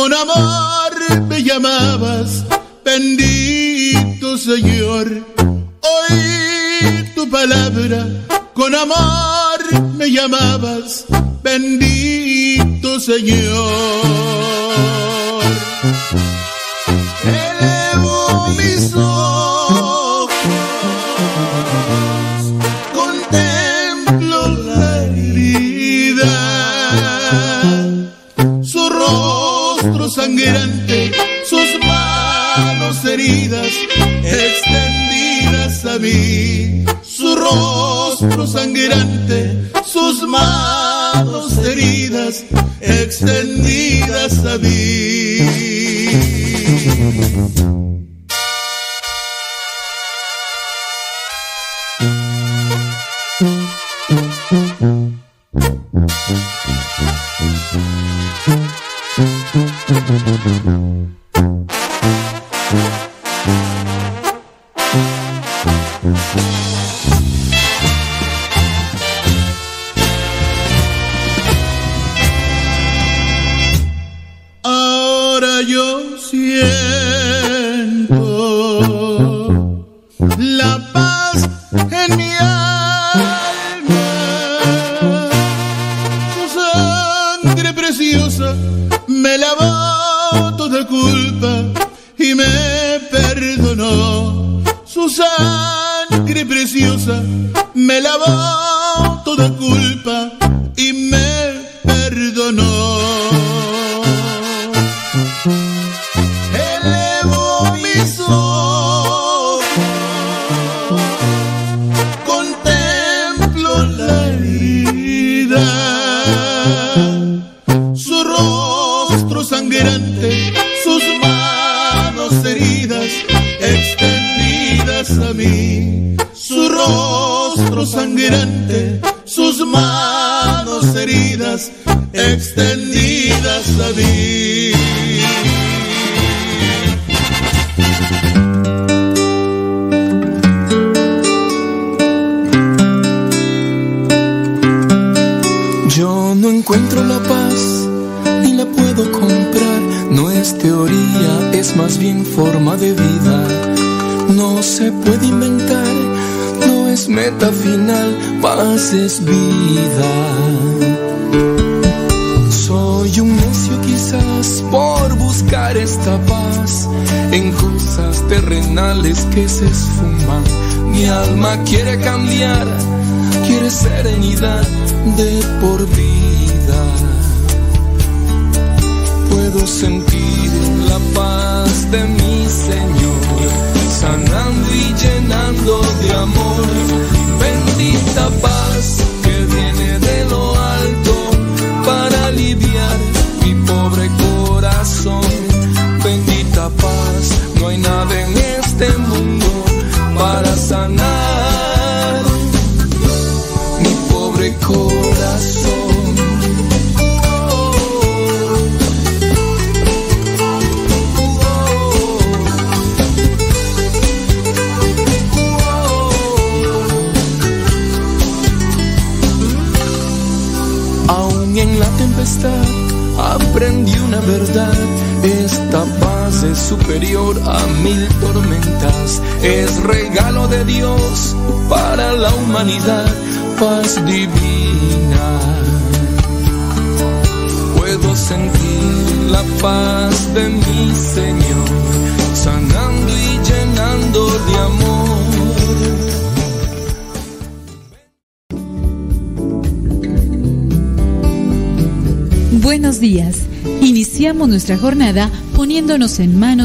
con 0.00 0.14
amor 0.14 1.20
me 1.28 1.42
llamabas, 1.42 2.42
bendito 2.82 4.38
Señor. 4.38 5.06
Oí 5.94 7.04
tu 7.14 7.28
palabra, 7.28 8.06
con 8.54 8.74
amor 8.74 9.60
me 9.98 10.10
llamabas, 10.10 11.04
bendito 11.42 12.98
Señor. 12.98 14.30
Sus 31.48 31.78
manos 31.86 33.04
heridas 33.06 33.68
extendidas 34.22 35.84
a 35.86 35.98
mí, 35.98 36.84
su 37.02 37.36
rostro 37.36 38.46
sangrante, 38.46 39.70
sus 39.82 40.22
manos 40.28 41.56
heridas 41.64 42.44
extendidas 42.80 44.44
a 44.44 44.58
mí. 44.58 45.38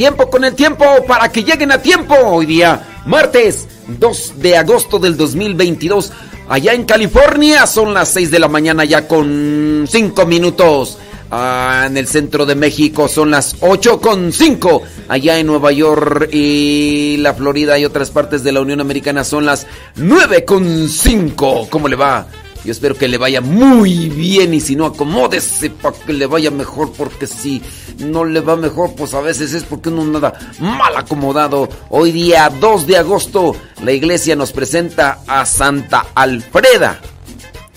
Tiempo 0.00 0.30
con 0.30 0.44
el 0.44 0.54
tiempo 0.54 0.86
para 1.06 1.30
que 1.30 1.44
lleguen 1.44 1.72
a 1.72 1.82
tiempo. 1.82 2.14
Hoy 2.14 2.46
día, 2.46 3.02
martes 3.04 3.68
2 3.86 4.32
de 4.36 4.56
agosto 4.56 4.98
del 4.98 5.14
2022. 5.14 6.10
Allá 6.48 6.72
en 6.72 6.86
California 6.86 7.66
son 7.66 7.92
las 7.92 8.08
6 8.14 8.30
de 8.30 8.38
la 8.38 8.48
mañana 8.48 8.86
ya 8.86 9.06
con 9.06 9.84
5 9.86 10.24
minutos. 10.24 10.96
Ah, 11.30 11.84
en 11.86 11.98
el 11.98 12.08
centro 12.08 12.46
de 12.46 12.54
México 12.54 13.08
son 13.08 13.30
las 13.30 13.56
8 13.60 14.00
con 14.00 14.32
5. 14.32 14.82
Allá 15.08 15.38
en 15.38 15.46
Nueva 15.48 15.70
York 15.70 16.30
y 16.32 17.18
la 17.18 17.34
Florida 17.34 17.78
y 17.78 17.84
otras 17.84 18.10
partes 18.10 18.42
de 18.42 18.52
la 18.52 18.62
Unión 18.62 18.80
Americana 18.80 19.22
son 19.22 19.44
las 19.44 19.66
9 19.96 20.46
con 20.46 20.88
5. 20.88 21.66
¿Cómo 21.68 21.88
le 21.88 21.96
va? 21.96 22.26
Yo 22.64 22.72
espero 22.72 22.94
que 22.94 23.08
le 23.08 23.16
vaya 23.16 23.40
muy 23.40 24.10
bien 24.10 24.52
y 24.52 24.60
si 24.60 24.76
no, 24.76 24.86
acomódese 24.86 25.70
para 25.70 25.96
que 25.96 26.12
le 26.12 26.26
vaya 26.26 26.50
mejor, 26.50 26.92
porque 26.92 27.26
si 27.26 27.62
no 27.98 28.24
le 28.24 28.40
va 28.40 28.56
mejor, 28.56 28.94
pues 28.94 29.14
a 29.14 29.20
veces 29.22 29.54
es 29.54 29.64
porque 29.64 29.88
uno 29.88 30.04
nada 30.04 30.34
mal 30.58 30.94
acomodado. 30.96 31.68
Hoy 31.88 32.12
día 32.12 32.50
2 32.60 32.86
de 32.86 32.98
agosto, 32.98 33.56
la 33.82 33.92
iglesia 33.92 34.36
nos 34.36 34.52
presenta 34.52 35.20
a 35.26 35.46
Santa 35.46 36.08
Alfreda. 36.14 37.00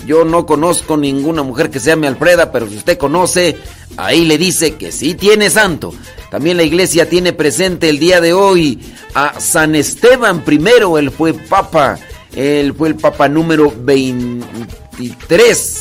Yo 0.05 0.25
no 0.25 0.45
conozco 0.45 0.97
ninguna 0.97 1.43
mujer 1.43 1.69
que 1.69 1.79
se 1.79 1.91
llame 1.91 2.07
Alfreda, 2.07 2.51
pero 2.51 2.67
si 2.67 2.75
usted 2.75 2.97
conoce, 2.97 3.55
ahí 3.95 4.25
le 4.25 4.37
dice 4.37 4.75
que 4.75 4.91
sí 4.91 5.15
tiene 5.15 5.49
santo. 5.49 5.93
También 6.29 6.57
la 6.57 6.63
iglesia 6.63 7.07
tiene 7.07 7.31
presente 7.31 7.87
el 7.87 7.99
día 7.99 8.19
de 8.19 8.33
hoy 8.33 8.81
a 9.13 9.39
San 9.39 9.75
Esteban 9.75 10.43
I, 10.45 10.59
él 10.97 11.11
fue 11.11 11.33
papa 11.33 11.97
él 12.35 12.73
fue 12.73 12.89
el 12.89 12.95
papa 12.95 13.29
número 13.29 13.71
23. 13.75 15.79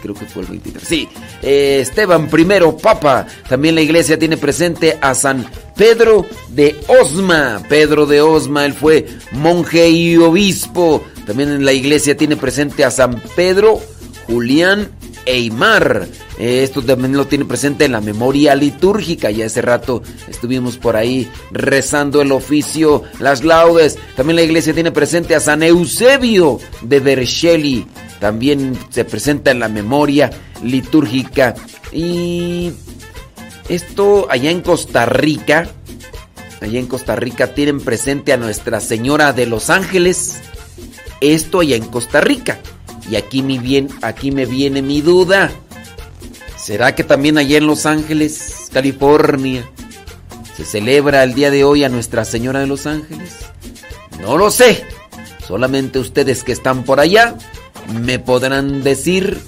Creo 0.00 0.14
que 0.14 0.26
fue 0.26 0.42
el 0.42 0.48
23. 0.48 0.86
Sí, 0.86 1.08
eh, 1.42 1.80
Esteban 1.80 2.28
I, 2.32 2.44
papa. 2.80 3.26
También 3.48 3.74
la 3.74 3.80
iglesia 3.80 4.16
tiene 4.18 4.36
presente 4.36 4.98
a 5.00 5.14
San 5.14 5.46
Pedro 5.76 6.26
de 6.48 6.76
Osma. 6.86 7.62
Pedro 7.68 8.06
de 8.06 8.20
Osma, 8.20 8.66
él 8.66 8.74
fue 8.74 9.06
monje 9.32 9.88
y 9.88 10.16
obispo. 10.16 11.02
También 11.26 11.50
en 11.50 11.64
la 11.64 11.72
iglesia 11.72 12.16
tiene 12.16 12.36
presente 12.36 12.84
a 12.84 12.90
San 12.90 13.20
Pedro 13.34 13.80
Julián 14.26 14.90
Eimar. 15.26 16.06
Esto 16.38 16.82
también 16.82 17.16
lo 17.16 17.26
tiene 17.26 17.44
presente 17.44 17.84
en 17.84 17.92
la 17.92 18.00
memoria 18.00 18.54
litúrgica. 18.54 19.30
Ya 19.30 19.46
hace 19.46 19.62
rato 19.62 20.02
estuvimos 20.28 20.76
por 20.76 20.96
ahí 20.96 21.28
rezando 21.50 22.22
el 22.22 22.32
oficio, 22.32 23.02
las 23.20 23.44
laudes. 23.44 23.98
También 24.16 24.36
la 24.36 24.42
iglesia 24.42 24.74
tiene 24.74 24.92
presente 24.92 25.34
a 25.34 25.40
San 25.40 25.62
Eusebio 25.62 26.58
de 26.82 27.00
Vercelli. 27.00 27.86
También 28.20 28.78
se 28.90 29.04
presenta 29.04 29.50
en 29.50 29.60
la 29.60 29.68
memoria 29.68 30.30
litúrgica. 30.62 31.54
Y 31.92 32.72
esto 33.68 34.26
allá 34.30 34.50
en 34.50 34.60
Costa 34.60 35.06
Rica. 35.06 35.68
Allá 36.60 36.78
en 36.78 36.86
Costa 36.86 37.14
Rica 37.14 37.54
tienen 37.54 37.80
presente 37.80 38.32
a 38.32 38.36
Nuestra 38.36 38.80
Señora 38.80 39.32
de 39.32 39.46
los 39.46 39.70
Ángeles. 39.70 40.40
Esto 41.20 41.60
allá 41.60 41.76
en 41.76 41.84
Costa 41.84 42.20
Rica. 42.20 42.58
Y 43.10 43.16
aquí, 43.16 43.42
mi 43.42 43.58
bien, 43.58 43.88
aquí 44.02 44.30
me 44.30 44.46
viene 44.46 44.82
mi 44.82 45.00
duda. 45.00 45.50
¿Será 46.56 46.94
que 46.94 47.04
también 47.04 47.36
allá 47.36 47.58
en 47.58 47.66
Los 47.66 47.84
Ángeles, 47.84 48.70
California, 48.72 49.68
se 50.56 50.64
celebra 50.64 51.22
el 51.22 51.34
día 51.34 51.50
de 51.50 51.64
hoy 51.64 51.84
a 51.84 51.88
Nuestra 51.88 52.24
Señora 52.24 52.60
de 52.60 52.66
los 52.66 52.86
Ángeles? 52.86 53.32
No 54.20 54.38
lo 54.38 54.50
sé. 54.50 54.84
Solamente 55.46 55.98
ustedes 55.98 56.42
que 56.42 56.52
están 56.52 56.84
por 56.84 57.00
allá 57.00 57.36
me 57.92 58.18
podrán 58.18 58.82
decir 58.82 59.38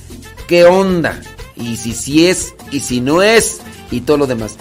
qué 0.47 0.65
onda. 0.65 1.21
Y 1.57 1.79
si 1.79 1.95
sí 1.95 2.27
es 2.27 2.55
y 2.71 2.81
si 2.81 3.01
no 3.01 3.23
es 3.23 3.61
y 3.91 4.03
todo 4.03 4.19
lo 4.19 4.27
demás. 4.27 4.57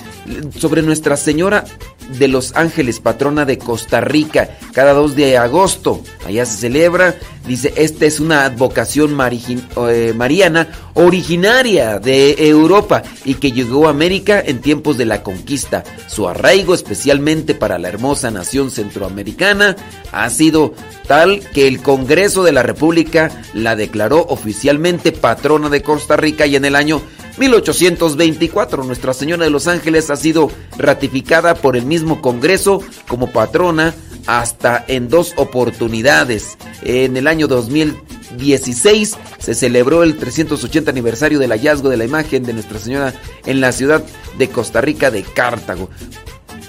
Sobre 0.58 0.82
Nuestra 0.82 1.18
Señora 1.18 1.66
de 2.18 2.28
los 2.28 2.56
Ángeles, 2.56 3.00
patrona 3.00 3.46
de 3.46 3.58
Costa 3.58 4.00
Rica, 4.02 4.58
cada 4.74 4.94
2 4.94 5.16
de 5.16 5.38
agosto. 5.38 6.02
Allá 6.26 6.46
se 6.46 6.58
celebra. 6.58 7.16
Dice, 7.48 7.74
esta 7.76 8.06
es 8.06 8.20
una 8.20 8.46
advocación 8.46 9.16
eh, 9.20 10.14
mariana 10.16 10.68
originaria 10.96 12.00
de 12.00 12.48
Europa 12.48 13.04
y 13.24 13.36
que 13.36 13.52
llegó 13.52 13.88
a 13.88 13.92
América 13.92 14.42
en 14.44 14.62
tiempos 14.62 14.98
de 14.98 15.06
la 15.06 15.22
conquista. 15.22 15.84
Su 16.08 16.28
arraigo, 16.28 16.74
especialmente 16.74 17.54
para 17.54 17.78
la 17.78 17.90
hermosa 17.90 18.32
nación 18.32 18.72
centroamericana, 18.72 19.76
ha 20.12 20.30
sido 20.32 20.74
tal 21.08 21.42
que 21.54 21.68
el 21.68 21.82
Congreso 21.82 22.44
de 22.44 22.52
la 22.54 22.64
República 22.64 23.30
la 23.54 23.76
declaró 23.76 24.26
oficialmente 24.28 25.12
patrona 25.12 25.70
de 25.70 25.84
Costa 25.84 26.18
Rica 26.18 26.48
y 26.48 26.56
en 26.56 26.66
el 26.66 26.76
año 26.76 27.02
1824 27.38 28.84
Nuestra 28.84 29.14
Señora 29.14 29.44
de 29.44 29.50
los 29.50 29.68
Ángeles 29.68 30.10
ha 30.10 30.16
sido 30.16 30.50
ratificada 30.78 31.56
por 31.56 31.76
el 31.76 31.86
mismo 31.86 32.22
Congreso 32.22 32.82
como 33.08 33.32
patrona 33.32 33.94
hasta 34.28 34.84
en 34.88 35.10
dos 35.10 35.34
oportunidades. 35.38 36.58
En 36.82 37.18
el 37.18 37.28
año 37.28 37.48
2016 37.48 39.18
se 39.40 39.56
celebró 39.56 40.04
el 40.04 40.18
380 40.18 40.92
aniversario 40.92 41.40
del 41.40 41.52
hallazgo 41.52 41.90
de 41.90 41.98
la 41.98 42.06
imagen 42.06 42.44
de 42.44 42.54
Nuestra 42.54 42.80
Señora 42.80 43.14
en 43.46 43.62
la 43.62 43.72
ciudad 43.72 44.04
de 44.38 44.50
Costa 44.50 44.82
Rica 44.82 45.12
de 45.12 45.24
Cartago. 45.24 45.90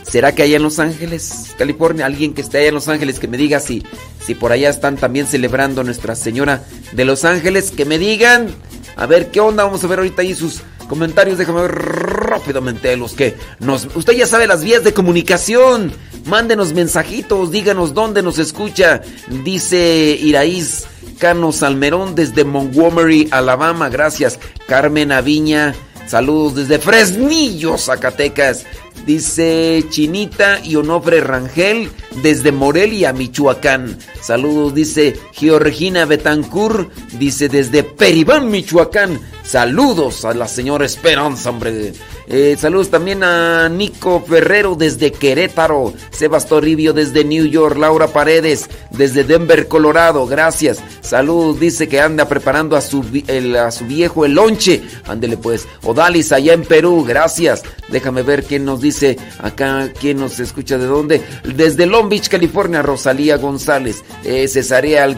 ¿Será 0.02 0.34
que 0.34 0.42
allá 0.42 0.56
en 0.56 0.62
Los 0.62 0.78
Ángeles, 0.78 1.54
California, 1.58 2.06
alguien 2.06 2.32
que 2.32 2.40
esté 2.40 2.58
allá 2.58 2.68
en 2.68 2.74
Los 2.74 2.88
Ángeles 2.88 3.18
que 3.18 3.28
me 3.28 3.36
diga 3.36 3.58
si, 3.58 3.82
si 4.24 4.34
por 4.34 4.52
allá 4.52 4.70
están 4.70 4.96
también 4.96 5.26
celebrando 5.26 5.82
Nuestra 5.82 6.14
Señora 6.14 6.64
de 6.92 7.04
Los 7.04 7.24
Ángeles? 7.24 7.72
Que 7.72 7.84
me 7.84 7.98
digan. 7.98 8.48
A 8.94 9.06
ver 9.06 9.30
qué 9.30 9.40
onda, 9.40 9.64
vamos 9.64 9.82
a 9.84 9.88
ver 9.88 9.98
ahorita 9.98 10.22
ahí 10.22 10.34
sus 10.34 10.62
comentarios. 10.86 11.38
Déjame 11.38 11.62
ver 11.62 11.72
rápidamente 11.72 12.96
los 12.96 13.12
que 13.12 13.34
nos. 13.60 13.88
Usted 13.94 14.14
ya 14.14 14.26
sabe 14.26 14.46
las 14.46 14.62
vías 14.64 14.84
de 14.84 14.94
comunicación. 14.94 15.92
Mándenos 16.24 16.72
mensajitos, 16.72 17.50
díganos 17.50 17.94
dónde 17.94 18.22
nos 18.22 18.38
escucha. 18.38 19.02
Dice 19.44 20.18
Iraíz 20.20 20.86
Cano 21.18 21.52
Salmerón 21.52 22.14
desde 22.14 22.44
Montgomery, 22.44 23.28
Alabama. 23.30 23.88
Gracias. 23.88 24.38
Carmen 24.66 25.12
Aviña. 25.12 25.74
Saludos 26.06 26.54
desde 26.54 26.78
Fresnillo, 26.78 27.76
Zacatecas. 27.78 28.64
Dice 29.04 29.84
Chinita 29.88 30.60
y 30.64 30.76
Onofre 30.76 31.20
Rangel 31.20 31.90
desde 32.22 32.52
Morelia, 32.52 33.12
Michoacán. 33.12 33.98
Saludos, 34.20 34.74
dice 34.74 35.16
Georgina 35.32 36.04
Betancur, 36.04 36.90
dice 37.18 37.48
desde 37.48 37.82
Peribán, 37.82 38.50
Michoacán. 38.50 39.20
Saludos 39.46 40.24
a 40.24 40.34
la 40.34 40.48
señora 40.48 40.84
Esperanza, 40.84 41.50
hombre. 41.50 41.92
Eh, 42.28 42.56
saludos 42.58 42.90
también 42.90 43.22
a 43.22 43.68
Nico 43.68 44.24
Ferrero 44.26 44.74
desde 44.74 45.12
Querétaro, 45.12 45.92
Sebas 46.10 46.46
Toribio 46.48 46.92
desde 46.92 47.24
New 47.24 47.46
York, 47.46 47.76
Laura 47.78 48.08
Paredes 48.08 48.68
desde 48.90 49.22
Denver, 49.24 49.68
Colorado, 49.68 50.26
gracias. 50.26 50.78
Saludos, 51.00 51.60
dice 51.60 51.88
que 51.88 52.00
anda 52.00 52.28
preparando 52.28 52.76
a 52.76 52.80
su, 52.80 53.00
a 53.00 53.84
viejo 53.84 54.24
el 54.24 54.34
lonche. 54.34 54.82
Ándele 55.06 55.36
pues. 55.36 55.68
Odalis 55.84 56.32
allá 56.32 56.54
en 56.54 56.64
Perú, 56.64 57.04
gracias. 57.06 57.62
Déjame 57.88 58.22
ver 58.22 58.44
quién 58.44 58.64
nos 58.64 58.80
dice 58.80 59.16
acá, 59.38 59.92
quién 60.00 60.18
nos 60.18 60.40
escucha 60.40 60.78
de 60.78 60.86
dónde. 60.86 61.22
Desde 61.54 61.86
Long 61.86 62.08
Beach, 62.08 62.28
California, 62.28 62.82
Rosalía 62.82 63.36
González, 63.36 64.02
eh, 64.24 64.48
Cesarea 64.48 65.16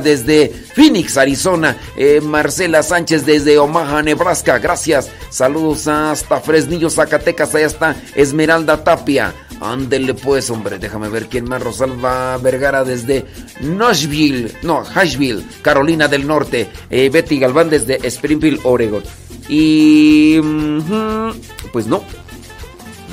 desde 0.00 0.50
Phoenix, 0.74 1.16
Arizona. 1.16 1.76
Eh, 1.96 2.20
Marcela 2.20 2.82
Sánchez 2.82 3.24
desde 3.24 3.58
Omaha, 3.58 4.02
Nebraska. 4.02 4.58
Gracias. 4.58 5.08
Saludos 5.30 5.86
hasta 6.12 6.40
Fresnillo, 6.40 6.90
Zacatecas. 6.90 7.54
Allá 7.54 7.66
está 7.66 7.96
Esmeralda 8.14 8.82
Tapia. 8.84 9.34
Ándele 9.60 10.14
pues, 10.14 10.50
hombre. 10.50 10.78
Déjame 10.78 11.08
ver 11.08 11.26
quién 11.26 11.44
más. 11.44 11.62
Rosalba 11.62 12.36
Vergara 12.38 12.84
desde 12.84 13.26
Nashville. 13.60 14.52
No, 14.62 14.84
Asheville, 14.94 15.44
Carolina 15.62 16.08
del 16.08 16.26
Norte. 16.26 16.68
Eh, 16.90 17.10
Betty 17.10 17.38
Galván 17.38 17.70
desde 17.70 18.06
Springfield, 18.06 18.60
Oregon. 18.64 19.02
Y... 19.48 20.38
pues 21.72 21.86
no. 21.86 22.02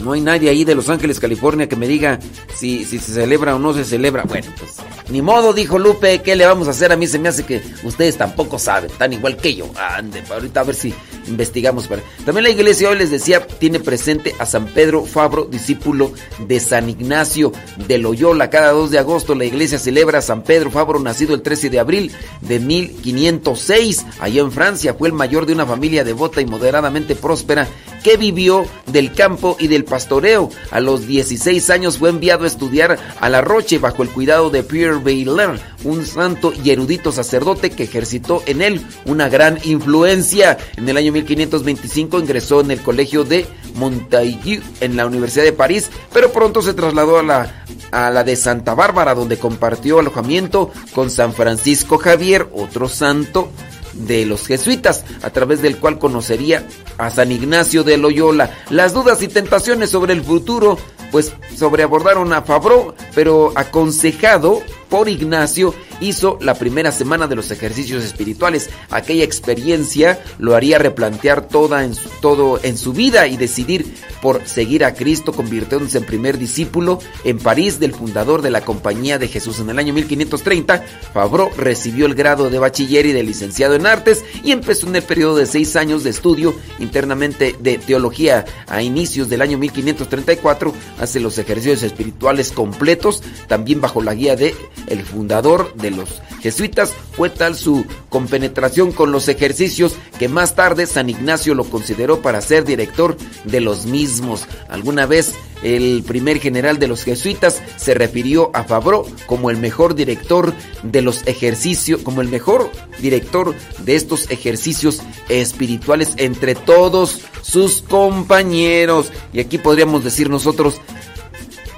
No 0.03 0.11
hay 0.11 0.21
nadie 0.21 0.49
ahí 0.49 0.65
de 0.65 0.75
Los 0.75 0.89
Ángeles, 0.89 1.19
California, 1.19 1.69
que 1.69 1.75
me 1.75 1.87
diga 1.87 2.19
si, 2.53 2.83
si 2.83 2.99
se 2.99 3.13
celebra 3.13 3.55
o 3.55 3.59
no 3.59 3.73
se 3.73 3.85
celebra. 3.85 4.23
Bueno, 4.23 4.47
pues 4.59 4.75
ni 5.09 5.21
modo, 5.21 5.53
dijo 5.53 5.77
Lupe, 5.77 6.21
¿qué 6.21 6.35
le 6.35 6.45
vamos 6.45 6.67
a 6.67 6.71
hacer? 6.71 6.91
A 6.91 6.95
mí 6.95 7.07
se 7.07 7.19
me 7.19 7.29
hace 7.29 7.43
que 7.43 7.61
ustedes 7.83 8.17
tampoco 8.17 8.57
saben, 8.57 8.91
tan 8.97 9.13
igual 9.13 9.37
que 9.37 9.55
yo. 9.55 9.71
Ande, 9.77 10.23
ahorita 10.29 10.61
a 10.61 10.63
ver 10.63 10.75
si 10.75 10.93
investigamos. 11.27 11.87
Para... 11.87 12.01
También 12.25 12.43
la 12.43 12.49
iglesia 12.49 12.89
hoy 12.89 12.97
les 12.97 13.11
decía, 13.11 13.45
tiene 13.45 13.79
presente 13.79 14.35
a 14.39 14.45
San 14.45 14.67
Pedro 14.67 15.05
Fabro, 15.05 15.45
discípulo 15.45 16.11
de 16.47 16.59
San 16.59 16.89
Ignacio 16.89 17.51
de 17.87 17.97
Loyola. 17.97 18.49
Cada 18.49 18.71
2 18.71 18.91
de 18.91 18.99
agosto 18.99 19.35
la 19.35 19.45
iglesia 19.45 19.79
celebra 19.79 20.19
a 20.19 20.21
San 20.21 20.43
Pedro 20.43 20.71
Fabro, 20.71 20.99
nacido 20.99 21.33
el 21.33 21.41
13 21.41 21.69
de 21.69 21.79
abril 21.79 22.11
de 22.41 22.59
1506. 22.59 24.05
Allá 24.19 24.41
en 24.41 24.51
Francia 24.51 24.93
fue 24.93 25.07
el 25.07 25.13
mayor 25.13 25.45
de 25.45 25.53
una 25.53 25.65
familia 25.65 26.03
devota 26.03 26.41
y 26.41 26.45
moderadamente 26.45 27.15
próspera 27.15 27.67
que 28.05 28.17
vivió 28.17 28.67
del 28.85 29.13
campo 29.13 29.57
y 29.59 29.67
del 29.67 29.83
pastoreo. 29.83 30.51
A 30.69 30.79
los 30.79 31.07
16 31.07 31.71
años 31.71 31.97
fue 31.97 32.09
enviado 32.09 32.43
a 32.43 32.47
estudiar 32.47 32.99
a 33.19 33.29
La 33.29 33.41
Roche 33.41 33.79
bajo 33.79 34.03
el 34.03 34.09
cuidado 34.09 34.51
de 34.51 34.61
Pierre 34.61 34.99
Bailin, 34.99 35.59
un 35.83 36.05
santo 36.05 36.53
y 36.63 36.69
erudito 36.69 37.11
sacerdote 37.11 37.71
que 37.71 37.83
ejercitó 37.83 38.43
en 38.45 38.61
él 38.61 38.85
una 39.05 39.27
gran 39.27 39.59
influencia. 39.63 40.59
En 40.77 40.87
el 40.87 40.97
año 40.97 41.11
1525 41.15 42.19
ingresó 42.19 42.61
en 42.61 42.71
el 42.71 42.81
colegio 42.81 43.23
de 43.23 43.45
Montaigu 43.75 44.61
en 44.81 44.97
la 44.97 45.05
Universidad 45.05 45.45
de 45.45 45.53
París, 45.53 45.89
pero 46.13 46.31
pronto 46.31 46.61
se 46.61 46.73
trasladó 46.73 47.19
a 47.19 47.23
la, 47.23 47.65
a 47.91 48.09
la 48.09 48.23
de 48.23 48.35
Santa 48.35 48.73
Bárbara, 48.73 49.15
donde 49.15 49.37
compartió 49.37 49.99
alojamiento 49.99 50.71
con 50.93 51.09
San 51.09 51.33
Francisco 51.33 51.97
Javier, 51.97 52.47
otro 52.53 52.89
santo 52.89 53.49
de 53.93 54.25
los 54.25 54.45
jesuitas, 54.45 55.05
a 55.21 55.29
través 55.29 55.61
del 55.61 55.77
cual 55.77 55.99
conocería 55.99 56.67
a 56.97 57.09
San 57.09 57.31
Ignacio 57.31 57.83
de 57.83 57.97
Loyola. 57.97 58.51
Las 58.69 58.93
dudas 58.93 59.21
y 59.21 59.27
tentaciones 59.27 59.89
sobre 59.89 60.13
el 60.13 60.23
futuro, 60.23 60.77
pues 61.11 61.31
sobreabordaron 61.55 62.33
a 62.33 62.41
Fabro, 62.41 62.93
pero 63.13 63.53
aconsejado 63.55 64.61
por 64.89 65.09
Ignacio, 65.09 65.73
hizo 65.99 66.37
la 66.41 66.55
primera 66.55 66.91
semana 66.91 67.27
de 67.27 67.35
los 67.35 67.51
ejercicios 67.51 68.03
espirituales. 68.03 68.69
Aquella 68.89 69.23
experiencia 69.23 70.19
lo 70.39 70.55
haría 70.55 70.77
replantear 70.77 71.47
toda 71.47 71.83
en 71.83 71.95
su, 71.95 72.09
todo 72.21 72.59
en 72.63 72.77
su 72.77 72.93
vida 72.93 73.27
y 73.27 73.37
decidir 73.37 73.85
por 74.21 74.47
seguir 74.47 74.83
a 74.83 74.93
Cristo, 74.93 75.33
convirtiéndose 75.33 75.99
en 75.99 76.05
primer 76.05 76.37
discípulo 76.37 76.99
en 77.23 77.37
París 77.37 77.79
del 77.79 77.93
fundador 77.93 78.41
de 78.41 78.49
la 78.49 78.61
Compañía 78.61 79.19
de 79.19 79.27
Jesús. 79.27 79.59
En 79.59 79.69
el 79.69 79.77
año 79.77 79.93
1530, 79.93 80.83
Fabro 81.13 81.51
recibió 81.57 82.05
el 82.05 82.15
grado 82.15 82.49
de 82.49 82.59
bachiller 82.59 83.05
y 83.05 83.11
de 83.11 83.23
licenciado 83.23 83.75
en 83.75 83.85
artes 83.85 84.23
y 84.43 84.51
empezó 84.51 84.87
en 84.87 84.95
el 84.95 85.03
periodo 85.03 85.35
de 85.37 85.45
seis 85.45 85.75
años 85.75 86.03
de 86.03 86.09
estudio 86.09 86.55
internamente 86.79 87.55
de 87.59 87.77
teología. 87.77 88.45
A 88.67 88.81
inicios 88.81 89.29
del 89.29 89.41
año 89.41 89.57
1534 89.57 90.73
hace 90.99 91.19
los 91.19 91.37
ejercicios 91.37 91.83
espirituales 91.83 92.51
completos, 92.51 93.21
también 93.47 93.81
bajo 93.81 94.01
la 94.01 94.15
guía 94.15 94.35
de 94.35 94.55
el 94.87 95.03
fundador 95.03 95.73
de 95.75 95.91
los 95.91 96.21
jesuitas, 96.41 96.93
fue 97.13 97.29
tal 97.29 97.55
su 97.55 97.85
compenetración 98.09 98.91
con 98.91 99.11
los 99.11 99.27
ejercicios 99.27 99.95
que 100.19 100.29
más 100.29 100.55
tarde 100.55 100.85
San 100.85 101.09
Ignacio 101.09 101.55
lo 101.55 101.63
consideró 101.63 102.21
para 102.21 102.41
ser 102.41 102.65
director 102.65 103.17
de 103.45 103.61
los 103.61 103.85
mismos. 103.85 104.45
Alguna 104.69 105.05
vez 105.05 105.33
el 105.63 106.03
primer 106.05 106.39
general 106.39 106.77
de 106.77 106.87
los 106.87 107.03
jesuitas 107.03 107.61
se 107.77 107.93
refirió 107.93 108.51
a 108.53 108.63
Fabro 108.63 109.07
como 109.25 109.49
el 109.49 109.57
mejor 109.57 109.95
director 109.95 110.53
de 110.83 111.01
los 111.01 111.25
ejercicios, 111.25 112.01
como 112.01 112.21
el 112.21 112.29
mejor 112.29 112.69
director 112.99 113.55
de 113.79 113.95
estos 113.95 114.29
ejercicios 114.29 115.01
espirituales 115.29 116.13
entre 116.17 116.53
todos 116.53 117.21
sus 117.41 117.81
compañeros. 117.81 119.11
Y 119.33 119.39
aquí 119.39 119.57
podríamos 119.57 120.03
decir 120.03 120.29
nosotros, 120.29 120.79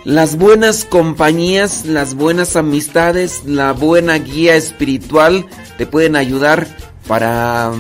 las 0.08 0.38
buenas 0.38 0.86
compañías, 0.86 1.86
las 1.86 2.14
buenas 2.14 2.56
amistades, 2.56 3.44
la 3.44 3.74
buena 3.74 4.18
guía 4.18 4.56
espiritual 4.56 5.46
te 5.78 5.86
pueden 5.86 6.16
ayudar 6.16 6.66
para, 7.10 7.74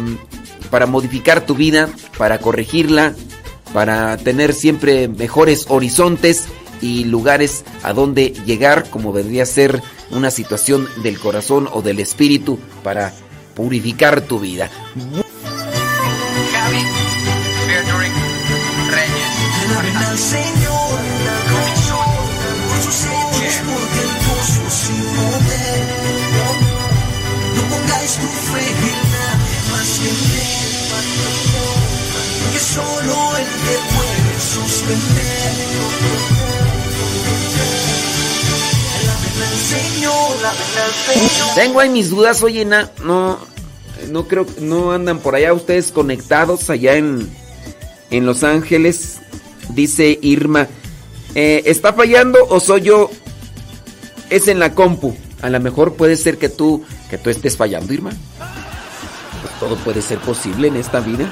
para 0.69 0.88
modificar 0.88 1.46
tu 1.46 1.55
vida, 1.55 1.88
para 2.17 2.39
corregirla, 2.39 3.15
para 3.74 4.17
tener 4.17 4.51
siempre 4.51 5.07
mejores 5.07 5.67
horizontes 5.69 6.48
y 6.81 7.05
lugares 7.05 7.63
a 7.81 7.93
donde 7.93 8.34
llegar, 8.46 8.89
como 8.89 9.13
vendría 9.13 9.43
a 9.43 9.46
ser 9.46 9.81
una 10.12 10.29
situación 10.29 10.86
del 11.03 11.19
corazón 11.19 11.69
o 11.72 11.81
del 11.81 12.01
espíritu 12.01 12.60
para 12.84 13.13
purificar 13.55 14.19
tu 14.19 14.38
vida. 14.41 14.69
Tengo 41.56 41.80
ahí 41.80 41.89
mis 41.89 42.10
dudas, 42.10 42.42
oye, 42.44 42.66
no, 42.66 43.39
no 44.10 44.27
creo, 44.27 44.46
no 44.60 44.92
andan 44.92 45.20
por 45.20 45.36
allá 45.36 45.54
ustedes 45.54 45.92
conectados 45.92 46.70
allá 46.70 46.96
en, 46.96 47.30
en 48.10 48.25
Los 48.25 48.44
Ángeles, 48.44 49.20
dice 49.70 50.18
Irma. 50.22 50.68
Eh, 51.36 51.63
¿Está 51.66 51.94
fallando 51.94 52.39
o 52.50 52.60
soy 52.60 52.82
yo? 52.82 53.10
Es 54.30 54.48
en 54.48 54.60
la 54.60 54.74
compu. 54.74 55.16
A 55.42 55.50
lo 55.50 55.60
mejor 55.60 55.94
puede 55.94 56.16
ser 56.16 56.38
que 56.38 56.50
tú, 56.50 56.84
que 57.10 57.18
tú 57.18 57.30
estés 57.30 57.58
fallando, 57.58 57.94
Irma. 57.94 58.10
Pues 58.10 59.60
todo 59.60 59.75
puede 59.77 60.01
ser 60.01 60.20
posible 60.20 60.68
en 60.68 60.77
esta 60.77 61.00
vida. 61.00 61.30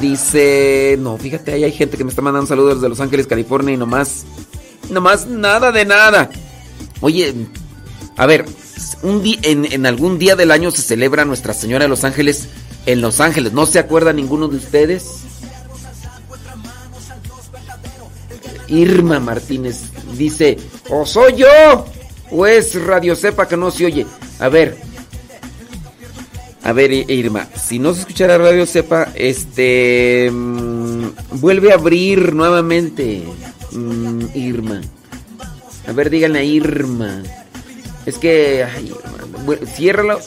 Dice, 0.00 0.96
no, 1.00 1.16
fíjate, 1.16 1.52
ahí 1.52 1.64
hay 1.64 1.72
gente 1.72 1.96
que 1.96 2.04
me 2.04 2.10
está 2.10 2.22
mandando 2.22 2.46
saludos 2.46 2.76
desde 2.76 2.88
Los 2.88 3.00
Ángeles, 3.00 3.26
California 3.26 3.74
y 3.74 3.78
nomás, 3.78 4.24
nomás 4.90 5.26
nada 5.26 5.72
de 5.72 5.84
nada. 5.84 6.30
Oye, 7.00 7.34
a 8.20 8.26
ver, 8.26 8.44
un 9.02 9.22
en, 9.40 9.64
en, 9.64 9.86
algún 9.86 10.18
día 10.18 10.36
del 10.36 10.50
año 10.50 10.70
se 10.70 10.82
celebra 10.82 11.24
Nuestra 11.24 11.54
Señora 11.54 11.86
de 11.86 11.88
Los 11.88 12.04
Ángeles 12.04 12.48
en 12.84 13.00
Los 13.00 13.18
Ángeles. 13.18 13.54
¿No 13.54 13.64
se 13.64 13.78
acuerda 13.78 14.12
ninguno 14.12 14.46
de 14.46 14.58
ustedes? 14.58 15.22
Irma 18.68 19.20
Martínez 19.20 19.84
dice, 20.18 20.58
¿o 20.90 21.06
soy 21.06 21.36
yo? 21.36 21.86
¿O 22.30 22.44
es 22.44 22.74
Radio 22.74 23.16
Sepa 23.16 23.48
que 23.48 23.56
no 23.56 23.70
se 23.70 23.86
oye? 23.86 24.06
A 24.38 24.50
ver, 24.50 24.76
a 26.62 26.74
ver, 26.74 26.92
Irma, 26.92 27.48
si 27.56 27.78
no 27.78 27.94
se 27.94 28.00
escuchara 28.00 28.36
Radio 28.36 28.66
Sepa, 28.66 29.12
este. 29.14 30.30
Mmm, 30.30 31.08
vuelve 31.40 31.72
a 31.72 31.76
abrir 31.76 32.34
nuevamente. 32.34 33.24
Mmm, 33.72 34.26
Irma. 34.34 34.82
A 35.88 35.92
ver, 35.92 36.10
díganle 36.10 36.40
a 36.40 36.44
Irma. 36.44 37.22
Es 38.06 38.18
que. 38.18 38.64
Ay, 38.64 38.86
Irma, 38.86 39.56
ciérralo 39.66 40.20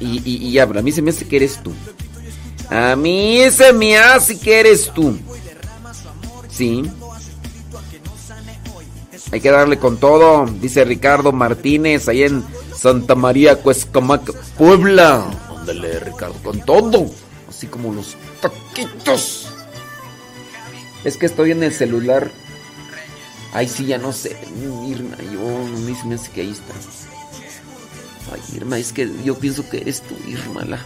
y, 0.00 0.22
y, 0.24 0.48
y 0.48 0.58
abra. 0.58 0.80
A 0.80 0.82
mí 0.82 0.92
se 0.92 1.02
me 1.02 1.10
hace 1.10 1.26
que 1.26 1.36
eres 1.36 1.62
tú. 1.62 1.72
A 2.70 2.94
mí 2.96 3.42
se 3.50 3.72
me 3.72 3.98
hace 3.98 4.38
que 4.38 4.60
eres 4.60 4.92
tú. 4.94 5.18
Sí. 6.50 6.82
Hay 9.32 9.40
que 9.40 9.50
darle 9.50 9.78
con 9.78 9.98
todo, 9.98 10.46
dice 10.60 10.84
Ricardo 10.84 11.30
Martínez, 11.30 12.08
ahí 12.08 12.24
en 12.24 12.44
Santa 12.74 13.14
María, 13.14 13.56
Cuescamac, 13.56 14.32
Puebla. 14.56 15.24
Ándale, 15.56 16.00
Ricardo, 16.00 16.34
con 16.42 16.60
todo. 16.62 17.10
Así 17.48 17.66
como 17.68 17.92
los 17.92 18.16
taquitos. 18.40 19.48
Es 21.04 21.16
que 21.16 21.26
estoy 21.26 21.52
en 21.52 21.62
el 21.62 21.72
celular. 21.72 22.30
Ay, 23.52 23.68
sí, 23.68 23.86
ya 23.86 23.98
no 23.98 24.12
sé. 24.12 24.36
Irma, 24.88 25.16
yo, 25.32 25.94
se 26.00 26.06
me 26.06 26.14
hace 26.14 26.30
que 26.30 26.40
ahí 26.42 26.50
está. 26.50 26.74
Ay, 28.32 28.40
Irma, 28.56 28.78
es 28.78 28.92
que 28.92 29.10
yo 29.24 29.38
pienso 29.38 29.68
que 29.68 29.78
eres 29.78 30.02
tú, 30.02 30.16
Irma. 30.26 30.64
La... 30.64 30.78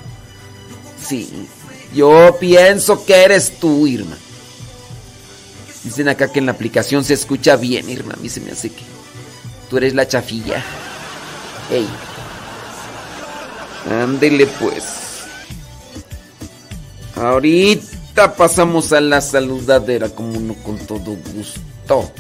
Sí, 1.02 1.30
yo 1.94 2.36
pienso 2.40 3.04
que 3.04 3.14
eres 3.24 3.58
tú, 3.58 3.86
Irma. 3.86 4.16
Dicen 5.82 6.08
acá 6.08 6.32
que 6.32 6.38
en 6.38 6.46
la 6.46 6.52
aplicación 6.52 7.04
se 7.04 7.14
escucha 7.14 7.56
bien, 7.56 7.90
Irma. 7.90 8.14
A 8.14 8.16
mí 8.16 8.28
se 8.28 8.40
me 8.40 8.52
hace 8.52 8.70
que 8.70 8.82
tú 9.68 9.76
eres 9.76 9.94
la 9.94 10.08
chafilla. 10.08 10.64
Ey. 11.70 11.86
Ándele 13.90 14.46
pues. 14.46 14.84
Ahorita 17.16 18.34
pasamos 18.34 18.92
a 18.92 19.00
la 19.00 19.20
saludadera 19.20 20.08
como 20.08 20.38
uno 20.38 20.54
con 20.64 20.78
todo 20.78 21.16
gusto. 21.34 22.10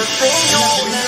I'll 0.00 0.04
be 0.20 0.92
your 0.92 1.07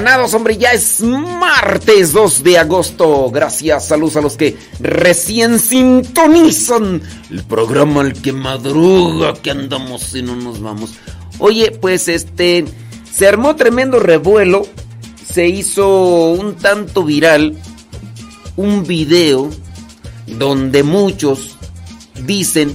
huracanados, 0.00 0.32
hombre, 0.32 0.56
ya 0.56 0.72
es 0.72 1.00
martes 1.00 2.12
2 2.12 2.42
de 2.42 2.58
agosto. 2.58 3.30
Gracias, 3.30 3.88
saludos 3.88 4.16
a 4.16 4.22
los 4.22 4.36
que 4.36 4.56
recién 4.80 5.58
sintonizan 5.58 7.02
el 7.30 7.44
programa 7.44 8.00
El 8.00 8.14
que 8.14 8.32
madruga, 8.32 9.34
que 9.34 9.50
andamos 9.50 10.14
y 10.14 10.22
no 10.22 10.36
nos 10.36 10.60
vamos. 10.60 10.94
Oye, 11.38 11.70
pues 11.72 12.08
este, 12.08 12.64
se 13.12 13.28
armó 13.28 13.56
tremendo 13.56 13.98
revuelo, 13.98 14.66
se 15.30 15.48
hizo 15.48 16.30
un 16.30 16.54
tanto 16.54 17.04
viral 17.04 17.58
un 18.56 18.84
video 18.84 19.50
donde 20.26 20.82
muchos 20.82 21.58
dicen 22.24 22.74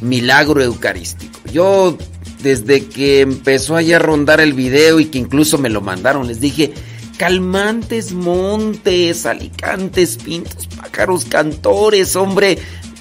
milagro 0.00 0.62
eucarístico. 0.62 1.38
Yo 1.52 1.98
desde 2.42 2.86
que 2.86 3.20
empezó 3.20 3.76
allá 3.76 3.96
a 3.96 4.00
rondar 4.00 4.40
el 4.40 4.52
video 4.52 5.00
y 5.00 5.06
que 5.06 5.18
incluso 5.18 5.58
me 5.58 5.68
lo 5.68 5.80
mandaron, 5.80 6.26
les 6.26 6.40
dije, 6.40 6.72
calmantes, 7.16 8.12
montes, 8.12 9.26
alicantes, 9.26 10.16
pintos, 10.16 10.66
pájaros, 10.66 11.24
cantores, 11.24 12.16
hombre. 12.16 12.58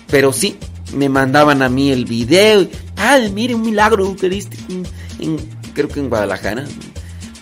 Pero 0.08 0.32
sí, 0.32 0.58
me 0.93 1.10
mandaban 1.10 1.62
a 1.62 1.69
mí 1.69 1.91
el 1.91 2.06
video. 2.06 2.67
Ay, 2.95 3.32
mire, 3.32 3.56
un 3.56 3.63
milagro 3.63 4.06
eucarístico. 4.06 4.63
En, 5.19 5.38
creo 5.73 5.88
que 5.88 5.99
en 5.99 6.10
Guadalajara. 6.10 6.65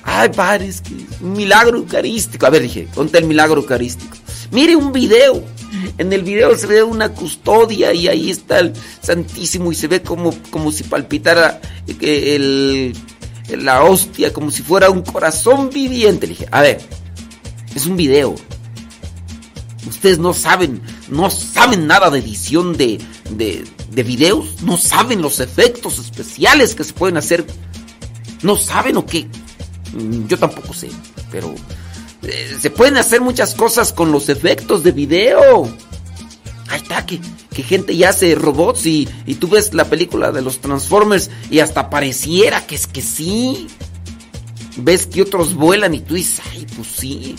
Ay, 0.03 0.29
padre, 0.29 0.67
es 0.67 0.81
un 1.21 1.33
milagro 1.33 1.77
eucarístico. 1.77 2.45
A 2.45 2.49
ver, 2.49 2.61
dije, 2.61 2.87
ponte 2.93 3.17
el 3.17 3.25
milagro 3.25 3.61
eucarístico. 3.61 4.17
Mire 4.51 4.75
un 4.75 4.93
video. 4.93 5.43
En 5.99 6.13
el 6.13 6.23
video 6.23 6.57
se 6.57 6.65
ve 6.65 6.81
una 6.81 7.09
custodia 7.09 7.93
y 7.93 8.07
ahí 8.07 8.31
está 8.31 8.59
el 8.59 8.73
Santísimo 9.01 9.69
y 9.69 9.75
se 9.75 9.89
ve 9.89 10.01
como, 10.01 10.33
como 10.49 10.71
si 10.71 10.85
palpitara 10.85 11.59
el, 11.99 12.95
la 13.49 13.83
hostia, 13.83 14.31
como 14.31 14.49
si 14.49 14.63
fuera 14.63 14.89
un 14.89 15.01
corazón 15.01 15.69
viviente. 15.69 16.25
Dije, 16.25 16.47
a 16.51 16.61
ver, 16.61 16.79
es 17.75 17.85
un 17.85 17.97
video. 17.97 18.33
Ustedes 19.89 20.19
no 20.19 20.33
saben, 20.33 20.81
no 21.09 21.29
saben 21.29 21.85
nada 21.85 22.09
de 22.09 22.19
edición 22.19 22.77
de, 22.77 23.01
de, 23.31 23.65
de 23.91 24.03
videos, 24.03 24.61
no 24.61 24.77
saben 24.77 25.21
los 25.21 25.41
efectos 25.41 25.99
especiales 25.99 26.75
que 26.75 26.85
se 26.85 26.93
pueden 26.93 27.17
hacer. 27.17 27.45
No 28.41 28.55
saben 28.55 28.95
o 28.95 29.05
qué. 29.05 29.27
Mm, 29.91 30.27
yo 30.27 30.39
tampoco 30.39 30.73
sé, 30.73 30.89
pero 31.29 31.53
eh, 32.23 32.57
se 32.59 32.69
pueden 32.69 32.97
hacer 32.97 33.21
muchas 33.21 33.55
cosas 33.55 33.93
con 33.93 34.11
los 34.11 34.29
efectos 34.29 34.83
de 34.83 34.91
video. 34.91 35.65
Ahí 36.69 36.81
está, 36.81 37.05
que, 37.05 37.19
que 37.53 37.63
gente 37.63 37.95
ya 37.95 38.09
hace 38.09 38.35
robots 38.35 38.85
y, 38.85 39.07
y, 39.25 39.35
tú 39.35 39.47
ves 39.47 39.73
la 39.73 39.85
película 39.85 40.31
de 40.31 40.41
los 40.41 40.59
Transformers 40.59 41.31
y 41.49 41.59
hasta 41.59 41.89
pareciera 41.89 42.65
que 42.67 42.75
es 42.75 42.87
que 42.87 43.01
sí. 43.01 43.67
Ves 44.77 45.07
que 45.07 45.23
otros 45.23 45.55
vuelan 45.55 45.93
y 45.93 45.99
tú 46.01 46.13
dices, 46.15 46.41
ay, 46.51 46.67
pues 46.75 46.87
sí. 46.87 47.35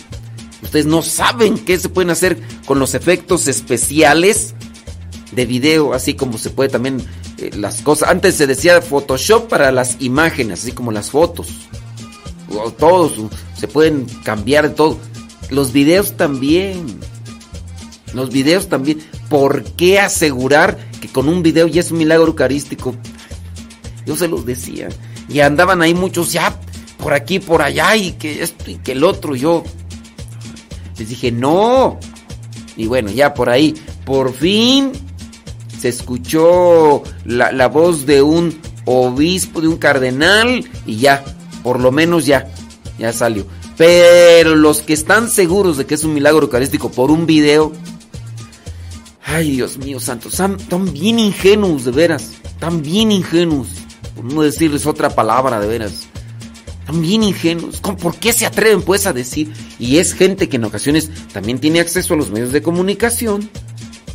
Ustedes 0.62 0.86
no 0.86 1.02
saben 1.02 1.58
qué 1.58 1.78
se 1.78 1.88
pueden 1.88 2.10
hacer 2.10 2.38
con 2.66 2.78
los 2.78 2.94
efectos 2.94 3.48
especiales 3.48 4.54
de 5.32 5.46
video, 5.46 5.94
así 5.94 6.14
como 6.14 6.38
se 6.38 6.50
puede 6.50 6.68
también 6.68 7.02
eh, 7.38 7.50
las 7.56 7.82
cosas. 7.82 8.10
Antes 8.10 8.34
se 8.34 8.46
decía 8.46 8.82
Photoshop 8.82 9.48
para 9.48 9.72
las 9.72 9.96
imágenes, 10.00 10.62
así 10.62 10.72
como 10.72 10.92
las 10.92 11.10
fotos. 11.10 11.48
O 12.50 12.70
todos 12.72 13.12
se 13.56 13.68
pueden 13.68 14.06
cambiar 14.24 14.68
de 14.68 14.74
todo. 14.74 14.98
Los 15.50 15.72
videos 15.72 16.16
también. 16.16 16.98
Los 18.12 18.30
videos 18.30 18.68
también. 18.68 19.00
¿Por 19.28 19.64
qué 19.64 20.00
asegurar 20.00 20.76
que 21.00 21.08
con 21.08 21.28
un 21.28 21.42
video 21.42 21.66
ya 21.66 21.80
es 21.80 21.90
un 21.90 21.98
milagro 21.98 22.26
eucarístico? 22.26 22.94
Yo 24.06 24.16
se 24.16 24.28
los 24.28 24.44
decía. 24.44 24.88
Y 25.28 25.40
andaban 25.40 25.82
ahí 25.82 25.94
muchos 25.94 26.32
ya 26.32 26.58
por 26.98 27.14
aquí, 27.14 27.38
por 27.38 27.62
allá, 27.62 27.96
y 27.96 28.12
que 28.12 28.42
esto 28.42 28.70
y 28.70 28.76
que 28.76 28.92
el 28.92 29.04
otro. 29.04 29.34
Yo 29.34 29.64
les 30.98 31.08
dije, 31.08 31.32
no. 31.32 31.98
Y 32.76 32.86
bueno, 32.86 33.10
ya 33.10 33.34
por 33.34 33.50
ahí, 33.50 33.74
por 34.04 34.32
fin 34.32 34.92
se 35.78 35.88
escuchó 35.88 37.02
la, 37.24 37.52
la 37.52 37.68
voz 37.68 38.04
de 38.04 38.20
un 38.20 38.60
obispo, 38.84 39.60
de 39.60 39.68
un 39.68 39.78
cardenal, 39.78 40.64
y 40.84 40.96
ya, 40.96 41.24
por 41.62 41.80
lo 41.80 41.92
menos 41.92 42.26
ya, 42.26 42.52
ya 42.98 43.12
salió. 43.12 43.46
Pero 43.76 44.56
los 44.56 44.82
que 44.82 44.92
están 44.92 45.30
seguros 45.30 45.76
de 45.76 45.86
que 45.86 45.94
es 45.94 46.04
un 46.04 46.14
milagro 46.14 46.42
eucarístico 46.42 46.90
por 46.90 47.10
un 47.10 47.26
video, 47.26 47.72
ay 49.24 49.52
Dios 49.52 49.78
mío 49.78 50.00
santo, 50.00 50.28
están, 50.28 50.58
bien 50.92 51.18
ingenuos 51.18 51.84
de 51.84 51.92
veras, 51.92 52.32
están 52.44 52.82
bien 52.82 53.10
ingenuos, 53.10 53.68
por 54.14 54.24
no 54.24 54.42
decirles 54.42 54.86
otra 54.86 55.10
palabra 55.10 55.60
de 55.60 55.66
veras. 55.66 56.06
Están 56.80 57.02
bien 57.02 57.22
ingenuos. 57.22 57.80
¿Por 57.80 58.16
qué 58.16 58.32
se 58.32 58.46
atreven 58.46 58.82
pues 58.82 59.06
a 59.06 59.12
decir? 59.12 59.52
Y 59.78 59.98
es 59.98 60.12
gente 60.12 60.48
que 60.48 60.56
en 60.56 60.64
ocasiones 60.64 61.10
también 61.32 61.58
tiene 61.60 61.80
acceso 61.80 62.14
a 62.14 62.16
los 62.16 62.30
medios 62.30 62.52
de 62.52 62.62
comunicación 62.62 63.48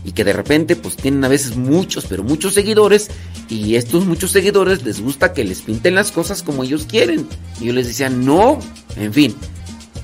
y 0.06 0.12
que 0.12 0.24
de 0.24 0.34
repente 0.34 0.76
pues 0.76 0.96
tienen 0.96 1.24
a 1.26 1.28
veces 1.28 1.58
muchos, 1.58 2.06
pero 2.06 2.24
muchos 2.24 2.54
seguidores 2.54 3.10
y 3.50 3.76
estos 3.76 4.06
muchos 4.06 4.32
seguidores 4.32 4.84
les 4.84 5.02
gusta 5.02 5.34
que 5.34 5.44
les 5.44 5.62
pinten 5.62 5.96
las 5.96 6.12
cosas 6.12 6.44
como 6.44 6.63
ellos 6.63 6.86
quieren. 6.88 7.28
Y 7.60 7.65
yo 7.65 7.74
les 7.74 7.88
decía, 7.88 8.10
no, 8.10 8.60
en 8.96 9.12
fin. 9.12 9.36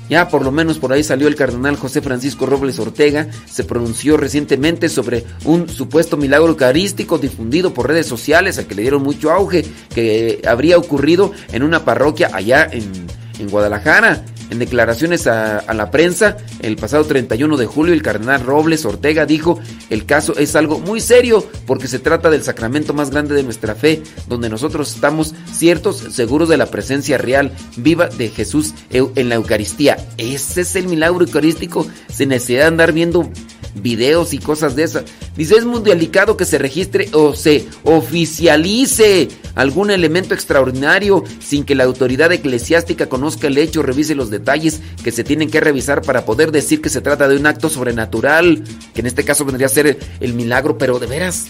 Ya 0.10 0.28
por 0.28 0.44
lo 0.44 0.52
menos 0.52 0.78
por 0.78 0.92
ahí 0.92 1.06
salió 1.06 1.30
el 1.30 1.36
cardenal 1.36 1.78
José 1.78 2.02
Francisco 2.02 2.46
Robles 2.46 2.80
Ortega, 2.80 3.30
se 3.50 3.64
pronunció 3.64 4.18
recientemente 4.18 4.90
sobre 4.90 5.24
un 5.46 5.70
supuesto 5.70 6.18
milagro 6.18 6.50
eucarístico 6.50 7.18
difundido 7.18 7.74
por 7.74 7.88
redes 7.88 8.08
sociales 8.08 8.58
a 8.58 8.68
que 8.68 8.76
le 8.76 8.82
dieron 8.82 9.04
mucho 9.04 9.32
auge, 9.32 9.66
que 9.96 10.42
habría 10.46 10.78
ocurrido 10.78 11.32
en 11.54 11.64
una 11.64 11.86
parroquia 11.86 12.30
allá 12.34 12.68
en, 12.70 12.92
en 13.40 13.50
Guadalajara. 13.50 14.26
En 14.52 14.60
declaraciones 14.60 15.28
a, 15.28 15.74
la 15.74 15.92
prensa, 15.92 16.36
el 16.60 16.76
pasado 16.76 17.06
31 17.06 17.56
de 17.56 17.66
julio, 17.66 17.94
el 17.94 18.02
cardenal 18.02 18.44
Robles 18.44 18.84
Ortega 18.84 19.26
dijo, 19.26 19.62
el 19.90 20.06
caso 20.06 20.36
es 20.38 20.58
algo 20.58 20.78
muy 20.78 21.00
serio 21.00 21.48
porque 21.66 21.88
se 21.88 22.00
trata 22.00 22.30
del 22.30 22.44
sacramento 22.44 22.94
más 22.94 23.12
grande 23.12 23.34
de 23.34 23.44
nuestra 23.44 23.76
fe, 23.76 24.04
donde 24.28 24.50
nosotros 24.50 24.94
estamos 24.94 25.34
ciertos, 25.54 26.00
seguros 26.00 26.50
de 26.50 26.58
la 26.58 26.66
presencia 26.66 27.18
real, 27.18 27.54
viva 27.78 28.08
de 28.08 28.28
Jesús 28.28 28.74
en 28.90 29.30
la 29.30 29.36
Eucaristía. 29.36 29.96
Ese 30.18 30.62
es 30.62 30.76
el 30.76 30.90
milagro 30.90 31.24
eucarístico, 31.24 31.88
sin 32.14 32.28
necesidad 32.28 32.64
de 32.64 32.68
andar 32.68 32.92
viendo 32.92 33.32
videos 33.76 34.34
y 34.34 34.38
cosas 34.38 34.76
de 34.76 34.84
esas. 34.84 35.06
Dice, 35.36 35.56
es 35.56 35.66
muy 35.66 35.82
delicado 35.82 36.38
que 36.38 36.46
se 36.46 36.58
registre 36.58 37.10
o 37.14 37.34
se 37.34 37.68
oficialice 37.84 39.28
algún 39.56 39.92
elemento 39.92 40.34
extraordinario 40.34 41.24
sin 41.40 41.64
que 41.64 41.76
la 41.76 41.84
autoridad 41.84 42.32
eclesiástica 42.32 43.08
conozca 43.08 43.48
el 43.48 43.58
hecho, 43.58 43.84
revise 43.84 44.16
los 44.16 44.30
detalles 44.30 44.82
que 45.04 45.12
se 45.12 45.24
tienen 45.24 45.50
que 45.50 45.60
revisar 45.60 46.02
para 46.02 46.26
poder 46.26 46.52
decir 46.52 46.82
que 46.82 46.90
se 46.90 47.02
trata 47.02 47.28
de 47.28 47.38
un 47.38 47.46
acto 47.46 47.70
sobrenatural, 47.70 48.64
que 48.94 49.02
en 49.02 49.08
este 49.08 49.24
caso 49.24 49.46
vendría 49.46 49.68
a 49.68 49.70
ser 49.70 50.00
el 50.20 50.34
milagro, 50.34 50.78
pero 50.78 51.00
de 51.00 51.08
veras, 51.08 51.48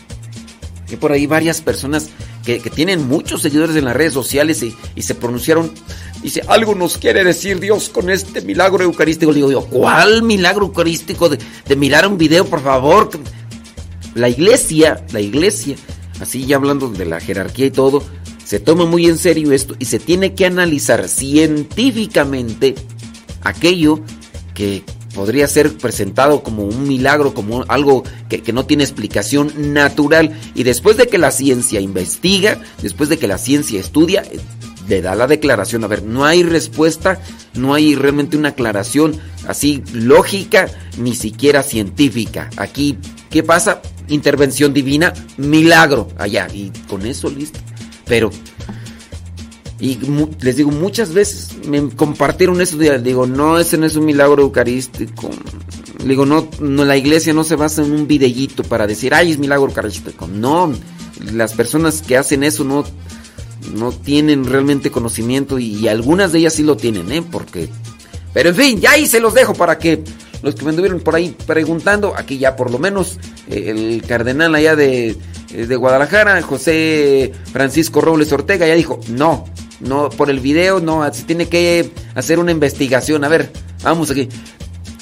que 0.92 0.98
por 0.98 1.14
ahí 1.14 1.26
varias 1.26 1.62
personas 1.62 2.10
que, 2.44 2.60
tienen 2.60 3.08
muchos 3.08 3.42
seguidores 3.42 3.78
en 3.78 3.86
las 3.86 3.96
redes 3.96 4.12
sociales 4.12 4.62
y, 4.62 5.02
se 5.02 5.16
pronunciaron, 5.16 5.72
dice, 6.22 6.42
algo 6.50 6.76
nos 6.76 6.98
quiere 6.98 7.24
decir 7.24 7.62
Dios 7.62 7.88
con 7.88 8.10
este 8.10 8.42
milagro 8.42 8.84
eucarístico. 8.84 9.32
Le 9.32 9.38
digo 9.40 9.66
¿cuál 9.68 10.22
milagro 10.22 10.66
eucarístico 10.66 11.30
de, 11.30 11.40
de 11.66 11.76
mirar 11.78 12.06
un 12.06 12.18
video, 12.18 12.44
por 12.44 12.62
favor? 12.62 13.10
La 14.16 14.28
iglesia, 14.28 15.06
la 15.14 15.22
iglesia, 15.22 15.78
así 16.20 16.46
ya 16.46 16.58
hablando 16.58 16.90
de 16.90 17.06
la 17.06 17.22
jerarquía 17.22 17.68
y 17.68 17.72
todo, 17.72 18.04
se 18.44 18.60
toma 18.60 18.84
muy 18.86 19.06
en 19.06 19.18
serio 19.18 19.54
esto 19.54 19.78
y 19.80 19.86
se 19.86 19.98
tiene 19.98 20.34
que 20.34 20.46
analizar 20.46 21.08
científicamente 21.08 22.76
aquello 23.44 24.02
que 24.54 24.84
podría 25.14 25.48
ser 25.48 25.78
presentado 25.78 26.44
como 26.44 26.64
un 26.64 26.88
milagro, 26.88 27.34
como 27.34 27.64
algo 27.68 28.04
que, 28.30 28.52
no 28.54 28.66
tiene 28.66 28.84
explicación 28.84 29.74
natural. 29.74 30.38
Y 30.56 30.64
después 30.64 30.98
de 30.98 31.08
que 31.08 31.18
la 31.18 31.32
ciencia 31.32 31.80
investiga, 31.80 32.60
después 32.82 33.10
de 33.10 33.18
que 33.18 33.28
la 33.28 33.38
ciencia 33.38 33.80
estudia, 33.80 34.24
le 34.88 35.02
da 35.02 35.16
la 35.16 35.28
declaración. 35.28 35.84
A 35.84 35.88
ver, 35.88 36.04
no 36.04 36.26
hay 36.26 36.44
respuesta, 36.44 37.20
no 37.54 37.74
hay 37.74 37.96
realmente 37.96 38.38
una 38.38 38.50
aclaración 38.50 39.20
así 39.48 39.84
lógica, 39.94 40.70
ni 40.98 41.16
siquiera 41.16 41.64
científica. 41.64 42.50
Aquí, 42.58 42.98
¿qué 43.30 43.44
pasa? 43.44 43.82
Intervención 44.08 44.74
divina, 44.74 45.14
milagro 45.38 46.10
allá. 46.18 46.48
Y 46.54 46.72
con 46.88 47.06
eso 47.06 47.30
listo. 47.30 47.60
Pero, 48.06 48.30
y 49.82 49.98
les 50.42 50.58
digo, 50.58 50.70
muchas 50.70 51.12
veces 51.12 51.58
me 51.68 51.90
compartieron 51.90 52.62
eso. 52.62 52.78
Digo, 52.78 53.26
no, 53.26 53.58
ese 53.58 53.80
no 53.80 53.88
es 53.88 53.96
un 53.96 54.06
milagro 54.06 54.44
eucarístico. 54.44 55.32
Digo, 56.06 56.24
no, 56.24 56.48
no, 56.60 56.86
la 56.86 56.98
iglesia 56.98 57.34
no 57.34 57.44
se 57.44 57.56
basa 57.56 57.82
en 57.82 57.92
un 57.92 58.06
videíto 58.06 58.62
para 58.62 58.86
decir, 58.86 59.16
ay, 59.16 59.32
es 59.32 59.40
milagro 59.40 59.70
eucarístico. 59.70 60.28
No, 60.28 60.72
las 61.34 61.54
personas 61.54 62.04
que 62.04 62.16
hacen 62.16 62.44
eso 62.44 62.64
no, 62.64 62.84
no 63.74 63.92
tienen 63.92 64.46
realmente 64.46 64.92
conocimiento 64.92 65.58
y, 65.58 65.88
algunas 65.88 66.32
de 66.32 66.40
ellas 66.40 66.54
sí 66.54 66.62
lo 66.62 66.78
tienen, 66.78 67.12
¿eh? 67.12 67.24
Porque... 67.24 67.68
Pero 68.36 68.50
en 68.50 68.56
fin, 68.56 68.80
ya 68.80 68.92
ahí 68.92 69.08
se 69.08 69.20
los 69.20 69.34
dejo 69.34 69.56
para 69.56 69.80
que 69.80 70.04
los 70.44 70.54
que 70.54 70.64
me 70.64 70.70
anduvieron 70.70 71.00
por 71.00 71.16
ahí 71.16 71.36
preguntando, 71.48 72.14
aquí 72.16 72.38
ya 72.38 72.56
por 72.56 72.70
lo 72.70 72.78
menos 72.78 73.18
eh, 73.50 73.72
el 73.72 74.04
cardenal 74.08 74.54
allá 74.54 74.76
de, 74.76 75.18
eh, 75.54 75.66
de 75.66 75.76
Guadalajara, 75.76 76.42
José 76.44 77.34
Francisco 77.52 78.00
Robles 78.00 78.32
Ortega, 78.32 78.68
ya 78.68 78.76
dijo, 78.76 79.00
no, 79.10 79.46
no, 79.82 80.10
por 80.10 80.30
el 80.30 80.40
video, 80.40 80.80
no, 80.80 81.12
se 81.14 81.24
tiene 81.24 81.48
que 81.48 81.92
hacer 82.16 82.40
una 82.40 82.52
investigación. 82.52 83.24
A 83.24 83.28
ver, 83.28 83.52
vamos 83.84 84.12
aquí. 84.12 84.30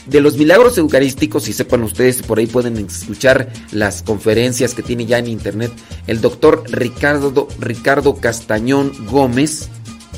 De 0.05 0.21
los 0.21 0.37
milagros 0.37 0.77
eucarísticos, 0.77 1.43
si 1.43 1.53
sepan 1.53 1.83
ustedes, 1.83 2.23
por 2.23 2.39
ahí 2.39 2.47
pueden 2.47 2.77
escuchar 2.77 3.49
las 3.71 4.01
conferencias 4.01 4.73
que 4.73 4.81
tiene 4.81 5.05
ya 5.05 5.19
en 5.19 5.27
internet 5.27 5.71
el 6.07 6.19
doctor 6.19 6.63
Ricardo, 6.67 7.47
Ricardo 7.59 8.15
Castañón 8.15 8.91
Gómez. 9.05 9.69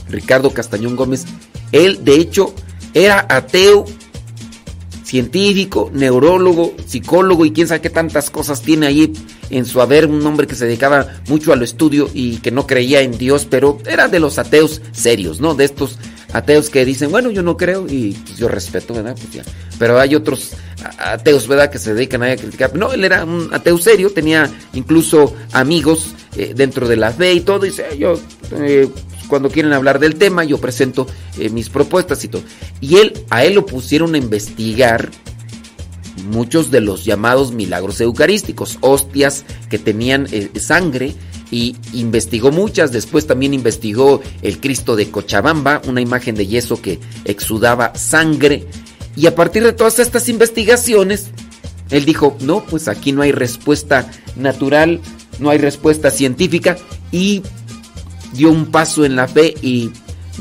Ricardo 0.08 0.52
Castañón 0.52 0.95
Gómez, 0.95 1.26
él 1.71 2.04
de 2.04 2.15
hecho 2.15 2.54
era 2.93 3.26
ateo 3.30 3.86
científico, 5.12 5.91
neurólogo, 5.93 6.74
psicólogo 6.86 7.43
y 7.45 7.52
quién 7.52 7.67
sabe 7.67 7.82
qué 7.82 7.89
tantas 7.89 8.30
cosas 8.30 8.62
tiene 8.62 8.88
ahí 8.88 9.12
en 9.50 9.65
su 9.65 9.82
haber, 9.82 10.08
un 10.08 10.26
hombre 10.26 10.47
que 10.47 10.56
se 10.56 10.65
dedicaba 10.65 11.06
mucho 11.28 11.52
al 11.52 11.62
estudio 11.63 12.10
y 12.13 12.38
que 12.38 12.50
no 12.50 12.65
creía 12.65 13.02
en 13.02 13.17
Dios, 13.17 13.45
pero 13.45 13.78
era 13.86 14.08
de 14.08 14.21
los 14.21 14.39
ateos 14.39 14.82
serios, 14.93 15.41
¿no? 15.41 15.54
De 15.54 15.65
estos 15.65 16.00
ateos 16.32 16.69
que 16.69 16.86
dicen, 16.86 17.12
bueno, 17.12 17.30
yo 17.30 17.43
no 17.43 17.58
creo 17.58 17.88
y 17.89 18.13
pues 18.13 18.38
yo 18.38 18.47
respeto, 18.47 18.93
¿verdad? 18.93 19.17
Pues 19.17 19.45
pero 19.78 20.00
hay 20.00 20.15
otros 20.15 20.52
ateos, 20.97 21.45
¿verdad? 21.45 21.69
Que 21.69 21.78
se 21.78 21.93
dedican 21.93 22.24
a 22.24 22.34
criticar. 22.38 22.74
No, 22.74 22.93
él 22.93 23.04
era 23.04 23.26
un 23.26 23.50
ateo 23.54 23.78
serio, 23.80 24.13
tenía 24.13 24.50
incluso 24.71 25.36
amigos 25.52 26.15
eh, 26.38 26.54
dentro 26.56 26.88
de 26.88 26.95
la 26.95 27.12
fe 27.12 27.34
y 27.34 27.41
todo, 27.41 27.65
y 27.65 27.71
dice, 27.71 27.97
yo... 27.97 28.17
Eh, 28.54 28.88
cuando 29.32 29.50
quieren 29.50 29.72
hablar 29.72 30.00
del 30.00 30.15
tema, 30.15 30.44
yo 30.44 30.58
presento 30.58 31.08
eh, 31.39 31.50
mis 31.50 31.70
propuestas 31.70 32.22
y 32.26 32.28
todo. 32.28 32.44
Y 32.82 32.98
él, 32.98 33.13
a 33.30 33.46
él 33.46 33.54
lo 33.54 33.65
pusieron 33.65 34.13
a 34.13 34.17
investigar 34.17 35.10
muchos 36.26 36.70
de 36.70 36.82
los 36.82 37.06
llamados 37.06 37.54
milagros 37.54 38.02
eucarísticos, 38.02 38.78
hostias 38.82 39.46
que 39.70 39.80
tenían 39.80 40.28
eh, 40.34 40.52
sangre 40.60 41.15
y 41.50 41.78
investigó 41.94 42.52
muchas, 42.52 42.91
después 42.91 43.26
también 43.26 43.54
investigó 43.54 44.22
el 44.41 44.60
Cristo 44.60 44.98
de 44.98 45.10
Cochabamba, 45.10 45.82
una 45.88 46.02
imagen 46.02 46.36
de 46.36 46.48
yeso 46.48 46.82
que 46.82 47.00
exudaba 47.24 47.96
sangre 47.96 48.67
y 49.15 49.28
a 49.28 49.36
partir 49.36 49.63
de 49.63 49.72
todas 49.72 50.00
estas 50.00 50.28
investigaciones, 50.28 51.28
él 51.89 52.04
dijo, 52.04 52.36
no, 52.41 52.65
pues 52.65 52.89
aquí 52.89 53.13
no 53.13 53.22
hay 53.22 53.32
respuesta 53.32 54.12
natural, 54.36 55.00
no 55.39 55.52
hay 55.52 55.58
respuesta 55.58 56.12
científica 56.12 56.78
y 57.13 57.44
dio 58.34 58.52
un 58.52 58.67
paso 58.67 59.06
en 59.06 59.15
la 59.15 59.28
fe 59.28 59.54
y 59.62 59.91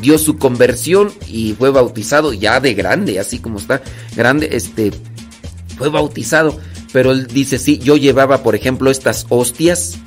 dio 0.00 0.18
su 0.18 0.38
conversión 0.38 1.12
y 1.26 1.54
fue 1.54 1.70
bautizado 1.70 2.32
ya 2.32 2.60
de 2.60 2.74
grande, 2.74 3.18
así 3.18 3.38
como 3.38 3.58
está 3.58 3.82
grande, 4.16 4.50
este 4.52 4.92
fue 5.76 5.88
bautizado, 5.88 6.58
pero 6.92 7.12
él 7.12 7.26
dice, 7.26 7.58
sí, 7.58 7.78
yo 7.78 7.96
llevaba, 7.96 8.42
por 8.42 8.54
ejemplo, 8.54 8.90
estas 8.90 9.26
hostias 9.28 9.98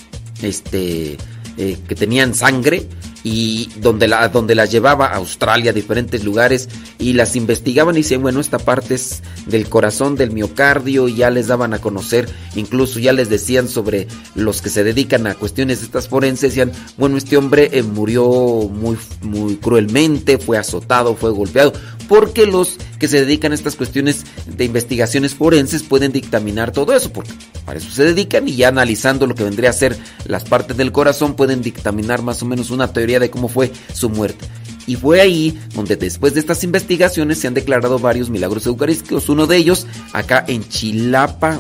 este 0.42 1.18
eh, 1.58 1.78
que 1.88 1.96
tenían 1.96 2.34
sangre 2.34 2.88
y 3.24 3.70
donde, 3.78 4.08
la, 4.08 4.28
donde 4.30 4.56
las 4.56 4.72
llevaba 4.72 5.08
a 5.08 5.16
Australia, 5.16 5.72
a 5.72 5.74
diferentes 5.74 6.24
lugares, 6.24 6.70
y 7.00 7.14
las 7.14 7.36
investigaban 7.36 7.96
y 7.96 8.00
decían, 8.00 8.22
bueno, 8.22 8.40
esta 8.40 8.60
parte 8.60 8.96
es 8.96 9.24
del 9.46 9.70
corazón, 9.70 10.16
del 10.16 10.32
miocardio, 10.32 11.08
y 11.08 11.16
ya 11.16 11.30
les 11.30 11.48
daban 11.48 11.74
a 11.74 11.80
conocer, 11.80 12.30
incluso 12.56 13.00
ya 13.00 13.14
les 13.14 13.30
decían 13.30 13.68
sobre 13.70 14.08
los 14.36 14.62
que 14.62 14.70
se 14.70 14.84
dedican 14.84 15.26
a 15.28 15.36
cuestiones 15.36 15.80
de 15.80 15.86
estas 15.86 16.10
forenses, 16.10 16.52
decían, 16.52 16.72
bueno, 16.98 17.18
este 17.18 17.38
hombre 17.38 17.70
eh, 17.72 17.84
murió 17.84 18.26
muy, 18.26 18.98
muy 19.22 19.56
cruelmente, 19.56 20.38
fue 20.38 20.58
azotado, 20.58 21.16
fue 21.16 21.32
golpeado, 21.32 21.74
porque 22.08 22.46
los 22.46 22.78
que 23.00 23.08
se 23.08 23.20
dedican 23.20 23.52
a 23.52 23.56
estas 23.56 23.76
cuestiones 23.76 24.24
de 24.46 24.66
investigaciones 24.66 25.36
forenses 25.36 25.84
pueden 25.84 26.12
dictaminar 26.12 26.72
todo 26.72 26.94
eso, 26.94 27.12
porque 27.12 27.32
para 27.66 27.80
eso 27.80 27.90
se 27.92 28.04
dedican 28.04 28.48
y 28.48 28.56
ya 28.56 28.70
analizando 28.70 29.28
lo 29.28 29.36
que 29.36 29.44
vendría 29.44 29.70
a 29.70 29.74
ser 29.74 29.98
las 30.26 30.44
partes 30.44 30.78
del 30.78 30.92
corazón 30.92 31.36
pueden 31.36 31.62
dictaminar 31.62 32.22
más 32.22 32.42
o 32.42 32.46
menos 32.46 32.72
una 32.72 32.92
teoría 32.92 33.20
de 33.20 33.30
cómo 33.30 33.48
fue 33.48 33.72
su 33.94 34.10
muerte. 34.10 34.46
Y 34.86 34.96
fue 34.96 35.22
ahí 35.22 35.58
donde 35.74 35.96
después 35.96 36.34
de 36.34 36.42
estas 36.42 36.64
investigaciones 36.64 37.40
se 37.40 37.48
han 37.48 37.54
declarado 37.54 38.00
varios 38.00 38.30
milagros 38.30 38.66
eucarísticos. 38.66 39.30
Uno 39.30 39.48
de 39.48 39.58
ellos 39.58 39.88
acá 40.12 40.44
en 40.48 40.68
Chilapa, 40.68 41.60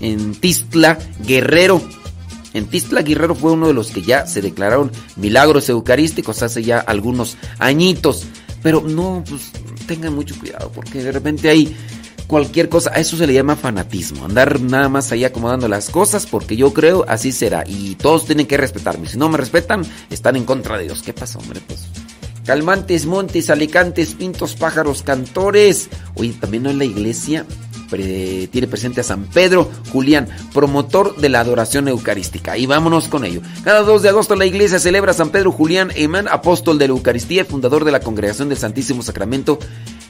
en 0.00 0.34
Tistla, 0.34 0.98
Guerrero. 1.26 1.82
En 2.52 2.66
Tistla 2.66 3.02
Guerrero 3.02 3.34
fue 3.34 3.52
uno 3.52 3.68
de 3.68 3.74
los 3.74 3.90
que 3.90 4.02
ya 4.02 4.26
se 4.26 4.42
declararon 4.42 4.92
milagros 5.16 5.68
eucarísticos 5.68 6.42
hace 6.42 6.62
ya 6.62 6.78
algunos 6.78 7.36
añitos. 7.58 8.26
Pero 8.64 8.80
no, 8.80 9.22
pues 9.28 9.52
tengan 9.86 10.14
mucho 10.14 10.36
cuidado 10.38 10.72
porque 10.74 11.02
de 11.02 11.12
repente 11.12 11.50
hay 11.50 11.76
cualquier 12.26 12.70
cosa, 12.70 12.90
a 12.94 12.98
eso 12.98 13.14
se 13.14 13.26
le 13.26 13.34
llama 13.34 13.56
fanatismo, 13.56 14.24
andar 14.24 14.58
nada 14.58 14.88
más 14.88 15.12
ahí 15.12 15.22
acomodando 15.22 15.68
las 15.68 15.90
cosas 15.90 16.24
porque 16.24 16.56
yo 16.56 16.72
creo 16.72 17.04
así 17.06 17.30
será 17.30 17.64
y 17.66 17.94
todos 17.96 18.24
tienen 18.24 18.46
que 18.46 18.56
respetarme, 18.56 19.06
si 19.06 19.18
no 19.18 19.28
me 19.28 19.36
respetan 19.36 19.84
están 20.08 20.36
en 20.36 20.44
contra 20.44 20.78
de 20.78 20.84
Dios. 20.84 21.02
¿Qué 21.02 21.12
pasa, 21.12 21.38
hombre? 21.38 21.60
Pues 21.66 21.84
calmantes, 22.46 23.04
montes, 23.04 23.50
alicantes, 23.50 24.14
pintos, 24.14 24.54
pájaros, 24.54 25.02
cantores. 25.02 25.90
Oye, 26.14 26.32
también 26.40 26.62
no 26.62 26.70
en 26.70 26.78
la 26.78 26.86
iglesia 26.86 27.44
tiene 27.96 28.66
presente 28.66 29.00
a 29.00 29.04
San 29.04 29.24
Pedro 29.24 29.70
Julián, 29.92 30.28
promotor 30.52 31.16
de 31.16 31.28
la 31.28 31.40
adoración 31.40 31.88
eucarística. 31.88 32.56
Y 32.56 32.66
vámonos 32.66 33.08
con 33.08 33.24
ello. 33.24 33.40
Cada 33.62 33.82
2 33.82 34.02
de 34.02 34.08
agosto 34.08 34.36
la 34.36 34.46
iglesia 34.46 34.78
celebra 34.78 35.12
a 35.12 35.14
San 35.14 35.30
Pedro 35.30 35.52
Julián 35.52 35.90
Emán, 35.94 36.28
apóstol 36.28 36.78
de 36.78 36.88
la 36.88 36.94
Eucaristía 36.94 37.42
y 37.42 37.44
fundador 37.44 37.84
de 37.84 37.92
la 37.92 38.00
Congregación 38.00 38.48
del 38.48 38.58
Santísimo 38.58 39.02
Sacramento, 39.02 39.58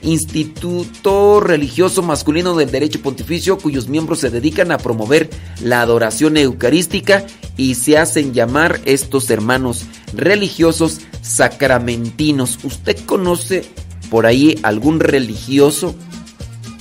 instituto 0.02 1.40
religioso 1.40 2.02
masculino 2.02 2.54
del 2.54 2.70
derecho 2.70 3.00
pontificio 3.00 3.56
cuyos 3.58 3.88
miembros 3.88 4.20
se 4.20 4.30
dedican 4.30 4.70
a 4.70 4.78
promover 4.78 5.30
la 5.62 5.80
adoración 5.80 6.36
eucarística 6.36 7.24
y 7.56 7.74
se 7.74 7.98
hacen 7.98 8.34
llamar 8.34 8.80
estos 8.84 9.30
hermanos 9.30 9.84
religiosos 10.12 11.00
sacramentinos. 11.22 12.58
¿Usted 12.64 12.98
conoce 13.06 13.64
por 14.10 14.26
ahí 14.26 14.58
algún 14.62 15.00
religioso 15.00 15.94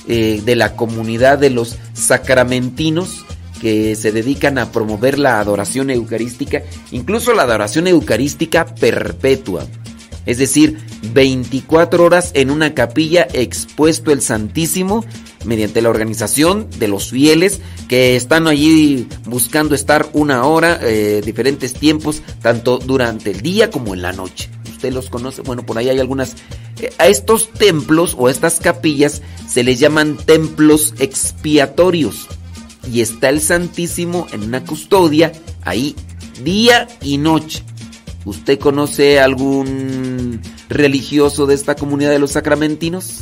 eh, 0.08 0.42
de 0.44 0.56
la 0.56 0.76
comunidad 0.76 1.38
de 1.38 1.50
los 1.50 1.76
sacramentinos 1.92 3.24
que 3.60 3.96
se 3.96 4.12
dedican 4.12 4.58
a 4.58 4.70
promover 4.70 5.18
la 5.18 5.40
adoración 5.40 5.90
eucarística, 5.90 6.62
incluso 6.90 7.32
la 7.32 7.44
adoración 7.44 7.86
eucarística 7.86 8.66
perpetua. 8.66 9.66
Es 10.26 10.38
decir, 10.38 10.78
24 11.12 12.04
horas 12.04 12.30
en 12.34 12.50
una 12.50 12.74
capilla 12.74 13.26
expuesto 13.32 14.10
el 14.10 14.22
Santísimo 14.22 15.04
mediante 15.44 15.82
la 15.82 15.90
organización 15.90 16.68
de 16.78 16.88
los 16.88 17.10
fieles 17.10 17.60
que 17.88 18.16
están 18.16 18.46
allí 18.46 19.06
buscando 19.26 19.74
estar 19.74 20.08
una 20.14 20.44
hora, 20.44 20.78
eh, 20.82 21.20
diferentes 21.24 21.74
tiempos, 21.74 22.22
tanto 22.40 22.78
durante 22.78 23.30
el 23.30 23.42
día 23.42 23.70
como 23.70 23.94
en 23.94 24.02
la 24.02 24.12
noche. 24.12 24.48
Usted 24.84 24.96
los 24.96 25.08
conoce, 25.08 25.40
bueno, 25.40 25.64
por 25.64 25.78
ahí 25.78 25.88
hay 25.88 25.98
algunas 25.98 26.36
a 26.98 27.06
estos 27.06 27.50
templos 27.52 28.14
o 28.18 28.26
a 28.26 28.30
estas 28.30 28.60
capillas 28.60 29.22
se 29.48 29.64
les 29.64 29.80
llaman 29.80 30.18
templos 30.18 30.92
expiatorios. 30.98 32.28
Y 32.92 33.00
está 33.00 33.30
el 33.30 33.40
Santísimo 33.40 34.26
en 34.32 34.42
una 34.42 34.62
custodia 34.62 35.32
ahí 35.62 35.96
día 36.42 36.86
y 37.00 37.16
noche. 37.16 37.64
¿Usted 38.26 38.58
conoce 38.58 39.20
algún 39.20 40.42
religioso 40.68 41.46
de 41.46 41.54
esta 41.54 41.76
comunidad 41.76 42.10
de 42.10 42.18
los 42.18 42.32
sacramentinos? 42.32 43.20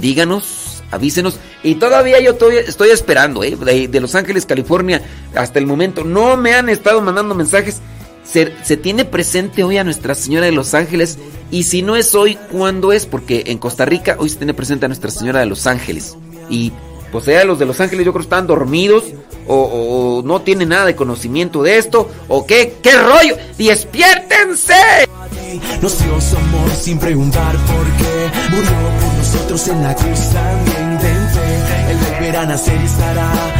Díganos, 0.00 0.82
avísenos. 0.90 1.38
Y 1.62 1.74
todavía 1.74 2.20
yo 2.20 2.38
estoy, 2.56 2.88
esperando, 2.88 3.44
¿eh? 3.44 3.54
de 3.54 4.00
Los 4.00 4.14
Ángeles, 4.14 4.46
California, 4.46 5.02
hasta 5.34 5.58
el 5.58 5.66
momento. 5.66 6.04
No 6.04 6.38
me 6.38 6.54
han 6.54 6.70
estado 6.70 7.02
mandando 7.02 7.34
mensajes 7.34 7.82
se, 8.30 8.76
tiene 8.76 9.04
presente 9.04 9.64
hoy 9.64 9.78
a 9.78 9.84
Nuestra 9.84 10.14
Señora 10.14 10.46
de 10.46 10.52
los 10.52 10.74
Ángeles 10.74 11.18
y 11.50 11.64
si 11.64 11.82
no 11.82 11.96
es 11.96 12.14
hoy, 12.14 12.36
¿cuándo 12.50 12.92
es? 12.92 13.06
Porque 13.06 13.44
en 13.46 13.58
Costa 13.58 13.84
Rica 13.84 14.16
hoy 14.18 14.28
se 14.28 14.36
tiene 14.36 14.54
presente 14.54 14.86
a 14.86 14.88
Nuestra 14.88 15.10
Señora 15.10 15.40
de 15.40 15.46
los 15.46 15.66
Ángeles. 15.66 16.16
Y 16.50 16.72
pues 17.12 17.28
allá 17.28 17.44
los 17.44 17.58
de 17.58 17.66
los 17.66 17.80
ángeles 17.80 18.04
yo 18.04 18.12
creo 18.12 18.22
que 18.22 18.26
están 18.26 18.46
dormidos 18.46 19.04
o, 19.46 20.22
no 20.24 20.42
tienen 20.42 20.70
nada 20.70 20.86
de 20.86 20.96
conocimiento 20.96 21.62
de 21.62 21.78
esto 21.78 22.10
o 22.28 22.46
qué, 22.46 22.74
qué 22.82 22.92
rollo, 22.96 23.36
despiértense. 23.56 24.74
Amor 26.36 26.70
sin 26.78 26.98
preguntar 26.98 27.52
por 27.52 27.84
qué. 27.96 28.30
Murió 28.50 28.70
por 29.00 29.14
nosotros 29.14 29.68
en 29.68 29.82
la 29.82 29.94
cruz 29.94 30.32
estará 32.84 33.55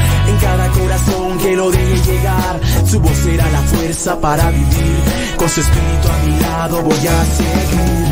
que 1.46 1.56
lo 1.56 1.70
deje 1.70 2.12
llegar. 2.12 2.60
Su 2.86 3.00
voz 3.00 3.16
será 3.16 3.48
la 3.50 3.60
fuerza 3.60 4.20
para 4.20 4.50
vivir. 4.50 5.36
Con 5.36 5.48
su 5.48 5.60
espíritu 5.60 6.08
a 6.08 6.26
mi 6.26 6.40
lado 6.40 6.82
voy 6.82 7.06
a 7.06 7.24
seguir. 7.24 8.06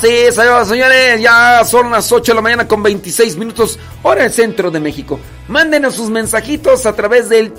Sí, 0.00 0.68
señores, 0.68 1.20
ya 1.20 1.64
son 1.64 1.90
las 1.90 2.12
8 2.12 2.32
de 2.32 2.36
la 2.36 2.42
mañana 2.42 2.68
con 2.68 2.82
26 2.82 3.36
minutos, 3.36 3.78
hora 4.02 4.24
el 4.24 4.32
centro 4.32 4.70
de 4.70 4.78
México. 4.78 5.18
Mándenos 5.48 5.94
sus 5.94 6.10
mensajitos 6.10 6.86
a 6.86 6.94
través 6.94 7.28
del 7.28 7.52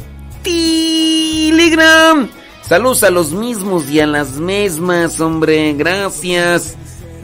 Telegram. 0.44 2.30
Saludos 2.62 3.04
a 3.04 3.10
los 3.10 3.32
mismos 3.34 3.90
y 3.90 4.00
a 4.00 4.08
las 4.08 4.34
mismas, 4.34 5.20
hombre, 5.20 5.74
gracias. 5.74 6.76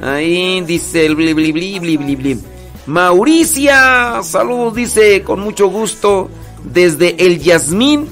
Ahí 0.01 0.61
dice 0.61 1.05
el 1.05 1.15
bli 1.15 1.33
bli 1.33 1.51
bli 1.51 1.79
bli 1.79 1.97
bli 1.97 2.15
bli. 2.15 2.43
Mauricia, 2.87 4.21
saludos, 4.23 4.75
dice 4.75 5.21
con 5.21 5.39
mucho 5.39 5.67
gusto 5.67 6.29
desde 6.63 7.25
el 7.25 7.39
Yasmín, 7.39 8.07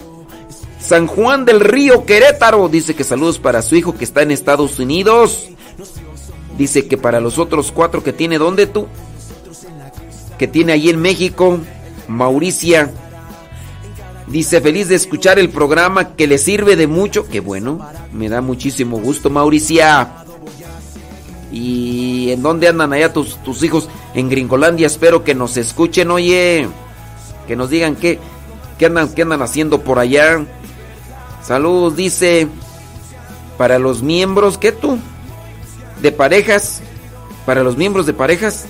San 0.79 1.07
Juan 1.07 1.45
del 1.45 1.59
Río, 1.59 2.05
Querétaro. 2.05 2.67
Dice 2.69 2.95
que 2.95 3.03
saludos 3.03 3.39
para 3.39 3.61
su 3.61 3.75
hijo 3.75 3.95
que 3.95 4.03
está 4.03 4.21
en 4.21 4.31
Estados 4.31 4.79
Unidos. 4.79 5.49
Dice 6.57 6.87
que 6.87 6.97
para 6.97 7.19
los 7.19 7.37
otros 7.37 7.71
cuatro 7.71 8.03
que 8.03 8.13
tiene, 8.13 8.37
¿dónde 8.37 8.67
tú? 8.67 8.87
Que 10.37 10.47
tiene 10.47 10.73
ahí 10.73 10.89
en 10.89 11.01
México, 11.01 11.59
Mauricia. 12.07 12.91
Dice, 14.27 14.61
feliz 14.61 14.87
de 14.87 14.95
escuchar 14.95 15.39
el 15.39 15.49
programa 15.49 16.15
que 16.15 16.27
le 16.27 16.37
sirve 16.37 16.75
de 16.75 16.87
mucho. 16.87 17.27
Qué 17.27 17.39
bueno, 17.39 17.79
me 18.13 18.29
da 18.29 18.41
muchísimo 18.41 18.97
gusto, 18.99 19.29
Mauricia. 19.29 20.09
¿Y 21.51 22.31
en 22.31 22.41
dónde 22.41 22.69
andan 22.69 22.93
allá 22.93 23.11
tus, 23.11 23.35
tus 23.43 23.61
hijos? 23.61 23.89
En 24.13 24.29
Gringolandia, 24.29 24.87
espero 24.87 25.23
que 25.23 25.35
nos 25.35 25.57
escuchen, 25.57 26.09
oye. 26.11 26.67
Que 27.45 27.57
nos 27.57 27.69
digan 27.69 27.95
qué, 27.95 28.19
qué, 28.81 28.87
andan, 28.87 29.13
qué 29.13 29.21
andan 29.21 29.43
haciendo 29.43 29.81
por 29.81 29.99
allá. 29.99 30.43
Saludos, 31.43 31.95
dice. 31.95 32.47
Para 33.55 33.77
los 33.77 34.01
miembros, 34.01 34.57
¿qué 34.57 34.71
tú? 34.71 34.97
De 36.01 36.11
parejas. 36.11 36.81
Para 37.45 37.61
los 37.61 37.77
miembros 37.77 38.07
de 38.07 38.13
parejas. 38.13 38.65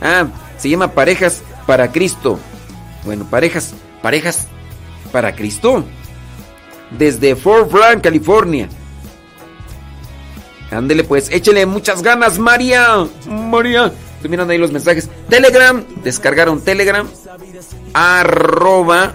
Ah, 0.00 0.28
se 0.56 0.70
llama 0.70 0.92
Parejas 0.92 1.42
para 1.66 1.92
Cristo. 1.92 2.38
Bueno, 3.04 3.26
parejas, 3.28 3.74
parejas 4.00 4.46
para 5.12 5.36
Cristo. 5.36 5.84
Desde 6.90 7.36
Fort 7.36 7.70
Bragg, 7.70 8.00
California. 8.00 8.70
Ándele 10.70 11.04
pues, 11.04 11.30
échele 11.30 11.66
muchas 11.66 12.02
ganas, 12.02 12.38
María. 12.38 13.06
María. 13.28 13.92
Mirando 14.22 14.52
ahí 14.52 14.58
los 14.58 14.72
mensajes. 14.72 15.08
Telegram, 15.28 15.84
descargaron 16.02 16.60
Telegram. 16.60 17.08
Arroba 17.92 19.14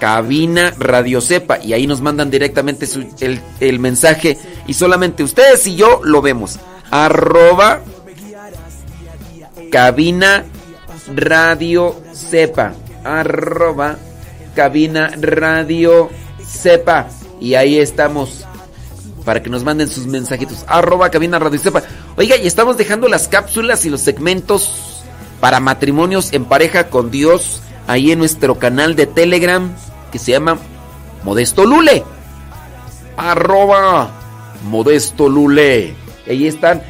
cabina 0.00 0.72
Radio 0.78 1.20
Cepa. 1.20 1.58
Y 1.62 1.72
ahí 1.72 1.86
nos 1.86 2.00
mandan 2.00 2.30
directamente 2.30 2.86
el, 3.20 3.40
el, 3.60 3.78
mensaje. 3.78 4.38
Y 4.66 4.74
solamente 4.74 5.22
ustedes 5.22 5.66
y 5.66 5.76
yo 5.76 6.00
lo 6.02 6.22
vemos. 6.22 6.58
Arroba 6.90 7.82
cabina 9.70 10.44
Radio 11.14 11.94
Cepa. 12.12 12.72
Arroba 13.04 13.96
cabina 14.54 15.12
Radio 15.20 16.10
Cepa. 16.44 17.08
Y 17.40 17.54
ahí 17.54 17.78
estamos 17.78 18.44
para 19.24 19.42
que 19.42 19.50
nos 19.50 19.64
manden 19.64 19.88
sus 19.88 20.06
mensajitos. 20.06 20.64
Arroba 20.66 21.10
cabina 21.10 21.38
radio. 21.38 21.60
Oiga, 22.16 22.36
y 22.36 22.46
estamos 22.46 22.76
dejando 22.76 23.08
las 23.08 23.28
cápsulas 23.28 23.84
y 23.84 23.90
los 23.90 24.00
segmentos 24.00 25.02
para 25.40 25.60
matrimonios 25.60 26.32
en 26.32 26.44
pareja 26.44 26.88
con 26.88 27.10
Dios 27.10 27.62
ahí 27.86 28.12
en 28.12 28.18
nuestro 28.18 28.58
canal 28.58 28.94
de 28.94 29.06
Telegram 29.06 29.72
que 30.12 30.18
se 30.18 30.32
llama 30.32 30.58
Modesto 31.24 31.64
Lule. 31.64 32.04
arroba 33.16 34.10
Modesto 34.64 35.28
Lule. 35.28 35.94
Ahí 36.28 36.46
están. 36.46 36.82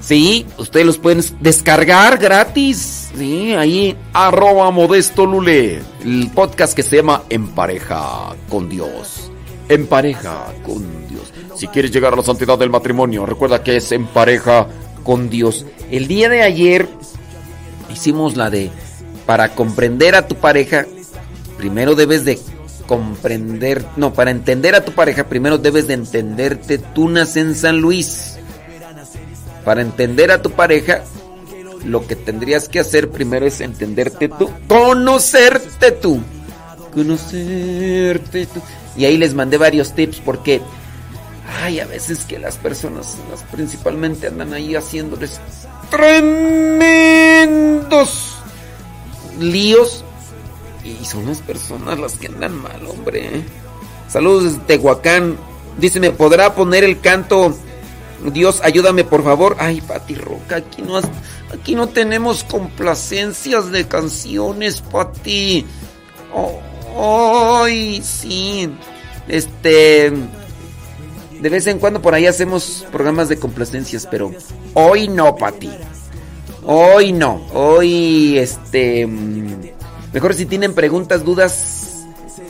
Sí, 0.00 0.46
ustedes 0.58 0.84
los 0.84 0.98
pueden 0.98 1.24
descargar 1.40 2.18
gratis. 2.18 3.10
Sí, 3.16 3.54
ahí 3.54 3.96
arroba 4.12 4.70
Modesto 4.70 5.24
Lule. 5.24 5.80
El 6.02 6.30
podcast 6.34 6.74
que 6.74 6.82
se 6.82 6.96
llama 6.96 7.22
En 7.30 7.48
pareja 7.48 8.34
con 8.50 8.68
Dios. 8.68 9.30
En 9.68 9.86
pareja 9.86 10.52
con 10.64 11.08
Dios. 11.08 11.32
Si 11.56 11.68
quieres 11.68 11.90
llegar 11.90 12.12
a 12.12 12.16
la 12.16 12.22
santidad 12.22 12.58
del 12.58 12.70
matrimonio, 12.70 13.26
recuerda 13.26 13.62
que 13.62 13.76
es 13.76 13.92
en 13.92 14.06
pareja 14.06 14.66
con 15.02 15.30
Dios. 15.30 15.66
El 15.90 16.08
día 16.08 16.28
de 16.28 16.42
ayer 16.42 16.88
hicimos 17.92 18.36
la 18.36 18.50
de 18.50 18.70
para 19.26 19.54
comprender 19.54 20.14
a 20.14 20.26
tu 20.26 20.34
pareja, 20.36 20.86
primero 21.56 21.94
debes 21.94 22.24
de 22.24 22.38
comprender, 22.86 23.84
no, 23.96 24.12
para 24.12 24.30
entender 24.30 24.74
a 24.74 24.84
tu 24.84 24.92
pareja, 24.92 25.24
primero 25.24 25.58
debes 25.58 25.86
de 25.86 25.94
entenderte. 25.94 26.78
Tú 26.78 27.08
naces 27.08 27.36
en 27.36 27.54
San 27.54 27.80
Luis. 27.80 28.36
Para 29.64 29.80
entender 29.80 30.30
a 30.30 30.42
tu 30.42 30.50
pareja, 30.50 31.02
lo 31.84 32.06
que 32.06 32.16
tendrías 32.16 32.68
que 32.68 32.80
hacer 32.80 33.10
primero 33.10 33.46
es 33.46 33.60
entenderte 33.60 34.28
tú, 34.28 34.50
conocerte 34.68 35.92
tú. 35.92 36.20
Conocerte 36.92 38.46
tú. 38.46 38.60
Y 38.96 39.04
ahí 39.04 39.16
les 39.18 39.34
mandé 39.34 39.58
varios 39.58 39.94
tips 39.94 40.20
porque 40.24 40.62
ay, 41.62 41.80
a 41.80 41.86
veces 41.86 42.24
que 42.24 42.38
las 42.38 42.56
personas, 42.56 43.16
las 43.30 43.42
principalmente 43.44 44.28
andan 44.28 44.52
ahí 44.54 44.74
haciéndoles 44.74 45.40
tremendos 45.90 47.24
líos 49.38 50.04
y 50.84 51.04
son 51.04 51.26
las 51.26 51.38
personas 51.38 51.98
las 51.98 52.16
que 52.18 52.28
andan 52.28 52.54
mal, 52.56 52.86
hombre. 52.86 53.42
Saludos 54.08 54.44
desde 54.44 54.58
Tehuacán. 54.60 55.36
Dice, 55.78 55.98
¿me 55.98 56.10
podrá 56.10 56.54
poner 56.54 56.84
el 56.84 57.00
canto? 57.00 57.56
Dios, 58.32 58.60
ayúdame 58.62 59.04
por 59.04 59.24
favor. 59.24 59.56
Ay, 59.58 59.80
Pati 59.80 60.14
Roca, 60.14 60.56
aquí 60.56 60.82
no, 60.82 61.00
aquí 61.52 61.74
no 61.74 61.88
tenemos 61.88 62.44
complacencias 62.44 63.70
de 63.70 63.88
canciones, 63.88 64.82
Pati. 64.82 65.64
Ay, 66.96 68.02
sí. 68.02 68.70
Este. 69.28 70.12
De 71.40 71.48
vez 71.48 71.66
en 71.66 71.78
cuando 71.78 72.00
por 72.00 72.14
ahí 72.14 72.26
hacemos 72.26 72.86
programas 72.90 73.28
de 73.28 73.38
complacencias, 73.38 74.06
pero 74.10 74.32
hoy 74.72 75.08
no, 75.08 75.36
Pati. 75.36 75.70
Hoy 76.64 77.12
no. 77.12 77.46
Hoy, 77.52 78.38
este. 78.38 79.06
Mejor 80.12 80.34
si 80.34 80.46
tienen 80.46 80.74
preguntas, 80.74 81.24
dudas 81.24 82.04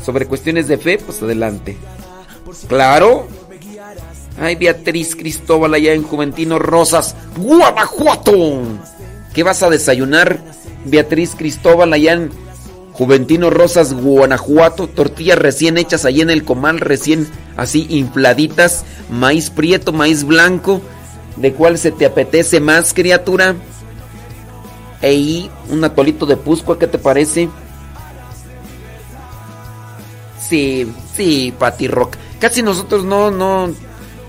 sobre 0.04 0.26
cuestiones 0.26 0.68
de 0.68 0.78
fe, 0.78 0.98
pues 0.98 1.22
adelante. 1.22 1.76
Claro. 2.68 3.26
Ay, 4.40 4.56
Beatriz 4.56 5.14
Cristóbal 5.14 5.74
allá 5.74 5.92
en 5.92 6.02
Juventino 6.02 6.58
Rosas, 6.58 7.14
Guanajuato. 7.36 8.62
¿Qué 9.32 9.42
vas 9.42 9.62
a 9.62 9.70
desayunar, 9.70 10.40
Beatriz 10.84 11.34
Cristóbal 11.36 11.92
allá 11.92 12.12
en 12.12 12.30
Juventino 12.94 13.50
Rosas, 13.50 13.92
Guanajuato? 13.92 14.86
Tortillas 14.86 15.36
recién 15.36 15.78
hechas 15.78 16.04
allá 16.04 16.22
en 16.22 16.30
el 16.30 16.44
comal, 16.44 16.78
recién 16.78 17.28
así 17.56 17.86
infladitas. 17.90 18.84
Maíz 19.10 19.50
prieto, 19.50 19.92
maíz 19.92 20.24
blanco. 20.24 20.80
¿De 21.36 21.52
cuál 21.52 21.76
se 21.76 21.90
te 21.90 22.06
apetece 22.06 22.60
más, 22.60 22.94
criatura? 22.94 23.56
Ey, 25.02 25.50
un 25.68 25.82
atolito 25.82 26.24
de 26.24 26.36
Pusco, 26.36 26.78
¿qué 26.78 26.86
te 26.86 26.98
parece? 26.98 27.48
Sí, 30.40 30.90
sí, 31.16 31.52
Patty 31.58 31.88
Rock. 31.88 32.16
Casi 32.38 32.62
nosotros 32.62 33.04
no, 33.04 33.32
no, 33.32 33.74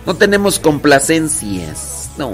no 0.08 0.16
tenemos 0.16 0.58
complacencias. 0.58 2.10
No. 2.18 2.34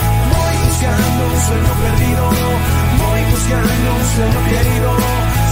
Voy 0.81 0.89
buscando 0.89 1.25
un 1.27 1.41
sueño 1.41 1.73
perdido 1.75 2.31
buscando 3.31 3.93
un 3.93 4.05
sueño 4.15 4.43
querido, 4.45 4.97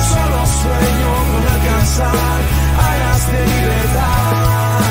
solo 0.09 0.45
sueño 0.45 1.11
con 1.31 1.53
alcanzar 1.53 2.41
alas 2.77 3.31
de 3.31 3.45
libertad. 3.45 4.88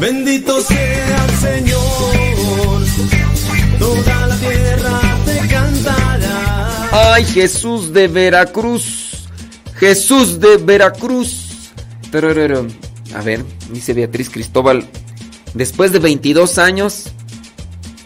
Bendito 0.00 0.60
sea 0.60 1.24
el 1.24 1.34
Señor, 1.36 2.84
toda 3.80 4.26
la 4.28 4.36
tierra 4.36 5.00
te 5.26 5.48
cantará. 5.48 7.14
Ay, 7.14 7.24
Jesús 7.24 7.92
de 7.92 8.06
Veracruz, 8.06 9.26
Jesús 9.74 10.38
de 10.38 10.56
Veracruz. 10.58 11.72
A 13.14 13.22
ver, 13.22 13.44
dice 13.72 13.92
Beatriz 13.92 14.30
Cristóbal, 14.30 14.88
después 15.54 15.92
de 15.92 15.98
22 15.98 16.58
años, 16.58 17.06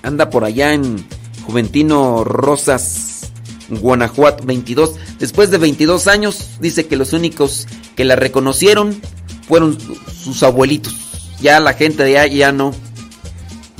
anda 0.03 0.31
por 0.31 0.45
allá 0.45 0.73
en 0.73 1.05
Juventino 1.45 2.25
Rosas, 2.25 3.12
Guanajuato, 3.81 4.45
22. 4.45 4.95
Después 5.19 5.51
de 5.51 5.59
22 5.59 6.07
años, 6.07 6.51
dice 6.61 6.87
que 6.87 6.97
los 6.97 7.13
únicos 7.13 7.67
que 7.97 8.05
la 8.05 8.17
reconocieron 8.17 9.01
fueron 9.49 9.79
sus 10.23 10.43
abuelitos 10.43 11.03
ya 11.43 11.61
la 11.61 11.75
gente 11.75 12.05
de 12.05 12.19
allá 12.19 12.35
ya 12.35 12.53
no. 12.53 12.73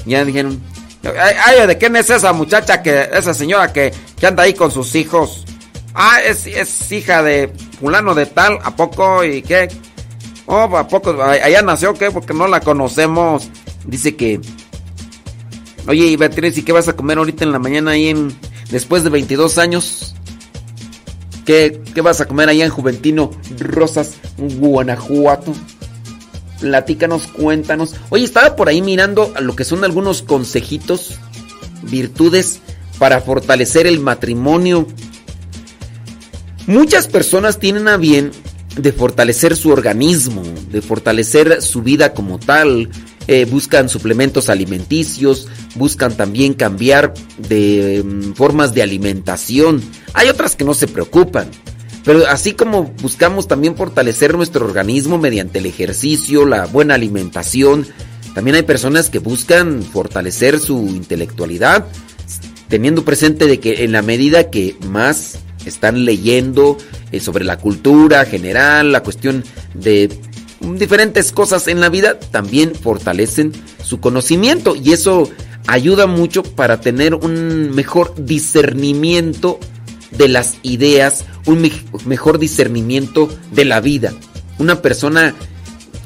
Ya 0.05 0.25
dijeron, 0.25 0.61
ay, 1.05 1.67
¿de 1.67 1.79
quién 1.79 1.95
es 1.97 2.11
esa 2.11 2.33
muchacha 2.33 2.83
que, 2.83 3.09
esa 3.13 3.33
señora 3.33 3.73
que, 3.73 3.95
que 4.19 4.27
anda 4.27 4.43
ahí 4.43 4.53
con 4.53 4.71
sus 4.71 4.95
hijos? 4.97 5.45
Ah, 5.95 6.21
es, 6.21 6.47
es 6.47 6.91
hija 6.91 7.23
de 7.23 7.53
fulano 7.81 8.15
de 8.15 8.27
tal, 8.27 8.59
¿a 8.63 8.75
poco? 8.75 9.23
¿Y 9.25 9.43
qué? 9.43 9.69
Oh, 10.47 10.77
¿a 10.77 10.89
poco? 10.89 11.23
¿Allá 11.23 11.63
nació 11.63 11.95
qué? 11.95 12.11
Porque 12.11 12.35
no 12.35 12.49
la 12.49 12.61
conocemos. 12.61 13.49
Dice 13.85 14.17
que... 14.17 14.41
Oye, 15.87 16.07
y 16.07 16.17
Beatriz, 16.17 16.59
¿y 16.59 16.63
qué 16.63 16.73
vas 16.73 16.89
a 16.89 16.97
comer 16.97 17.19
ahorita 17.19 17.45
en 17.45 17.53
la 17.53 17.59
mañana 17.59 17.93
ahí 17.93 18.09
en... 18.09 18.35
Después 18.73 19.05
de 19.05 19.11
22 19.11 19.59
años? 19.59 20.15
¿Qué, 21.45 21.83
qué 21.95 22.01
vas 22.01 22.23
a 22.23 22.27
comer 22.27 22.49
allá 22.49 22.65
en 22.65 22.71
Juventino 22.71 23.31
Rosas, 23.59 24.15
Guanajuato? 24.39 25.53
Platícanos, 26.59 27.27
cuéntanos. 27.27 27.95
Oye, 28.09 28.25
estaba 28.25 28.57
por 28.57 28.71
ahí 28.71 28.81
mirando 28.81 29.35
lo 29.41 29.55
que 29.55 29.65
son 29.65 29.85
algunos 29.85 30.23
consejitos, 30.23 31.19
virtudes 31.83 32.61
para 32.99 33.21
fortalecer 33.21 33.87
el 33.87 34.01
matrimonio. 34.01 34.87
Muchas 36.67 37.09
personas 37.09 37.59
tienen 37.59 37.89
a 37.89 37.99
bien 37.99 38.31
de 38.77 38.93
fortalecer 38.93 39.55
su 39.55 39.69
organismo, 39.69 40.43
de 40.71 40.81
fortalecer 40.81 41.61
su 41.61 41.83
vida 41.83 42.15
como 42.15 42.39
tal. 42.39 42.89
Eh, 43.29 43.45
buscan 43.45 43.89
suplementos 43.89 44.49
alimenticios, 44.49 45.47
buscan 45.77 46.17
también 46.17 46.55
cambiar 46.55 47.15
de 47.39 48.03
mm, 48.05 48.33
formas 48.33 48.75
de 48.75 48.83
alimentación. 48.83 49.81
Hay 50.15 50.29
otras 50.29 50.57
que 50.57 50.65
no 50.65 50.75
se 50.75 50.89
preocupan. 50.89 51.49
Pero 52.05 52.27
así 52.27 52.53
como 52.53 52.93
buscamos 53.01 53.47
también 53.47 53.77
fortalecer 53.77 54.35
nuestro 54.35 54.67
organismo 54.67 55.19
mediante 55.19 55.61
el 55.61 55.67
ejercicio, 55.67 56.47
la 56.47 56.67
buena 56.67 56.95
alimentación, 56.95 57.87
también 58.35 58.57
hay 58.57 58.63
personas 58.63 59.09
que 59.09 59.19
buscan 59.19 59.83
fortalecer 59.83 60.59
su 60.59 60.79
intelectualidad, 60.89 61.87
teniendo 62.69 63.05
presente 63.05 63.47
de 63.47 63.61
que 63.61 63.85
en 63.85 63.93
la 63.93 64.03
medida 64.03 64.51
que 64.51 64.77
más 64.89 65.39
están 65.65 66.05
leyendo 66.05 66.77
eh, 67.13 67.21
sobre 67.21 67.45
la 67.45 67.59
cultura 67.59 68.25
general, 68.25 68.91
la 68.91 69.03
cuestión 69.03 69.45
de 69.75 70.11
diferentes 70.75 71.33
cosas 71.33 71.69
en 71.69 71.81
la 71.81 71.89
vida, 71.89 72.19
también 72.19 72.75
fortalecen 72.75 73.53
su 73.83 74.01
conocimiento 74.01 74.75
y 74.77 74.93
eso 74.93 75.29
ayuda 75.67 76.07
mucho 76.07 76.43
para 76.43 76.81
tener 76.81 77.15
un 77.15 77.71
mejor 77.75 78.15
discernimiento 78.17 79.59
de 80.11 80.29
las 80.29 80.57
ideas, 80.63 81.25
un 81.47 81.69
mejor 82.05 82.39
discernimiento 82.39 83.29
de 83.51 83.65
la 83.65 83.81
vida. 83.81 84.13
Una 84.59 84.83
persona 84.83 85.35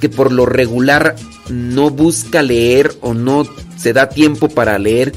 que 0.00 0.08
por 0.08 0.32
lo 0.32 0.46
regular 0.46 1.16
no 1.48 1.90
busca 1.90 2.42
leer 2.42 2.94
o 3.00 3.14
no 3.14 3.46
se 3.76 3.92
da 3.92 4.08
tiempo 4.08 4.48
para 4.48 4.78
leer, 4.78 5.12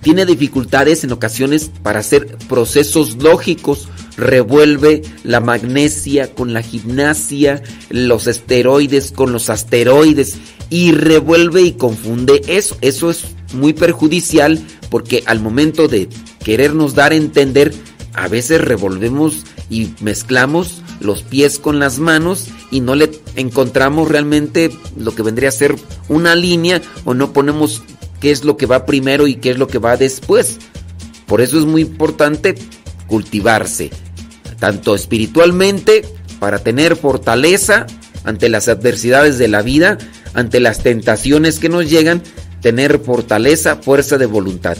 tiene 0.00 0.26
dificultades 0.26 1.02
en 1.04 1.12
ocasiones 1.12 1.70
para 1.82 2.00
hacer 2.00 2.36
procesos 2.48 3.16
lógicos, 3.16 3.88
revuelve 4.16 5.02
la 5.22 5.40
magnesia 5.40 6.34
con 6.34 6.52
la 6.52 6.62
gimnasia, 6.62 7.62
los 7.90 8.26
esteroides 8.26 9.12
con 9.12 9.32
los 9.32 9.50
asteroides 9.50 10.36
y 10.70 10.92
revuelve 10.92 11.62
y 11.62 11.72
confunde 11.72 12.42
eso. 12.46 12.76
Eso 12.80 13.10
es 13.10 13.24
muy 13.52 13.72
perjudicial 13.72 14.60
porque 14.90 15.22
al 15.26 15.40
momento 15.40 15.88
de 15.88 16.08
querernos 16.42 16.94
dar 16.94 17.12
a 17.12 17.16
entender, 17.16 17.74
a 18.12 18.28
veces 18.28 18.60
revolvemos 18.60 19.44
y 19.70 19.90
mezclamos 20.00 20.82
los 21.00 21.22
pies 21.22 21.58
con 21.58 21.78
las 21.78 21.98
manos 21.98 22.48
y 22.70 22.80
no 22.80 22.94
le 22.94 23.10
encontramos 23.36 24.08
realmente 24.08 24.70
lo 24.96 25.14
que 25.14 25.22
vendría 25.22 25.48
a 25.48 25.52
ser 25.52 25.76
una 26.08 26.34
línea 26.34 26.80
o 27.04 27.14
no 27.14 27.32
ponemos 27.32 27.82
qué 28.20 28.30
es 28.30 28.44
lo 28.44 28.56
que 28.56 28.66
va 28.66 28.86
primero 28.86 29.26
y 29.26 29.36
qué 29.36 29.50
es 29.50 29.58
lo 29.58 29.66
que 29.66 29.78
va 29.78 29.96
después. 29.96 30.58
Por 31.26 31.40
eso 31.40 31.58
es 31.58 31.64
muy 31.64 31.82
importante 31.82 32.54
cultivarse, 33.06 33.90
tanto 34.64 34.94
espiritualmente, 34.94 36.06
para 36.38 36.58
tener 36.58 36.96
fortaleza 36.96 37.84
ante 38.24 38.48
las 38.48 38.66
adversidades 38.68 39.36
de 39.36 39.46
la 39.46 39.60
vida, 39.60 39.98
ante 40.32 40.58
las 40.58 40.82
tentaciones 40.82 41.58
que 41.58 41.68
nos 41.68 41.90
llegan, 41.90 42.22
tener 42.62 42.98
fortaleza, 42.98 43.76
fuerza 43.76 44.16
de 44.16 44.24
voluntad. 44.24 44.78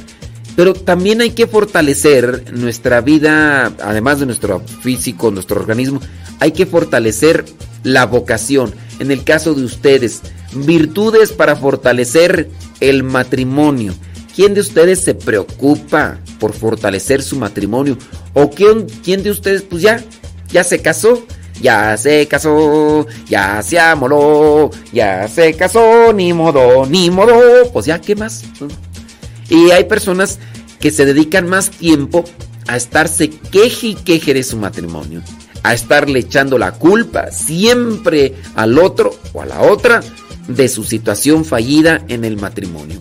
Pero 0.57 0.73
también 0.73 1.21
hay 1.21 1.33
que 1.33 1.47
fortalecer 1.47 2.51
nuestra 2.55 3.03
vida, 3.03 3.75
además 3.83 4.21
de 4.21 4.25
nuestro 4.25 4.61
físico, 4.61 5.31
nuestro 5.31 5.61
organismo, 5.61 6.01
hay 6.41 6.53
que 6.53 6.65
fortalecer 6.65 7.45
la 7.83 8.07
vocación. 8.07 8.75
En 9.01 9.11
el 9.11 9.23
caso 9.23 9.53
de 9.53 9.65
ustedes, 9.65 10.23
virtudes 10.55 11.31
para 11.31 11.57
fortalecer 11.57 12.49
el 12.81 13.03
matrimonio. 13.03 13.95
¿Quién 14.35 14.55
de 14.55 14.61
ustedes 14.61 15.03
se 15.03 15.15
preocupa 15.15 16.19
por 16.41 16.53
fortalecer 16.53 17.23
su 17.23 17.37
matrimonio? 17.37 17.97
¿O 18.33 18.51
quién, 18.51 18.87
quién 19.05 19.23
de 19.23 19.31
ustedes, 19.31 19.63
pues 19.63 19.83
ya, 19.83 20.03
ya 20.51 20.65
se 20.65 20.81
casó? 20.81 21.25
Ya 21.63 21.97
se 21.97 22.27
casó, 22.27 23.07
ya 23.29 23.63
se 23.63 23.79
amoló, 23.79 24.73
ya 24.93 25.29
se 25.29 25.55
casó, 25.55 26.13
ni 26.13 26.33
modo, 26.33 26.85
ni 26.85 27.11
modo. 27.11 27.71
Pues 27.73 27.87
ya, 27.87 28.01
¿qué 28.01 28.17
más? 28.17 28.43
Y 29.49 29.71
hay 29.71 29.85
personas 29.85 30.41
que 30.81 30.91
se 30.91 31.07
dedican 31.07 31.49
más 31.49 31.71
tiempo 31.71 32.25
a 32.67 32.77
estarse 32.77 33.31
queje 33.31 33.89
y 33.89 33.95
queje 33.95 34.35
de 34.35 34.43
su 34.43 34.57
matrimonio, 34.57 35.23
a 35.63 35.75
estarle 35.75 36.19
echando 36.19 36.59
la 36.59 36.73
culpa 36.73 37.31
siempre 37.31 38.35
al 38.57 38.79
otro 38.79 39.17
o 39.33 39.43
a 39.43 39.47
la 39.47 39.61
otra 39.61 40.03
de 40.49 40.69
su 40.69 40.83
situación 40.83 41.45
fallida 41.45 42.05
en 42.09 42.25
el 42.25 42.37
matrimonio. 42.37 43.01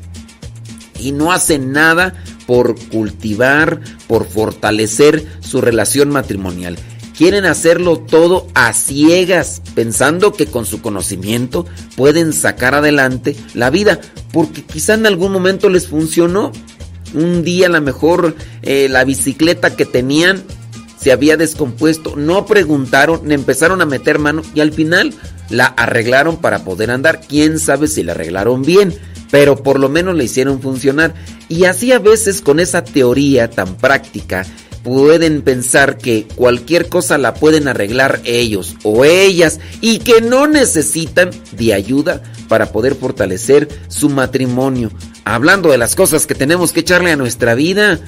Y 1.03 1.11
no 1.11 1.33
hacen 1.33 1.73
nada 1.73 2.13
por 2.47 2.79
cultivar, 2.89 3.81
por 4.07 4.25
fortalecer 4.25 5.25
su 5.41 5.59
relación 5.59 6.09
matrimonial. 6.09 6.77
Quieren 7.17 7.45
hacerlo 7.45 7.99
todo 7.99 8.47
a 8.55 8.73
ciegas, 8.73 9.61
pensando 9.75 10.33
que 10.33 10.47
con 10.47 10.65
su 10.65 10.81
conocimiento 10.81 11.65
pueden 11.95 12.33
sacar 12.33 12.73
adelante 12.73 13.35
la 13.53 13.69
vida, 13.69 13.99
porque 14.31 14.63
quizá 14.63 14.93
en 14.95 15.05
algún 15.05 15.31
momento 15.31 15.69
les 15.69 15.87
funcionó. 15.87 16.51
Un 17.13 17.43
día 17.43 17.67
a 17.67 17.69
lo 17.69 17.81
mejor 17.81 18.35
eh, 18.63 18.87
la 18.89 19.03
bicicleta 19.03 19.75
que 19.75 19.85
tenían 19.85 20.41
se 21.03 21.11
había 21.11 21.35
descompuesto, 21.35 22.15
no 22.15 22.45
preguntaron, 22.45 23.29
empezaron 23.29 23.81
a 23.81 23.85
meter 23.85 24.19
mano 24.19 24.41
y 24.55 24.61
al 24.61 24.71
final 24.71 25.13
la 25.49 25.65
arreglaron 25.65 26.37
para 26.37 26.63
poder 26.63 26.91
andar. 26.91 27.19
Quién 27.27 27.59
sabe 27.59 27.87
si 27.87 28.03
la 28.03 28.13
arreglaron 28.13 28.61
bien, 28.61 28.97
pero 29.33 29.55
por 29.55 29.79
lo 29.79 29.89
menos 29.89 30.15
la 30.15 30.21
hicieron 30.21 30.61
funcionar. 30.61 31.15
Y 31.49 31.65
así 31.65 31.91
a 31.91 31.97
veces 31.97 32.39
con 32.39 32.59
esa 32.59 32.83
teoría 32.83 33.49
tan 33.49 33.77
práctica 33.77 34.45
pueden 34.83 35.41
pensar 35.41 35.97
que 35.97 36.27
cualquier 36.35 36.87
cosa 36.87 37.17
la 37.17 37.33
pueden 37.33 37.67
arreglar 37.67 38.21
ellos 38.25 38.75
o 38.83 39.05
ellas 39.05 39.59
y 39.81 39.97
que 39.97 40.21
no 40.21 40.45
necesitan 40.45 41.31
de 41.53 41.73
ayuda 41.73 42.21
para 42.47 42.71
poder 42.71 42.93
fortalecer 42.93 43.67
su 43.87 44.07
matrimonio. 44.07 44.91
Hablando 45.25 45.71
de 45.71 45.79
las 45.79 45.95
cosas 45.95 46.27
que 46.27 46.35
tenemos 46.35 46.71
que 46.71 46.81
echarle 46.81 47.11
a 47.11 47.15
nuestra 47.17 47.55
vida, 47.55 47.99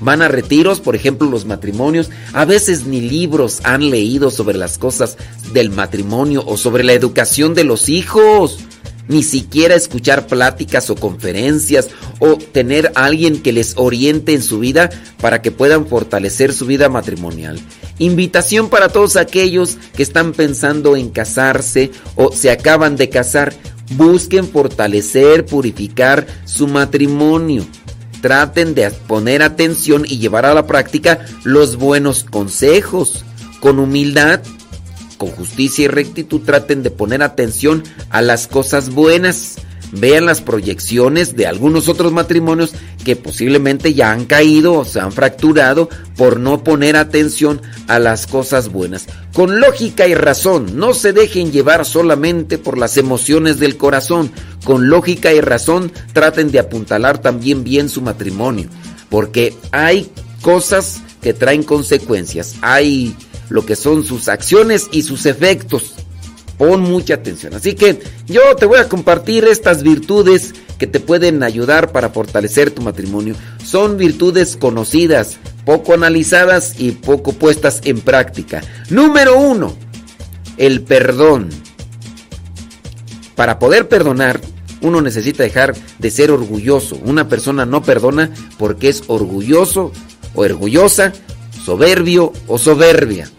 van 0.00 0.22
a 0.22 0.28
retiros, 0.28 0.80
por 0.80 0.96
ejemplo 0.96 1.28
los 1.28 1.44
matrimonios, 1.44 2.08
a 2.32 2.46
veces 2.46 2.86
ni 2.86 3.02
libros 3.02 3.60
han 3.64 3.90
leído 3.90 4.30
sobre 4.30 4.56
las 4.56 4.78
cosas 4.78 5.18
del 5.52 5.68
matrimonio 5.68 6.42
o 6.46 6.56
sobre 6.56 6.84
la 6.84 6.94
educación 6.94 7.52
de 7.52 7.64
los 7.64 7.90
hijos 7.90 8.60
ni 9.10 9.24
siquiera 9.24 9.74
escuchar 9.74 10.28
pláticas 10.28 10.88
o 10.88 10.94
conferencias 10.94 11.88
o 12.20 12.36
tener 12.36 12.92
a 12.94 13.06
alguien 13.06 13.42
que 13.42 13.52
les 13.52 13.74
oriente 13.76 14.34
en 14.34 14.42
su 14.42 14.60
vida 14.60 14.88
para 15.20 15.42
que 15.42 15.50
puedan 15.50 15.88
fortalecer 15.88 16.52
su 16.52 16.64
vida 16.64 16.88
matrimonial. 16.88 17.58
Invitación 17.98 18.68
para 18.68 18.88
todos 18.88 19.16
aquellos 19.16 19.78
que 19.96 20.04
están 20.04 20.32
pensando 20.32 20.96
en 20.96 21.10
casarse 21.10 21.90
o 22.14 22.30
se 22.30 22.52
acaban 22.52 22.94
de 22.94 23.08
casar. 23.08 23.52
Busquen 23.96 24.46
fortalecer, 24.46 25.44
purificar 25.44 26.28
su 26.44 26.68
matrimonio. 26.68 27.66
Traten 28.22 28.76
de 28.76 28.92
poner 28.92 29.42
atención 29.42 30.04
y 30.06 30.18
llevar 30.18 30.46
a 30.46 30.54
la 30.54 30.68
práctica 30.68 31.18
los 31.42 31.74
buenos 31.74 32.22
consejos. 32.22 33.24
Con 33.60 33.80
humildad 33.80 34.40
con 35.20 35.30
justicia 35.32 35.84
y 35.84 35.88
rectitud 35.88 36.40
traten 36.40 36.82
de 36.82 36.90
poner 36.90 37.22
atención 37.22 37.84
a 38.08 38.22
las 38.22 38.46
cosas 38.46 38.88
buenas. 38.88 39.56
Vean 39.92 40.24
las 40.24 40.40
proyecciones 40.40 41.36
de 41.36 41.46
algunos 41.46 41.88
otros 41.88 42.10
matrimonios 42.10 42.72
que 43.04 43.16
posiblemente 43.16 43.92
ya 43.92 44.12
han 44.12 44.24
caído 44.24 44.72
o 44.72 44.84
se 44.86 44.98
han 44.98 45.12
fracturado 45.12 45.90
por 46.16 46.40
no 46.40 46.64
poner 46.64 46.96
atención 46.96 47.60
a 47.86 47.98
las 47.98 48.26
cosas 48.26 48.70
buenas. 48.72 49.08
Con 49.34 49.60
lógica 49.60 50.06
y 50.06 50.14
razón, 50.14 50.78
no 50.78 50.94
se 50.94 51.12
dejen 51.12 51.52
llevar 51.52 51.84
solamente 51.84 52.56
por 52.56 52.78
las 52.78 52.96
emociones 52.96 53.58
del 53.58 53.76
corazón. 53.76 54.32
Con 54.64 54.88
lógica 54.88 55.34
y 55.34 55.42
razón 55.42 55.92
traten 56.14 56.50
de 56.50 56.60
apuntalar 56.60 57.18
también 57.18 57.62
bien 57.62 57.90
su 57.90 58.00
matrimonio. 58.00 58.70
Porque 59.10 59.54
hay 59.70 60.10
cosas 60.40 61.02
que 61.20 61.34
traen 61.34 61.62
consecuencias. 61.62 62.54
Hay 62.62 63.14
lo 63.50 63.66
que 63.66 63.76
son 63.76 64.04
sus 64.04 64.28
acciones 64.28 64.88
y 64.92 65.02
sus 65.02 65.26
efectos. 65.26 65.92
Pon 66.56 66.80
mucha 66.80 67.14
atención. 67.14 67.54
Así 67.54 67.74
que 67.74 68.00
yo 68.26 68.40
te 68.56 68.66
voy 68.66 68.78
a 68.78 68.88
compartir 68.88 69.44
estas 69.44 69.82
virtudes 69.82 70.54
que 70.78 70.86
te 70.86 71.00
pueden 71.00 71.42
ayudar 71.42 71.92
para 71.92 72.10
fortalecer 72.10 72.70
tu 72.70 72.80
matrimonio. 72.80 73.34
Son 73.64 73.96
virtudes 73.96 74.56
conocidas, 74.56 75.38
poco 75.64 75.94
analizadas 75.94 76.78
y 76.78 76.92
poco 76.92 77.32
puestas 77.32 77.80
en 77.84 78.00
práctica. 78.00 78.62
Número 78.88 79.38
uno, 79.38 79.74
el 80.56 80.82
perdón. 80.82 81.48
Para 83.34 83.58
poder 83.58 83.88
perdonar, 83.88 84.40
uno 84.82 85.00
necesita 85.00 85.42
dejar 85.42 85.74
de 85.98 86.10
ser 86.10 86.30
orgulloso. 86.30 86.98
Una 87.04 87.28
persona 87.28 87.64
no 87.66 87.82
perdona 87.82 88.30
porque 88.58 88.90
es 88.90 89.04
orgulloso 89.06 89.92
o 90.34 90.42
orgullosa, 90.42 91.12
soberbio 91.64 92.32
o 92.46 92.58
soberbia 92.58 93.30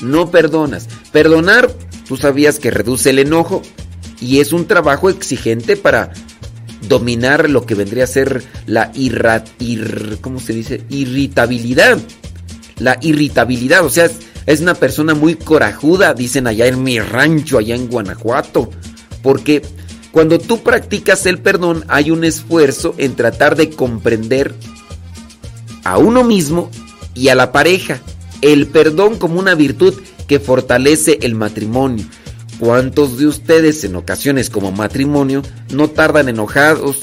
no 0.00 0.30
perdonas. 0.30 0.88
Perdonar, 1.12 1.70
tú 2.06 2.16
sabías 2.16 2.58
que 2.58 2.70
reduce 2.70 3.10
el 3.10 3.18
enojo 3.18 3.62
y 4.20 4.40
es 4.40 4.52
un 4.52 4.66
trabajo 4.66 5.10
exigente 5.10 5.76
para 5.76 6.12
dominar 6.88 7.50
lo 7.50 7.66
que 7.66 7.74
vendría 7.74 8.04
a 8.04 8.08
ser 8.08 8.42
la 8.66 8.90
irra, 8.94 9.44
¿cómo 10.20 10.40
se 10.40 10.52
dice? 10.52 10.84
irritabilidad. 10.88 11.98
La 12.78 12.98
irritabilidad, 13.02 13.84
o 13.84 13.90
sea, 13.90 14.10
es, 14.46 14.60
una 14.60 14.74
persona 14.74 15.14
muy 15.14 15.34
corajuda, 15.34 16.14
dicen 16.14 16.46
allá 16.46 16.66
en 16.66 16.82
mi 16.82 16.98
rancho, 16.98 17.58
allá 17.58 17.74
en 17.74 17.88
Guanajuato, 17.88 18.70
porque 19.22 19.62
cuando 20.12 20.38
tú 20.38 20.62
practicas 20.62 21.26
el 21.26 21.38
perdón 21.38 21.84
hay 21.88 22.10
un 22.10 22.24
esfuerzo 22.24 22.94
en 22.96 23.14
tratar 23.14 23.54
de 23.54 23.70
comprender 23.70 24.54
a 25.84 25.98
uno 25.98 26.24
mismo 26.24 26.70
y 27.14 27.28
a 27.28 27.34
la 27.34 27.52
pareja 27.52 28.00
el 28.42 28.66
perdón 28.66 29.16
como 29.16 29.38
una 29.38 29.54
virtud 29.54 29.94
que 30.26 30.40
fortalece 30.40 31.18
el 31.22 31.34
matrimonio. 31.34 32.04
¿Cuántos 32.58 33.18
de 33.18 33.26
ustedes 33.26 33.84
en 33.84 33.96
ocasiones 33.96 34.50
como 34.50 34.70
matrimonio 34.70 35.42
no 35.72 35.88
tardan 35.88 36.28
enojados 36.28 36.98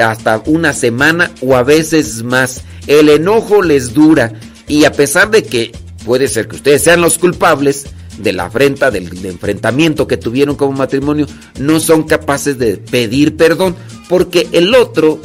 hasta 0.00 0.42
una 0.46 0.72
semana 0.72 1.30
o 1.40 1.56
a 1.56 1.62
veces 1.62 2.22
más? 2.22 2.62
El 2.86 3.08
enojo 3.08 3.62
les 3.62 3.94
dura 3.94 4.32
y 4.66 4.84
a 4.84 4.92
pesar 4.92 5.30
de 5.30 5.44
que 5.44 5.72
puede 6.04 6.28
ser 6.28 6.48
que 6.48 6.56
ustedes 6.56 6.82
sean 6.82 7.00
los 7.00 7.18
culpables 7.18 7.86
de 8.18 8.32
la 8.32 8.46
afrenta, 8.46 8.90
del, 8.90 9.24
enfrentamiento 9.24 10.06
que 10.08 10.16
tuvieron 10.16 10.56
como 10.56 10.72
matrimonio, 10.72 11.26
no 11.60 11.78
son 11.80 12.02
capaces 12.02 12.58
de 12.58 12.76
pedir 12.76 13.36
perdón 13.36 13.76
porque 14.08 14.48
el 14.52 14.74
otro 14.74 15.20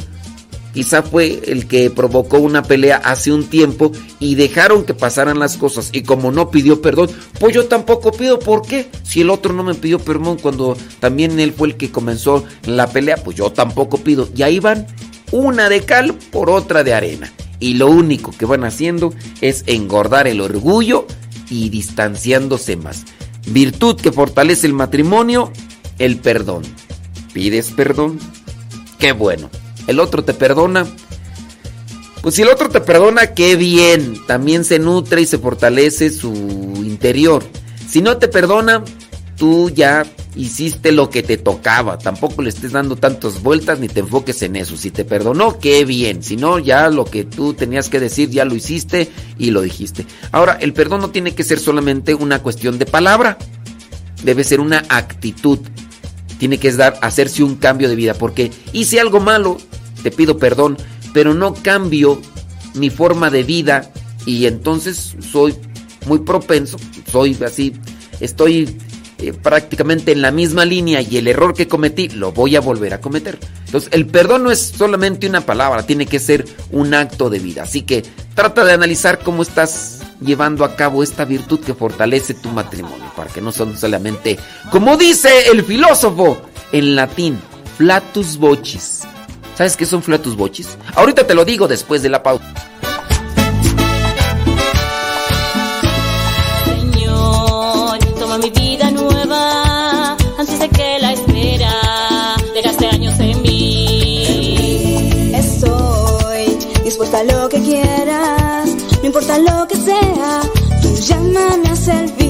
quizá 0.74 1.02
fue 1.02 1.40
el 1.46 1.66
que 1.66 1.88
provocó 1.88 2.38
una 2.38 2.62
pelea 2.62 2.96
hace 2.96 3.32
un 3.32 3.46
tiempo 3.46 3.92
y 4.18 4.34
dejaron 4.34 4.84
que 4.84 4.92
pasaran 4.92 5.38
las 5.38 5.56
cosas. 5.56 5.90
Y 5.92 6.02
como 6.02 6.32
no 6.32 6.50
pidió 6.50 6.82
perdón, 6.82 7.08
pues 7.38 7.54
yo 7.54 7.66
tampoco 7.66 8.12
pido. 8.12 8.38
¿Por 8.40 8.62
qué? 8.62 8.90
Si 9.04 9.22
el 9.22 9.30
otro 9.30 9.54
no 9.54 9.62
me 9.62 9.74
pidió 9.74 10.00
perdón 10.00 10.36
cuando 10.36 10.76
también 10.98 11.38
él 11.40 11.52
fue 11.52 11.68
el 11.68 11.76
que 11.76 11.90
comenzó 11.90 12.44
la 12.66 12.88
pelea, 12.88 13.16
pues 13.16 13.36
yo 13.36 13.50
tampoco 13.52 13.98
pido. 13.98 14.28
Y 14.36 14.42
ahí 14.42 14.58
van 14.58 14.86
una 15.30 15.68
de 15.68 15.82
cal 15.82 16.14
por 16.30 16.50
otra 16.50 16.84
de 16.84 16.92
arena. 16.92 17.32
Y 17.60 17.74
lo 17.74 17.88
único 17.88 18.32
que 18.32 18.44
van 18.44 18.64
haciendo 18.64 19.14
es 19.40 19.62
engordar 19.66 20.26
el 20.26 20.40
orgullo 20.40 21.06
y 21.48 21.70
distanciándose 21.70 22.76
más. 22.76 23.04
Virtud 23.46 23.96
que 23.96 24.10
fortalece 24.10 24.66
el 24.66 24.72
matrimonio, 24.72 25.52
el 25.98 26.18
perdón. 26.18 26.62
¿Pides 27.32 27.70
perdón? 27.70 28.18
Qué 28.98 29.12
bueno 29.12 29.50
el 29.86 30.00
otro 30.00 30.24
te 30.24 30.34
perdona. 30.34 30.86
Pues 32.22 32.36
si 32.36 32.42
el 32.42 32.48
otro 32.48 32.70
te 32.70 32.80
perdona, 32.80 33.34
qué 33.34 33.56
bien. 33.56 34.18
También 34.26 34.64
se 34.64 34.78
nutre 34.78 35.20
y 35.20 35.26
se 35.26 35.38
fortalece 35.38 36.10
su 36.10 36.32
interior. 36.84 37.44
Si 37.88 38.00
no 38.00 38.16
te 38.16 38.28
perdona, 38.28 38.82
tú 39.36 39.70
ya 39.70 40.04
hiciste 40.36 40.92
lo 40.92 41.10
que 41.10 41.22
te 41.22 41.36
tocaba. 41.36 41.98
Tampoco 41.98 42.42
le 42.42 42.48
estés 42.48 42.72
dando 42.72 42.96
tantas 42.96 43.42
vueltas 43.42 43.78
ni 43.78 43.88
te 43.88 44.00
enfoques 44.00 44.42
en 44.42 44.56
eso. 44.56 44.76
Si 44.76 44.90
te 44.90 45.04
perdonó, 45.04 45.58
qué 45.58 45.84
bien. 45.84 46.22
Si 46.22 46.36
no, 46.36 46.58
ya 46.58 46.88
lo 46.90 47.04
que 47.04 47.24
tú 47.24 47.54
tenías 47.54 47.88
que 47.88 48.00
decir, 48.00 48.30
ya 48.30 48.44
lo 48.44 48.54
hiciste 48.54 49.10
y 49.38 49.50
lo 49.50 49.60
dijiste. 49.60 50.06
Ahora, 50.32 50.56
el 50.60 50.72
perdón 50.72 51.00
no 51.00 51.10
tiene 51.10 51.34
que 51.34 51.44
ser 51.44 51.58
solamente 51.58 52.14
una 52.14 52.40
cuestión 52.40 52.78
de 52.78 52.86
palabra. 52.86 53.38
Debe 54.22 54.44
ser 54.44 54.60
una 54.60 54.82
actitud. 54.88 55.58
Tiene 56.38 56.58
que 56.58 56.72
dar, 56.72 56.98
hacerse 57.00 57.42
un 57.42 57.56
cambio 57.56 57.88
de 57.88 57.96
vida. 57.96 58.14
Porque 58.14 58.50
hice 58.72 59.00
algo 59.00 59.20
malo, 59.20 59.58
te 60.02 60.10
pido 60.10 60.38
perdón, 60.38 60.76
pero 61.12 61.34
no 61.34 61.54
cambio 61.54 62.20
mi 62.74 62.90
forma 62.90 63.30
de 63.30 63.44
vida 63.44 63.90
y 64.26 64.46
entonces 64.46 65.16
soy 65.30 65.54
muy 66.06 66.20
propenso, 66.20 66.76
soy 67.10 67.36
así, 67.44 67.74
estoy 68.20 68.76
eh, 69.18 69.32
prácticamente 69.32 70.12
en 70.12 70.22
la 70.22 70.30
misma 70.30 70.64
línea 70.64 71.00
y 71.00 71.16
el 71.16 71.28
error 71.28 71.54
que 71.54 71.68
cometí 71.68 72.08
lo 72.08 72.32
voy 72.32 72.56
a 72.56 72.60
volver 72.60 72.94
a 72.94 73.00
cometer. 73.00 73.38
Entonces 73.66 73.90
el 73.92 74.06
perdón 74.06 74.44
no 74.44 74.50
es 74.50 74.60
solamente 74.76 75.26
una 75.28 75.40
palabra, 75.42 75.86
tiene 75.86 76.06
que 76.06 76.18
ser 76.18 76.44
un 76.70 76.94
acto 76.94 77.30
de 77.30 77.38
vida. 77.38 77.62
Así 77.62 77.82
que 77.82 78.02
trata 78.34 78.64
de 78.64 78.72
analizar 78.72 79.20
cómo 79.20 79.42
estás 79.42 80.00
llevando 80.24 80.64
a 80.64 80.74
cabo 80.74 81.02
esta 81.02 81.24
virtud 81.24 81.60
que 81.60 81.74
fortalece 81.74 82.34
tu 82.34 82.50
matrimonio, 82.50 83.12
para 83.16 83.30
que 83.30 83.40
no 83.40 83.52
son 83.52 83.76
solamente, 83.76 84.38
como 84.70 84.96
dice 84.96 85.48
el 85.50 85.62
filósofo 85.64 86.38
en 86.72 86.96
latín, 86.96 87.40
flatus 87.76 88.36
vocis 88.38 89.02
¿Sabes 89.56 89.76
qué 89.76 89.86
son 89.86 90.02
flatus 90.02 90.36
bochis? 90.36 90.76
Ahorita 90.96 91.24
te 91.26 91.34
lo 91.34 91.44
digo 91.44 91.68
después 91.68 92.02
de 92.02 92.08
la 92.08 92.22
pausa. 92.22 92.52
Señor, 96.64 97.98
toma 98.18 98.38
mi 98.38 98.50
vida 98.50 98.90
nueva 98.90 100.16
antes 100.38 100.58
de 100.58 100.68
que 100.70 100.98
la 101.00 101.12
espera 101.12 102.36
dejaste 102.52 102.88
años 102.88 103.14
en 103.20 103.42
mí. 103.42 105.32
Estoy 105.36 106.58
dispuesta 106.82 107.20
a 107.20 107.24
lo 107.24 107.48
que 107.48 107.62
quieras, 107.62 108.70
no 109.00 109.06
importa 109.06 109.38
lo 109.38 109.68
que 109.68 109.76
sea, 109.76 109.93
tú 111.34 111.40
llámame 111.40 112.23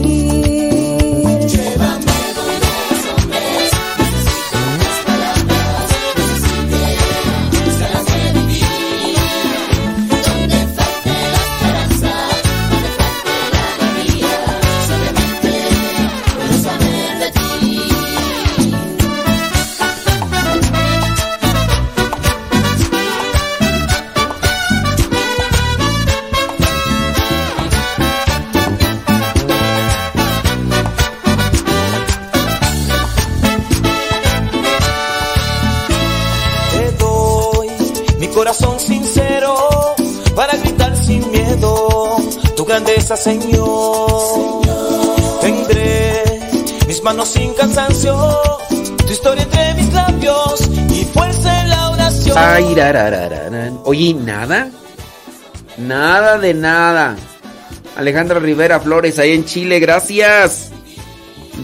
grandeza, 42.75 43.17
Señor. 43.17 44.63
Tendré 45.41 46.25
mis 46.89 47.01
manos 47.05 47.29
sin 47.29 47.55
cansancio, 47.55 48.17
tu 48.69 49.13
historia 49.13 49.45
entre 49.45 49.75
mis 49.75 49.93
labios 49.93 50.61
y 50.91 51.05
fuerza 51.05 51.63
en 51.63 51.69
la 51.69 51.91
oración. 51.91 52.37
Ay, 52.37 52.75
Oye, 53.85 54.15
¿nada? 54.15 54.71
Nada 55.79 56.39
de 56.39 56.53
nada. 56.53 57.17
Alejandra 57.95 58.41
Rivera 58.41 58.81
Flores, 58.81 59.21
ahí 59.21 59.35
en 59.35 59.45
Chile, 59.45 59.79
gracias. 59.79 60.73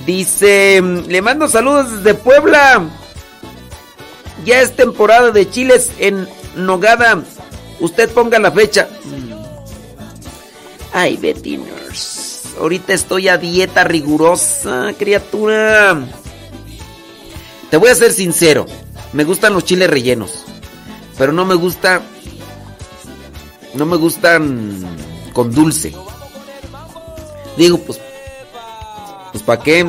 Dice, 0.07 0.81
le 0.81 1.23
mando 1.23 1.49
saludos 1.49 1.91
desde 1.91 2.15
Puebla. 2.15 2.85
Ya 4.45 4.61
es 4.61 4.77
temporada 4.77 5.33
de 5.33 5.51
chiles 5.51 5.91
en 5.99 6.29
Nogada. 6.55 7.21
Usted 7.81 8.11
ponga 8.11 8.39
la 8.39 8.53
fecha. 8.53 8.89
Ay, 10.93 11.17
Bettiners. 11.17 12.55
Ahorita 12.59 12.93
estoy 12.93 13.29
a 13.29 13.39
dieta 13.39 13.85
rigurosa, 13.85 14.93
criatura. 14.99 15.99
Te 17.71 17.77
voy 17.77 17.91
a 17.91 17.95
ser 17.95 18.13
sincero. 18.13 18.67
Me 19.13 19.25
gustan 19.25 19.55
los 19.55 19.65
chiles 19.65 19.89
rellenos. 19.89 20.45
Pero 21.17 21.33
no 21.33 21.45
me 21.45 21.55
gusta. 21.55 22.03
No 23.75 23.87
me 23.87 23.97
gustan 23.97 24.85
con 25.33 25.53
dulce. 25.53 25.95
Digo, 27.57 27.79
pues. 27.79 28.01
Pues 29.33 29.45
¿para 29.45 29.63
qué? 29.63 29.89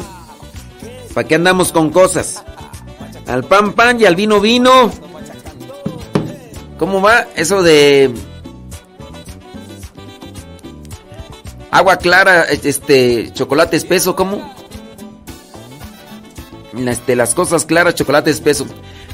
¿Para 1.13 1.27
qué 1.27 1.35
andamos 1.35 1.71
con 1.71 1.89
cosas? 1.89 2.43
Al 3.25 3.43
pan 3.43 3.73
pan 3.73 3.99
y 3.99 4.05
al 4.05 4.15
vino 4.15 4.39
vino. 4.39 4.91
¿Cómo 6.77 7.01
va 7.01 7.27
eso 7.35 7.63
de 7.63 8.11
Agua 11.71 11.97
clara, 11.97 12.43
este, 12.43 13.31
chocolate 13.31 13.77
espeso, 13.77 14.13
¿cómo? 14.13 14.53
Este, 16.77 17.15
las 17.15 17.33
cosas 17.33 17.65
claras, 17.65 17.95
chocolate 17.95 18.29
espeso. 18.29 18.65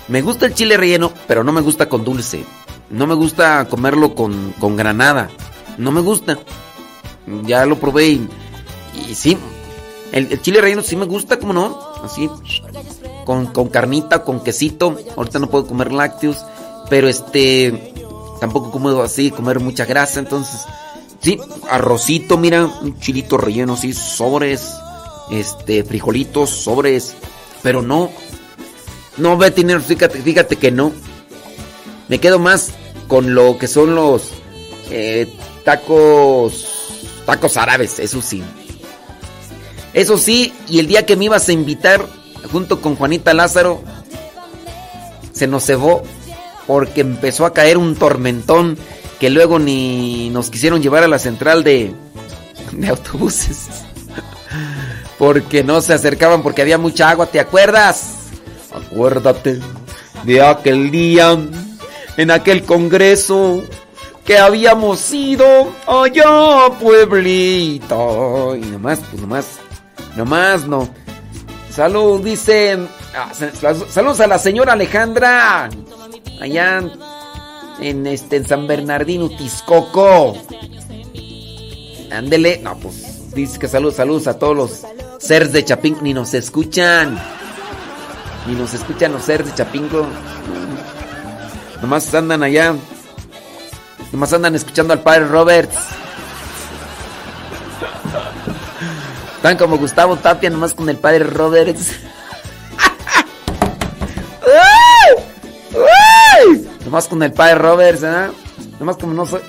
Me 0.08 0.24
gusta 0.24 0.48
el 0.48 0.56
chile 0.56 0.76
relleno, 0.76 1.12
pero 1.28 1.44
no 1.44 1.52
me 1.52 1.62
gusta 1.62 1.88
con 1.88 2.04
dulce. 2.04 2.44
No 2.90 3.06
me 3.06 3.14
gusta 3.14 3.68
comerlo 3.70 4.16
con, 4.16 4.54
con 4.60 4.76
granada. 4.76 5.30
No 5.78 5.92
me 5.92 6.02
gusta. 6.02 6.40
Ya 7.44 7.64
lo 7.68 7.78
probé 7.78 8.08
y, 8.08 8.28
sí. 9.14 9.38
El, 10.12 10.42
chile 10.42 10.60
relleno 10.60 10.82
sí 10.82 10.96
me 10.96 11.06
gusta, 11.06 11.38
¿cómo 11.38 11.54
no? 11.54 11.80
Así. 12.04 12.28
Con, 13.24 13.48
con 13.48 13.68
carnita, 13.68 14.24
con 14.24 14.44
quesito. 14.44 14.98
Ahorita 15.16 15.38
no 15.38 15.50
puedo 15.50 15.68
comer 15.68 15.92
lácteos. 15.92 16.44
Pero 16.90 17.08
este. 17.08 17.94
Tampoco 18.40 18.72
como 18.72 18.90
así, 19.02 19.30
comer 19.30 19.60
mucha 19.60 19.86
grasa. 19.86 20.20
Entonces 20.20 20.62
Sí, 21.28 21.38
arrocito, 21.70 22.38
mira, 22.38 22.64
un 22.64 23.02
chilito 23.02 23.38
relleno 23.38 23.74
así, 23.74 23.92
sobres, 23.92 24.78
este, 25.30 25.84
frijolitos, 25.84 26.50
sobres, 26.50 27.16
pero 27.62 27.82
no, 27.82 28.10
no, 29.18 29.36
Betty, 29.36 29.66
fíjate, 29.82 30.22
fíjate 30.22 30.56
que 30.56 30.72
no. 30.72 30.94
Me 32.08 32.20
quedo 32.20 32.40
más 32.40 32.70
con 33.10 33.36
lo 33.36 33.58
que 33.58 33.68
son 33.68 33.94
los 33.94 34.30
eh, 34.90 35.28
tacos, 35.66 36.66
tacos 37.26 37.58
árabes, 37.58 38.00
eso 38.00 38.22
sí. 38.22 38.42
Eso 39.94 40.18
sí, 40.18 40.54
y 40.70 40.80
el 40.80 40.88
día 40.88 41.06
que 41.06 41.18
me 41.18 41.26
ibas 41.26 41.50
a 41.50 41.52
invitar, 41.52 42.08
junto 42.54 42.80
con 42.80 42.96
Juanita 42.96 43.34
Lázaro, 43.34 43.82
se 45.34 45.46
nos 45.46 45.66
cebó 45.66 46.04
porque 46.68 47.02
empezó 47.02 47.46
a 47.46 47.52
caer 47.52 47.78
un 47.78 47.96
tormentón 47.98 48.78
que 49.20 49.30
luego 49.30 49.60
ni 49.60 50.30
nos 50.30 50.50
quisieron 50.50 50.82
llevar 50.82 51.04
a 51.04 51.08
la 51.08 51.20
central 51.20 51.64
de, 51.64 51.94
de 52.72 52.88
autobuses. 52.90 53.68
porque 55.18 55.64
no 55.64 55.82
se 55.82 55.94
acercaban 55.94 56.44
porque 56.44 56.62
había 56.62 56.78
mucha 56.78 57.10
agua, 57.10 57.26
¿te 57.28 57.40
acuerdas? 57.40 58.14
Acuérdate 58.74 59.60
de 60.24 60.42
aquel 60.42 60.92
día, 60.92 61.38
en 62.18 62.32
aquel 62.32 62.64
congreso 62.64 63.64
que 64.26 64.38
habíamos 64.38 65.12
ido 65.14 65.46
allá, 65.88 66.70
pueblito. 66.80 68.56
Y 68.56 68.60
nomás, 68.60 69.00
pues 69.10 69.22
nomás, 69.22 69.46
nomás 70.16 70.68
no. 70.68 70.90
Salud, 71.72 72.22
dice. 72.22 72.78
ah, 73.16 73.32
saludos 73.90 74.20
a 74.20 74.28
la 74.28 74.38
señora 74.38 74.74
Alejandra. 74.74 75.70
Allá 76.42 76.84
en 77.80 78.08
este 78.08 78.38
en 78.38 78.48
San 78.48 78.68
Bernardino, 78.68 79.30
Tiscoco. 79.30 80.36
Ándele. 82.12 82.60
No, 82.64 82.78
pues 82.78 83.34
dice 83.34 83.60
que 83.60 83.68
saludos, 83.68 83.96
saludos 83.96 84.28
a 84.28 84.40
todos 84.40 84.56
los 84.56 84.84
seres 85.20 85.52
de 85.52 85.64
Chapingo. 85.64 86.02
Ni 86.02 86.14
nos 86.14 86.34
escuchan. 86.34 87.18
Ni 88.48 88.56
nos 88.56 88.74
escuchan 88.74 89.12
los 89.12 89.24
seres 89.24 89.48
de 89.48 89.56
Chapingo. 89.56 90.08
Nomás 91.82 92.14
andan 92.14 92.44
allá. 92.44 92.76
Nomás 94.12 94.34
andan 94.34 94.56
escuchando 94.56 94.94
al 94.94 95.02
padre 95.02 95.26
Roberts. 95.26 95.78
Están 99.36 99.58
como 99.58 99.78
Gustavo 99.78 100.16
Tapia, 100.16 100.50
nomás 100.50 100.74
con 100.74 100.90
el 100.90 100.98
padre 100.98 101.20
Roberts. 101.20 101.92
Nomás 106.88 107.10
con 107.10 107.22
el 107.22 107.34
padre 107.34 107.56
Roberts, 107.56 108.04
¿eh? 108.04 108.30
Nomás 108.80 108.96
como 108.96 109.14
no 109.14 109.26
soy. 109.26 109.42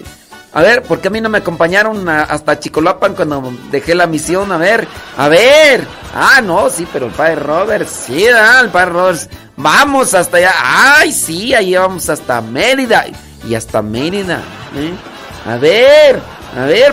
A 0.54 0.60
ver, 0.60 0.82
¿por 0.82 1.00
qué 1.00 1.06
a 1.06 1.10
mí 1.12 1.20
no 1.20 1.28
me 1.28 1.38
acompañaron 1.38 2.08
hasta 2.08 2.58
Chicolapan 2.58 3.14
cuando 3.14 3.52
dejé 3.70 3.94
la 3.94 4.08
misión? 4.08 4.50
A 4.50 4.56
ver, 4.56 4.88
a 5.16 5.28
ver. 5.28 5.86
Ah, 6.12 6.40
no, 6.42 6.68
sí, 6.68 6.84
pero 6.92 7.06
el 7.06 7.12
padre 7.12 7.36
Roberts, 7.36 8.06
sí, 8.06 8.24
¿verdad? 8.24 8.64
el 8.64 8.70
padre 8.70 8.90
Roberts. 8.90 9.28
Vamos 9.56 10.14
hasta 10.14 10.38
allá. 10.38 10.52
Ay, 10.60 11.12
sí, 11.12 11.54
ahí 11.54 11.76
vamos 11.76 12.08
hasta 12.08 12.40
Mérida. 12.40 13.04
Y 13.48 13.54
hasta 13.54 13.82
Mérida. 13.82 14.42
¿eh? 14.74 14.92
A 15.48 15.58
ver, 15.58 16.20
a 16.56 16.64
ver. 16.64 16.92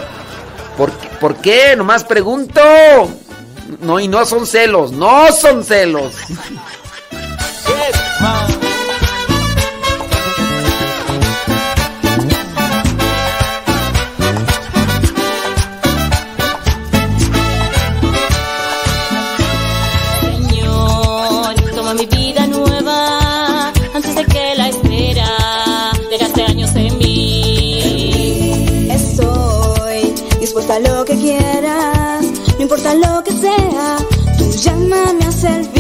¿Por 0.77 0.91
qué? 0.91 1.07
¿Por 1.19 1.35
qué? 1.37 1.75
Nomás 1.75 2.03
pregunto. 2.03 2.61
No, 3.81 3.99
y 3.99 4.07
no 4.07 4.23
son 4.27 4.45
celos, 4.45 4.91
no 4.91 5.31
son 5.31 5.63
celos. 5.63 6.13
dispuesta 30.65 30.75
a 30.75 30.79
lo 30.79 31.05
que 31.05 31.15
quieras, 31.15 32.25
no 32.57 32.61
importa 32.61 32.93
lo 32.95 33.23
que 33.23 33.31
sea, 33.31 33.97
tú 34.37 34.51
llámame 34.51 35.25
a 35.25 35.31
servir. 35.31 35.74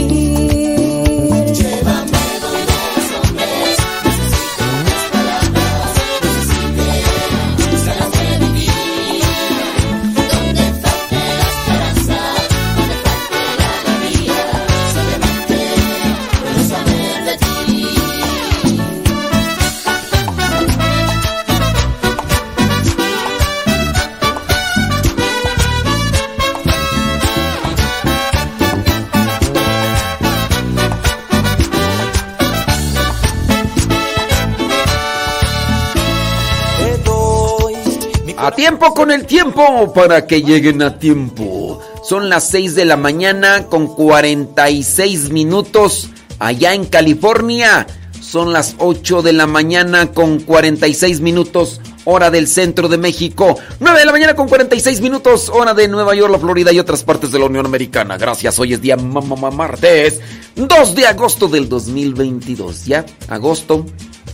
Tiempo 38.55 38.93
con 38.93 39.11
el 39.11 39.25
tiempo 39.25 39.91
para 39.93 40.25
que 40.27 40.41
lleguen 40.41 40.81
a 40.81 40.97
tiempo. 40.99 41.79
Son 42.03 42.29
las 42.29 42.47
6 42.49 42.75
de 42.75 42.85
la 42.85 42.97
mañana 42.97 43.65
con 43.65 43.87
46 43.87 45.29
minutos 45.31 46.09
allá 46.39 46.73
en 46.73 46.85
California. 46.85 47.87
Son 48.21 48.53
las 48.53 48.75
8 48.79 49.21
de 49.21 49.33
la 49.33 49.47
mañana 49.47 50.11
con 50.11 50.39
46 50.39 51.21
minutos 51.21 51.79
hora 52.05 52.31
del 52.31 52.47
centro 52.47 52.87
de 52.87 52.97
México. 52.97 53.57
9 53.79 53.99
de 53.99 54.05
la 54.05 54.11
mañana 54.11 54.35
con 54.35 54.47
46 54.47 55.01
minutos 55.01 55.49
hora 55.49 55.73
de 55.73 55.87
Nueva 55.87 56.15
York, 56.15 56.31
la 56.31 56.39
Florida 56.39 56.71
y 56.71 56.79
otras 56.79 57.03
partes 57.03 57.31
de 57.31 57.39
la 57.39 57.45
Unión 57.45 57.65
Americana. 57.65 58.17
Gracias, 58.17 58.57
hoy 58.59 58.73
es 58.73 58.81
día 58.81 58.95
ma- 58.97 59.21
ma- 59.21 59.35
ma- 59.35 59.51
martes 59.51 60.19
2 60.55 60.95
de 60.95 61.07
agosto 61.07 61.47
del 61.47 61.67
2022. 61.69 62.85
Ya, 62.85 63.05
agosto, 63.27 63.85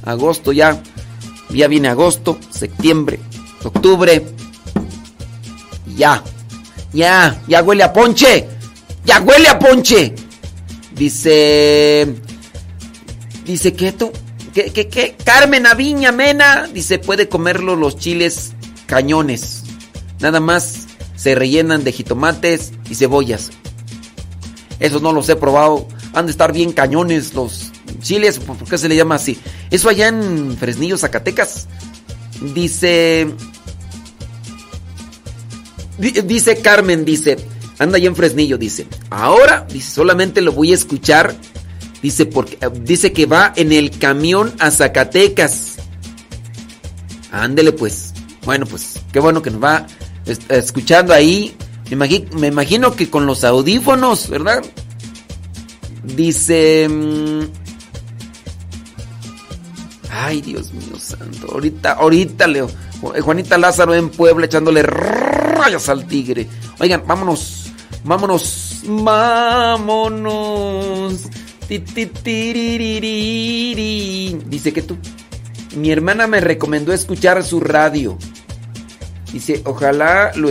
agosto 0.04 0.52
ya. 0.52 0.82
Ya 1.50 1.68
viene 1.68 1.90
agosto, 1.90 2.38
septiembre, 2.50 3.20
octubre. 3.64 4.26
Ya, 5.95 6.24
ya, 6.93 7.41
ya 7.47 7.64
huele 7.64 7.84
a 7.84 7.93
ponche. 7.93 8.47
Ya 9.05 9.20
huele 9.22 9.47
a 9.47 9.59
ponche. 9.59 10.16
Dice, 10.93 12.16
dice 13.45 13.74
que 13.74 13.91
tú, 13.91 14.12
que, 14.53 14.72
que, 14.72 14.88
que 14.88 15.16
Carmen 15.24 15.66
Aviña 15.66 16.12
Mena, 16.12 16.68
dice, 16.72 16.99
puede 16.99 17.28
comerlo 17.28 17.76
los 17.76 17.97
chiles 17.97 18.51
cañones. 18.86 19.64
Nada 20.20 20.39
más 20.39 20.88
se 21.16 21.36
rellenan 21.36 21.84
de 21.84 21.91
jitomates 21.91 22.74
y 22.89 22.95
cebollas. 22.95 23.51
Esos 24.80 25.01
no 25.01 25.14
los 25.14 25.30
he 25.30 25.36
probado. 25.36 25.88
Han 26.14 26.26
de 26.26 26.32
estar 26.32 26.51
bien 26.51 26.74
cañones 26.74 27.34
los 27.34 27.72
chiles. 28.01 28.39
¿Por 28.39 28.57
qué 28.57 28.78
se 28.78 28.89
le 28.89 28.95
llama 28.95 29.16
así? 29.16 29.39
Eso 29.70 29.89
allá 29.89 30.07
en 30.07 30.57
Fresnillo, 30.57 30.97
Zacatecas. 30.97 31.68
Dice. 32.53 33.28
Di- 36.02 36.22
Dice 36.22 36.58
Carmen, 36.62 37.06
dice. 37.06 37.38
Anda 37.80 37.97
allá 37.97 38.08
en 38.08 38.16
Fresnillo, 38.16 38.58
dice. 38.58 38.86
Ahora, 39.10 39.66
solamente 39.80 40.41
lo 40.41 40.52
voy 40.52 40.72
a 40.72 40.76
escuchar. 40.76 41.34
Dice, 42.02 42.26
porque, 42.26 42.58
eh, 42.62 42.70
dice 42.84 43.14
que 43.14 43.26
va 43.26 43.54
en 43.56 43.72
el 43.72 43.97
camión 43.97 44.54
a 44.60 44.70
Zacatecas. 44.72 45.76
Ándele 47.32 47.72
pues. 47.72 48.14
Bueno, 48.45 48.66
pues, 48.66 48.99
qué 49.14 49.20
bueno 49.20 49.41
que 49.41 49.52
nos 49.52 49.64
va 49.64 49.86
es- 50.26 50.39
escuchando 50.49 51.14
ahí. 51.14 51.56
Me 51.89 51.97
imagi- 51.97 52.30
me 52.34 52.47
imagino 52.47 52.95
que 52.95 53.10
con 53.10 53.26
los 53.26 53.43
audífonos, 53.43 54.30
¿verdad? 54.30 54.64
Dice... 56.04 56.88
mm, 56.89 57.41
Ay, 60.14 60.41
Dios 60.41 60.74
mío 60.74 60.97
santo. 60.99 61.47
Ahorita, 61.52 61.93
ahorita, 61.93 62.47
Leo. 62.47 62.70
Ju- 63.02 63.20
Juanita 63.22 63.58
Lázaro 63.58 63.95
en 63.95 64.10
Puebla 64.10 64.45
echándole 64.45 64.84
rayos 65.62 65.88
al 65.89 66.07
tigre. 66.07 66.47
Oigan, 66.80 67.03
vámonos. 67.05 67.72
Vámonos. 68.03 68.82
Vámonos. 68.86 70.32
Dice 74.49 74.74
que 74.74 74.82
tú. 74.82 74.97
Mi 75.76 75.91
hermana 75.91 76.28
me 76.28 76.41
recomendó 76.41 76.91
escuchar 76.91 77.43
su 77.43 77.59
radio. 77.59 78.18
Dice, 79.32 79.62
ojalá 79.66 80.32
lo 80.36 80.49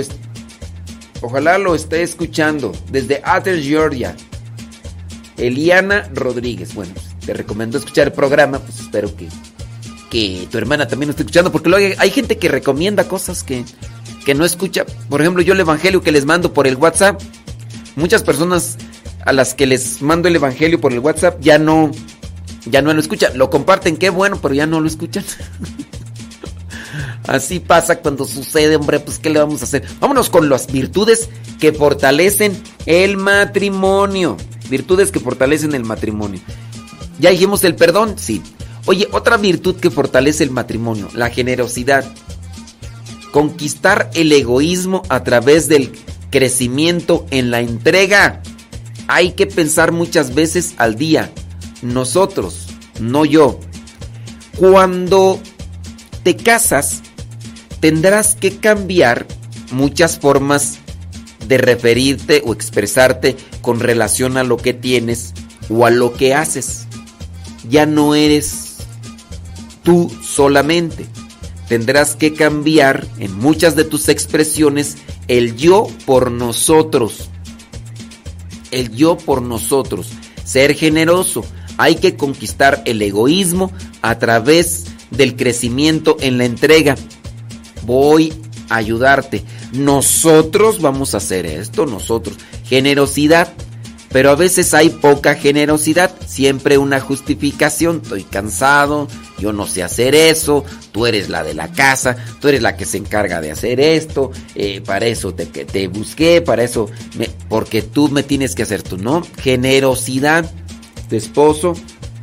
Ojalá 1.22 1.58
lo 1.58 1.74
esté 1.74 2.02
escuchando 2.02 2.72
desde 2.90 3.20
Athens, 3.22 3.66
Georgia. 3.66 4.16
Eliana 5.36 6.08
Rodríguez. 6.14 6.74
Bueno, 6.74 6.92
te 7.24 7.34
recomiendo 7.34 7.76
escuchar 7.78 8.06
el 8.06 8.12
programa. 8.14 8.58
Pues 8.58 8.80
espero 8.80 9.14
que, 9.14 9.28
que 10.11 10.48
tu 10.50 10.56
hermana 10.56 10.88
también 10.88 11.08
lo 11.08 11.11
esté 11.11 11.24
escuchando. 11.24 11.52
Porque 11.52 11.68
luego 11.68 11.94
hay 11.98 12.11
gente 12.11 12.38
que 12.38 12.48
recomienda 12.48 13.06
cosas 13.06 13.42
que, 13.42 13.64
que 14.31 14.35
no 14.37 14.45
escucha. 14.45 14.87
Por 15.09 15.20
ejemplo, 15.20 15.43
yo 15.43 15.55
el 15.55 15.59
evangelio 15.61 16.03
que 16.03 16.12
les 16.12 16.24
mando 16.24 16.55
por 16.55 16.68
el 16.68 16.76
WhatsApp. 16.76 17.20
Muchas 17.97 18.22
personas 18.22 18.78
a 19.26 19.33
las 19.33 19.55
que 19.55 19.66
les 19.66 20.03
mando 20.03 20.28
el 20.28 20.37
evangelio 20.37 20.81
por 20.81 20.93
el 20.93 21.01
WhatsApp 21.01 21.41
ya 21.41 21.59
no, 21.59 21.91
ya 22.64 22.81
no 22.81 22.95
lo 22.95 23.01
escuchan. 23.01 23.37
Lo 23.37 23.51
comparten, 23.51 23.97
qué 23.97 24.09
bueno, 24.09 24.39
pero 24.41 24.55
ya 24.55 24.66
no 24.66 24.81
lo 24.81 24.87
escuchan. 24.87 25.24
Así 27.26 27.59
pasa 27.59 27.99
cuando 27.99 28.24
sucede, 28.24 28.76
hombre, 28.76 29.01
pues 29.01 29.18
¿qué 29.18 29.31
le 29.31 29.41
vamos 29.41 29.62
a 29.62 29.64
hacer? 29.64 29.83
Vámonos 29.99 30.31
con 30.31 30.49
las 30.49 30.70
virtudes 30.70 31.28
que 31.59 31.72
fortalecen 31.72 32.57
el 32.87 33.16
matrimonio. 33.16 34.37
Virtudes 34.70 35.11
que 35.11 35.18
fortalecen 35.18 35.74
el 35.74 35.83
matrimonio. 35.83 36.39
Ya 37.18 37.31
dijimos 37.31 37.64
el 37.64 37.74
perdón, 37.74 38.14
sí. 38.16 38.45
Oye, 38.87 39.09
otra 39.11 39.39
virtud 39.39 39.74
que 39.81 39.91
fortalece 39.91 40.45
el 40.45 40.53
matrimonio, 40.53 41.09
la 41.14 41.31
generosidad. 41.31 42.05
Conquistar 43.33 44.11
el 44.14 44.33
egoísmo 44.33 45.03
a 45.09 45.22
través 45.24 45.68
del 45.68 45.93
crecimiento 46.31 47.26
en 47.31 47.51
la 47.51 47.61
entrega. 47.61 48.43
Hay 49.09 49.33
que 49.33 49.47
pensar 49.47 49.93
muchas 49.93 50.35
veces 50.35 50.74
al 50.78 50.97
día. 50.97 51.31
Nosotros, 51.83 52.66
no 53.01 53.24
yo. 53.24 53.61
Cuando 54.57 55.41
te 56.22 56.37
casas, 56.37 57.03
tendrás 57.81 58.35
que 58.35 58.57
cambiar 58.57 59.26
muchas 59.72 60.18
formas 60.18 60.78
de 61.47 61.59
referirte 61.59 62.43
o 62.45 62.53
expresarte 62.53 63.37
con 63.61 63.81
relación 63.81 64.37
a 64.37 64.45
lo 64.45 64.57
que 64.57 64.74
tienes 64.74 65.33
o 65.68 65.87
a 65.87 65.91
lo 65.91 66.12
que 66.12 66.35
haces. 66.35 66.87
Ya 67.68 67.87
no 67.87 68.14
eres 68.14 68.76
tú 69.83 70.12
solamente. 70.22 71.07
Tendrás 71.71 72.16
que 72.16 72.35
cambiar 72.35 73.07
en 73.21 73.39
muchas 73.39 73.77
de 73.77 73.85
tus 73.85 74.09
expresiones 74.09 74.97
el 75.29 75.57
yo 75.57 75.87
por 76.05 76.33
nosotros. 76.33 77.31
El 78.73 78.91
yo 78.91 79.16
por 79.16 79.41
nosotros. 79.41 80.09
Ser 80.43 80.75
generoso. 80.75 81.45
Hay 81.77 81.95
que 81.95 82.16
conquistar 82.16 82.83
el 82.87 83.01
egoísmo 83.01 83.71
a 84.03 84.18
través 84.18 84.87
del 85.12 85.37
crecimiento 85.37 86.16
en 86.18 86.39
la 86.39 86.45
entrega. 86.45 86.97
Voy 87.87 88.33
a 88.68 88.75
ayudarte. 88.75 89.45
Nosotros 89.73 90.81
vamos 90.81 91.14
a 91.14 91.18
hacer 91.18 91.47
esto, 91.47 91.87
nosotros. 91.87 92.37
Generosidad. 92.64 93.53
Pero 94.12 94.30
a 94.30 94.34
veces 94.34 94.74
hay 94.74 94.90
poca 94.90 95.36
generosidad, 95.36 96.12
siempre 96.26 96.78
una 96.78 96.98
justificación. 97.00 98.00
Estoy 98.02 98.24
cansado, 98.24 99.06
yo 99.38 99.52
no 99.52 99.68
sé 99.68 99.84
hacer 99.84 100.16
eso, 100.16 100.64
tú 100.90 101.06
eres 101.06 101.28
la 101.28 101.44
de 101.44 101.54
la 101.54 101.68
casa, 101.70 102.16
tú 102.40 102.48
eres 102.48 102.61
la 102.61 102.76
que 102.76 102.86
se 102.86 102.96
encarga 102.96 103.40
de 103.40 103.52
hacer 103.52 103.78
esto, 103.78 104.32
eh, 104.56 104.80
para 104.84 105.06
eso 105.06 105.32
te, 105.32 105.86
busqué, 105.88 106.42
para 106.42 106.64
eso, 106.64 106.90
me- 107.16 107.30
porque 107.48 107.82
tú 107.82 108.08
me 108.08 108.24
tienes 108.24 108.56
que 108.56 108.64
hacer 108.64 108.82
tú, 108.82 108.98
¿no? 108.98 109.22
Generosidad. 109.40 110.50
Tu 111.08 111.14
esposo 111.16 111.74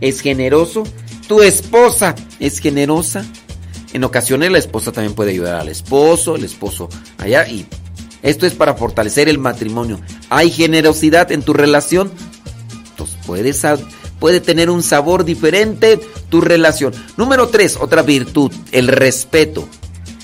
es 0.01 0.19
generoso, 0.21 0.83
tu 1.27 1.41
esposa 1.41 2.15
es 2.39 2.59
generosa. 2.59 3.25
En 3.93 4.03
ocasiones 4.03 4.51
la 4.51 4.57
esposa 4.57 4.91
también 4.91 5.13
puede 5.15 5.31
ayudar 5.31 5.55
al 5.61 5.69
esposo, 5.69 6.35
el 6.35 6.43
esposo 6.43 6.89
allá 7.17 7.47
y 7.47 7.65
esto 8.21 8.45
es 8.45 8.53
para 8.53 8.75
fortalecer 8.75 9.29
el 9.29 9.37
matrimonio. 9.37 9.99
Hay 10.29 10.51
generosidad 10.51 11.31
en 11.31 11.43
tu 11.43 11.53
relación, 11.53 12.11
entonces 12.89 13.17
puedes 13.25 13.63
puede 14.19 14.39
tener 14.39 14.69
un 14.69 14.83
sabor 14.83 15.25
diferente 15.25 15.99
tu 16.29 16.41
relación. 16.41 16.93
Número 17.17 17.47
tres, 17.49 17.77
otra 17.79 18.01
virtud, 18.01 18.51
el 18.71 18.87
respeto. 18.87 19.67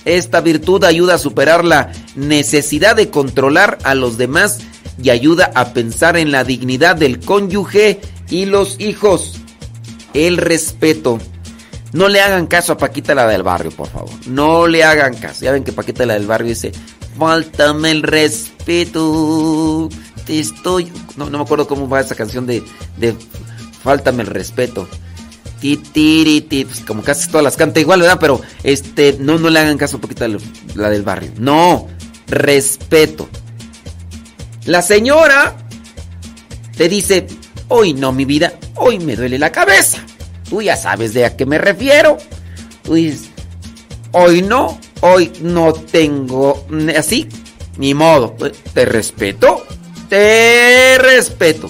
Esta 0.05 0.41
virtud 0.41 0.83
ayuda 0.83 1.15
a 1.15 1.19
superar 1.19 1.63
la 1.63 1.91
necesidad 2.15 2.95
de 2.95 3.09
controlar 3.09 3.77
a 3.83 3.95
los 3.95 4.17
demás 4.17 4.59
y 5.01 5.09
ayuda 5.09 5.51
a 5.55 5.73
pensar 5.73 6.17
en 6.17 6.31
la 6.31 6.43
dignidad 6.43 6.95
del 6.95 7.19
cónyuge 7.19 8.01
y 8.29 8.45
los 8.45 8.79
hijos. 8.79 9.39
El 10.13 10.37
respeto. 10.37 11.19
No 11.93 12.09
le 12.09 12.21
hagan 12.21 12.47
caso 12.47 12.73
a 12.73 12.77
Paquita 12.77 13.13
la 13.13 13.27
del 13.27 13.43
barrio, 13.43 13.71
por 13.71 13.87
favor. 13.87 14.09
No 14.27 14.67
le 14.67 14.83
hagan 14.83 15.13
caso. 15.15 15.45
Ya 15.45 15.51
ven 15.51 15.63
que 15.63 15.71
Paquita 15.71 16.05
la 16.05 16.15
del 16.15 16.25
barrio 16.25 16.49
dice, 16.49 16.71
faltame 17.17 17.91
el 17.91 18.03
respeto. 18.03 19.89
Te 20.25 20.39
estoy... 20.39 20.91
No, 21.17 21.29
no 21.29 21.37
me 21.39 21.43
acuerdo 21.43 21.67
cómo 21.67 21.87
va 21.89 21.99
esa 21.99 22.15
canción 22.15 22.45
de, 22.45 22.63
de 22.97 23.15
Faltame 23.83 24.23
el 24.23 24.27
respeto. 24.27 24.87
Ti, 25.59 25.77
tiri, 25.77 26.41
ti. 26.41 26.63
Pues 26.65 26.79
como 26.81 27.03
casi 27.03 27.27
todas 27.27 27.43
las 27.43 27.57
canta 27.57 27.81
igual, 27.81 28.01
¿verdad? 28.01 28.17
Pero 28.19 28.41
este, 28.63 29.17
no, 29.19 29.37
no 29.37 29.49
le 29.49 29.59
hagan 29.59 29.77
caso 29.77 29.97
a 29.97 30.01
Paquita 30.01 30.27
la, 30.27 30.37
la 30.75 30.89
del 30.89 31.03
barrio. 31.03 31.31
No, 31.37 31.89
respeto. 32.27 33.27
La 34.65 34.81
señora 34.81 35.57
te 36.77 36.87
dice, 36.87 37.27
hoy 37.67 37.93
no, 37.93 38.13
mi 38.13 38.23
vida, 38.23 38.53
hoy 38.75 38.99
me 38.99 39.17
duele 39.17 39.37
la 39.37 39.51
cabeza. 39.51 39.99
Tú 40.49 40.61
ya 40.61 40.77
sabes 40.77 41.13
de 41.13 41.25
a 41.25 41.35
qué 41.35 41.45
me 41.45 41.57
refiero. 41.57 42.17
Tú 42.83 42.93
dices, 42.93 43.29
hoy 44.13 44.41
no, 44.41 44.79
hoy 45.03 45.31
no 45.41 45.73
tengo 45.73 46.65
así, 46.97 47.27
ni 47.77 47.93
modo. 47.93 48.35
Te 48.73 48.85
respeto, 48.85 49.65
te 50.09 50.97
respeto. 50.97 51.69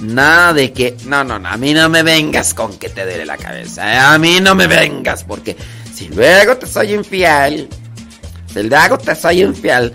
Nada 0.00 0.52
de 0.52 0.72
que, 0.72 0.96
no, 1.06 1.24
no, 1.24 1.40
no, 1.40 1.48
a 1.48 1.56
mí 1.56 1.74
no 1.74 1.88
me 1.88 2.04
vengas 2.04 2.54
con 2.54 2.78
que 2.78 2.88
te 2.88 3.04
duele 3.04 3.26
la 3.26 3.36
cabeza. 3.36 3.92
¿eh? 3.92 3.98
A 3.98 4.16
mí 4.18 4.38
no 4.40 4.54
me 4.54 4.68
vengas, 4.68 5.24
porque 5.24 5.56
si 5.92 6.08
luego 6.08 6.56
te 6.56 6.66
soy 6.66 6.94
infiel, 6.94 7.68
si 8.52 8.62
luego 8.62 8.96
te 8.98 9.16
soy 9.16 9.42
infiel, 9.42 9.92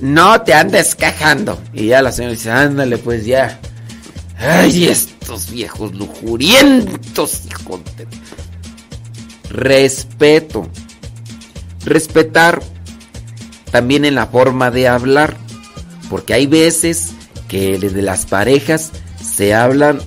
no 0.00 0.42
te 0.42 0.52
andes 0.52 0.94
cajando. 0.94 1.58
Y 1.72 1.86
ya 1.86 2.02
la 2.02 2.12
señora 2.12 2.34
dice, 2.34 2.50
ándale, 2.50 2.98
pues 2.98 3.24
ya. 3.24 3.58
Ay, 4.38 4.88
estos 4.88 5.50
viejos 5.50 5.94
lujurientos, 5.94 7.46
hijo 7.46 7.80
de... 7.96 8.06
Respeto. 9.48 10.68
Respetar 11.86 12.62
también 13.70 14.04
en 14.04 14.14
la 14.14 14.26
forma 14.26 14.70
de 14.70 14.88
hablar. 14.88 15.36
Porque 16.10 16.34
hay 16.34 16.46
veces 16.46 17.12
que 17.48 17.78
desde 17.78 18.02
las 18.02 18.26
parejas 18.26 18.92
se 19.22 19.54
hablan 19.54 20.00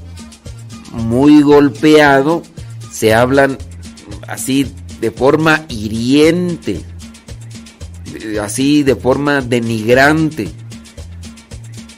muy 0.91 1.41
golpeado, 1.41 2.43
se 2.91 3.13
hablan 3.13 3.57
así 4.27 4.71
de 5.01 5.11
forma 5.11 5.65
hiriente, 5.69 6.81
así 8.41 8.83
de 8.83 8.95
forma 8.95 9.41
denigrante. 9.41 10.49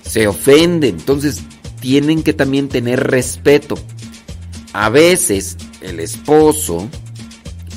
Se 0.04 0.28
ofenden, 0.28 0.96
entonces 1.00 1.42
tienen 1.80 2.22
que 2.24 2.34
también 2.34 2.70
tener 2.70 3.08
respeto. 3.08 3.76
A 4.74 4.90
veces 4.90 5.58
el 5.82 6.00
esposo 6.00 6.88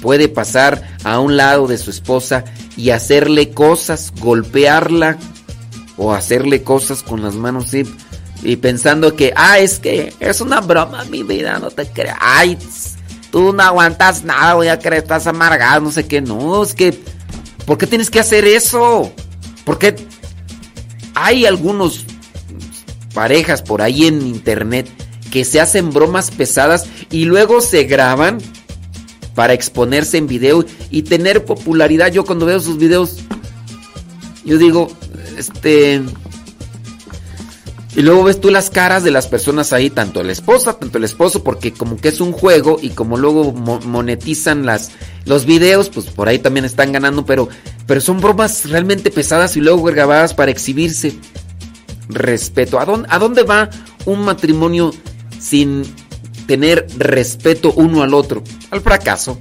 puede 0.05 0.29
pasar 0.29 0.83
a 1.03 1.19
un 1.19 1.39
lado 1.39 1.67
de 1.67 1.79
su 1.79 1.89
esposa 1.89 2.45
y 2.77 2.91
hacerle 2.91 3.53
cosas, 3.53 4.13
golpearla 4.21 5.17
o 5.97 6.13
hacerle 6.13 6.63
cosas 6.63 7.03
con 7.03 7.23
las 7.23 7.37
manos 7.37 7.73
y, 7.73 8.57
pensando 8.57 9.17
que, 9.17 9.33
ah, 9.35 9.61
es 9.61 9.79
que 9.79 10.13
es 10.21 10.43
una 10.43 10.61
broma, 10.61 11.07
mi 11.07 11.23
vida, 11.23 11.59
no 11.59 11.71
te 11.71 11.87
creas. 11.87 12.19
Ay, 12.21 12.59
tú 13.31 13.55
no 13.55 13.63
aguantas 13.63 14.25
nada, 14.25 14.53
voy 14.53 14.69
a 14.69 14.79
creer, 14.79 15.05
estás 15.05 15.27
amargado, 15.27 15.81
no 15.81 15.91
sé 15.91 16.07
qué. 16.07 16.21
No, 16.21 16.63
es 16.63 16.75
que, 16.75 16.93
¿por 17.65 17.79
qué 17.79 17.87
tienes 17.87 18.11
que 18.11 18.21
hacer 18.21 18.45
eso? 18.45 19.11
Porque 19.65 19.97
hay 21.15 21.47
algunos 21.47 22.05
parejas 23.15 23.63
por 23.63 23.81
ahí 23.81 24.05
en 24.05 24.21
internet 24.21 24.87
que 25.33 25.47
se 25.47 25.63
hacen 25.63 25.95
bromas 25.95 26.31
pesadas 26.31 26.85
y 27.11 27.25
luego 27.25 27.63
se 27.63 27.85
graban 27.85 28.37
para 29.35 29.53
exponerse 29.53 30.19
en 30.19 30.27
video 30.27 30.65
y 30.91 31.03
tener 31.03 31.45
popularidad. 31.45 32.13
Yo 32.13 32.25
cuando 32.25 32.47
veo 32.47 32.61
sus 32.61 32.79
videos, 32.79 33.19
yo 34.45 34.59
digo, 34.59 34.89
este... 35.39 36.03
Y 37.97 38.03
luego 38.03 38.25
ves 38.25 38.41
tú 38.41 38.51
las 38.51 38.71
caras 38.71 39.05
de 39.05 39.13
las 39.13 39.29
personas 39.29 39.73
ahí, 39.73 39.89
tanto 39.89 40.25
la 40.25 40.33
esposa, 40.33 40.73
tanto 40.73 40.99
el 40.99 41.05
esposo, 41.05 41.45
porque 41.45 41.73
como 41.73 41.97
que 41.97 42.09
es 42.09 42.21
un 42.21 42.33
juego 42.33 42.81
y 42.83 42.89
como 42.89 43.17
luego 43.17 43.53
mo- 43.53 43.79
monetizan 43.87 44.67
las, 44.67 44.91
los 45.27 45.45
videos, 45.47 45.91
pues 45.91 46.07
por 46.07 46.27
ahí 46.27 46.41
también 46.41 46.65
están 46.65 46.91
ganando, 46.91 47.25
pero, 47.25 47.49
pero 47.87 48.01
son 48.01 48.21
bromas 48.21 48.69
realmente 48.69 49.13
pesadas 49.13 49.57
y 49.57 49.61
luego 49.61 49.85
grabadas 49.85 50.35
para 50.35 50.51
exhibirse. 50.51 51.17
Respeto. 52.09 52.81
¿A 52.81 52.85
dónde, 52.85 53.09
¿A 53.13 53.19
dónde 53.21 53.45
va 53.45 53.71
un 54.07 54.25
matrimonio 54.25 54.93
sin 55.39 55.85
tener 56.47 56.87
respeto 56.97 57.73
uno 57.73 58.03
al 58.03 58.15
otro? 58.15 58.43
Al 58.71 58.81
fracaso. 58.81 59.39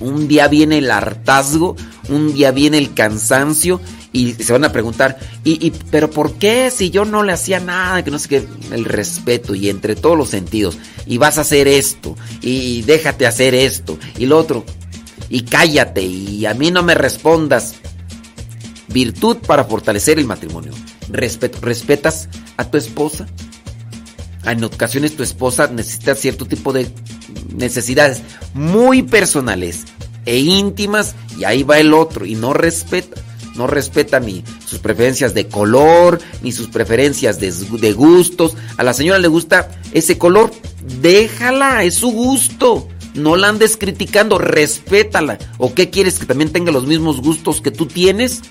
Un 0.00 0.28
día 0.28 0.48
viene 0.48 0.78
el 0.78 0.90
hartazgo, 0.90 1.76
un 2.08 2.34
día 2.34 2.50
viene 2.50 2.78
el 2.78 2.94
cansancio 2.94 3.80
y 4.12 4.32
se 4.34 4.52
van 4.52 4.64
a 4.64 4.72
preguntar, 4.72 5.18
¿y, 5.42 5.72
pero 5.90 6.08
por 6.08 6.34
qué 6.34 6.70
si 6.70 6.90
yo 6.90 7.04
no 7.04 7.24
le 7.24 7.32
hacía 7.32 7.58
nada? 7.58 8.04
Que 8.04 8.12
no 8.12 8.18
sé 8.18 8.28
qué, 8.28 8.48
el 8.70 8.84
respeto 8.84 9.54
y 9.54 9.68
entre 9.68 9.96
todos 9.96 10.16
los 10.16 10.30
sentidos. 10.30 10.78
Y 11.06 11.18
vas 11.18 11.36
a 11.38 11.42
hacer 11.42 11.66
esto, 11.66 12.16
y 12.40 12.82
déjate 12.82 13.26
hacer 13.26 13.54
esto, 13.54 13.98
y 14.16 14.26
lo 14.26 14.38
otro, 14.38 14.64
y 15.28 15.42
cállate, 15.42 16.02
y 16.02 16.46
a 16.46 16.54
mí 16.54 16.70
no 16.70 16.84
me 16.84 16.94
respondas. 16.94 17.74
Virtud 18.88 19.38
para 19.38 19.64
fortalecer 19.64 20.20
el 20.20 20.26
matrimonio. 20.26 20.72
Respeto. 21.08 21.58
¿Respetas 21.60 22.28
a 22.56 22.64
tu 22.70 22.78
esposa? 22.78 23.26
En 24.46 24.62
ocasiones 24.64 25.16
tu 25.16 25.22
esposa 25.22 25.68
necesita 25.68 26.14
cierto 26.14 26.46
tipo 26.46 26.72
de 26.72 26.88
necesidades 27.54 28.22
muy 28.52 29.02
personales 29.02 29.84
e 30.26 30.38
íntimas 30.38 31.14
y 31.38 31.44
ahí 31.44 31.62
va 31.62 31.78
el 31.78 31.94
otro 31.94 32.26
y 32.26 32.34
no 32.34 32.52
respeta. 32.52 33.20
No 33.54 33.68
respeta 33.68 34.18
ni 34.18 34.42
sus 34.66 34.80
preferencias 34.80 35.32
de 35.32 35.46
color, 35.46 36.20
ni 36.42 36.50
sus 36.50 36.66
preferencias 36.66 37.38
de, 37.38 37.52
de 37.52 37.92
gustos. 37.92 38.56
A 38.76 38.82
la 38.82 38.92
señora 38.92 39.20
le 39.20 39.28
gusta 39.28 39.70
ese 39.92 40.18
color. 40.18 40.50
Déjala, 41.00 41.84
es 41.84 41.94
su 41.94 42.10
gusto. 42.10 42.88
No 43.14 43.36
la 43.36 43.48
andes 43.48 43.76
criticando, 43.76 44.38
respétala. 44.38 45.38
¿O 45.58 45.72
qué 45.72 45.88
quieres 45.88 46.18
que 46.18 46.26
también 46.26 46.50
tenga 46.50 46.72
los 46.72 46.88
mismos 46.88 47.20
gustos 47.20 47.60
que 47.60 47.70
tú 47.70 47.86
tienes? 47.86 48.42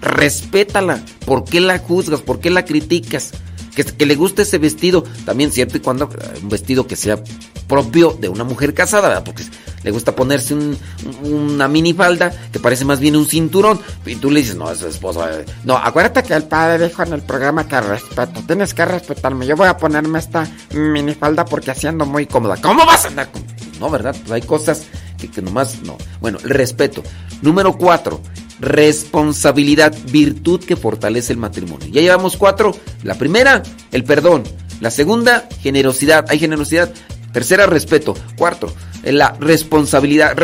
respétala. 0.00 1.04
¿Por 1.26 1.44
qué 1.44 1.60
la 1.60 1.78
juzgas? 1.78 2.20
¿Por 2.22 2.40
qué 2.40 2.50
la 2.50 2.64
criticas? 2.64 3.32
Que, 3.74 4.04
le 4.06 4.14
guste 4.16 4.42
ese 4.42 4.58
vestido, 4.58 5.04
también 5.24 5.52
cierto 5.52 5.76
y 5.76 5.80
cuando 5.80 6.06
eh, 6.06 6.38
un 6.42 6.48
vestido 6.48 6.86
que 6.86 6.96
sea 6.96 7.22
propio 7.68 8.16
de 8.20 8.28
una 8.28 8.42
mujer 8.44 8.74
casada, 8.74 9.08
¿verdad? 9.08 9.24
Porque 9.24 9.44
le 9.84 9.90
gusta 9.92 10.14
ponerse 10.16 10.54
un- 10.54 10.76
una 11.22 11.68
minifalda 11.68 12.32
que 12.52 12.58
parece 12.58 12.84
más 12.84 12.98
bien 13.00 13.14
un 13.16 13.26
cinturón. 13.26 13.80
Y 14.04 14.16
tú 14.16 14.30
le 14.30 14.40
dices, 14.40 14.56
no, 14.56 14.70
es 14.70 14.82
esposa. 14.82 15.30
eh". 15.40 15.44
No, 15.64 15.76
acuérdate 15.76 16.22
que 16.24 16.34
el 16.34 16.42
padre 16.44 16.88
dijo 16.88 17.02
en 17.04 17.12
el 17.12 17.22
programa 17.22 17.66
que 17.68 17.80
respeto. 17.80 18.42
Tienes 18.46 18.74
que 18.74 18.84
respetarme. 18.84 19.46
Yo 19.46 19.54
voy 19.56 19.68
a 19.68 19.76
ponerme 19.76 20.18
esta 20.18 20.46
minifalda 20.74 21.44
porque 21.44 21.70
así 21.70 21.86
ando 21.86 22.04
muy 22.06 22.26
cómoda. 22.26 22.56
¿Cómo 22.60 22.84
vas 22.84 23.04
a 23.04 23.08
andar 23.08 23.30
con.? 23.30 23.44
No, 23.78 23.88
¿verdad? 23.88 24.14
Hay 24.30 24.42
cosas 24.42 24.82
que, 25.16 25.30
que 25.30 25.40
nomás 25.40 25.80
no. 25.82 25.96
Bueno, 26.20 26.38
respeto. 26.42 27.02
Número 27.40 27.78
cuatro. 27.78 28.20
Responsabilidad, 28.60 29.96
virtud 30.10 30.60
que 30.60 30.76
fortalece 30.76 31.32
el 31.32 31.38
matrimonio. 31.38 31.88
Ya 31.90 32.02
llevamos 32.02 32.36
cuatro. 32.36 32.76
La 33.02 33.14
primera, 33.14 33.62
el 33.90 34.04
perdón. 34.04 34.44
La 34.80 34.90
segunda, 34.90 35.48
generosidad. 35.60 36.26
Hay 36.28 36.38
generosidad. 36.38 36.92
Tercera, 37.32 37.66
respeto. 37.66 38.14
Cuarto, 38.36 38.74
eh, 39.02 39.12
la 39.12 39.36
responsabilidad. 39.40 40.36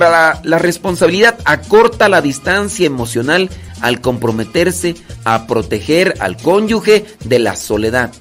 La, 0.45 0.59
responsabilidad 0.59 1.39
acorta 1.45 2.09
la 2.09 2.23
distancia 2.23 2.87
emocional 2.87 3.51
al 3.81 4.01
comprometerse 4.01 4.95
a 5.25 5.47
proteger 5.47 6.14
al 6.21 6.37
cónyuge 6.37 7.05
de 7.25 7.39
la 7.39 7.57
soledad. 7.57 8.12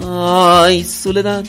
Ay, 0.00 0.84
soledad. 0.84 1.44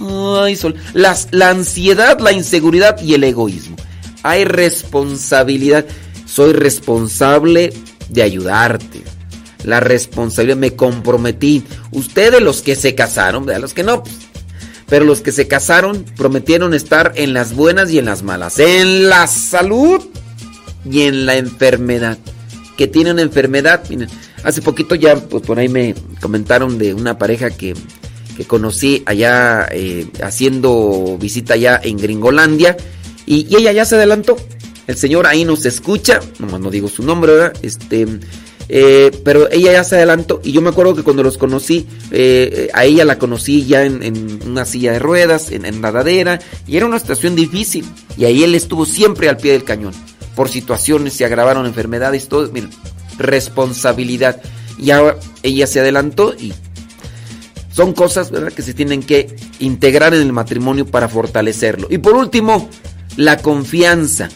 Ay, 0.00 0.56
sol. 0.56 0.74
Las, 0.94 1.28
la 1.30 1.50
ansiedad, 1.50 2.18
la 2.20 2.32
inseguridad 2.32 3.00
y 3.00 3.14
el 3.14 3.24
egoísmo. 3.24 3.76
Hay 4.22 4.44
responsabilidad. 4.44 5.86
Soy 6.38 6.52
responsable 6.52 7.72
de 8.10 8.22
ayudarte. 8.22 9.02
La 9.64 9.80
responsabilidad, 9.80 10.56
me 10.56 10.76
comprometí. 10.76 11.64
Ustedes 11.90 12.40
los 12.40 12.62
que 12.62 12.76
se 12.76 12.94
casaron, 12.94 13.44
¿verdad? 13.44 13.62
Los 13.62 13.74
que 13.74 13.82
no, 13.82 14.04
pues, 14.04 14.14
pero 14.88 15.04
los 15.04 15.20
que 15.20 15.32
se 15.32 15.48
casaron 15.48 16.04
prometieron 16.16 16.74
estar 16.74 17.12
en 17.16 17.32
las 17.32 17.56
buenas 17.56 17.90
y 17.90 17.98
en 17.98 18.04
las 18.04 18.22
malas. 18.22 18.60
En 18.60 19.08
la 19.08 19.26
salud 19.26 20.00
y 20.88 21.00
en 21.02 21.26
la 21.26 21.38
enfermedad. 21.38 22.18
Que 22.76 22.86
tiene 22.86 23.10
una 23.10 23.22
enfermedad. 23.22 23.82
Hace 24.44 24.62
poquito 24.62 24.94
ya 24.94 25.16
pues, 25.16 25.42
por 25.42 25.58
ahí 25.58 25.68
me 25.68 25.96
comentaron 26.20 26.78
de 26.78 26.94
una 26.94 27.18
pareja 27.18 27.50
que, 27.50 27.74
que 28.36 28.44
conocí 28.44 29.02
allá 29.06 29.66
eh, 29.72 30.06
haciendo 30.22 31.18
visita 31.20 31.54
allá 31.54 31.80
en 31.82 31.96
Gringolandia. 31.96 32.76
Y, 33.26 33.44
y 33.50 33.56
ella 33.56 33.72
ya 33.72 33.84
se 33.84 33.96
adelantó. 33.96 34.36
El 34.88 34.96
señor 34.96 35.28
ahí 35.28 35.44
nos 35.44 35.64
escucha. 35.64 36.18
Nomás 36.40 36.60
no 36.60 36.70
digo 36.70 36.88
su 36.88 37.04
nombre, 37.04 37.32
¿verdad? 37.32 37.52
Este. 37.62 38.06
eh, 38.68 39.10
pero 39.24 39.50
ella 39.50 39.72
ya 39.72 39.84
se 39.84 39.96
adelantó 39.96 40.40
y 40.42 40.52
yo 40.52 40.60
me 40.60 40.70
acuerdo 40.70 40.94
que 40.94 41.02
cuando 41.02 41.22
los 41.22 41.38
conocí, 41.38 41.86
eh, 42.10 42.68
a 42.74 42.84
ella 42.84 43.04
la 43.04 43.18
conocí 43.18 43.64
ya 43.64 43.84
en, 43.84 44.02
en 44.02 44.40
una 44.46 44.64
silla 44.64 44.92
de 44.92 44.98
ruedas, 44.98 45.50
en, 45.52 45.64
en 45.64 45.80
nadadera, 45.80 46.40
y 46.66 46.76
era 46.76 46.86
una 46.86 46.98
situación 46.98 47.36
difícil. 47.36 47.84
Y 48.16 48.24
ahí 48.24 48.42
él 48.42 48.54
estuvo 48.54 48.84
siempre 48.84 49.28
al 49.28 49.36
pie 49.36 49.52
del 49.52 49.64
cañón. 49.64 49.94
Por 50.34 50.48
situaciones, 50.48 51.14
se 51.14 51.24
agravaron 51.24 51.66
enfermedades, 51.66 52.28
todo. 52.28 52.50
Miren, 52.52 52.70
responsabilidad. 53.18 54.40
Y 54.78 54.90
ahora 54.90 55.18
ella 55.42 55.66
se 55.66 55.80
adelantó 55.80 56.34
y 56.38 56.52
son 57.72 57.92
cosas 57.92 58.30
¿verdad? 58.30 58.52
que 58.52 58.62
se 58.62 58.74
tienen 58.74 59.02
que 59.02 59.34
integrar 59.58 60.14
en 60.14 60.22
el 60.22 60.32
matrimonio 60.32 60.86
para 60.86 61.08
fortalecerlo. 61.08 61.88
Y 61.90 61.98
por 61.98 62.14
último, 62.14 62.68
la 63.16 63.38
confianza. 63.38 64.28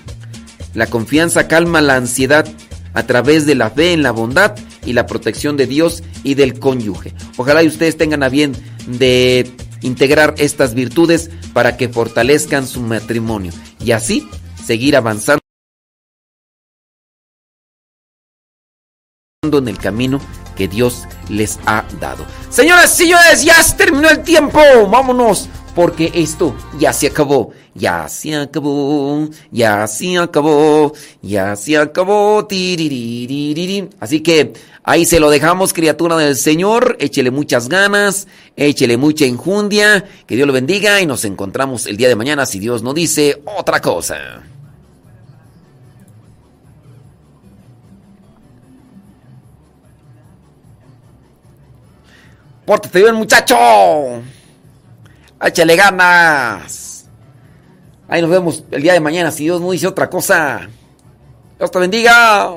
La 0.75 0.87
confianza 0.87 1.49
calma 1.49 1.81
la 1.81 1.97
ansiedad 1.97 2.47
a 2.95 3.03
través 3.05 3.47
de 3.47 3.55
la 3.55 3.71
fe 3.71 3.93
en 3.93 4.03
la 4.03 4.11
bondad 4.11 4.55
y 4.85 4.93
la 4.93 5.07
protección 5.07 5.57
de 5.57 5.67
Dios 5.67 6.03
y 6.23 6.35
del 6.35 6.59
cónyuge. 6.59 7.15
Ojalá 7.37 7.63
y 7.63 7.69
ustedes 7.69 7.97
tengan 7.97 8.23
a 8.23 8.29
bien 8.29 8.53
de 8.87 9.51
integrar 9.83 10.35
estas 10.39 10.75
virtudes 10.75 11.31
para 11.53 11.77
que 11.77 11.89
fortalezcan 11.89 12.67
su 12.67 12.81
matrimonio 12.81 13.53
y 13.85 13.93
así 13.93 14.29
seguir 14.65 14.97
avanzando 14.97 15.41
en 19.53 19.69
el 19.69 19.79
camino 19.79 20.21
que 20.57 20.69
Dios 20.69 21.05
les 21.29 21.59
ha 21.67 21.85
dado. 22.01 22.25
Señoras 22.49 22.95
y 22.95 23.05
señores, 23.05 23.45
ya 23.45 23.63
se 23.63 23.77
terminó 23.77 24.09
el 24.09 24.23
tiempo. 24.23 24.61
Vámonos, 24.89 25.49
porque 25.75 26.11
esto 26.15 26.55
ya 26.79 26.93
se 26.93 27.09
acabó. 27.09 27.53
Ya 27.75 28.07
se 28.09 28.37
acabó, 28.37 29.29
ya 29.51 29.87
se 29.87 30.19
acabó, 30.19 30.93
ya 31.23 31.57
se 31.57 31.79
acabó. 31.79 32.47
Así 33.99 34.21
que 34.21 34.53
ahí 34.85 35.07
se 35.07 35.19
lo 35.19 35.31
dejamos, 35.31 35.73
criatura 35.73 36.19
del 36.19 36.37
Señor. 36.37 36.97
Échele 37.01 37.31
muchas 37.31 37.71
ganas, 37.71 38.29
échele 38.57 38.99
mucha 38.99 39.25
enjundia. 39.25 40.05
Que 40.27 40.37
Dios 40.37 40.47
lo 40.47 40.53
bendiga 40.53 41.01
y 41.01 41.07
nos 41.07 41.25
encontramos 41.25 41.87
el 41.87 41.97
día 41.97 42.09
de 42.09 42.17
mañana 42.17 42.45
si 42.45 42.59
Dios 42.59 42.83
no 42.83 42.93
dice 42.93 43.43
otra 43.59 43.81
cosa. 43.81 44.43
Pórtate 52.67 53.01
bien, 53.01 53.15
muchacho. 53.15 53.57
Échale 55.43 55.77
ganas. 55.77 57.07
Ahí 58.09 58.23
nos 58.23 58.31
vemos 58.31 58.65
el 58.71 58.83
día 58.83 58.93
de 58.93 59.01
mañana 59.01 59.31
si 59.31 59.45
Dios 59.45 59.61
no 59.61 59.71
dice 59.73 59.87
otra 59.87 60.09
cosa. 60.09 60.69
Dios 61.59 61.71
te 61.71 61.79
bendiga. 61.79 62.51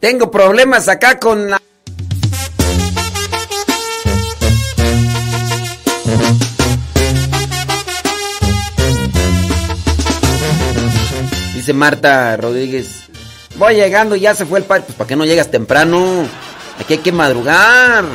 Tengo 0.00 0.30
problemas 0.30 0.88
acá 0.88 1.18
con 1.18 1.50
la... 1.50 1.60
Dice 11.54 11.74
Marta 11.74 12.34
Rodríguez, 12.38 13.10
voy 13.56 13.74
llegando, 13.74 14.16
ya 14.16 14.34
se 14.34 14.46
fue 14.46 14.60
el 14.60 14.64
padre. 14.64 14.84
Pues 14.86 14.96
¿para 14.96 15.06
qué 15.08 15.16
no 15.16 15.26
llegas 15.26 15.50
temprano? 15.50 16.26
Aquí 16.78 16.94
hay 16.94 17.00
que 17.00 17.12
madrugar. 17.12 18.06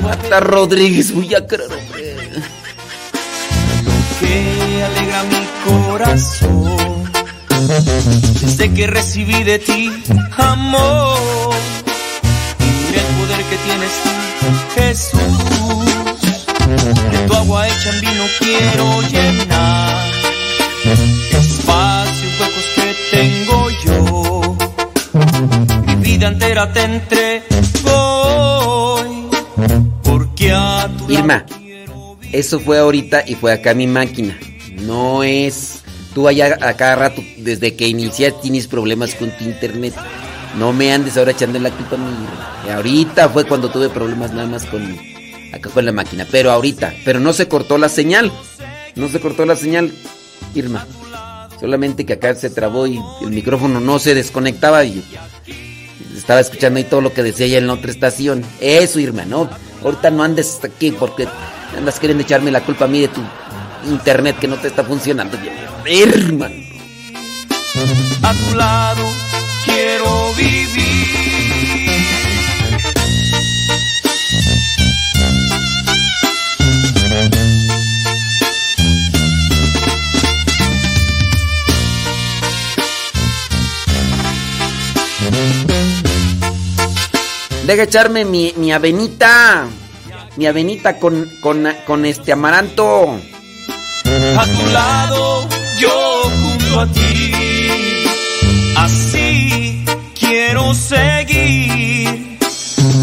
Marta 0.00 0.40
Rodríguez, 0.40 1.12
voy 1.12 1.34
a 1.34 1.46
creer, 1.46 1.68
que 4.20 4.54
corazón. 5.64 6.91
Desde 8.40 8.72
que 8.74 8.86
recibí 8.86 9.42
de 9.44 9.58
ti 9.58 9.90
amor 10.36 11.54
y 12.60 12.94
el 12.94 13.06
poder 13.16 13.42
que 13.48 13.56
tienes 13.64 13.92
tú, 14.02 14.10
Jesús. 14.74 15.92
De 17.10 17.18
tu 17.26 17.34
agua 17.34 17.66
hecha 17.68 17.90
en 17.90 18.00
vino 18.00 18.24
quiero 18.38 19.00
llenar 19.08 20.10
espacios 21.30 22.40
huecos 22.40 22.64
que 22.74 22.94
tengo 23.10 23.70
yo. 23.84 24.56
Mi 25.86 25.94
vida 25.96 26.28
entera 26.28 26.70
te 26.72 26.82
entrego 26.82 27.44
hoy, 27.86 29.28
porque 30.02 30.52
a 30.52 30.90
tu 30.98 31.10
Irma, 31.10 31.46
eso 32.32 32.60
fue 32.60 32.78
ahorita 32.78 33.24
y 33.26 33.34
fue 33.34 33.52
acá 33.52 33.72
mi 33.72 33.86
máquina. 33.86 34.38
No 34.82 35.22
es. 35.22 35.81
Tú 36.14 36.28
allá 36.28 36.58
a 36.60 36.76
cada 36.76 36.96
rato, 36.96 37.22
desde 37.38 37.74
que 37.74 37.88
iniciaste, 37.88 38.40
tienes 38.42 38.66
problemas 38.66 39.14
con 39.14 39.30
tu 39.36 39.44
internet. 39.44 39.94
No 40.58 40.72
me 40.72 40.92
andes 40.92 41.16
ahora 41.16 41.30
echando 41.30 41.58
la 41.58 41.70
culpa 41.70 41.96
a 41.96 41.98
mí. 41.98 42.70
Ahorita 42.70 43.28
fue 43.30 43.44
cuando 43.44 43.70
tuve 43.70 43.88
problemas 43.88 44.32
nada 44.32 44.46
más 44.46 44.66
con. 44.66 44.96
Acá 45.52 45.70
con 45.70 45.84
la 45.84 45.92
máquina. 45.92 46.26
Pero 46.30 46.50
ahorita. 46.50 46.92
Pero 47.04 47.20
no 47.20 47.32
se 47.32 47.48
cortó 47.48 47.78
la 47.78 47.88
señal. 47.88 48.30
No 48.94 49.08
se 49.08 49.20
cortó 49.20 49.46
la 49.46 49.56
señal, 49.56 49.92
Irma. 50.54 50.86
Solamente 51.58 52.04
que 52.04 52.14
acá 52.14 52.34
se 52.34 52.50
trabó 52.50 52.86
y 52.86 53.00
el 53.22 53.30
micrófono 53.30 53.80
no 53.80 53.98
se 53.98 54.14
desconectaba 54.14 54.84
y 54.84 55.02
estaba 56.16 56.40
escuchando 56.40 56.78
ahí 56.78 56.84
todo 56.84 57.00
lo 57.00 57.12
que 57.12 57.22
decía 57.22 57.46
ella 57.46 57.58
en 57.58 57.68
la 57.68 57.74
otra 57.74 57.90
estación. 57.90 58.44
Eso, 58.60 58.98
Irma, 59.00 59.24
¿no? 59.24 59.48
Ahorita 59.82 60.10
no 60.10 60.22
andes 60.22 60.60
aquí 60.62 60.90
porque 60.90 61.26
andas 61.76 61.98
queriendo 61.98 62.22
echarme 62.24 62.50
la 62.50 62.64
culpa 62.64 62.84
a 62.84 62.88
mí 62.88 63.00
de 63.00 63.08
tu 63.08 63.22
internet 63.86 64.38
que 64.38 64.48
no 64.48 64.56
te 64.56 64.68
está 64.68 64.84
funcionando 64.84 65.36
bien. 65.38 65.54
Irma. 65.86 66.50
a 68.22 68.34
tu 68.34 68.54
lado 68.54 69.08
quiero 69.64 70.32
vivir. 70.34 71.02
Deja 87.66 87.84
echarme 87.84 88.24
mi, 88.24 88.52
mi 88.56 88.72
avenita. 88.72 89.66
Mi 90.36 90.46
avenita 90.46 90.98
con, 90.98 91.28
con, 91.40 91.66
con 91.86 92.04
este 92.04 92.32
amaranto. 92.32 93.20
A 94.14 94.44
tu 94.44 94.66
lado, 94.72 95.48
yo 95.78 96.22
junto 96.42 96.80
a 96.80 96.86
ti. 96.86 97.32
Así 98.76 99.84
quiero 100.18 100.74
seguir. 100.74 102.38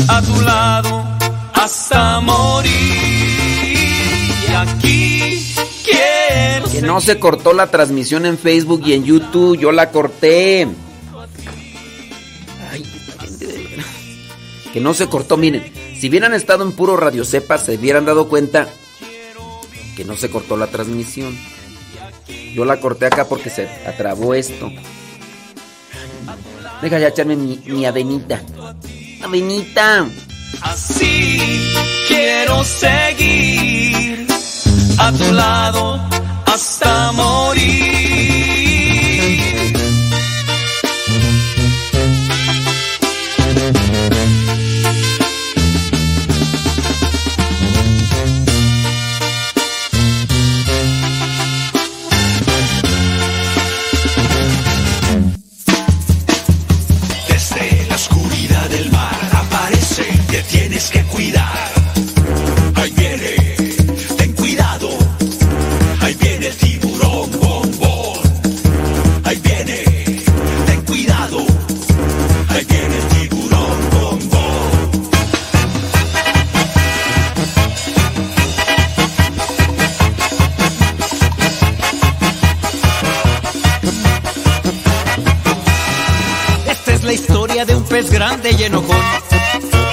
A 0.07 0.21
tu 0.21 0.41
lado 0.41 1.03
hasta 1.53 2.19
morir. 2.19 2.71
Y 4.47 4.53
aquí 4.53 5.55
quiero 5.83 6.69
Que 6.69 6.81
no 6.83 7.01
se 7.01 7.17
cortó 7.17 7.53
la 7.53 7.71
transmisión 7.71 8.27
en 8.27 8.37
Facebook 8.37 8.83
y 8.85 8.93
en 8.93 9.03
YouTube. 9.03 9.57
Yo 9.57 9.71
la 9.71 9.89
corté. 9.89 10.67
Ay. 12.71 12.83
Que 14.71 14.79
no 14.79 14.93
se 14.93 15.07
cortó, 15.07 15.37
miren. 15.37 15.73
Si 15.99 16.07
hubieran 16.07 16.35
estado 16.35 16.63
en 16.63 16.73
puro 16.73 16.97
Radio 16.97 17.25
Cepa, 17.25 17.57
se 17.57 17.77
hubieran 17.77 18.05
dado 18.05 18.29
cuenta 18.29 18.69
que 19.99 20.05
no 20.05 20.15
se 20.15 20.29
cortó 20.29 20.55
la 20.55 20.67
transmisión. 20.67 21.37
Yo 22.53 22.63
la 22.63 22.79
corté 22.79 23.07
acá 23.07 23.27
porque 23.27 23.49
se 23.49 23.67
atrabó 23.85 24.33
esto. 24.33 24.71
Deja 26.81 26.99
ya 26.99 27.09
echarme 27.09 27.35
mi, 27.35 27.57
mi 27.65 27.85
avenita. 27.85 28.41
Avenita. 29.21 30.07
Así 30.61 31.73
quiero 32.07 32.63
seguir 32.63 34.25
a 34.99 35.11
tu 35.11 35.33
lado 35.33 35.99
hasta 36.45 37.11
morir. 37.11 38.48
Ahí 61.19 62.91
viene, 62.95 63.35
ten 64.17 64.31
cuidado. 64.35 64.89
Ahí 65.99 66.13
viene 66.13 66.47
el 66.47 66.55
tiburón 66.55 67.29
bombón. 67.31 68.19
Ahí 69.25 69.37
viene, 69.43 69.83
ten 70.65 70.81
cuidado. 70.85 71.45
Ahí 72.47 72.63
viene 72.63 72.95
el 72.95 73.07
tiburón 73.09 73.89
bombón. 73.91 74.91
Esta 86.65 86.93
es 86.93 87.03
la 87.03 87.11
historia 87.11 87.65
de 87.65 87.75
un 87.75 87.83
pez 87.83 88.09
grande 88.09 88.55
y 88.57 88.63
enojón. 88.63 89.28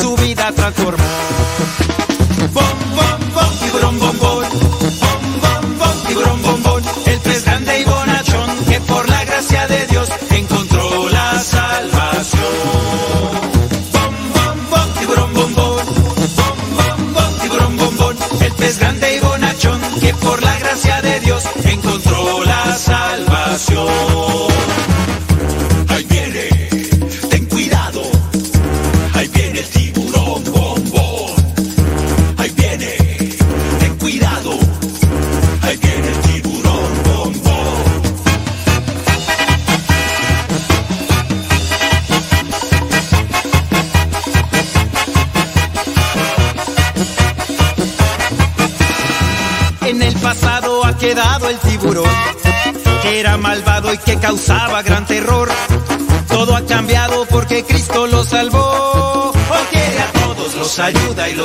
su 0.00 0.16
vida 0.16 0.52
transformó. 0.52 1.04
Bom, 2.52 2.64
bom, 2.94 3.34
bom, 3.34 3.58
tiburón, 3.60 3.98
bom. 3.98 4.18
Bom, 4.18 4.35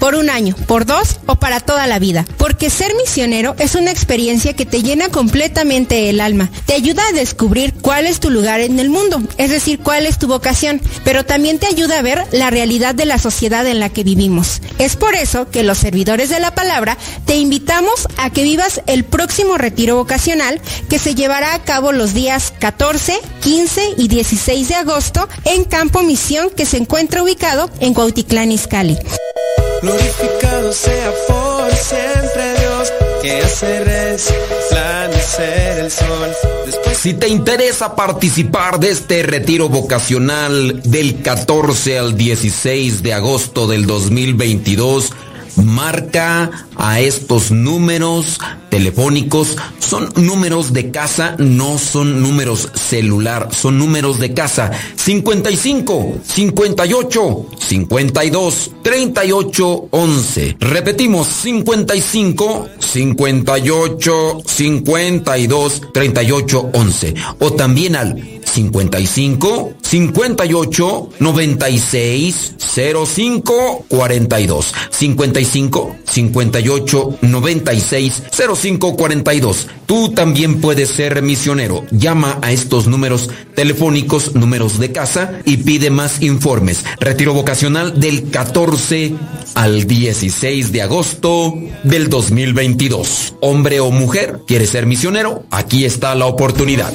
Por 0.00 0.16
un 0.16 0.28
año, 0.28 0.56
por 0.66 0.86
dos 0.86 1.18
o 1.26 1.36
para 1.36 1.60
toda 1.60 1.86
la 1.86 2.00
vida. 2.00 2.26
Porque 2.36 2.68
ser 2.68 2.92
misionero 2.96 3.54
es 3.58 3.76
una 3.76 3.92
experiencia 3.92 4.54
que 4.54 4.66
te 4.66 4.82
llena 4.82 5.08
completamente 5.08 6.10
el 6.10 6.20
alma. 6.20 6.50
Te 6.66 6.74
ayuda 6.74 7.02
a 7.06 7.12
descubrir 7.12 7.72
cuál 7.80 8.06
es 8.06 8.18
tu 8.18 8.30
lugar 8.30 8.60
en 8.60 8.80
el 8.80 8.90
mundo, 8.90 9.22
es 9.38 9.50
decir, 9.50 9.78
cuál 9.78 10.06
es 10.06 10.18
tu 10.18 10.26
vocación, 10.26 10.80
pero 11.04 11.24
también 11.24 11.60
te 11.60 11.68
ayuda 11.68 11.98
a 11.98 12.02
ver 12.02 12.24
la 12.32 12.50
realidad 12.50 12.96
de 12.96 13.06
la 13.06 13.18
sociedad 13.18 13.64
en 13.68 13.78
la 13.78 13.88
que 13.88 14.02
vivimos. 14.02 14.60
Es 14.78 14.96
por 14.96 15.14
eso 15.14 15.48
que 15.48 15.62
los 15.62 15.78
servidores 15.78 16.28
de 16.28 16.40
la 16.40 16.52
palabra 16.52 16.98
te 17.24 17.36
invitamos 17.36 18.08
a 18.16 18.30
que 18.30 18.42
vivas 18.42 18.82
el 18.88 19.04
próximo 19.04 19.58
retiro 19.58 19.94
vocacional 19.94 20.60
que 20.88 20.98
se 20.98 21.14
llevará 21.14 21.54
a 21.54 21.62
cabo 21.62 21.92
los 21.92 22.14
días 22.14 22.52
14, 22.58 23.20
15 23.42 23.94
y 23.96 24.08
16 24.08 24.68
de 24.68 24.74
agosto 24.74 25.28
en 25.44 25.64
Campo 25.64 26.02
Misión 26.02 26.50
que 26.50 26.66
se 26.66 26.78
encuentra 26.78 27.22
ubicado 27.22 27.70
en 27.78 27.94
Cuautitlán 27.94 28.50
Izcalli. 28.50 28.98
Glorificado 29.82 30.72
sea 30.72 31.12
por 31.28 31.72
siempre 31.74 32.54
Dios, 32.60 32.92
que 33.22 33.38
hace 33.42 33.84
resplandecer 33.84 35.78
el 35.78 35.90
sol. 35.90 36.30
Si 36.94 37.14
te 37.14 37.28
interesa 37.28 37.94
participar 37.94 38.80
de 38.80 38.90
este 38.90 39.22
retiro 39.22 39.68
vocacional 39.68 40.82
del 40.82 41.22
14 41.22 41.98
al 41.98 42.16
16 42.16 43.02
de 43.02 43.14
agosto 43.14 43.66
del 43.66 43.86
2022, 43.86 45.12
marca 45.56 46.50
a 46.76 47.00
estos 47.00 47.50
números 47.50 48.38
telefónicos. 48.70 49.56
Son 49.78 50.08
números 50.16 50.72
de 50.72 50.90
casa, 50.90 51.36
no 51.38 51.78
son 51.78 52.22
números 52.22 52.70
celular, 52.74 53.48
son 53.52 53.78
números 53.78 54.18
de 54.18 54.34
casa. 54.34 54.70
55 54.96 56.18
58 56.24 57.46
52 57.58 58.70
38 58.82 59.88
11. 59.90 60.56
Repetimos, 60.60 61.26
55 61.28 62.68
58 62.78 64.42
52 64.44 65.82
38 65.92 66.70
11. 66.72 67.14
O 67.40 67.52
también 67.52 67.96
al 67.96 68.40
55 68.44 69.74
58 69.82 71.08
96 71.18 72.54
05 72.58 73.84
42 73.88 74.74
55 74.90 75.96
58 76.04 77.18
96 77.22 78.22
05 78.32 78.55
42 78.96 79.68
Tú 79.86 80.10
también 80.10 80.60
puedes 80.60 80.88
ser 80.90 81.22
misionero. 81.22 81.84
Llama 81.92 82.38
a 82.42 82.50
estos 82.50 82.88
números 82.88 83.30
telefónicos, 83.54 84.34
números 84.34 84.78
de 84.78 84.90
casa 84.90 85.40
y 85.44 85.58
pide 85.58 85.90
más 85.90 86.22
informes. 86.22 86.84
Retiro 86.98 87.34
vocacional 87.34 88.00
del 88.00 88.30
14 88.30 89.14
al 89.54 89.86
16 89.86 90.72
de 90.72 90.82
agosto 90.82 91.54
del 91.84 92.08
2022. 92.08 93.34
Hombre 93.40 93.78
o 93.78 93.90
mujer, 93.92 94.40
¿quieres 94.46 94.70
ser 94.70 94.86
misionero? 94.86 95.44
Aquí 95.50 95.84
está 95.84 96.14
la 96.16 96.26
oportunidad. 96.26 96.92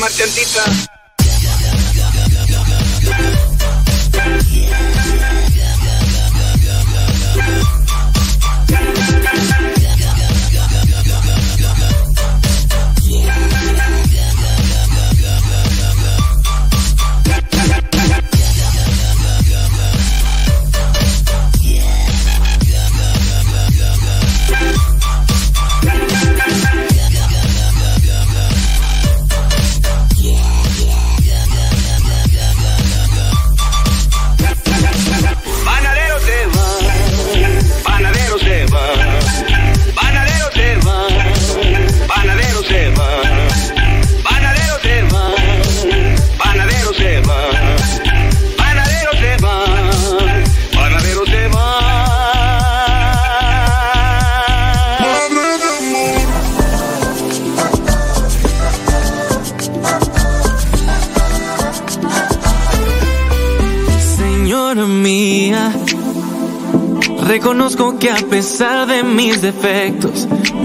Marchandita. 0.00 0.79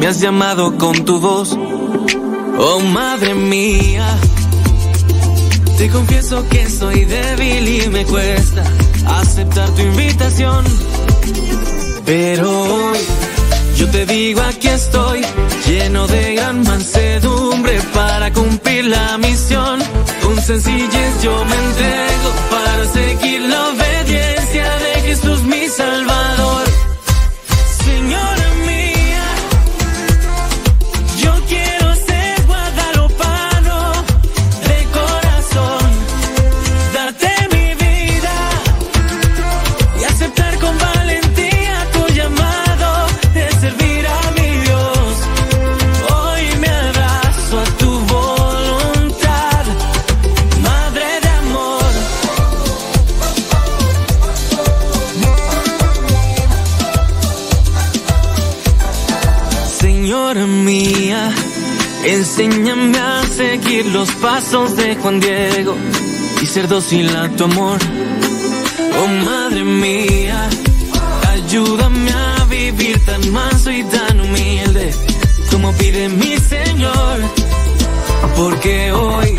me 0.05 0.09
has 0.09 0.21
llamado 0.21 0.77
con 0.77 1.03
tu 1.03 1.19
voz. 1.19 1.57
Oh 2.59 2.79
madre 2.79 3.33
mía, 3.33 4.07
te 5.79 5.89
confieso 5.89 6.47
que 6.47 6.69
soy 6.69 7.05
débil 7.05 7.67
y 7.67 7.89
me 7.89 8.05
cuesta 8.05 8.63
aceptar 9.07 9.67
tu 9.71 9.81
invitación. 9.81 10.63
Pero 12.05 12.47
hoy 12.51 12.99
yo 13.77 13.89
te 13.89 14.05
digo 14.05 14.41
aquí 14.41 14.67
estoy, 14.67 15.21
lleno 15.65 16.05
de 16.05 16.35
gran 16.35 16.61
mansedumbre 16.61 17.81
para 17.91 18.31
cumplir 18.31 18.85
la 18.85 19.17
misión. 19.17 19.79
Con 20.21 20.39
sencillez 20.39 21.23
yo 21.23 21.33
me 21.45 21.55
entrego 21.55 22.29
para 22.51 22.85
seguir 22.93 23.41
la 23.41 23.69
obediencia 23.69 24.69
de 24.85 25.01
Jesús 25.07 25.41
mi 25.45 25.67
Salvador. 25.67 26.54
los 63.95 64.11
pasos 64.15 64.75
de 64.75 64.93
Juan 64.97 65.21
Diego 65.21 65.73
y 66.41 66.45
ser 66.45 66.67
dócil 66.67 67.07
a 67.15 67.29
tu 67.29 67.45
amor. 67.45 67.79
Oh 68.99 69.07
madre 69.23 69.63
mía, 69.63 70.49
ayúdame 71.31 72.11
a 72.11 72.43
vivir 72.49 72.99
tan 73.05 73.31
manso 73.31 73.71
y 73.71 73.83
tan 73.85 74.19
humilde 74.19 74.91
como 75.49 75.71
pide 75.77 76.09
mi 76.09 76.35
Señor. 76.35 77.15
Porque 78.35 78.91
hoy 78.91 79.37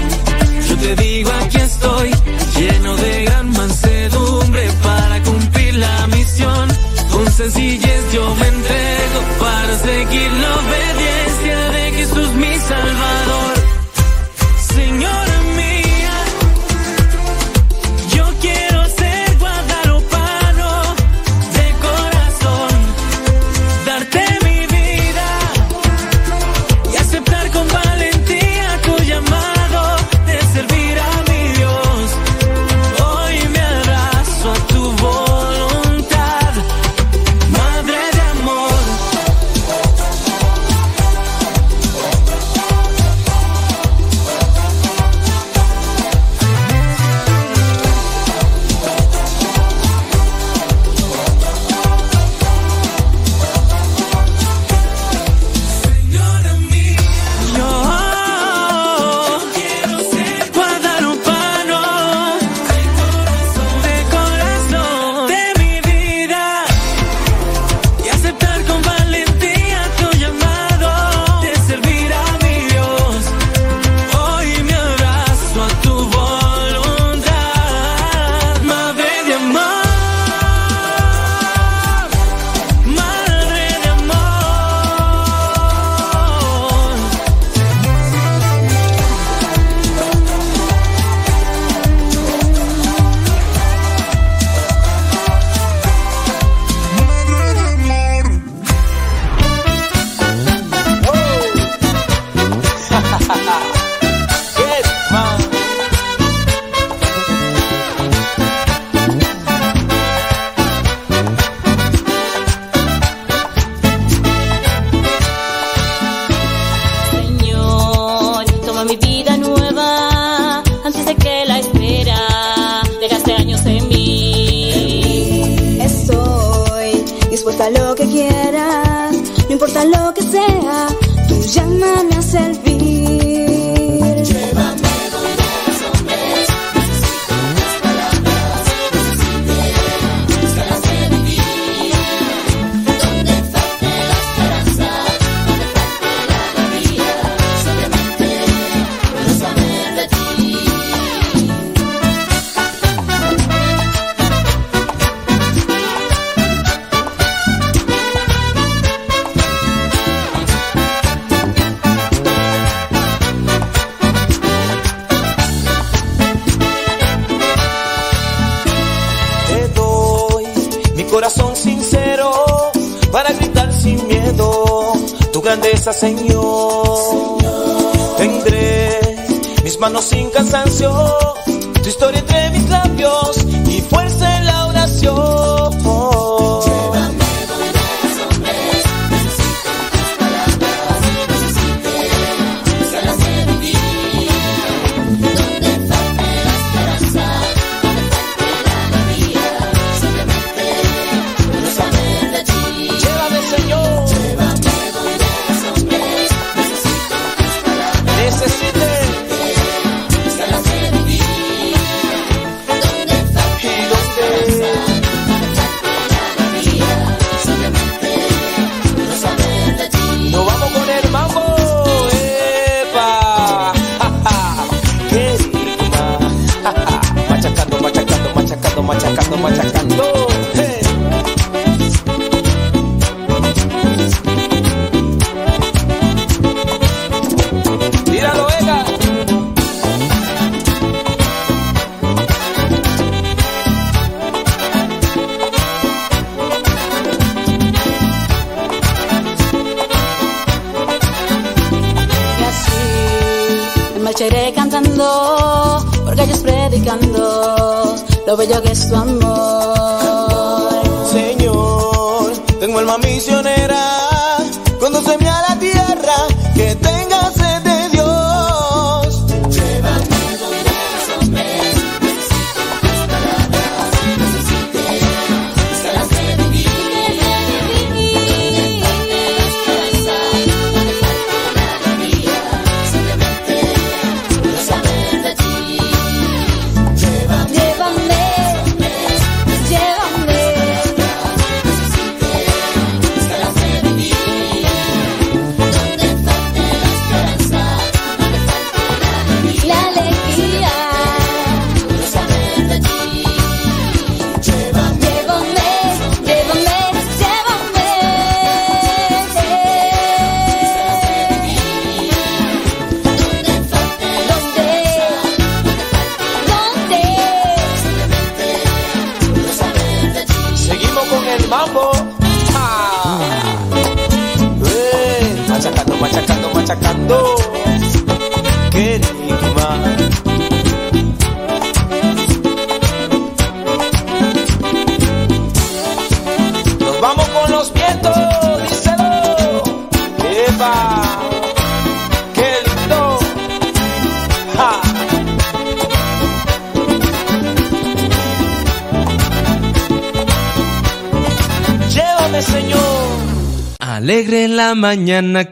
yo 0.69 0.77
te 0.79 0.97
digo 1.05 1.31
aquí 1.43 1.59
estoy, 1.59 2.11
lleno 2.59 2.97
de 2.97 3.25
gran 3.27 3.51
mansedumbre 3.51 4.71
para 4.83 5.23
cumplir 5.23 5.75
la 5.75 6.07
misión. 6.07 6.67
Con 7.13 7.31
sencillez 7.31 8.03
yo 8.11 8.35
me 8.37 8.47
entrego 8.47 9.21
para 9.39 9.79
seguir 9.81 10.31
la 10.33 10.51
obediencia 10.63 11.71
de 11.77 11.93
Jesús 11.93 12.29
mi 12.37 12.59
Salvador. 12.59 13.26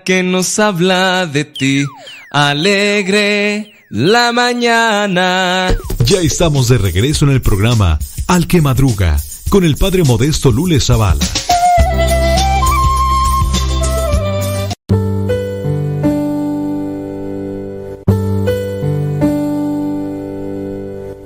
Que 0.04 0.22
nos 0.22 0.58
habla 0.58 1.26
de 1.26 1.44
ti. 1.44 1.84
Alegre 2.30 3.72
la 3.90 4.32
mañana. 4.32 5.74
Ya 6.04 6.20
estamos 6.20 6.68
de 6.68 6.78
regreso 6.78 7.24
en 7.24 7.32
el 7.32 7.40
programa 7.40 7.98
Al 8.26 8.46
que 8.46 8.60
Madruga 8.60 9.16
con 9.48 9.64
el 9.64 9.76
padre 9.76 10.04
modesto 10.04 10.50
Lule 10.50 10.80
Zavala. 10.80 11.24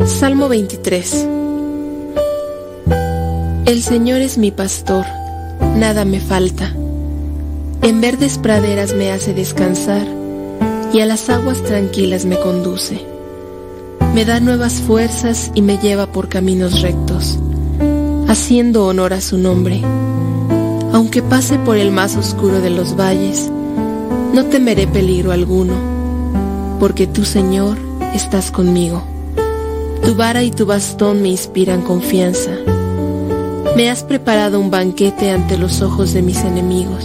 Salmo 0.07 0.49
23 0.49 1.27
El 3.67 3.83
Señor 3.83 4.21
es 4.21 4.37
mi 4.37 4.51
pastor, 4.51 5.07
nada 5.77 6.05
me 6.05 6.21
falta. 6.21 6.75
En 7.83 8.01
verdes 8.01 8.39
praderas 8.39 8.93
me 8.95 9.11
hace 9.11 9.35
descansar 9.35 10.07
y 10.93 11.01
a 11.01 11.07
las 11.07 11.29
aguas 11.31 11.63
tranquilas 11.63 12.25
me 12.25 12.39
conduce. 12.39 13.07
Me 14.15 14.25
da 14.25 14.41
nuevas 14.41 14.75
fuerzas 14.75 15.51
y 15.55 15.63
me 15.63 15.79
lleva 15.79 16.07
por 16.07 16.29
caminos 16.29 16.83
rectos, 16.83 17.39
haciendo 18.27 18.87
honor 18.87 19.13
a 19.13 19.21
su 19.21 19.39
nombre. 19.39 19.81
Aunque 20.93 21.23
pase 21.23 21.59
por 21.59 21.77
el 21.77 21.93
más 21.93 22.17
oscuro 22.17 22.61
de 22.61 22.71
los 22.71 22.97
valles, 22.97 23.51
no 24.35 24.45
temeré 24.47 24.87
peligro 24.87 25.33
alguno, 25.33 25.75
porque 26.81 27.07
tú, 27.07 27.25
Señor, 27.25 27.79
estás 28.15 28.51
conmigo. 28.51 29.05
Tu 30.05 30.15
vara 30.15 30.43
y 30.43 30.51
tu 30.51 30.67
bastón 30.67 31.23
me 31.23 31.29
inspiran 31.29 31.83
confianza. 31.83 32.51
Me 33.77 33.91
has 33.91 34.03
preparado 34.03 34.59
un 34.59 34.71
banquete 34.71 35.31
ante 35.31 35.59
los 35.59 35.83
ojos 35.83 36.13
de 36.13 36.23
mis 36.23 36.39
enemigos. 36.39 37.05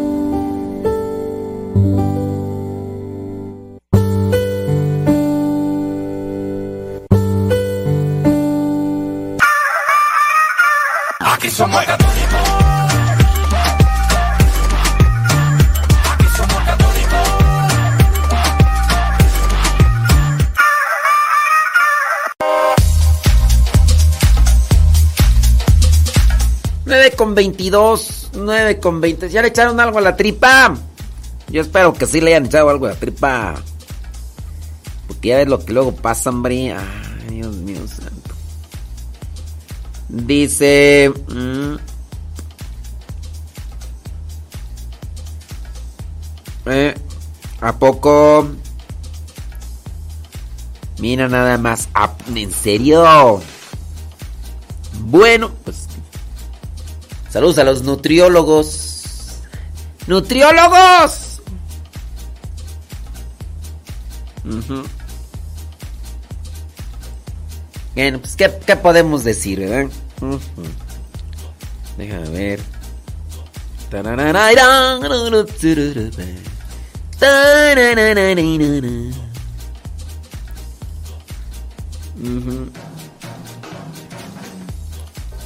Con 27.21 27.35
22, 27.35 28.31
9 28.33 28.79
con 28.79 28.99
20. 28.99 29.29
¿Ya 29.29 29.43
le 29.43 29.49
echaron 29.49 29.79
algo 29.79 29.99
a 29.99 30.01
la 30.01 30.15
tripa? 30.15 30.75
Yo 31.49 31.61
espero 31.61 31.93
que 31.93 32.07
sí 32.07 32.19
le 32.19 32.31
hayan 32.31 32.47
echado 32.47 32.67
algo 32.71 32.87
a 32.87 32.89
la 32.89 32.95
tripa. 32.95 33.61
Porque 35.05 35.27
ya 35.27 35.37
ves 35.37 35.47
lo 35.47 35.63
que 35.63 35.71
luego 35.71 35.91
pasa, 35.91 36.31
hombre. 36.31 36.73
Ay, 36.73 37.35
Dios 37.35 37.55
mío 37.57 37.81
santo. 37.87 38.33
Dice... 40.09 41.13
mm, 41.27 41.75
eh, 46.71 46.95
¿A 47.61 47.77
poco? 47.77 48.49
Mira 50.97 51.29
nada 51.29 51.59
más. 51.59 51.87
¿En 52.33 52.51
serio? 52.51 53.43
Bueno, 55.01 55.51
pues 55.63 55.80
Saludos 57.31 57.57
a 57.59 57.63
los 57.63 57.83
nutriólogos. 57.83 59.39
¡Nutriólogos! 60.07 61.41
Ujú. 64.43 64.83
Bueno, 67.95 68.19
pues 68.19 68.35
¿qué, 68.35 68.75
podemos 68.75 69.23
decir, 69.23 69.59
verdad? 69.59 69.89
Ujú. 70.21 70.39
Déjame 71.97 72.29
ver. 72.29 72.59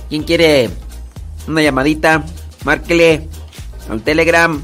¿Quién 0.09 0.23
quiere 0.23 0.69
una 1.47 1.61
llamadita? 1.61 2.23
Márquele 2.63 3.27
al 3.89 4.01
Telegram. 4.01 4.61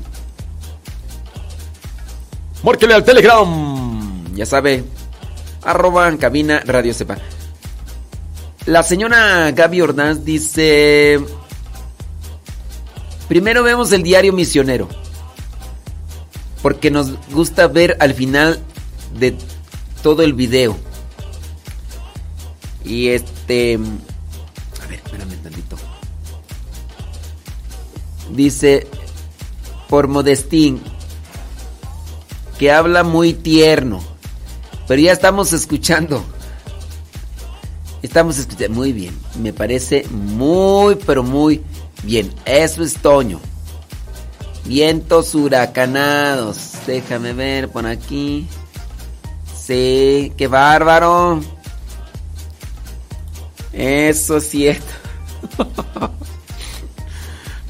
Márquele 2.63 2.93
al 2.93 3.03
Telegram. 3.03 4.33
Ya 4.35 4.45
sabe. 4.45 4.83
Arroba 5.63 6.15
cabina 6.17 6.61
Radio 6.65 6.93
Sepa. 6.93 7.17
La 8.65 8.83
señora 8.83 9.51
Gaby 9.51 9.81
Ordaz 9.81 10.23
dice... 10.23 11.19
Primero 13.27 13.63
vemos 13.63 13.91
el 13.91 14.03
diario 14.03 14.33
misionero. 14.33 14.87
Porque 16.61 16.91
nos 16.91 17.13
gusta 17.31 17.67
ver 17.67 17.97
al 17.99 18.13
final 18.13 18.59
de 19.17 19.35
todo 20.03 20.21
el 20.21 20.33
video. 20.33 20.77
Y 22.83 23.09
este... 23.09 23.79
Dice, 28.33 28.87
por 29.89 30.07
Modestín, 30.07 30.81
que 32.57 32.71
habla 32.71 33.03
muy 33.03 33.33
tierno. 33.33 34.01
Pero 34.87 35.01
ya 35.01 35.11
estamos 35.11 35.53
escuchando. 35.53 36.23
Estamos 38.01 38.37
escuchando. 38.37 38.75
Muy 38.75 38.93
bien. 38.93 39.17
Me 39.41 39.53
parece 39.53 40.05
muy, 40.09 40.95
pero 40.95 41.23
muy 41.23 41.61
bien. 42.03 42.33
Eso 42.45 42.83
es 42.83 42.93
Toño. 42.95 43.39
Vientos 44.65 45.35
huracanados. 45.35 46.73
Déjame 46.85 47.33
ver 47.33 47.69
por 47.69 47.85
aquí. 47.85 48.47
Sí, 49.55 50.31
qué 50.37 50.47
bárbaro. 50.47 51.41
Eso 53.73 54.37
es 54.37 54.49
cierto. 54.49 54.91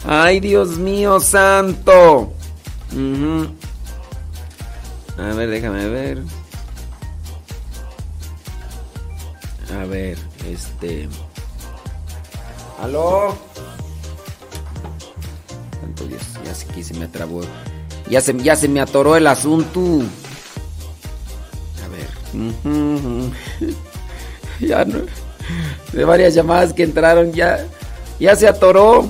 Ay, 0.06 0.40
Dios 0.40 0.78
mío 0.78 1.20
santo. 1.20 2.34
A 5.18 5.34
ver, 5.34 5.50
déjame 5.50 5.88
ver. 5.88 6.24
A 9.80 9.86
ver, 9.86 10.18
este. 10.50 11.08
¿Aló? 12.82 13.36
Santo 15.80 16.06
Dios, 16.06 16.22
ya 16.46 16.56
se, 16.56 16.70
aquí 16.70 16.84
se 16.84 16.94
me 16.96 17.08
trabó. 17.08 17.42
Ya 18.10 18.20
se, 18.22 18.38
ya 18.40 18.56
se 18.56 18.68
me 18.68 18.82
atoró 18.82 19.16
el 19.16 19.28
asunto. 19.28 19.80
A 21.84 21.88
ver. 21.88 22.10
Ya 24.60 24.86
no. 24.86 25.00
De 25.92 26.06
varias 26.06 26.36
llamadas 26.36 26.72
que 26.72 26.84
entraron, 26.84 27.34
ya. 27.34 27.66
Ya 28.20 28.36
se 28.36 28.48
atoró. 28.48 29.10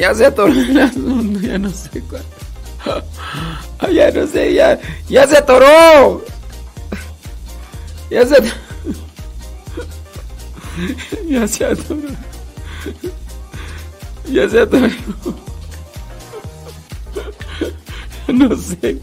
Ya 0.00 0.14
se 0.14 0.24
atoró 0.24 0.50
el 0.50 0.80
asunto, 0.80 1.40
ya 1.40 1.58
no 1.58 1.68
sé 1.70 2.02
cuál. 2.08 2.24
Ya 3.92 4.10
no 4.10 4.26
sé, 4.26 4.54
ya. 4.54 4.80
¡Ya 5.08 5.26
se 5.26 5.36
atoró! 5.36 6.24
Ya 8.10 8.24
se 8.24 8.36
atoró. 8.36 8.48
Ya 11.28 11.46
se 11.46 11.66
atoró. 11.66 12.08
Ya 14.26 14.48
se 14.48 14.60
atoró. 14.60 14.88
No 18.28 18.56
sé. 18.56 18.98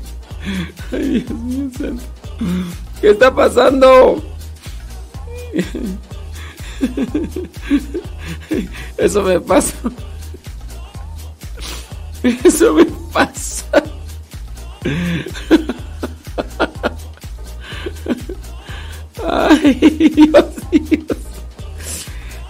Ay, 0.91 1.19
Dios 1.19 1.39
mío 1.39 1.69
santo. 1.77 2.03
¿Qué 3.01 3.11
está 3.11 3.35
pasando? 3.35 4.23
Eso 8.97 9.21
me 9.21 9.39
pasa. 9.39 9.75
Eso 12.43 12.73
me 12.73 12.83
pasa. 13.13 13.83
Ay, 19.25 19.73
Dios 20.15 20.45
mío. 20.71 21.05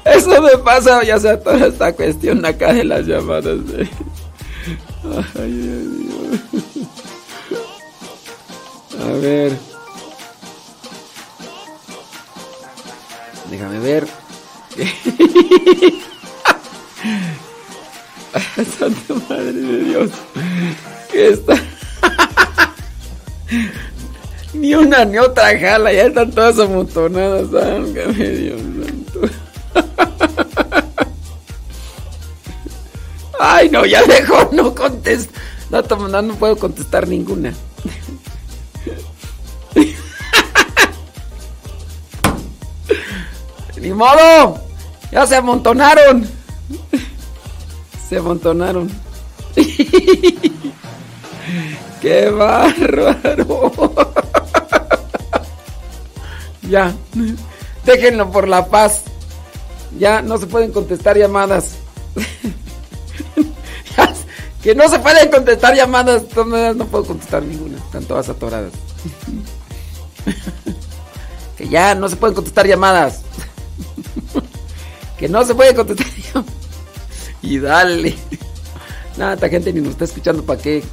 Eso 0.05 0.41
me 0.41 0.57
pasa, 0.59 1.03
ya 1.03 1.19
sea 1.19 1.37
toda 1.39 1.67
esta 1.67 1.93
cuestión 1.93 2.45
acá 2.45 2.73
de 2.73 2.85
las 2.85 3.05
llamadas. 3.05 3.59
Ay, 5.35 5.51
Dios 5.51 5.83
mío. 5.83 6.39
A 8.99 9.11
ver. 9.19 9.55
Déjame 13.49 13.79
ver. 13.79 14.07
Santa 18.39 19.13
Madre 19.29 19.53
de 19.53 19.83
Dios. 19.83 20.09
¿Qué 21.11 21.29
está? 21.29 21.53
ni 24.53 24.73
una 24.75 25.05
ni 25.05 25.17
otra 25.17 25.57
jala, 25.59 25.91
ya 25.93 26.03
están 26.05 26.31
todas 26.31 26.59
amontonadas. 26.59 27.49
Válgame 27.51 28.29
Dios. 28.29 28.61
Ay, 33.39 33.69
no, 33.69 33.85
ya 33.85 34.03
dejó, 34.03 34.49
no 34.51 34.73
tom- 35.83 36.09
no, 36.09 36.21
no 36.21 36.33
puedo 36.35 36.55
contestar 36.57 37.07
ninguna. 37.07 37.53
Ni 43.79 43.91
modo. 43.93 44.59
Ya 45.11 45.25
se 45.27 45.35
amontonaron. 45.35 46.27
Se 48.09 48.17
amontonaron. 48.17 48.89
¡Qué 52.01 52.29
bárbaro! 52.29 53.71
ya. 56.69 56.93
Déjenlo 57.85 58.31
por 58.31 58.47
la 58.47 58.67
paz. 58.67 59.03
Ya 59.97 60.21
no 60.21 60.37
se 60.37 60.47
pueden 60.47 60.71
contestar 60.71 61.17
llamadas. 61.17 61.75
Que 64.61 64.75
no 64.75 64.89
se 64.89 64.99
pueden 64.99 65.31
contestar 65.31 65.75
llamadas. 65.75 66.23
No 66.35 66.85
puedo 66.87 67.05
contestar 67.05 67.41
ninguna. 67.41 67.77
Están 67.77 68.03
todas 68.03 68.27
atoradas. 68.27 68.73
que 71.55 71.69
ya 71.69 71.95
no 71.95 72.09
se 72.09 72.17
pueden 72.17 72.35
contestar 72.35 72.67
llamadas. 72.67 73.21
que 75.17 75.29
no 75.29 75.45
se 75.45 75.55
puede 75.55 75.73
contestar 75.73 76.07
llamadas. 76.07 76.56
Y 77.41 77.59
dale. 77.59 78.15
Nada, 79.17 79.33
esta 79.33 79.49
gente 79.49 79.73
ni 79.73 79.81
nos 79.81 79.91
está 79.91 80.05
escuchando 80.05 80.43
para 80.43 80.61
qué. 80.61 80.83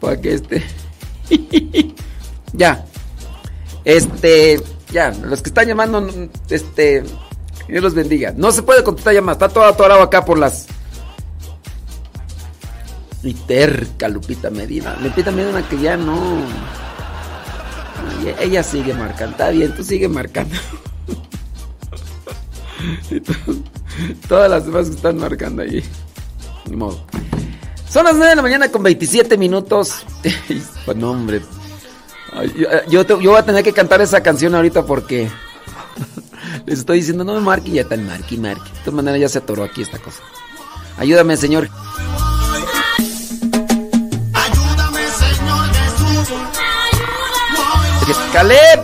para 0.00 0.20
que 0.20 0.34
este. 0.34 0.62
ya. 2.52 2.84
Este. 3.84 4.62
Ya, 4.92 5.10
los 5.10 5.42
que 5.42 5.50
están 5.50 5.66
llamando, 5.66 6.06
este. 6.48 7.02
Dios 7.68 7.82
los 7.82 7.94
bendiga. 7.94 8.32
No 8.36 8.52
se 8.52 8.62
puede 8.62 8.84
contestar 8.84 9.14
llamadas. 9.14 9.36
Está 9.36 9.48
todo 9.48 9.64
atorado 9.64 10.02
acá 10.02 10.24
por 10.24 10.38
las. 10.38 10.66
Y 13.22 13.34
terca 13.34 14.08
Lupita 14.08 14.50
Medina. 14.50 14.96
Lupita 15.00 15.32
Medina 15.32 15.66
que 15.68 15.80
ya 15.80 15.96
no. 15.96 16.42
Ella, 18.20 18.36
ella 18.40 18.62
sigue 18.62 18.94
marcando. 18.94 19.32
Está 19.32 19.50
bien, 19.50 19.74
tú 19.74 19.82
sigue 19.82 20.08
marcando. 20.08 20.54
Y 23.10 23.20
to- 23.20 23.32
Todas 24.28 24.50
las 24.50 24.66
demás 24.66 24.88
que 24.88 24.94
están 24.96 25.16
marcando 25.18 25.62
ahí. 25.62 25.82
Ni 26.68 26.76
modo. 26.76 27.04
Son 27.88 28.04
las 28.04 28.14
9 28.14 28.30
de 28.30 28.36
la 28.36 28.42
mañana 28.42 28.68
con 28.70 28.82
27 28.82 29.38
minutos. 29.38 30.04
pues 30.84 30.96
no, 30.96 31.12
hombre. 31.12 31.40
Yo, 32.56 32.68
yo 32.88 33.06
te- 33.06 33.22
yo 33.22 33.30
voy 33.30 33.38
a 33.38 33.44
tener 33.44 33.62
que 33.64 33.72
cantar 33.72 34.00
esa 34.02 34.22
canción 34.22 34.54
ahorita 34.54 34.84
porque 34.84 35.30
les 36.66 36.80
estoy 36.80 36.98
diciendo, 36.98 37.24
no 37.24 37.34
me 37.34 37.40
marque 37.40 37.70
y 37.70 37.74
ya 37.74 37.82
está 37.82 37.96
marque 37.96 38.36
marque. 38.36 38.70
De 38.70 38.78
todas 38.80 38.94
maneras 38.94 39.20
ya 39.20 39.28
se 39.28 39.38
atoró 39.38 39.64
aquí 39.64 39.82
esta 39.82 39.98
cosa. 39.98 40.22
Ayúdame, 40.98 41.36
Señor. 41.36 41.68
Ayúdame, 44.32 45.00
Señor 45.08 45.66
Jesús. 45.72 46.36
Caleb. 48.32 48.80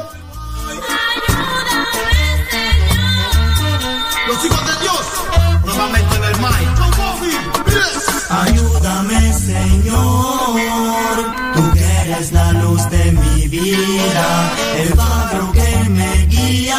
El 13.75 14.89
faro 14.95 15.53
que 15.53 15.89
me 15.91 16.27
guía 16.27 16.79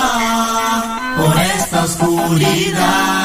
por 1.18 1.40
esta 1.40 1.84
oscuridad. 1.84 3.23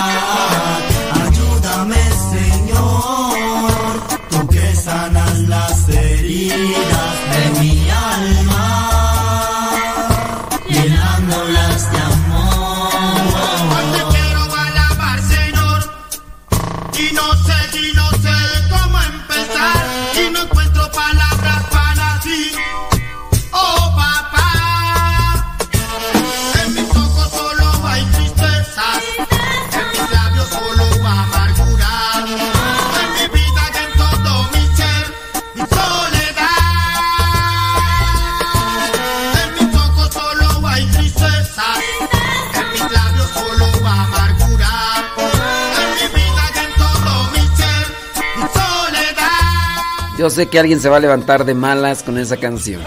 Yo 50.19 50.29
sé 50.31 50.49
que 50.49 50.59
alguien 50.59 50.81
se 50.81 50.89
va 50.89 50.97
a 50.97 51.01
levantar 51.01 51.45
de 51.45 51.55
malas 51.55 52.03
con 52.03 52.19
esa 52.19 52.37
canción. 52.37 52.83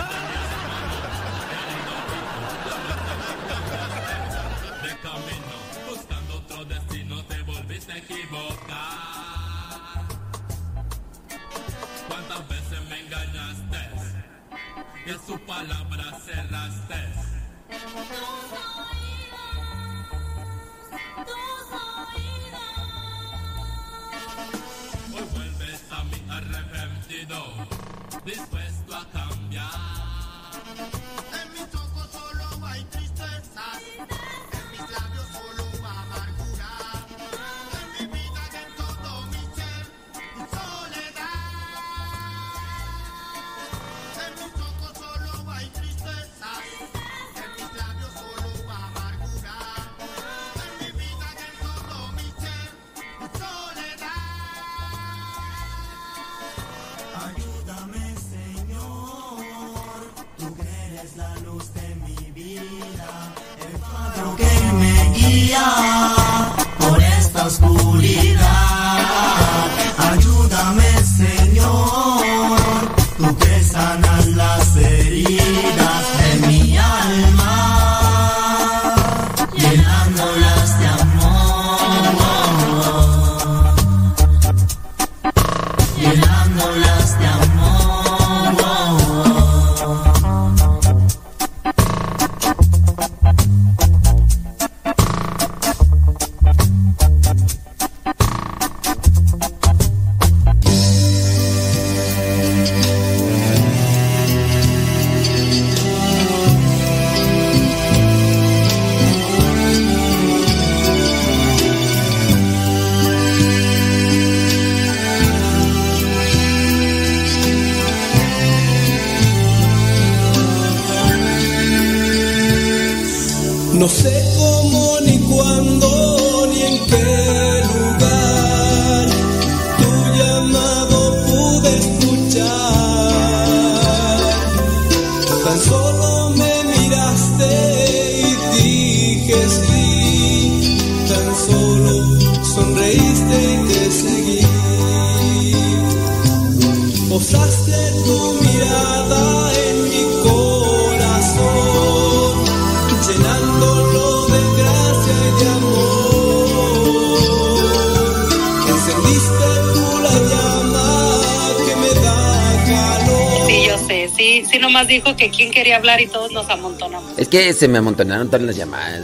Dijo 164.92 165.16
que 165.16 165.30
quién 165.30 165.52
quería 165.52 165.78
hablar 165.78 166.00
y 166.02 166.08
todos 166.08 166.32
nos 166.32 166.50
amontonamos. 166.50 167.12
Es 167.18 167.28
que 167.28 167.52
se 167.54 167.68
me 167.68 167.80
amontonaron 167.80 168.28
todas 168.28 168.42
las 168.44 168.56
llamadas. 168.56 169.02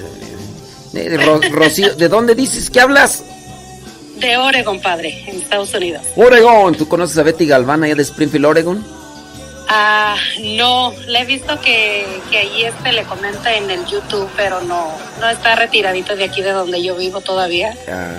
Eh, 0.93 1.17
Ro- 1.17 1.41
Rocío, 1.51 1.95
¿de 1.95 2.07
dónde 2.07 2.33
dices 2.35 2.69
que 2.69 2.79
hablas? 2.79 3.23
De 4.19 4.35
Oregon, 4.37 4.79
padre, 4.81 5.23
en 5.27 5.41
Estados 5.41 5.73
Unidos. 5.73 6.01
Oregon. 6.15 6.75
¿Tú 6.75 6.87
conoces 6.87 7.17
a 7.19 7.23
Betty 7.23 7.45
Galván 7.45 7.83
allá 7.83 7.93
de 7.95 8.01
Springfield, 8.01 8.45
Oregon? 8.45 8.85
Ah, 9.69 10.15
no, 10.55 10.93
le 11.07 11.19
he 11.21 11.25
visto 11.25 11.59
que, 11.61 12.05
que 12.31 12.37
allí 12.37 12.63
este 12.63 12.93
le 12.93 13.03
comenta 13.03 13.53
en 13.55 13.69
el 13.69 13.85
YouTube, 13.85 14.29
pero 14.37 14.61
no, 14.61 14.91
no 15.19 15.29
está 15.29 15.55
retiradito 15.57 16.15
de 16.15 16.23
aquí 16.23 16.41
de 16.41 16.51
donde 16.51 16.81
yo 16.81 16.95
vivo 16.95 17.19
todavía. 17.21 17.75
Ah. 17.89 18.15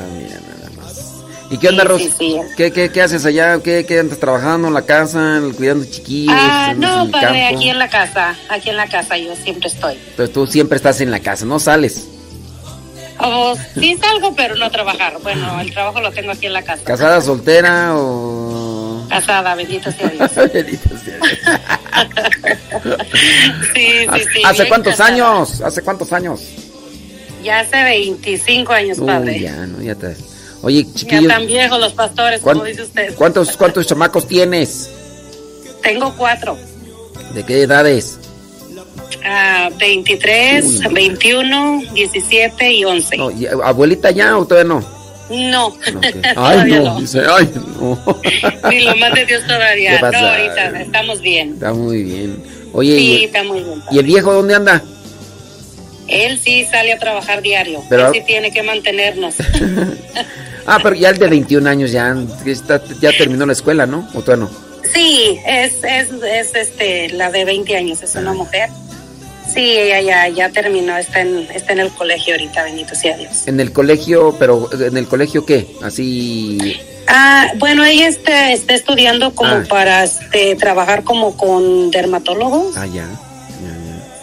¿Y 1.51 1.57
qué 1.59 1.69
onda, 1.69 1.83
Sí, 1.83 1.89
Ros? 1.89 2.03
sí, 2.03 2.13
sí. 2.19 2.37
¿Qué, 2.57 2.71
qué, 2.73 2.91
qué 2.91 3.01
haces 3.03 3.25
allá? 3.25 3.59
¿Qué, 3.63 3.87
qué 3.87 4.01
andas 4.01 4.19
trabajando 4.19 4.69
en 4.69 4.75
la 4.75 4.83
casa? 4.83 5.41
¿Cuidando 5.57 5.85
chiquillos? 5.87 6.35
Ah, 6.37 6.69
andas 6.71 6.91
en 6.91 7.07
no, 7.07 7.11
padre, 7.11 7.41
campo? 7.43 7.57
aquí 7.57 7.69
en 7.71 7.79
la 7.79 7.89
casa, 7.89 8.37
aquí 8.51 8.69
en 8.71 8.77
la 8.77 8.87
casa 8.89 9.17
yo 9.17 9.35
siempre 9.37 9.69
estoy. 9.69 9.99
Pero 10.17 10.29
tú 10.31 10.47
siempre 10.47 10.77
estás 10.77 11.01
en 11.01 11.11
la 11.11 11.21
casa, 11.21 11.47
no 11.47 11.59
sales. 11.59 12.07
Oh, 13.21 13.57
sí 13.75 13.97
salgo, 14.01 14.35
pero 14.37 14.55
no 14.57 14.71
trabajar. 14.71 15.17
Bueno, 15.23 15.61
el 15.61 15.73
trabajo 15.73 16.01
lo 16.01 16.13
tengo 16.13 16.31
aquí 16.33 16.47
en 16.47 16.53
la 16.53 16.63
casa. 16.63 16.85
¿Casada, 16.85 17.21
soltera 17.21 17.97
o...? 17.97 19.05
Casada, 19.09 19.55
bendito 19.55 19.91
sea 19.91 20.09
Dios. 20.11 20.31
Bendito 20.53 20.89
sea 21.03 21.19
Sí, 23.75 23.89
sí, 24.15 24.25
sí. 24.35 24.43
¿Hace 24.45 24.69
cuántos 24.69 24.93
casada. 24.97 25.11
años? 25.15 25.61
¿Hace 25.63 25.83
cuántos 25.83 26.13
años? 26.13 26.41
Ya 27.43 27.61
hace 27.61 27.83
25 27.83 28.73
años, 28.73 28.99
Uy, 28.99 29.07
padre. 29.07 29.41
ya, 29.41 29.67
no, 29.67 29.81
ya 29.83 29.95
te... 29.95 30.15
Oye, 30.63 30.85
Ya 30.85 30.93
chiquillos, 30.95 31.29
tan 31.29 31.47
viejos 31.47 31.79
los 31.81 31.93
pastores, 31.93 32.41
¿cuán- 32.41 32.57
como 32.59 32.67
dice 32.69 32.83
usted. 32.83 33.15
¿cuántos, 33.15 33.57
¿cuántos 33.57 33.87
chamacos 33.87 34.27
tienes? 34.27 34.91
Tengo 35.83 36.15
cuatro. 36.17 36.57
¿De 37.35 37.45
qué 37.45 37.63
edades? 37.63 38.19
Ah, 39.25 39.71
23, 39.79 40.65
Uy. 40.65 40.81
21, 40.93 41.83
17 41.93 42.73
y 42.73 42.85
11. 42.85 43.17
No, 43.17 43.31
¿y 43.31 43.47
¿Abuelita 43.47 44.11
ya 44.11 44.37
o 44.39 44.47
todavía 44.47 44.75
no? 44.75 44.99
No, 45.31 45.77
Ay, 45.87 46.35
todavía 46.35 46.81
no, 46.81 47.01
dice, 47.01 47.21
ay, 47.29 47.51
no. 47.81 48.19
Ni 48.71 48.81
lo 48.81 48.97
más 48.97 49.13
de 49.15 49.27
Dios 49.27 49.43
todavía. 49.47 49.97
¿Qué 50.01 50.19
No, 50.19 50.27
ahorita 50.27 50.81
estamos 50.81 51.21
bien. 51.21 51.53
Está 51.55 51.73
muy 51.75 52.03
bien. 52.03 52.43
Oye, 52.73 52.97
Sí, 52.97 53.05
¿y, 53.21 53.25
está 53.25 53.45
muy 53.45 53.63
bien. 53.63 53.83
¿y 53.91 53.99
el 53.99 54.07
viejo 54.07 54.33
dónde 54.33 54.55
anda? 54.55 54.83
Él 56.07 56.39
sí 56.39 56.65
sale 56.71 56.95
a 56.95 56.99
trabajar 56.99 57.43
diario. 57.43 57.83
Pero- 57.91 58.09
Él 58.09 58.15
sí 58.15 58.23
tiene 58.27 58.51
que 58.51 58.63
mantenernos. 58.63 59.35
Ah, 60.71 60.79
pero 60.83 60.95
ya 60.95 61.11
el 61.11 61.19
de 61.19 61.29
21 61.29 61.67
años 61.69 61.91
ya, 61.93 62.15
está- 62.45 62.83
ya 63.01 63.11
terminó 63.17 63.47
la 63.47 63.55
escuela, 63.55 63.87
¿no? 63.87 64.07
¿O 64.15 64.21
todavía 64.23 64.45
no? 64.47 64.69
Sí, 64.93 65.39
es, 65.47 65.73
es, 65.83 66.09
es 66.23 66.55
este, 66.55 67.09
la 67.11 67.31
de 67.31 67.45
20 67.45 67.77
años, 67.77 68.03
es 68.03 68.15
una 68.15 68.33
mujer. 68.35 68.69
Sí, 69.53 69.61
ella 69.79 70.01
ya, 70.03 70.29
ya 70.29 70.51
terminó, 70.51 70.97
está 70.99 71.21
en, 71.23 71.49
está 71.55 71.73
en 71.73 71.81
el 71.81 71.89
colegio 71.91 72.35
ahorita, 72.35 72.65
bendito 72.65 72.95
sea 72.95 73.17
Dios. 73.17 73.47
En 73.49 73.61
el 73.61 73.73
colegio, 73.73 74.37
pero 74.39 74.69
¿en 74.79 74.97
el 74.97 75.07
colegio 75.09 75.47
qué? 75.47 75.67
Así... 75.83 76.59
Ah, 77.07 77.53
bueno, 77.57 77.85
ella 77.87 78.07
está, 78.07 78.53
está 78.53 78.75
estudiando 78.75 79.35
como 79.35 79.51
Ah. 79.55 79.65
para 79.67 80.05
este, 80.05 80.55
trabajar 80.57 81.03
como 81.05 81.35
con 81.39 81.91
dermatólogos. 81.91 82.77
Ah, 82.77 82.85
ya. 82.87 83.09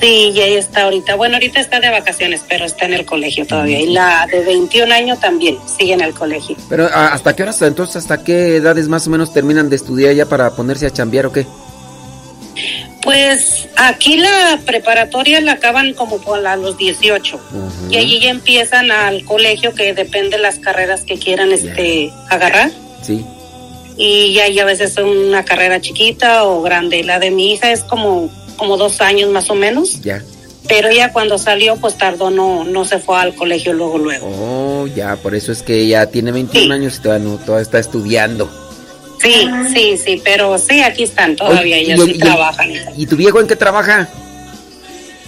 Sí, 0.01 0.31
y 0.35 0.41
ella 0.41 0.59
está 0.59 0.83
ahorita, 0.83 1.15
bueno, 1.15 1.35
ahorita 1.35 1.59
está 1.59 1.79
de 1.79 1.89
vacaciones, 1.89 2.41
pero 2.47 2.65
está 2.65 2.85
en 2.85 2.93
el 2.93 3.05
colegio 3.05 3.45
todavía. 3.47 3.79
Y 3.79 3.87
la 3.87 4.27
de 4.29 4.41
21 4.43 4.91
años 4.93 5.19
también 5.19 5.57
sigue 5.77 5.93
en 5.93 6.01
el 6.01 6.13
colegio. 6.13 6.55
Pero 6.69 6.85
¿a- 6.87 7.07
¿hasta 7.13 7.35
qué 7.35 7.43
horas, 7.43 7.61
entonces, 7.61 7.95
hasta 7.97 8.23
qué 8.23 8.57
edades 8.57 8.87
más 8.87 9.07
o 9.07 9.09
menos 9.09 9.31
terminan 9.33 9.69
de 9.69 9.77
estudiar 9.77 10.13
ya 10.13 10.25
para 10.25 10.51
ponerse 10.55 10.85
a 10.85 10.91
chambear 10.91 11.25
o 11.27 11.31
qué? 11.31 11.45
Pues 13.03 13.67
aquí 13.75 14.17
la 14.17 14.59
preparatoria 14.65 15.39
la 15.39 15.53
acaban 15.53 15.93
como 15.93 16.17
por 16.19 16.45
a 16.45 16.55
los 16.55 16.75
18 16.77 17.39
y 17.91 17.97
allí 17.97 18.19
ya 18.19 18.31
empiezan 18.31 18.89
al 18.89 19.23
colegio 19.25 19.75
que 19.75 19.93
depende 19.93 20.37
de 20.37 20.41
las 20.43 20.57
carreras 20.57 21.01
que 21.01 21.17
quieran 21.19 21.51
este 21.51 22.11
agarrar. 22.29 22.71
Sí. 23.03 23.23
y 23.97 24.33
ya 24.33 24.47
ya 24.49 24.63
a 24.63 24.65
veces 24.65 24.91
es 24.91 24.97
una 24.97 25.45
carrera 25.45 25.79
chiquita 25.79 26.45
o 26.45 26.61
grande. 26.63 27.03
La 27.03 27.19
de 27.19 27.29
mi 27.31 27.53
hija 27.53 27.71
es 27.71 27.81
como, 27.83 28.29
como 28.57 28.77
dos 28.77 29.01
años 29.01 29.29
más 29.31 29.49
o 29.49 29.55
menos, 29.55 30.01
Ya. 30.01 30.21
pero 30.67 30.89
ella 30.89 31.11
cuando 31.13 31.37
salió 31.37 31.75
pues 31.77 31.97
tardó, 31.97 32.29
no, 32.29 32.63
no 32.63 32.85
se 32.85 32.99
fue 32.99 33.17
al 33.17 33.33
colegio 33.35 33.73
luego, 33.73 33.97
luego. 33.97 34.27
Oh, 34.27 34.87
ya, 34.87 35.15
por 35.17 35.35
eso 35.35 35.51
es 35.51 35.61
que 35.61 35.79
ella 35.81 36.05
tiene 36.07 36.31
21 36.31 36.73
años 36.73 36.97
y 36.97 37.01
todavía, 37.01 37.27
no, 37.27 37.37
todavía 37.37 37.63
está 37.63 37.79
estudiando. 37.79 38.49
Sí, 39.21 39.47
sí, 39.73 39.97
sí, 39.97 40.21
pero 40.23 40.57
sí, 40.57 40.81
aquí 40.81 41.03
están 41.03 41.35
todavía, 41.35 41.79
y- 41.81 41.97
sí 41.97 42.11
y- 42.15 42.19
trabajan. 42.19 42.71
¿Y 42.97 43.05
tu 43.07 43.15
viejo 43.15 43.39
en 43.39 43.47
qué 43.47 43.55
trabaja? 43.55 44.07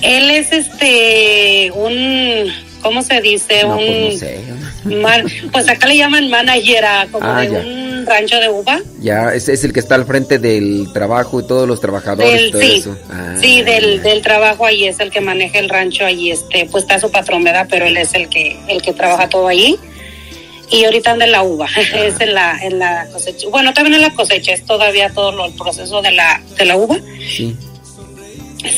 Él 0.01 0.29
es 0.29 0.51
este, 0.51 1.71
un, 1.73 2.51
¿cómo 2.83 3.01
se 3.01 3.19
dice? 3.21 3.63
No, 3.63 3.77
un, 3.77 3.85
pues 3.85 4.13
no 4.13 4.19
sé. 4.19 4.39
man- 5.01 5.25
pues 5.51 5.67
acá 5.69 5.87
le 5.87 5.97
llaman 5.97 6.29
manager 6.29 6.85
a 6.85 7.07
como 7.11 7.25
Ah, 7.25 7.41
de 7.41 7.49
ya. 7.51 7.59
un 7.59 7.86
rancho 8.07 8.37
de 8.37 8.49
uva. 8.49 8.81
Ya, 8.99 9.33
es, 9.33 9.47
es 9.49 9.63
el 9.63 9.73
que 9.73 9.79
está 9.79 9.95
al 9.95 10.05
frente 10.05 10.39
del 10.39 10.87
trabajo 10.93 11.39
y 11.39 11.47
todos 11.47 11.67
los 11.67 11.79
trabajadores 11.79 12.33
y 12.41 12.43
Del- 12.43 12.51
todo 12.51 12.61
sí, 12.61 12.73
eso. 12.79 12.97
Ah, 13.11 13.35
sí, 13.39 13.61
del, 13.61 14.01
del 14.01 14.21
trabajo 14.21 14.65
ahí 14.65 14.85
es 14.87 14.99
el 14.99 15.11
que 15.11 15.21
maneja 15.21 15.59
el 15.59 15.69
rancho 15.69 16.05
ahí, 16.05 16.31
este, 16.31 16.65
pues 16.71 16.83
está 16.83 16.99
su 16.99 17.11
patrón, 17.11 17.43
¿verdad? 17.43 17.67
Pero 17.69 17.85
él 17.85 17.97
es 17.97 18.13
el 18.13 18.29
que, 18.29 18.57
el 18.67 18.81
que 18.81 18.93
trabaja 18.93 19.29
todo 19.29 19.47
allí. 19.47 19.77
Y 20.69 20.83
ahorita 20.83 21.11
anda 21.11 21.23
en 21.25 21.31
la 21.31 21.43
uva, 21.43 21.67
es 21.95 22.19
en 22.19 22.33
la, 22.33 22.57
en 22.61 22.79
la 22.79 23.07
cosecha. 23.13 23.47
Bueno, 23.49 23.73
también 23.73 23.95
en 23.95 24.01
la 24.01 24.13
cosecha, 24.13 24.51
es 24.53 24.65
todavía 24.65 25.09
todo 25.09 25.31
lo- 25.31 25.45
el 25.45 25.53
proceso 25.53 26.01
de 26.01 26.11
la, 26.11 26.41
de 26.57 26.65
la 26.65 26.75
uva. 26.77 26.97
Sí. 27.35 27.55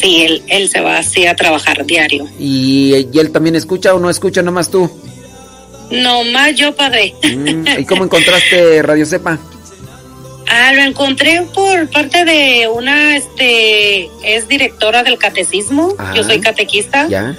Sí, 0.01 0.23
él, 0.23 0.43
él 0.47 0.69
se 0.69 0.81
va 0.81 0.97
así 0.97 1.25
a 1.25 1.35
trabajar 1.35 1.85
diario. 1.85 2.27
¿Y, 2.37 3.07
y 3.11 3.19
él 3.19 3.31
también 3.31 3.55
escucha 3.55 3.93
o 3.95 3.99
no 3.99 4.09
escucha 4.09 4.41
nomás 4.43 4.69
tú? 4.69 4.89
No 5.91 6.23
más 6.25 6.55
yo, 6.55 6.75
padre. 6.75 7.15
Mm, 7.23 7.79
¿Y 7.79 7.85
cómo 7.85 8.03
encontraste 8.03 8.81
Radio 8.83 9.05
Cepa? 9.05 9.39
Ah, 10.51 10.73
lo 10.73 10.81
encontré 10.81 11.41
por 11.53 11.89
parte 11.89 12.25
de 12.25 12.67
una, 12.67 13.15
este, 13.15 14.09
es 14.23 14.47
directora 14.47 15.03
del 15.03 15.17
catecismo. 15.17 15.93
Ah. 15.99 16.13
Yo 16.15 16.23
soy 16.23 16.39
catequista. 16.41 17.07
Ya. 17.07 17.35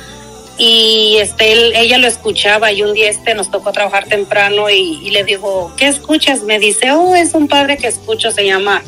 Y 0.59 1.17
este, 1.21 1.53
él- 1.53 1.73
ella 1.75 1.99
lo 1.99 2.07
escuchaba 2.07 2.71
y 2.71 2.83
un 2.83 2.93
día 2.93 3.09
este 3.09 3.35
nos 3.35 3.51
tocó 3.51 3.73
trabajar 3.73 4.07
temprano 4.07 4.69
y, 4.69 5.01
y 5.03 5.11
le 5.11 5.25
digo, 5.25 5.73
¿qué 5.77 5.87
escuchas? 5.89 6.43
Me 6.43 6.59
dice, 6.59 6.93
oh, 6.93 7.15
es 7.17 7.35
un 7.35 7.49
padre 7.49 7.79
que 7.79 7.87
escucho, 7.87 8.31
se 8.31 8.45
llama 8.45 8.83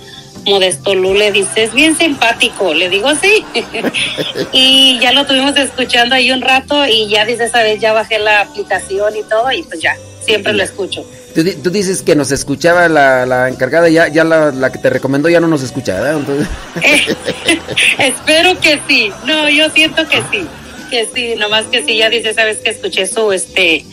Modesto 0.45 0.95
Lu. 0.95 1.15
Le 1.15 1.31
dice, 1.33 1.65
es 1.65 1.73
bien 1.75 1.97
simpático. 1.97 2.75
Le 2.75 2.89
digo, 2.89 3.11
sí. 3.15 3.45
y 4.53 4.99
ya 5.01 5.13
lo 5.13 5.27
tuvimos 5.27 5.57
escuchando 5.57 6.15
ahí 6.15 6.31
un 6.33 6.41
rato 6.43 6.87
y 6.87 7.09
ya 7.09 7.25
dice, 7.25 7.45
esa 7.45 7.63
vez 7.63 7.81
ya 7.81 7.93
bajé 7.93 8.19
la 8.19 8.41
aplicación 8.43 9.17
y 9.17 9.23
todo 9.23 9.51
y 9.53 9.63
pues 9.63 9.81
ya, 9.81 9.97
siempre 10.25 10.53
lo 10.53 10.63
escucho. 10.63 11.05
Tú, 11.35 11.43
di- 11.43 11.55
tú 11.55 11.71
dices 11.71 12.03
que 12.03 12.15
nos 12.15 12.31
escuchaba 12.31 12.89
la, 12.91 13.25
la 13.25 13.49
encargada, 13.49 13.89
ya, 13.89 14.09
ya 14.09 14.23
la, 14.23 14.51
la 14.51 14.71
que 14.71 14.79
te 14.79 14.91
recomendó 14.91 15.29
ya 15.31 15.41
no 15.41 15.49
nos 15.49 15.63
escucha, 15.63 15.95
¿verdad? 15.95 16.19
Entonces- 16.19 16.49
Espero 17.99 18.59
que 18.61 18.79
sí. 18.89 19.11
No, 19.25 19.49
yo 19.49 19.71
siento 19.71 20.07
que 20.09 20.23
sí. 20.31 20.47
Que 20.91 21.09
sí, 21.15 21.35
nomás 21.37 21.65
que 21.67 21.83
sí, 21.85 21.97
ya 21.97 22.11
dice, 22.11 22.35
sabes 22.35 22.59
que 22.59 22.71
escuché 22.71 23.07
su, 23.07 23.33
este, 23.33 23.85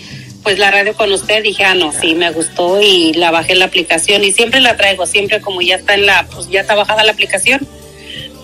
pues 0.44 0.58
la 0.58 0.72
radio 0.72 0.94
con 0.94 1.12
usted, 1.12 1.44
dije, 1.44 1.64
ah, 1.64 1.76
no, 1.76 1.92
sí, 1.92 2.16
me 2.16 2.32
gustó 2.32 2.82
y 2.82 3.14
la 3.14 3.32
bajé 3.32 3.56
la 3.56 3.66
aplicación 3.66 4.24
y 4.24 4.32
siempre 4.32 4.62
la 4.62 4.78
traigo, 4.78 5.06
siempre 5.06 5.42
como 5.42 5.62
ya 5.62 5.76
está 5.76 5.96
en 5.96 6.06
la, 6.06 6.28
pues 6.28 6.50
ya 6.50 6.62
está 6.62 6.76
bajada 6.76 7.04
la 7.04 7.12
aplicación. 7.12 7.68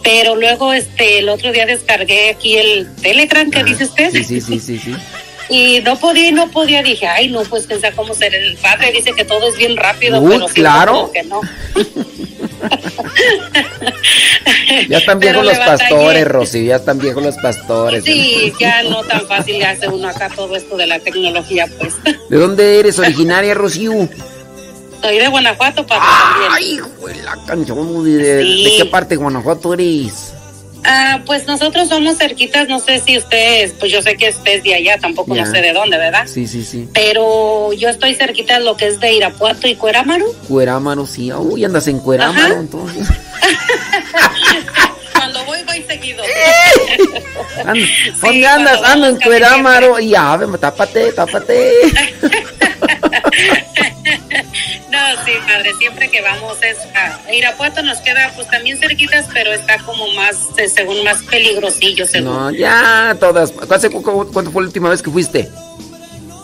Pero 0.03 0.35
luego, 0.35 0.73
este, 0.73 1.19
el 1.19 1.29
otro 1.29 1.51
día 1.51 1.65
descargué 1.65 2.29
aquí 2.29 2.57
el 2.57 2.93
Telegram 3.01 3.49
que 3.49 3.63
dice 3.63 3.85
usted 3.85 4.11
Sí, 4.11 4.23
sí, 4.23 4.39
sí, 4.39 4.59
sí, 4.59 4.77
sí. 4.77 4.95
y 5.49 5.81
no 5.81 5.97
podía 5.99 6.29
y 6.29 6.31
no 6.31 6.49
podía, 6.51 6.83
dije, 6.83 7.07
ay, 7.07 7.29
no, 7.29 7.41
pues 7.43 7.65
pensar 7.65 7.93
cómo 7.95 8.13
ser 8.13 8.33
el 8.35 8.55
padre, 8.57 8.91
dice 8.91 9.13
que 9.13 9.25
todo 9.25 9.47
es 9.49 9.57
bien 9.57 9.77
rápido, 9.77 10.19
Uy, 10.19 10.33
pero 10.33 10.47
claro. 10.47 10.93
como 10.93 11.11
que 11.11 11.23
no. 11.23 11.41
Ya 14.89 14.97
están 14.97 15.19
viejos 15.19 15.45
los 15.45 15.57
pastores, 15.57 16.27
Rosy, 16.27 16.65
ya 16.65 16.77
están 16.77 16.97
viejos 16.99 17.23
los 17.23 17.35
pastores. 17.37 18.03
Sí, 18.03 18.51
ya 18.59 18.83
no 18.83 19.03
tan 19.03 19.25
fácil 19.27 19.59
le 19.59 19.65
hace 19.65 19.87
uno 19.87 20.09
acá 20.09 20.29
todo 20.35 20.55
esto 20.55 20.75
de 20.75 20.87
la 20.87 20.99
tecnología, 20.99 21.67
pues. 21.79 21.93
¿De 22.29 22.37
dónde 22.37 22.79
eres 22.79 22.97
originaria, 22.99 23.53
Rocío? 23.53 23.93
Soy 25.01 25.17
de 25.19 25.27
Guanajuato, 25.27 25.85
papá, 25.85 26.47
Ay, 26.51 26.79
también. 26.79 27.25
La 27.25 27.37
canción, 27.45 28.03
¿de, 28.03 28.11
de- 28.17 28.43
Sí. 28.43 28.63
de 28.63 28.77
qué 28.77 28.85
parte 28.85 29.09
de 29.15 29.17
Guanajuato 29.17 29.73
eres? 29.73 30.33
Ah, 30.87 31.21
pues 31.25 31.47
nosotros 31.47 31.89
somos 31.89 32.17
cerquitas, 32.17 32.67
no 32.67 32.79
sé 32.79 32.99
si 32.99 33.17
ustedes, 33.17 33.73
pues 33.79 33.91
yo 33.91 34.01
sé 34.01 34.15
que 34.17 34.29
usted 34.29 34.53
es 34.57 34.63
de 34.63 34.75
allá, 34.75 34.99
tampoco 34.99 35.33
no 35.35 35.45
sé 35.45 35.61
de 35.61 35.73
dónde, 35.73 35.97
¿verdad? 35.97 36.27
Sí, 36.27 36.47
sí, 36.47 36.63
sí. 36.63 36.87
Pero 36.93 37.73
yo 37.73 37.89
estoy 37.89 38.13
cerquita 38.13 38.59
de 38.59 38.65
lo 38.65 38.77
que 38.77 38.87
es 38.87 38.99
de 38.99 39.13
Irapuato 39.13 39.67
y 39.67 39.75
Cuerámaro. 39.75 40.25
Cuerámaro, 40.47 41.07
sí. 41.07 41.31
Uy, 41.33 41.65
andas 41.65 41.87
en 41.87 41.99
Cuerámaro, 41.99 42.53
Ajá. 42.53 42.59
entonces. 42.59 43.07
Cuando 45.13 45.43
voy, 45.45 45.57
voy 45.65 45.83
seguido. 45.87 46.23
¿Dónde 48.21 48.47
andas? 48.47 48.83
Ando 48.83 49.07
en 49.07 49.19
Cuerámaro. 49.19 49.99
Y 49.99 50.09
ya, 50.09 50.39
tápate, 50.59 51.11
tápate. 51.13 51.71
padre, 55.55 55.73
siempre 55.79 56.09
que 56.09 56.21
vamos 56.21 56.57
es 56.63 56.77
a 56.95 57.33
Irapuato 57.33 57.81
nos 57.83 57.99
queda 57.99 58.31
pues 58.35 58.47
también 58.49 58.77
cerquitas, 58.79 59.25
pero 59.33 59.51
está 59.53 59.77
como 59.79 60.07
más, 60.13 60.35
eh, 60.57 60.67
según 60.69 61.03
más 61.03 61.21
peligrosillo, 61.23 62.05
según. 62.05 62.33
No, 62.33 62.51
ya, 62.51 63.15
todas. 63.19 63.53
¿Hace 63.69 63.89
cu- 63.89 64.01
cu- 64.03 64.29
¿Cuándo 64.31 64.51
fue 64.51 64.63
la 64.63 64.67
última 64.67 64.89
vez 64.89 65.01
que 65.01 65.09
fuiste? 65.11 65.49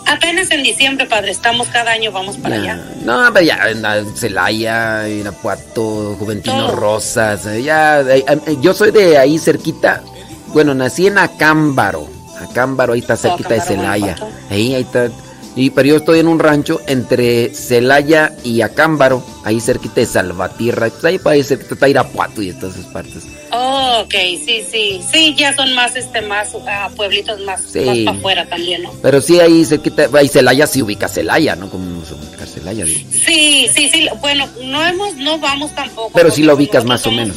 Apenas 0.07 0.49
en 0.51 0.63
diciembre, 0.63 1.05
padre, 1.05 1.31
estamos 1.31 1.67
cada 1.67 1.91
año, 1.91 2.11
vamos 2.11 2.37
para 2.37 2.55
allá. 2.55 2.75
No, 3.03 3.29
pero 3.33 3.45
ya, 3.45 3.69
en 3.69 3.81
la 3.81 4.03
Celaya, 4.15 5.07
Irapuato, 5.07 6.15
Juventino 6.19 6.67
Todo. 6.67 6.75
Rosas. 6.75 7.45
eh, 7.45 7.63
Ya, 7.63 8.01
eh, 8.01 8.23
yo 8.61 8.73
soy 8.73 8.91
de 8.91 9.17
ahí 9.17 9.37
cerquita. 9.39 10.01
Bueno, 10.47 10.73
nací 10.73 11.07
en 11.07 11.17
Acámbaro. 11.17 12.09
Acámbaro, 12.41 12.93
ahí 12.93 12.99
está 12.99 13.15
cerquita 13.15 13.49
de 13.53 13.61
Acámbaro, 13.61 13.81
Celaya. 13.81 14.15
Guanajuato. 14.17 14.53
Ahí, 14.53 14.75
ahí 14.75 14.81
está. 14.81 15.09
Y, 15.55 15.69
pero 15.71 15.87
yo 15.89 15.95
estoy 15.97 16.19
en 16.19 16.27
un 16.27 16.39
rancho 16.39 16.79
entre 16.87 17.53
Celaya 17.53 18.33
y 18.43 18.61
Acámbaro, 18.61 19.23
ahí 19.43 19.59
cerquita 19.59 19.95
de 19.95 20.05
Salvatierra. 20.05 20.89
Pues 20.89 21.03
ahí 21.03 21.17
para 21.19 21.33
ahí 21.35 21.43
cerquita 21.43 21.73
está 21.73 21.89
Irapuato 21.89 22.41
y 22.41 22.53
todas 22.53 22.77
esas 22.77 22.91
partes. 22.91 23.23
Oh, 23.51 24.03
ok, 24.05 24.13
sí, 24.45 24.65
sí, 24.71 25.01
sí, 25.11 25.35
ya 25.37 25.53
son 25.53 25.73
más, 25.75 25.93
este, 25.97 26.21
más 26.21 26.55
ah, 26.67 26.89
pueblitos 26.95 27.37
más, 27.41 27.61
Sí. 27.61 27.81
más 27.81 27.97
para 27.97 28.17
afuera 28.17 28.45
también, 28.47 28.83
¿no? 28.83 28.93
Pero 29.01 29.19
sí, 29.19 29.41
ahí 29.41 29.65
cerquita, 29.65 30.07
ahí 30.13 30.29
Celaya 30.29 30.65
sí 30.67 30.81
ubica 30.81 31.09
Celaya, 31.09 31.57
¿no? 31.57 31.69
Como 31.69 31.83
no 31.99 32.05
se 32.05 32.13
ubica 32.13 32.45
Celaya. 32.45 32.85
Sí, 32.85 33.69
sí, 33.75 33.89
sí, 33.91 34.07
bueno, 34.21 34.47
no 34.63 34.85
hemos, 34.85 35.15
no 35.17 35.37
vamos 35.39 35.75
tampoco. 35.75 36.11
Pero 36.13 36.31
sí 36.31 36.43
lo 36.43 36.55
ubicas 36.55 36.85
más 36.85 37.05
o 37.05 37.11
menos. 37.11 37.35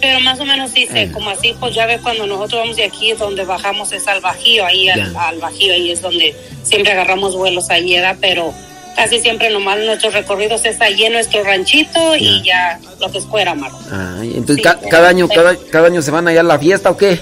Pero 0.00 0.20
más 0.20 0.38
o 0.40 0.44
menos 0.44 0.70
Eh. 0.74 1.10
como 1.12 1.30
así, 1.30 1.54
pues 1.58 1.74
ya 1.74 1.86
ve 1.86 1.98
cuando 2.00 2.26
nosotros 2.26 2.60
vamos 2.60 2.76
de 2.76 2.84
aquí, 2.84 3.12
donde 3.14 3.44
bajamos 3.44 3.90
es 3.92 4.06
al 4.06 4.20
Bajío, 4.20 4.64
ahí 4.64 4.88
al, 4.88 5.38
Bajío, 5.40 5.72
ahí 5.74 5.90
es 5.90 6.00
donde 6.02 6.34
siempre 6.62 6.92
agarramos 6.92 7.34
vuelos 7.36 7.68
ahí, 7.70 7.94
¿verdad? 7.94 8.16
Pero 8.20 8.54
casi 8.94 9.20
siempre 9.20 9.50
nomás 9.50 9.78
nuestros 9.78 10.12
recorridos 10.14 10.64
es 10.64 10.80
allí 10.80 11.04
en 11.04 11.12
nuestro 11.14 11.42
ranchito 11.44 12.16
y 12.16 12.42
ya 12.42 12.78
lo 13.00 13.10
que 13.10 13.18
es 13.18 13.24
Cuerámaro. 13.24 13.76
Ay, 13.90 14.32
entonces 14.36 14.56
Sí, 14.56 14.62
ca- 14.62 14.78
pero- 14.78 14.90
cada 14.90 15.08
año, 15.08 15.28
cada, 15.28 15.56
cada 15.56 15.86
año 15.88 16.00
se 16.02 16.10
van 16.10 16.28
allá 16.28 16.40
a 16.40 16.44
la 16.44 16.58
fiesta 16.58 16.90
o 16.90 16.96
qué? 16.96 17.20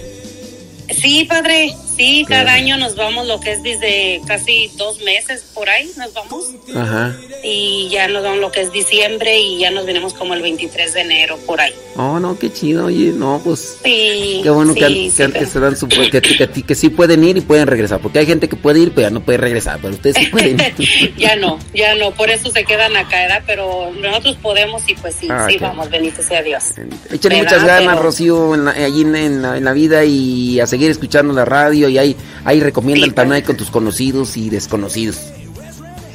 Sí, 1.00 1.24
padre, 1.24 1.74
sí, 1.96 2.24
cada 2.28 2.42
Claro. 2.42 2.56
año 2.58 2.76
nos 2.78 2.96
vamos 2.96 3.26
lo 3.26 3.40
que 3.40 3.52
es 3.52 3.62
desde 3.62 4.20
casi 4.26 4.70
dos 4.76 5.00
meses 5.02 5.44
por 5.54 5.68
ahí, 5.68 5.90
nos 5.96 6.12
vamos. 6.14 6.44
Ajá. 6.74 7.16
Y 7.42 7.88
ya 7.90 8.08
nos 8.08 8.22
vamos 8.22 8.40
lo 8.40 8.50
que 8.52 8.60
es 8.62 8.72
diciembre 8.72 9.38
y 9.38 9.58
ya 9.58 9.70
nos 9.70 9.86
venimos 9.86 10.14
como 10.14 10.34
el 10.34 10.42
23 10.42 10.94
de 10.94 11.00
enero 11.00 11.38
por 11.46 11.60
ahí. 11.60 11.72
Oh, 11.96 12.18
no, 12.20 12.38
qué 12.38 12.52
chido, 12.52 12.86
oye, 12.86 13.12
no, 13.14 13.40
pues. 13.42 13.78
Sí. 13.84 14.40
Qué 14.42 14.50
bueno 14.50 14.74
sí, 14.74 14.80
que, 14.80 14.86
sí, 14.88 15.10
que- 15.16 15.26
que 15.26 15.28
pero- 15.32 15.46
se 15.50 15.60
dan 15.60 15.76
su, 15.76 15.88
que, 15.88 16.10
que, 16.10 16.20
que- 16.20 16.62
que 16.62 16.74
sí 16.74 16.88
pueden 16.90 17.24
ir 17.24 17.36
y 17.36 17.40
pueden 17.40 17.66
regresar, 17.66 18.00
porque 18.00 18.18
hay 18.18 18.26
gente 18.26 18.48
que 18.48 18.56
puede 18.56 18.80
ir 18.80 18.92
pero 18.92 19.08
ya 19.08 19.10
no 19.10 19.20
puede 19.20 19.38
regresar, 19.38 19.78
pero 19.80 19.94
ustedes 19.94 20.16
sí 20.16 20.26
pueden. 20.30 20.58
ya 21.16 21.36
no, 21.36 21.58
ya 21.74 21.94
no, 21.94 22.10
por 22.12 22.30
eso 22.30 22.50
se 22.50 22.64
quedan 22.64 22.96
acá, 22.96 23.20
¿verdad? 23.22 23.42
Pero 23.46 23.90
nosotros 23.92 24.36
podemos 24.42 24.82
y 24.88 24.94
pues 24.94 25.14
sí, 25.18 25.28
Ah, 25.30 25.46
sí, 25.48 25.56
qué- 25.56 25.64
vamos, 25.64 25.88
bendito 25.90 26.22
sea 26.22 26.42
Dios. 26.42 26.64
Échale 27.10 27.36
muchas 27.38 27.64
ganas, 27.64 27.94
Pero- 27.94 28.02
Rocío, 28.02 28.54
en 28.54 28.64
la- 28.66 28.70
allí 28.72 29.02
en, 29.02 29.16
en 29.16 29.42
la, 29.42 29.56
en 29.56 29.64
la 29.64 29.72
vida 29.72 30.04
y 30.04 30.60
a 30.60 30.66
seguir 30.66 30.90
escuchando 30.90 31.32
la 31.32 31.44
radio 31.44 31.85
y 31.88 31.98
ahí, 31.98 32.16
ahí 32.44 32.60
recomiendan 32.60 33.12
también 33.12 33.36
ahí 33.36 33.42
con 33.42 33.56
tus 33.56 33.70
conocidos 33.70 34.36
y 34.36 34.50
desconocidos. 34.50 35.18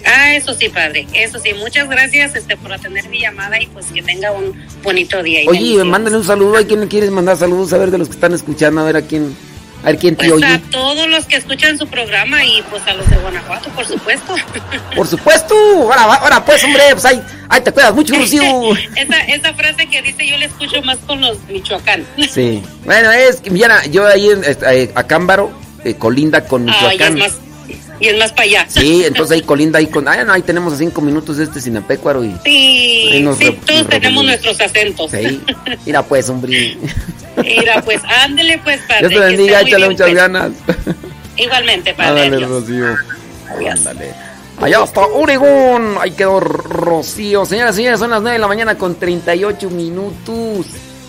Ah, 0.06 0.36
eso 0.36 0.54
sí, 0.54 0.68
padre, 0.70 1.08
eso 1.14 1.40
sí, 1.40 1.54
muchas 1.54 1.88
gracias 1.88 2.36
este, 2.36 2.58
por 2.58 2.74
atender 2.74 3.08
mi 3.10 3.20
llamada 3.22 3.62
y 3.62 3.68
pues 3.68 3.88
que 3.88 4.02
tenga 4.02 4.32
un 4.32 4.54
bonito 4.84 5.22
día. 5.22 5.42
Oye, 5.48 5.84
mándale 5.84 6.18
un 6.18 6.24
saludo, 6.24 6.58
¿a 6.58 6.64
quién 6.64 6.82
le 6.82 6.88
quieres 6.88 7.12
mandar 7.12 7.38
saludos? 7.38 7.72
A 7.74 7.78
ver, 7.78 7.92
de 7.92 7.98
los 7.98 8.08
que 8.08 8.16
están 8.16 8.34
escuchando, 8.34 8.82
a 8.82 8.84
ver 8.84 8.98
a 8.98 9.02
quién, 9.04 9.36
a 9.84 9.86
ver 9.88 9.98
quién 9.98 10.16
te 10.16 10.28
Pues 10.30 10.44
oye. 10.44 10.46
a 10.46 10.60
todos 10.70 11.08
los 11.08 11.26
que 11.26 11.36
escuchan 11.38 11.78
su 11.78 11.88
programa 11.88 12.44
y 12.46 12.62
pues 12.70 12.82
a 12.88 12.94
los 12.94 13.10
de 13.10 13.16
Guanajuato, 13.18 13.70
por 13.72 13.86
supuesto. 13.86 14.36
Por 14.96 15.08
supuesto, 15.08 15.56
ahora, 15.94 16.04
ahora 16.16 16.46
pues, 16.46 16.64
hombre, 16.64 16.84
pues 16.92 17.06
ahí, 17.06 17.22
ahí 17.50 17.62
te 17.62 17.72
cuidas 17.72 17.94
mucho, 17.94 18.14
Rocío. 18.16 18.42
esa, 18.96 19.20
esa 19.22 19.54
frase 19.54 19.88
que 19.88 20.02
dice 20.02 20.28
yo 20.28 20.38
la 20.38 20.46
escucho 20.46 20.82
más 20.84 20.98
con 21.08 21.22
los 21.22 21.38
Michoacán. 21.50 22.06
Sí. 22.30 22.62
Bueno, 22.86 23.12
es 23.12 23.38
que, 23.38 23.50
mira, 23.50 23.86
yo 23.86 24.06
ahí 24.06 24.30
en 24.30 24.44
este, 24.44 24.84
eh, 24.84 24.92
Acámbaro, 24.96 25.52
eh, 25.84 25.96
colinda 25.96 26.46
con 26.46 26.70
Ah, 26.70 26.74
Michoacán. 26.74 27.18
más, 27.20 27.32
y 28.00 28.08
es 28.08 28.18
más 28.18 28.32
para 28.32 28.44
allá. 28.44 28.66
Sí, 28.68 29.04
entonces 29.06 29.36
ahí 29.38 29.42
colinda 29.44 29.80
ahí 29.80 29.88
con. 29.88 30.08
Ah, 30.08 30.24
no, 30.24 30.34
ahí 30.34 30.42
tenemos 30.42 30.74
a 30.74 30.78
cinco 30.78 31.02
minutos 31.02 31.38
de 31.38 31.44
este 31.46 31.62
Sinapecuaro 31.62 32.24
y. 32.24 32.36
Sí, 32.44 33.10
Ahí 33.14 33.22
nos 33.22 33.38
sí, 33.38 33.58
todos 33.66 33.88
tenemos 33.88 34.24
nuestros 34.26 34.60
acentos. 34.60 35.12
Sí. 35.12 35.42
Mira 35.86 36.02
pues, 36.04 36.28
hombre. 36.30 36.78
Mira, 37.42 37.82
pues, 37.82 38.02
ándele, 38.24 38.60
pues, 38.64 38.80
padre. 38.88 39.10
Dios 39.10 39.22
te 39.22 39.28
bendiga, 39.28 39.62
échale 39.62 39.90
muchas 39.90 40.08
pues. 40.08 40.16
ganas. 40.16 40.52
Igualmente, 41.38 41.94
padre. 41.94 42.24
Ándale. 42.24 42.46
Rocío. 42.46 42.96
Ándale. 43.70 44.14
Allá 44.60 44.84
está 44.84 45.06
Oregón. 45.08 45.96
Ahí 46.00 46.12
quedó 46.12 46.40
Rocío. 46.40 47.46
Señoras 47.46 47.76
y 47.76 47.78
señores, 47.78 48.00
son 48.00 48.12
las 48.12 48.22
9 48.22 48.34
de 48.34 48.40
la 48.40 48.48
mañana 48.48 48.78
con 48.78 48.96
38 48.96 49.70
minutos. 49.70 50.68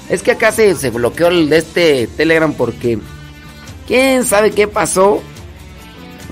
Es 0.09 0.23
que 0.23 0.33
acá 0.33 0.53
se, 0.53 0.75
se 0.75 0.91
bloqueó 0.91 1.29
el 1.29 1.49
de 1.49 1.59
este 1.59 2.07
Telegram 2.09 2.53
porque. 2.55 2.99
¿Quién 3.87 4.25
sabe 4.25 4.53
qué 4.53 4.69
pasó? 4.69 5.23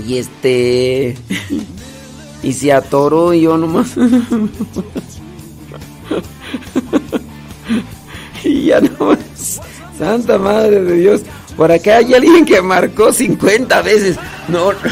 Y 0.07 0.19
este. 0.19 1.17
Y 2.43 2.55
se 2.55 2.73
atoró 2.73 3.35
y 3.35 3.43
yo 3.43 3.59
nomás. 3.59 3.95
y 8.43 8.65
ya 8.65 8.81
nomás. 8.81 9.61
Santa 10.01 10.39
Madre 10.39 10.81
de 10.81 10.95
Dios. 10.95 11.21
Por 11.59 11.71
acá 11.71 11.99
hay 11.99 12.15
alguien 12.15 12.47
que 12.47 12.63
marcó 12.63 13.13
50 13.13 13.83
veces. 13.83 14.17
No. 14.49 14.71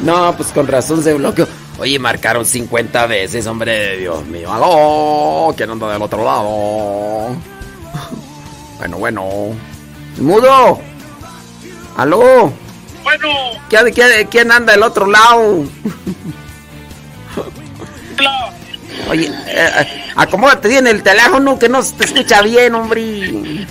No, 0.00 0.34
pues 0.34 0.48
con 0.48 0.66
razón 0.66 1.02
se 1.02 1.12
bloqueó. 1.12 1.46
Oye, 1.78 1.98
marcaron 1.98 2.46
50 2.46 3.06
veces, 3.06 3.46
hombre, 3.46 3.98
Dios 3.98 4.24
mío. 4.24 4.50
¡Aló! 4.50 5.52
¿Quién 5.54 5.68
anda 5.68 5.92
del 5.92 6.02
otro 6.02 6.24
lado? 6.24 7.36
Bueno, 8.78 8.96
bueno. 8.96 9.28
¡Mudo! 10.16 10.80
¿Aló? 11.98 12.50
Bueno, 13.02 13.28
¿Quién, 13.68 13.92
quién, 13.92 14.26
quién 14.30 14.50
anda 14.50 14.72
del 14.72 14.84
otro 14.84 15.06
lado? 15.06 15.66
Oye, 19.08 19.30
eh, 19.46 20.04
acomódate 20.16 20.68
bien 20.68 20.86
el 20.86 21.02
teléfono 21.02 21.58
que 21.58 21.68
no 21.68 21.82
se 21.82 21.94
te 21.94 22.04
escucha 22.04 22.42
bien, 22.42 22.74
hombre. 22.74 23.66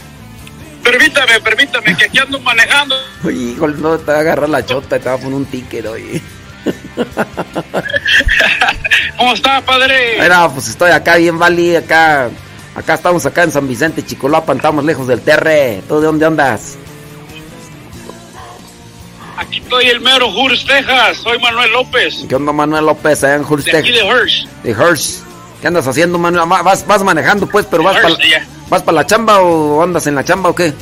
permítame, 0.83 1.39
permítame, 1.41 1.95
que 1.95 2.05
aquí 2.05 2.19
ando 2.19 2.39
manejando. 2.39 2.95
Oye, 3.23 3.53
híjole, 3.53 3.77
no 3.77 3.97
te 3.97 4.11
va 4.11 4.17
a 4.17 4.21
agarrar 4.21 4.49
la 4.49 4.65
chota, 4.65 4.99
te 4.99 5.09
va 5.09 5.15
a 5.15 5.17
poner 5.17 5.35
un 5.35 5.45
ticket, 5.45 5.85
oye. 5.85 6.21
¿Cómo 9.17 9.33
está, 9.33 9.61
padre? 9.61 10.17
Mira, 10.19 10.49
pues 10.49 10.67
estoy 10.67 10.91
acá 10.91 11.15
bien, 11.15 11.39
Vali, 11.39 11.75
acá. 11.75 12.29
Acá 12.75 12.93
estamos 12.93 13.25
acá 13.25 13.43
en 13.43 13.51
San 13.51 13.67
Vicente, 13.67 14.05
Chicolapan, 14.05 14.57
estamos 14.57 14.85
lejos 14.85 15.07
del 15.07 15.21
terre. 15.21 15.81
¿Tú 15.87 15.99
de 15.99 16.05
dónde 16.05 16.25
andas? 16.25 16.77
Aquí 19.39 19.59
estoy 19.59 19.85
el 19.85 20.01
mero 20.01 20.27
Hurst, 20.27 20.67
Texas. 20.67 21.17
Soy 21.23 21.39
Manuel 21.39 21.71
López. 21.71 22.25
¿Qué 22.27 22.35
onda, 22.35 22.51
Manuel 22.51 22.85
López, 22.85 23.23
allá 23.23 23.35
en 23.35 23.41
De 23.43 23.47
Hulstech? 23.53 23.75
aquí 23.75 23.91
de 23.91 23.99
Hearst. 24.05 24.47
De 24.63 24.71
Hirsch. 24.71 25.19
¿Qué 25.61 25.67
andas 25.67 25.87
haciendo, 25.87 26.17
Manuel? 26.17 26.51
Va- 26.51 26.61
¿Vas, 26.61 26.85
vas 26.85 27.03
manejando, 27.03 27.47
pues, 27.47 27.65
pero 27.69 27.83
vas 27.83 27.95
para. 28.01 28.15
¿vas 28.69 28.83
para 28.83 28.95
la 28.95 29.05
chamba 29.05 29.39
o 29.41 29.81
andas 29.81 30.07
en 30.07 30.15
la 30.15 30.23
chamba 30.23 30.49
o 30.49 30.55
qué? 30.55 30.73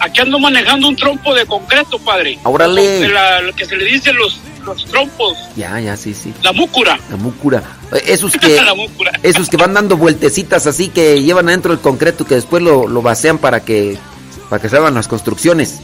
Aquí 0.00 0.20
ando 0.20 0.38
manejando 0.38 0.88
un 0.88 0.96
trompo 0.96 1.34
de 1.34 1.44
concreto, 1.46 1.98
padre. 1.98 2.38
Órale. 2.44 2.82
De 3.00 3.08
la- 3.08 3.40
lo 3.42 3.52
que 3.54 3.64
se 3.64 3.76
le 3.76 3.84
dice 3.86 4.12
los, 4.12 4.38
los 4.64 4.84
trompos. 4.86 5.36
Ya, 5.56 5.80
ya, 5.80 5.96
sí, 5.96 6.14
sí. 6.14 6.32
La 6.42 6.52
múcura. 6.52 6.98
La 7.10 7.16
múcura. 7.16 7.62
Eh, 7.92 8.02
Esos 8.06 8.32
que, 8.36 8.60
la 8.62 8.74
múcura. 8.74 9.10
esos 9.22 9.48
que 9.48 9.56
van 9.56 9.74
dando 9.74 9.96
vueltecitas 9.96 10.66
así 10.66 10.88
que 10.88 11.22
llevan 11.22 11.48
adentro 11.48 11.72
el 11.72 11.80
concreto 11.80 12.24
que 12.24 12.36
después 12.36 12.62
lo, 12.62 12.86
lo 12.86 13.02
vacean 13.02 13.38
para 13.38 13.60
que, 13.64 13.96
para 14.48 14.60
que 14.62 14.68
se 14.68 14.76
hagan 14.76 14.94
las 14.94 15.08
construcciones. 15.08 15.80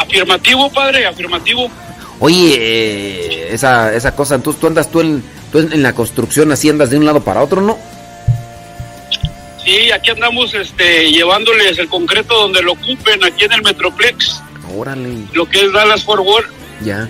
Afirmativo, 0.00 0.70
padre, 0.72 1.06
afirmativo. 1.06 1.70
Oye, 2.20 2.56
eh, 2.58 3.48
esa, 3.54 3.94
esa 3.94 4.14
cosa, 4.14 4.34
entonces 4.34 4.60
tú 4.60 4.66
andas 4.66 4.90
tú 4.90 5.00
en, 5.00 5.22
tú 5.50 5.58
en, 5.58 5.82
la 5.82 5.94
construcción 5.94 6.52
así 6.52 6.68
andas 6.68 6.90
de 6.90 6.98
un 6.98 7.04
lado 7.06 7.22
para 7.22 7.42
otro, 7.42 7.60
¿no? 7.62 7.78
Sí, 9.64 9.90
aquí 9.92 10.10
andamos 10.10 10.52
este, 10.54 11.10
llevándoles 11.10 11.78
el 11.78 11.88
concreto 11.88 12.34
donde 12.34 12.62
lo 12.62 12.72
ocupen, 12.72 13.22
aquí 13.24 13.44
en 13.44 13.52
el 13.52 13.62
Metroplex, 13.62 14.42
Órale, 14.76 15.26
lo 15.32 15.46
que 15.46 15.64
es 15.64 15.72
Dallas 15.72 16.04
Fort 16.04 16.24
Worth. 16.24 16.50
ya. 16.84 17.08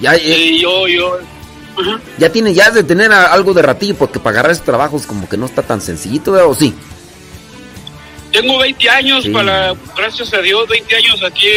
Ya, 0.00 0.14
eh, 0.14 0.20
Y 0.22 0.60
yo, 0.60 0.86
yo, 0.86 1.18
ajá. 1.76 2.00
ya 2.18 2.30
tiene, 2.30 2.54
ya 2.54 2.66
has 2.68 2.74
de 2.74 2.84
tener 2.84 3.10
algo 3.12 3.52
de 3.52 3.62
ratillo, 3.62 3.96
porque 3.96 4.20
para 4.20 4.34
agarrar 4.34 4.52
esos 4.52 4.64
trabajos 4.64 5.06
como 5.06 5.28
que 5.28 5.36
no 5.36 5.46
está 5.46 5.62
tan 5.62 5.80
sencillito, 5.80 6.32
¿verdad? 6.32 6.48
¿o 6.48 6.54
sí? 6.54 6.72
Tengo 8.32 8.58
20 8.58 8.88
años, 8.90 9.24
Sí. 9.24 9.30
para, 9.30 9.74
gracias 9.96 10.32
a 10.34 10.38
Dios, 10.38 10.68
20 10.68 10.96
años 10.96 11.22
aquí 11.24 11.48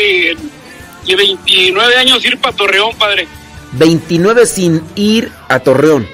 y 1.06 1.16
29 1.16 1.96
años 1.98 2.24
ir 2.26 2.38
para 2.40 2.56
Torreón, 2.56 2.96
padre. 2.98 3.28
29 3.74 4.46
sin 4.46 4.82
ir 4.96 5.32
a 5.50 5.60
Torreón. 5.60 6.08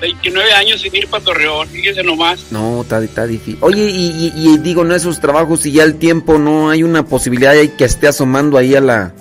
29 0.00 0.52
años 0.52 0.80
sin 0.82 0.94
ir 0.94 1.06
para 1.08 1.24
Torreón, 1.24 1.66
fíjese 1.68 2.02
nomás. 2.02 2.46
No, 2.50 2.82
está, 2.82 3.02
está 3.02 3.26
difícil. 3.26 3.56
Oye, 3.60 3.84
y, 3.90 4.32
y- 4.36 4.48
y 4.54 4.58
digo, 4.58 4.84
no 4.84 4.94
esos 4.94 5.20
trabajos 5.20 5.64
y 5.66 5.72
ya 5.72 5.84
el 5.84 5.96
tiempo, 5.98 6.38
no 6.38 6.68
hay 6.70 6.82
una 6.82 7.06
posibilidad 7.06 7.54
que 7.78 7.84
esté 7.84 8.08
asomando 8.08 8.58
ahí 8.58 8.74
a 8.74 8.80
la 8.80 9.14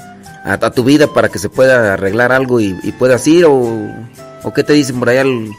a, 0.46 0.54
a 0.54 0.72
tu 0.72 0.84
vida 0.84 1.08
para 1.08 1.30
que 1.30 1.40
se 1.40 1.48
pueda 1.50 1.94
arreglar 1.94 2.34
algo 2.34 2.60
y, 2.60 2.76
y 2.84 2.92
puedas 2.92 3.26
ir 3.28 3.46
o, 3.46 3.88
o 4.44 4.54
qué 4.54 4.64
te 4.64 4.74
dicen 4.74 5.00
por 5.00 5.10
allá 5.10 5.22
el, 5.22 5.50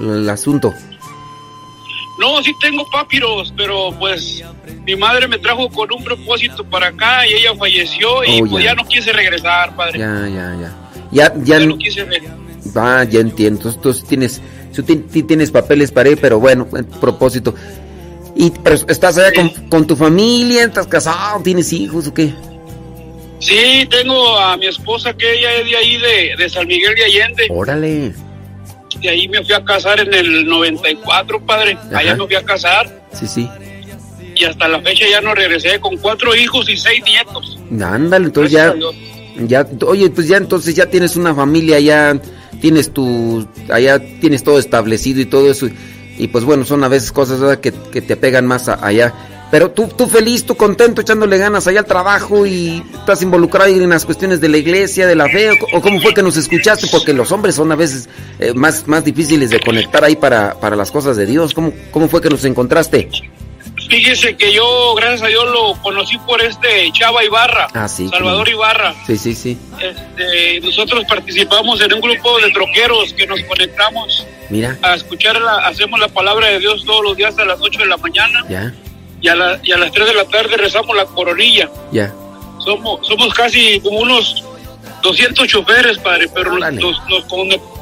el 0.00 0.28
asunto. 0.28 0.74
No, 2.18 2.42
sí 2.42 2.52
tengo 2.60 2.88
papiros, 2.90 3.52
pero 3.56 3.90
pues 3.98 4.42
mi 4.84 4.96
madre 4.96 5.26
me 5.28 5.38
trajo 5.38 5.68
con 5.70 5.90
un 5.92 6.04
propósito 6.04 6.62
para 6.64 6.88
acá 6.88 7.26
y 7.26 7.34
ella 7.34 7.54
falleció 7.56 8.22
y 8.24 8.40
Oh, 8.42 8.46
pues 8.50 8.64
ya. 8.64 8.70
ya 8.70 8.74
no 8.74 8.86
quise 8.86 9.12
regresar, 9.12 9.74
padre. 9.74 9.98
Ya, 9.98 10.28
ya, 10.28 10.56
ya. 10.60 10.76
Ya, 11.10 11.34
ya, 11.44 11.58
Ya 11.58 11.66
no 11.66 11.76
quise 11.78 12.04
re- 12.04 12.22
ah, 12.76 13.04
ya 13.08 13.20
entiendo. 13.20 13.70
Entonces, 13.70 14.04
tienes, 14.04 14.40
tú 14.74 14.82
ti- 14.82 14.96
ti- 14.96 15.22
tienes 15.22 15.50
papeles 15.50 15.90
para 15.90 16.10
ir, 16.10 16.18
pero 16.20 16.38
bueno, 16.38 16.66
propósito. 17.00 17.54
¿Y 18.34 18.50
pero 18.50 18.76
estás 18.88 19.18
allá 19.18 19.32
con, 19.34 19.48
con 19.68 19.86
tu 19.86 19.94
familia? 19.96 20.64
¿Estás 20.64 20.86
casado? 20.86 21.42
¿Tienes 21.42 21.72
hijos 21.72 22.06
o 22.08 22.14
qué? 22.14 22.32
Sí, 23.40 23.86
tengo 23.90 24.38
a 24.38 24.56
mi 24.56 24.66
esposa 24.66 25.12
que 25.14 25.32
ella 25.38 25.54
es 25.56 25.64
de 25.66 25.76
ahí 25.76 25.98
de, 25.98 26.34
de 26.38 26.48
San 26.48 26.66
Miguel 26.66 26.94
de 26.94 27.04
Allende. 27.04 27.46
Órale. 27.50 28.14
De 29.02 29.08
ahí 29.10 29.28
me 29.28 29.42
fui 29.44 29.52
a 29.54 29.64
casar 29.64 30.00
en 30.00 30.14
el 30.14 30.46
94, 30.46 31.40
padre. 31.44 31.76
Allá 31.94 32.14
me 32.14 32.24
fui 32.26 32.34
a 32.36 32.42
casar 32.44 32.88
Sí, 33.12 33.26
sí. 33.26 33.48
y 34.34 34.44
hasta 34.44 34.68
la 34.68 34.80
fecha 34.80 35.04
ya 35.10 35.20
no 35.20 35.34
regresé 35.34 35.78
con 35.80 35.96
cuatro 35.98 36.34
hijos 36.36 36.68
y 36.68 36.76
seis 36.76 37.02
nietos. 37.04 37.58
Ándale, 37.80 38.26
entonces 38.26 38.52
ya, 38.52 38.72
Gracias 38.72 38.94
ya, 39.48 39.66
oye, 39.86 40.10
pues 40.10 40.28
ya 40.28 40.36
entonces 40.36 40.74
ya 40.74 40.86
tienes 40.86 41.16
una 41.16 41.34
familia, 41.34 41.80
ya 41.80 42.18
tienes 42.60 42.92
tu, 42.92 43.46
allá 43.70 43.98
tienes 44.20 44.44
todo 44.44 44.58
establecido 44.58 45.20
y 45.20 45.24
todo 45.26 45.50
eso. 45.50 45.68
Y 46.18 46.28
pues 46.28 46.44
bueno, 46.44 46.64
son 46.64 46.84
a 46.84 46.88
veces 46.88 47.10
cosas 47.12 47.40
¿verdad? 47.40 47.58
que, 47.60 47.72
que 47.72 48.02
te 48.02 48.16
pegan 48.16 48.46
más 48.46 48.68
a- 48.68 48.86
allá. 48.86 49.12
Pero 49.52 49.70
tú, 49.70 49.86
tú 49.86 50.08
feliz, 50.08 50.46
tú 50.46 50.56
contento, 50.56 51.02
echándole 51.02 51.36
ganas 51.36 51.66
allá 51.66 51.80
al 51.80 51.86
trabajo 51.86 52.46
y 52.46 52.82
estás 52.94 53.20
involucrado 53.20 53.68
en 53.68 53.90
las 53.90 54.06
cuestiones 54.06 54.40
de 54.40 54.48
la 54.48 54.56
iglesia, 54.56 55.06
de 55.06 55.14
la 55.14 55.28
fe, 55.28 55.50
o, 55.50 55.76
o 55.76 55.80
cómo 55.82 56.00
fue 56.00 56.14
que 56.14 56.22
nos 56.22 56.38
escuchaste, 56.38 56.86
porque 56.90 57.12
los 57.12 57.30
hombres 57.32 57.54
son 57.56 57.70
a 57.70 57.76
veces 57.76 58.08
eh, 58.38 58.54
más, 58.54 58.88
más 58.88 59.04
difíciles 59.04 59.50
de 59.50 59.60
conectar 59.60 60.02
ahí 60.04 60.16
para, 60.16 60.58
para 60.58 60.74
las 60.74 60.90
cosas 60.90 61.18
de 61.18 61.26
Dios. 61.26 61.52
¿Cómo, 61.52 61.70
¿Cómo 61.90 62.08
fue 62.08 62.22
que 62.22 62.30
nos 62.30 62.44
encontraste? 62.46 63.10
Fíjese 63.90 64.36
que 64.36 64.54
yo, 64.54 64.94
gracias 64.94 65.20
a 65.22 65.26
Dios, 65.26 65.44
lo 65.52 65.74
conocí 65.82 66.16
por 66.26 66.40
este 66.40 66.90
Chava 66.92 67.22
Ibarra, 67.22 67.68
Ah, 67.74 67.88
sí. 67.88 68.08
Salvador. 68.08 68.48
Ibarra. 68.48 68.94
Sí, 69.06 69.18
sí, 69.18 69.34
sí. 69.34 69.58
Este, 69.78 70.60
nosotros 70.60 71.04
participamos 71.06 71.78
en 71.82 71.92
un 71.92 72.00
grupo 72.00 72.40
de 72.40 72.50
troqueros 72.52 73.12
que 73.12 73.26
nos 73.26 73.42
conectamos 73.42 74.26
Mira, 74.48 74.78
a 74.80 74.94
escuchar, 74.94 75.38
la, 75.42 75.56
hacemos 75.66 76.00
la 76.00 76.08
palabra 76.08 76.48
de 76.48 76.58
Dios 76.58 76.82
todos 76.86 77.02
los 77.04 77.16
días 77.18 77.36
a 77.38 77.44
las 77.44 77.60
8 77.60 77.80
de 77.80 77.86
la 77.86 77.96
mañana 77.98 78.44
ya, 78.48 78.72
y 79.22 79.28
a, 79.28 79.34
la- 79.34 79.60
y 79.62 79.72
a 79.72 79.78
las 79.78 79.90
3 79.92 80.06
de 80.08 80.14
la 80.14 80.24
tarde 80.24 80.56
rezamos 80.56 80.94
la 80.96 81.06
coronilla. 81.06 81.70
ya. 81.90 82.12
Somos, 82.64 83.04
somos 83.06 83.32
casi 83.34 83.80
como 83.80 83.98
unos 84.00 84.44
200 85.02 85.48
choferes, 85.48 85.98
padre, 85.98 86.28
pero 86.32 86.56
nos, 86.58 86.96
nos, 87.08 87.28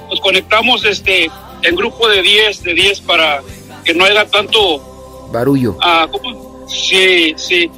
nos 0.09 0.21
conectamos 0.21 0.85
este, 0.87 1.31
en 1.63 1.77
grupo 1.77 2.09
de 2.09 2.23
10, 2.23 2.63
de 2.63 2.73
10 2.75 3.01
para 3.03 3.43
que 3.85 3.93
no 3.93 4.05
haya 4.07 4.25
tanto 4.27 5.29
Barullo. 5.31 5.77
Ah, 5.83 6.09
¿cómo? 6.11 6.67
Sí, 6.67 7.35
sí. 7.37 7.71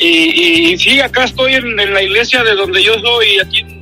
Y, 0.00 0.06
y- 0.06 0.72
y 0.72 0.78
sí, 0.78 1.00
acá 1.00 1.24
estoy 1.24 1.54
en, 1.54 1.78
en 1.78 1.94
la 1.94 2.02
iglesia 2.02 2.42
de 2.42 2.54
donde 2.54 2.82
yo 2.82 2.94
soy, 2.98 3.38
aquí 3.38 3.58
en- 3.60 3.77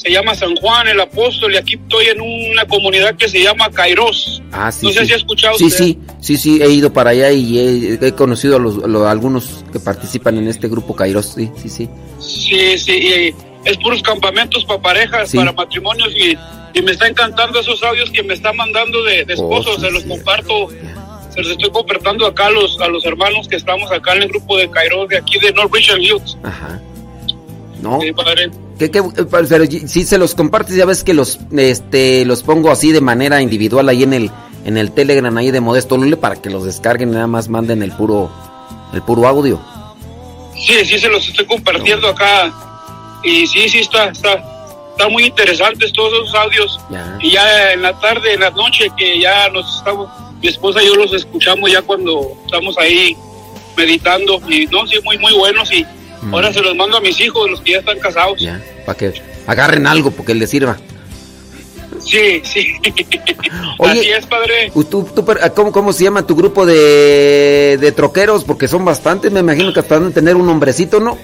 se 0.00 0.10
llama 0.10 0.34
San 0.34 0.56
Juan 0.56 0.88
el 0.88 1.00
Apóstol, 1.00 1.52
y 1.52 1.56
aquí 1.58 1.74
estoy 1.74 2.06
en 2.06 2.20
una 2.52 2.64
comunidad 2.66 3.14
que 3.16 3.28
se 3.28 3.42
llama 3.42 3.70
Kairos. 3.70 4.42
Ah, 4.52 4.72
sí. 4.72 4.86
no 4.86 4.92
sé 4.92 5.00
sí. 5.00 5.06
si 5.06 5.12
ha 5.12 5.16
escuchado 5.16 5.58
Sí, 5.58 5.64
usted. 5.64 5.84
sí, 5.84 5.98
sí, 6.20 6.36
sí, 6.36 6.62
he 6.62 6.70
ido 6.70 6.92
para 6.92 7.10
allá 7.10 7.30
y 7.32 7.58
he, 7.58 7.98
he 8.06 8.12
conocido 8.12 8.56
a, 8.56 8.58
los, 8.58 8.78
a 8.82 9.10
algunos 9.10 9.64
que 9.72 9.78
participan 9.78 10.38
en 10.38 10.48
este 10.48 10.68
grupo 10.68 10.96
Kairos. 10.96 11.34
Sí, 11.34 11.50
sí, 11.60 11.68
sí. 11.68 11.88
Sí, 12.18 12.78
sí, 12.78 12.92
y 12.92 13.34
es 13.68 13.76
puros 13.78 14.02
campamentos 14.02 14.64
para 14.64 14.80
parejas, 14.80 15.28
Sí. 15.30 15.36
para 15.36 15.52
matrimonios, 15.52 16.10
y, 16.16 16.36
y 16.78 16.82
me 16.82 16.92
está 16.92 17.06
encantando 17.08 17.60
esos 17.60 17.82
audios 17.82 18.10
que 18.10 18.22
me 18.22 18.34
están 18.34 18.56
mandando 18.56 19.02
de, 19.02 19.24
de 19.26 19.34
Oh, 19.36 19.58
esposos, 19.58 19.76
sí, 19.76 19.80
se 19.82 19.90
los 19.90 20.04
comparto. 20.04 20.68
Se 21.34 21.42
los 21.42 21.50
estoy 21.52 21.70
compartiendo 21.70 22.26
acá 22.26 22.46
a 22.46 22.50
los, 22.50 22.80
a 22.80 22.88
los 22.88 23.04
hermanos 23.06 23.46
que 23.46 23.54
estamos 23.56 23.88
acá 23.92 24.14
en 24.16 24.22
el 24.22 24.28
grupo 24.30 24.56
de 24.56 24.68
Cairo 24.68 25.06
de 25.06 25.16
aquí 25.18 25.38
de 25.38 25.52
North 25.52 25.72
Richard 25.72 26.00
Hills. 26.00 26.36
Ajá. 26.42 26.80
No. 27.80 28.00
Sí, 28.00 28.10
padre. 28.12 28.50
¿Qué, 28.80 28.90
qué- 28.90 29.02
pero 29.30 29.66
si 29.86 30.04
se 30.04 30.16
los 30.16 30.34
compartes, 30.34 30.74
ya 30.74 30.86
ves 30.86 31.04
que 31.04 31.12
los 31.12 31.38
este 31.52 32.24
los 32.24 32.42
pongo 32.42 32.70
así 32.70 32.92
de 32.92 33.02
manera 33.02 33.42
individual 33.42 33.86
ahí 33.90 34.02
en 34.04 34.14
el 34.14 34.30
en 34.64 34.78
el 34.78 34.90
Telegram 34.92 35.36
ahí 35.36 35.50
de 35.50 35.60
Modesto 35.60 35.98
Lule 35.98 36.16
para 36.16 36.36
que 36.36 36.48
los 36.48 36.64
descarguen 36.64 37.10
y 37.10 37.12
nada 37.12 37.26
más 37.26 37.48
manden 37.50 37.82
el 37.82 37.92
puro 37.92 38.30
el 38.94 39.02
puro 39.02 39.28
audio. 39.28 39.60
Sí, 40.56 40.82
sí, 40.86 40.98
se 40.98 41.08
los 41.10 41.28
estoy 41.28 41.44
compartiendo 41.44 42.08
acá. 42.08 42.50
Y 43.22 43.46
sí, 43.46 43.68
sí, 43.68 43.80
está, 43.80 44.08
está, 44.08 44.42
está 44.92 45.08
muy 45.10 45.24
interesantes 45.26 45.92
todos 45.92 46.12
esos 46.14 46.34
audios. 46.34 46.80
Ya. 46.90 47.18
Y 47.20 47.32
ya 47.32 47.72
en 47.72 47.82
la 47.82 47.98
tarde, 48.00 48.32
en 48.32 48.40
la 48.40 48.50
noche, 48.50 48.86
que 48.96 49.20
ya 49.20 49.50
nos 49.50 49.76
estamos, 49.76 50.08
mi 50.40 50.48
esposa 50.48 50.82
y 50.82 50.86
yo 50.86 50.96
los 50.96 51.12
escuchamos 51.12 51.70
ya 51.70 51.82
cuando 51.82 52.32
estamos 52.46 52.78
ahí 52.78 53.14
meditando. 53.76 54.40
Y 54.48 54.66
no, 54.68 54.86
sí, 54.86 54.96
muy, 55.04 55.18
muy 55.18 55.34
buenos. 55.34 55.70
Y 55.70 55.84
Mm. 56.22 56.34
ahora 56.34 56.52
se 56.52 56.60
los 56.60 56.74
mando 56.76 56.96
a 56.98 57.00
mis 57.00 57.18
hijos, 57.20 57.50
los 57.50 57.60
que 57.62 57.72
ya 57.72 57.78
están 57.78 57.98
casados. 57.98 58.40
Ya, 58.40 58.60
para 58.84 58.98
que 58.98 59.12
agarren 59.46 59.86
algo 59.86 60.10
porque 60.10 60.34
les 60.34 60.50
sirva. 60.50 60.76
Sí, 62.04 62.40
sí. 62.44 62.66
Oye, 63.78 64.00
Así 64.00 64.10
es, 64.10 64.26
padre. 64.26 64.70
¿Tú, 64.72 64.84
tú- 65.14 65.24
pero, 65.24 65.40
¿cómo, 65.54 65.72
¿Cómo 65.72 65.92
se 65.92 66.04
llama 66.04 66.26
tu 66.26 66.34
grupo 66.36 66.64
de, 66.66 67.78
de 67.80 67.92
troqueros? 67.92 68.44
Porque 68.44 68.68
son 68.68 68.84
bastantes, 68.84 69.30
me 69.32 69.40
imagino 69.40 69.72
que 69.72 69.80
hasta 69.80 69.98
van 69.98 70.08
a 70.08 70.14
tener 70.14 70.36
un 70.36 70.46
nombrecito, 70.46 71.00
¿no? 71.00 71.18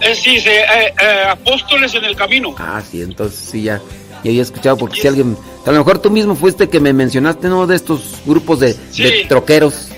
Eh, 0.00 0.14
sí, 0.14 0.40
se, 0.40 0.60
eh, 0.60 0.64
eh, 1.00 1.22
apóstoles 1.30 1.94
en 1.94 2.04
el 2.04 2.16
camino. 2.16 2.54
Ah, 2.58 2.82
sí, 2.88 3.02
entonces 3.02 3.38
sí, 3.38 3.62
ya. 3.62 3.80
Ya 4.22 4.30
había 4.30 4.42
escuchado 4.42 4.76
porque 4.76 5.00
si 5.00 5.08
alguien... 5.08 5.36
A 5.66 5.72
lo 5.72 5.78
mejor 5.78 5.98
tú 5.98 6.10
mismo 6.10 6.34
fuiste 6.34 6.68
que 6.68 6.78
me 6.80 6.92
mencionaste, 6.92 7.48
¿no? 7.48 7.66
De 7.66 7.76
estos 7.76 8.00
grupos 8.26 8.60
de, 8.60 8.74
Sí. 8.90 9.02
de 9.02 9.24
troqueros. 9.28 9.88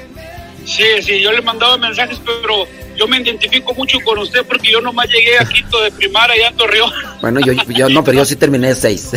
Sí, 0.65 0.85
sí, 1.03 1.21
yo 1.21 1.33
le 1.33 1.43
mandaba 1.43 1.77
mensajes, 1.77 2.21
pero 2.25 2.65
yo 2.97 3.07
me 3.09 3.19
identifico 3.19 3.75
mucho 3.75 3.99
con 4.05 4.19
usted 4.19 4.45
porque 4.47 4.71
yo 4.73 4.81
nomás 4.81 5.09
llegué 5.09 5.39
a 5.39 5.45
Quito 5.45 5.81
de 5.83 5.91
primaria 5.93 6.35
allá 6.35 6.49
en 6.49 6.57
Torreón. 6.57 6.91
Bueno, 7.21 7.41
yo, 7.41 7.53
yo 7.69 7.89
no, 7.89 8.03
pero 8.05 8.19
yo 8.19 8.25
sí 8.25 8.37
terminé 8.37 8.69
de 8.69 8.75
seis. 8.75 9.11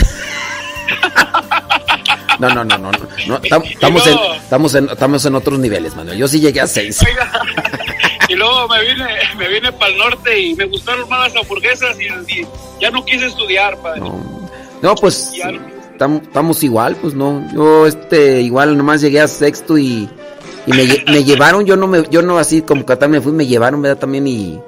No, 2.39 2.49
no, 2.49 2.63
no, 2.65 2.77
no, 2.77 2.91
no. 2.91 2.99
no, 3.27 3.41
tam- 3.41 3.63
Estamos 3.65 4.05
en, 4.07 4.17
estamos 4.41 4.75
en, 4.75 4.89
estamos 4.89 5.25
en 5.25 5.35
otros 5.35 5.57
niveles, 5.59 5.95
Manuel. 5.95 6.17
Yo 6.17 6.27
sí 6.27 6.39
llegué 6.41 6.59
a 6.61 6.67
seis. 6.67 6.99
Oiga, 7.05 7.31
y 8.27 8.35
luego 8.35 8.67
me 8.67 8.81
vine, 8.81 9.05
me 9.37 9.47
vine 9.47 9.71
para 9.71 9.91
el 9.91 9.97
norte 9.97 10.37
y 10.39 10.53
me 10.55 10.65
gustaron 10.65 11.07
más 11.07 11.33
las 11.33 11.41
hamburguesas 11.43 11.95
y, 11.99 12.05
y 12.41 12.45
ya 12.81 12.91
no 12.91 13.05
quise 13.05 13.27
estudiar, 13.27 13.77
padre. 13.81 14.01
No, 14.81 14.95
pues 14.95 15.31
tam- 15.97 16.21
estamos 16.23 16.61
igual, 16.63 16.97
pues 16.97 17.13
no. 17.13 17.47
Yo 17.53 17.87
este 17.87 18.41
igual 18.41 18.77
nomás 18.77 18.99
llegué 19.01 19.21
a 19.21 19.27
sexto 19.29 19.77
y, 19.77 20.09
y 20.67 20.71
me, 20.71 20.85
lle- 20.85 21.11
me 21.11 21.23
llevaron, 21.23 21.65
yo 21.65 21.75
no 21.77 21.87
me, 21.87 22.03
yo 22.09 22.21
no 22.21 22.37
así 22.39 22.61
como 22.61 22.85
Catán 22.85 23.11
me 23.11 23.21
fui, 23.21 23.31
me 23.31 23.45
llevaron, 23.47 23.81
¿verdad? 23.81 23.97
También 23.99 24.27
y, 24.27 24.59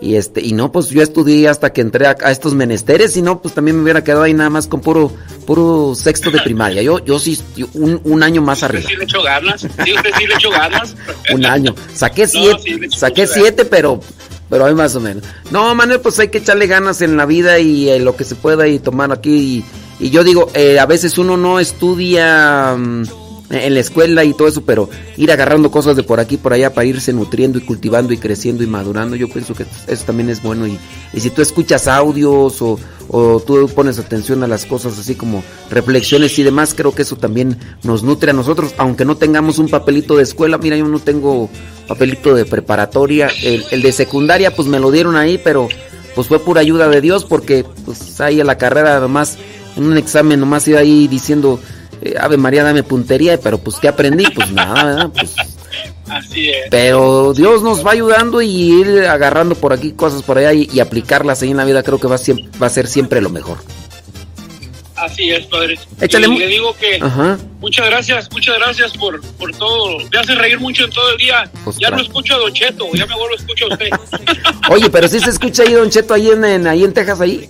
y 0.00 0.16
este, 0.16 0.40
y 0.44 0.52
no, 0.52 0.72
pues 0.72 0.88
yo 0.88 1.02
estudié 1.02 1.48
hasta 1.48 1.72
que 1.72 1.80
entré 1.80 2.06
a, 2.06 2.16
a 2.22 2.30
estos 2.30 2.54
menesteres 2.54 3.16
y 3.16 3.22
no, 3.22 3.40
pues 3.40 3.54
también 3.54 3.76
me 3.76 3.82
hubiera 3.82 4.02
quedado 4.04 4.22
ahí 4.24 4.34
nada 4.34 4.50
más 4.50 4.66
con 4.66 4.80
puro, 4.80 5.10
puro 5.46 5.94
sexto 5.94 6.30
de 6.30 6.40
primaria. 6.40 6.82
Yo, 6.82 7.04
yo 7.04 7.18
sí, 7.18 7.40
yo 7.56 7.66
un, 7.74 8.00
un 8.04 8.22
año 8.22 8.42
más 8.42 8.58
Usted 8.62 8.66
arriba. 8.76 8.90
sí 8.90 8.96
le 8.96 9.04
echó 9.04 9.22
ganas, 9.22 9.60
sí, 9.60 9.92
usted 9.94 10.10
sí 10.18 10.26
le 10.26 10.34
echó 10.34 10.50
ganas. 10.50 10.94
Un 11.32 11.46
año. 11.46 11.74
Saqué 11.94 12.22
No, 12.24 12.28
siete, 12.28 12.60
sí, 12.64 12.98
saqué 12.98 13.26
siete, 13.26 13.64
pero, 13.64 14.00
pero 14.50 14.66
hay 14.66 14.74
más 14.74 14.94
o 14.96 15.00
menos. 15.00 15.24
No, 15.50 15.74
Manuel, 15.74 16.00
pues 16.00 16.18
hay 16.18 16.28
que 16.28 16.38
echarle 16.38 16.66
ganas 16.66 17.00
en 17.02 17.16
la 17.16 17.24
vida 17.24 17.58
y 17.58 17.88
eh, 17.88 17.98
lo 18.00 18.16
que 18.16 18.24
se 18.24 18.34
pueda 18.34 18.66
y 18.68 18.78
tomar 18.80 19.12
aquí. 19.12 19.64
Y, 20.00 20.06
y 20.06 20.10
yo 20.10 20.24
digo, 20.24 20.50
eh, 20.54 20.78
a 20.78 20.84
veces 20.86 21.16
uno 21.18 21.36
no 21.38 21.58
estudia 21.58 22.74
mm, 22.76 23.04
en 23.50 23.74
la 23.74 23.80
escuela 23.80 24.24
y 24.24 24.34
todo 24.34 24.48
eso, 24.48 24.62
pero 24.62 24.88
ir 25.16 25.30
agarrando 25.30 25.70
cosas 25.70 25.96
de 25.96 26.02
por 26.02 26.18
aquí 26.20 26.36
por 26.36 26.52
allá 26.52 26.74
para 26.74 26.86
irse 26.86 27.12
nutriendo 27.12 27.58
y 27.58 27.62
cultivando 27.62 28.12
y 28.12 28.18
creciendo 28.18 28.62
y 28.62 28.66
madurando, 28.66 29.16
yo 29.16 29.28
pienso 29.28 29.54
que 29.54 29.66
eso 29.86 30.04
también 30.04 30.30
es 30.30 30.42
bueno. 30.42 30.66
Y, 30.66 30.78
y 31.12 31.20
si 31.20 31.30
tú 31.30 31.42
escuchas 31.42 31.86
audios 31.86 32.60
o, 32.60 32.78
o 33.08 33.40
tú 33.40 33.68
pones 33.68 33.98
atención 33.98 34.42
a 34.42 34.48
las 34.48 34.66
cosas 34.66 34.98
así 34.98 35.14
como 35.14 35.44
reflexiones 35.70 36.38
y 36.38 36.42
demás, 36.42 36.74
creo 36.74 36.94
que 36.94 37.02
eso 37.02 37.16
también 37.16 37.56
nos 37.82 38.02
nutre 38.02 38.30
a 38.30 38.34
nosotros, 38.34 38.74
aunque 38.78 39.04
no 39.04 39.16
tengamos 39.16 39.58
un 39.58 39.68
papelito 39.68 40.16
de 40.16 40.24
escuela. 40.24 40.58
Mira, 40.58 40.76
yo 40.76 40.86
no 40.86 40.98
tengo 40.98 41.48
papelito 41.86 42.34
de 42.34 42.44
preparatoria, 42.44 43.28
el, 43.42 43.64
el 43.70 43.82
de 43.82 43.92
secundaria 43.92 44.54
pues 44.54 44.66
me 44.66 44.80
lo 44.80 44.90
dieron 44.90 45.14
ahí, 45.14 45.40
pero 45.42 45.68
pues 46.16 46.28
fue 46.28 46.40
pura 46.40 46.62
ayuda 46.62 46.88
de 46.88 47.00
Dios 47.00 47.24
porque 47.24 47.64
pues 47.84 48.20
ahí 48.20 48.40
a 48.40 48.44
la 48.44 48.58
carrera 48.58 48.98
nomás, 48.98 49.38
en 49.76 49.84
un 49.84 49.96
examen 49.98 50.40
nomás 50.40 50.66
iba 50.66 50.80
ahí 50.80 51.06
diciendo, 51.06 51.60
eh, 52.06 52.14
Ave 52.18 52.36
María, 52.36 52.62
dame 52.64 52.82
puntería, 52.82 53.38
pero 53.40 53.58
pues 53.58 53.76
¿qué 53.76 53.88
aprendí? 53.88 54.26
Pues 54.34 54.50
nada, 54.50 54.84
¿verdad? 54.84 55.10
Pues, 55.14 55.34
Así 56.08 56.48
es. 56.50 56.66
pero 56.70 57.32
Dios 57.34 57.62
nos 57.62 57.84
va 57.84 57.92
ayudando 57.92 58.40
y 58.40 58.50
ir 58.80 59.06
agarrando 59.06 59.54
por 59.56 59.72
aquí 59.72 59.92
cosas 59.92 60.22
por 60.22 60.38
allá 60.38 60.52
y, 60.52 60.68
y 60.72 60.80
aplicarlas 60.80 61.42
ahí 61.42 61.50
en 61.50 61.56
la 61.56 61.64
vida 61.64 61.82
creo 61.82 61.98
que 61.98 62.06
va, 62.06 62.16
siem- 62.16 62.48
va 62.62 62.66
a 62.68 62.70
ser 62.70 62.86
siempre 62.86 63.20
lo 63.20 63.28
mejor. 63.30 63.58
Así 64.94 65.28
es, 65.30 65.44
padre. 65.46 65.78
Échale 66.00 66.26
Y 66.26 66.38
le 66.38 66.46
digo 66.46 66.74
que 66.80 66.96
Ajá. 67.02 67.36
muchas 67.60 67.84
gracias, 67.86 68.32
muchas 68.32 68.56
gracias 68.56 68.92
por, 68.96 69.20
por 69.36 69.52
todo. 69.54 69.98
Me 70.10 70.18
hace 70.18 70.34
reír 70.34 70.58
mucho 70.58 70.84
en 70.84 70.90
todo 70.90 71.10
el 71.10 71.18
día. 71.18 71.50
Pues, 71.64 71.76
ya 71.78 71.90
no 71.90 72.00
escucho 72.00 72.34
a 72.34 72.38
Don 72.38 72.52
Cheto, 72.54 72.86
ya 72.94 73.04
mejor 73.04 73.28
lo 73.30 73.36
escucho 73.36 73.66
a 73.66 73.74
usted. 73.74 73.90
Oye, 74.70 74.88
pero 74.88 75.06
si 75.06 75.20
se 75.20 75.28
escucha 75.30 75.64
ahí 75.64 75.74
Don 75.74 75.90
Cheto 75.90 76.14
ahí 76.14 76.30
en, 76.30 76.42
en- 76.46 76.66
ahí 76.66 76.82
en 76.82 76.94
Texas 76.94 77.20
ahí. 77.20 77.46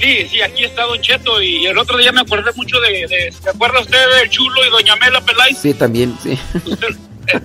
Sí, 0.00 0.26
sí, 0.28 0.40
aquí 0.40 0.64
está 0.64 0.84
Don 0.84 1.00
Cheto 1.00 1.42
y 1.42 1.66
el 1.66 1.76
otro 1.76 1.98
día 1.98 2.10
me 2.10 2.22
acordé 2.22 2.50
mucho 2.56 2.80
de, 2.80 3.06
de 3.06 3.30
¿se 3.32 3.50
acuerda 3.50 3.80
usted 3.80 3.98
del 4.18 4.30
Chulo 4.30 4.64
y 4.66 4.70
Doña 4.70 4.96
Mela 4.96 5.20
Peláez? 5.20 5.58
Sí, 5.58 5.74
también, 5.74 6.16
sí. 6.22 6.38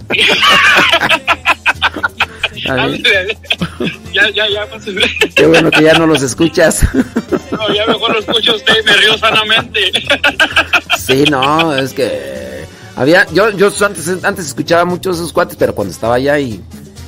Bien. 0.10 0.27
ya, 4.14 4.30
ya, 4.30 4.49
ya, 4.49 4.65
pues, 4.68 4.86
Qué 5.36 5.45
bueno 5.45 5.69
que 5.69 5.84
ya 5.84 5.94
no 5.95 6.07
los 6.07 6.22
escuchas. 6.22 6.88
no, 7.52 7.73
ya 7.73 7.86
mejor 7.86 8.14
lo 8.14 8.19
escucho 8.19 8.53
a 8.53 8.56
usted 8.56 8.73
y 8.82 8.86
me 8.86 8.94
río 8.94 9.18
sanamente. 9.18 9.91
Sí, 10.98 11.26
no, 11.30 11.76
es 11.76 11.94
que 11.94 12.65
había 12.95 13.27
yo 13.34 13.49
yo 13.52 13.69
antes 13.86 14.23
antes 14.23 14.45
escuchaba 14.45 14.86
mucho 14.86 15.11
esos 15.11 15.34
cuates, 15.34 15.57
pero 15.57 15.76
cuando 15.76 15.94
estaba 15.94 16.15
allá 16.15 16.40
y 16.40 16.61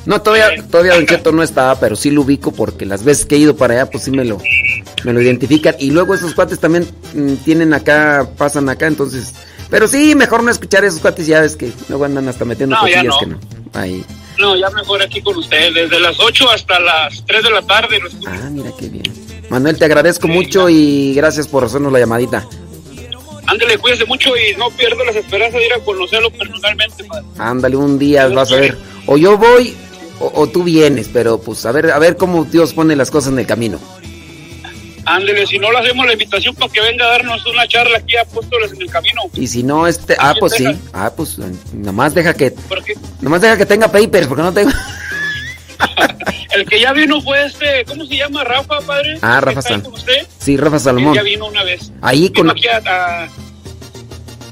no 0.08 0.22
todavía 0.22 0.64
todavía 0.72 0.96
Don 0.96 1.06
Cheto 1.06 1.32
no 1.32 1.44
estaba, 1.44 1.80
pero 1.80 1.96
sí 1.96 2.10
lo 2.10 2.22
ubico 2.22 2.52
porque 2.52 2.86
las 2.86 3.04
veces 3.04 3.26
que 3.26 3.36
he 3.36 3.40
ido 3.40 3.56
para 3.56 3.76
allá 3.76 3.92
pues 3.92 4.04
sí 4.06 4.12
me 4.12 4.26
lo 4.26 4.40
me 5.04 5.14
lo 5.14 5.22
identifican 5.22 5.76
y 5.78 5.92
luego 5.92 6.16
esos 6.16 6.34
cuates 6.34 6.60
también 6.60 6.88
mm, 7.14 7.34
tienen 7.46 7.74
acá 7.74 8.28
pasan 8.38 8.68
acá, 8.70 8.88
entonces 8.88 9.34
pero 9.70 9.88
sí, 9.88 10.16
mejor 10.16 10.44
no 10.44 10.50
escuchar 10.52 10.86
esos 10.86 11.02
cuates 11.02 11.28
ya 11.28 11.42
ves 11.42 11.56
que 11.56 11.72
luego 11.90 12.06
andan 12.06 12.28
hasta 12.30 12.46
metiendo 12.46 12.76
No, 12.76 12.82
cosillas 12.82 13.06
no. 13.06 13.20
que 13.20 13.26
no. 13.28 13.40
Ahí. 13.74 14.04
No, 14.40 14.56
ya 14.56 14.70
mejor 14.70 15.02
aquí 15.02 15.22
con 15.22 15.36
usted, 15.36 15.74
desde 15.74 16.00
las 16.00 16.18
8 16.20 16.50
hasta 16.52 16.80
las 16.80 17.26
3 17.26 17.44
de 17.44 17.50
la 17.50 17.62
tarde. 17.64 18.00
Ah, 18.26 18.50
mira 18.50 18.72
qué 18.80 18.88
bien. 18.88 19.04
Manuel, 19.50 19.78
te 19.78 19.86
agradezco 19.86 20.28
mucho 20.28 20.70
y 20.70 21.14
gracias 21.16 21.48
por 21.48 21.64
hacernos 21.66 21.92
la 21.92 22.00
llamadita. 22.00 22.48
Ándele, 23.48 23.78
cuídese 23.78 24.06
mucho 24.06 24.30
y 24.38 24.56
no 24.58 24.70
pierda 24.72 25.04
las 25.06 25.16
esperanzas 25.16 25.60
de 25.60 25.66
ir 25.66 25.74
a 25.74 25.80
conocerlo 25.80 26.30
personalmente, 26.32 27.04
padre. 27.06 27.26
Ándale, 27.38 27.76
un 27.76 27.98
día 27.98 28.28
vas 28.28 28.52
a 28.52 28.58
ver. 28.58 28.78
O 29.06 29.18
yo 29.18 29.38
voy 29.38 29.76
o, 30.20 30.32
o 30.36 30.48
tú 30.48 30.64
vienes, 30.64 31.10
pero 31.12 31.40
pues 31.40 31.66
a 31.66 31.72
ver, 31.72 31.92
a 31.92 32.00
ver 32.00 32.18
cómo 32.18 32.44
Dios 32.46 32.74
pone 32.74 32.96
las 32.96 33.12
cosas 33.12 33.32
en 33.34 33.40
el 33.40 33.46
camino. 33.48 33.80
Ándele, 35.06 35.48
si 35.48 35.58
no 35.58 35.72
le 35.72 35.78
hacemos 35.80 36.06
la 36.06 36.12
invitación 36.14 36.54
para 36.56 36.70
que 36.72 36.82
venga 36.82 37.06
a 37.06 37.10
darnos 37.12 37.46
una 37.46 37.66
charla 37.66 37.98
aquí 37.98 38.18
a 38.18 38.24
Apóstoles 38.24 38.74
en 38.74 38.82
el 38.82 38.90
Camino. 38.90 39.22
Y 39.36 39.48
si 39.48 39.64
no, 39.64 39.88
este, 39.88 40.18
ah, 40.20 40.36
pues 40.38 40.52
sí. 40.54 40.66
Ah, 40.92 41.14
pues 41.16 41.38
nomás 41.72 42.14
deja 42.14 42.34
que, 42.34 42.54
nomás 43.22 43.40
deja 43.42 43.56
que 43.58 43.66
tenga 43.66 43.88
papers, 43.90 44.28
porque 44.28 44.44
no 44.44 44.54
tengo. 44.54 44.70
el 46.56 46.66
que 46.66 46.82
ya 46.82 46.92
vino 46.92 47.22
fue 47.22 47.46
este, 47.46 47.86
¿cómo 47.88 48.06
se 48.06 48.18
llama? 48.18 48.44
Rafa, 48.44 48.82
padre. 48.82 49.18
Ah, 49.22 49.40
Rafa 49.40 49.60
¿Está 49.60 49.70
ahí 49.76 49.76
San- 49.76 49.82
con 49.90 49.94
usted? 49.94 50.28
Sí, 50.40 50.58
Rafa 50.58 50.76
Él 50.76 50.82
Salomón. 50.82 51.14
ya 51.16 51.24
vino 51.24 51.46
una 51.48 51.64
vez. 51.64 51.90
Ahí 52.02 52.24
Vino 52.24 52.34
con, 52.36 52.50
aquí 52.50 52.68
a- 52.68 53.30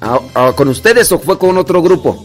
a- 0.01 0.53
con 0.53 0.67
ustedes 0.69 1.11
o 1.11 1.19
fue 1.19 1.37
con 1.37 1.57
otro 1.57 1.81
grupo. 1.81 2.24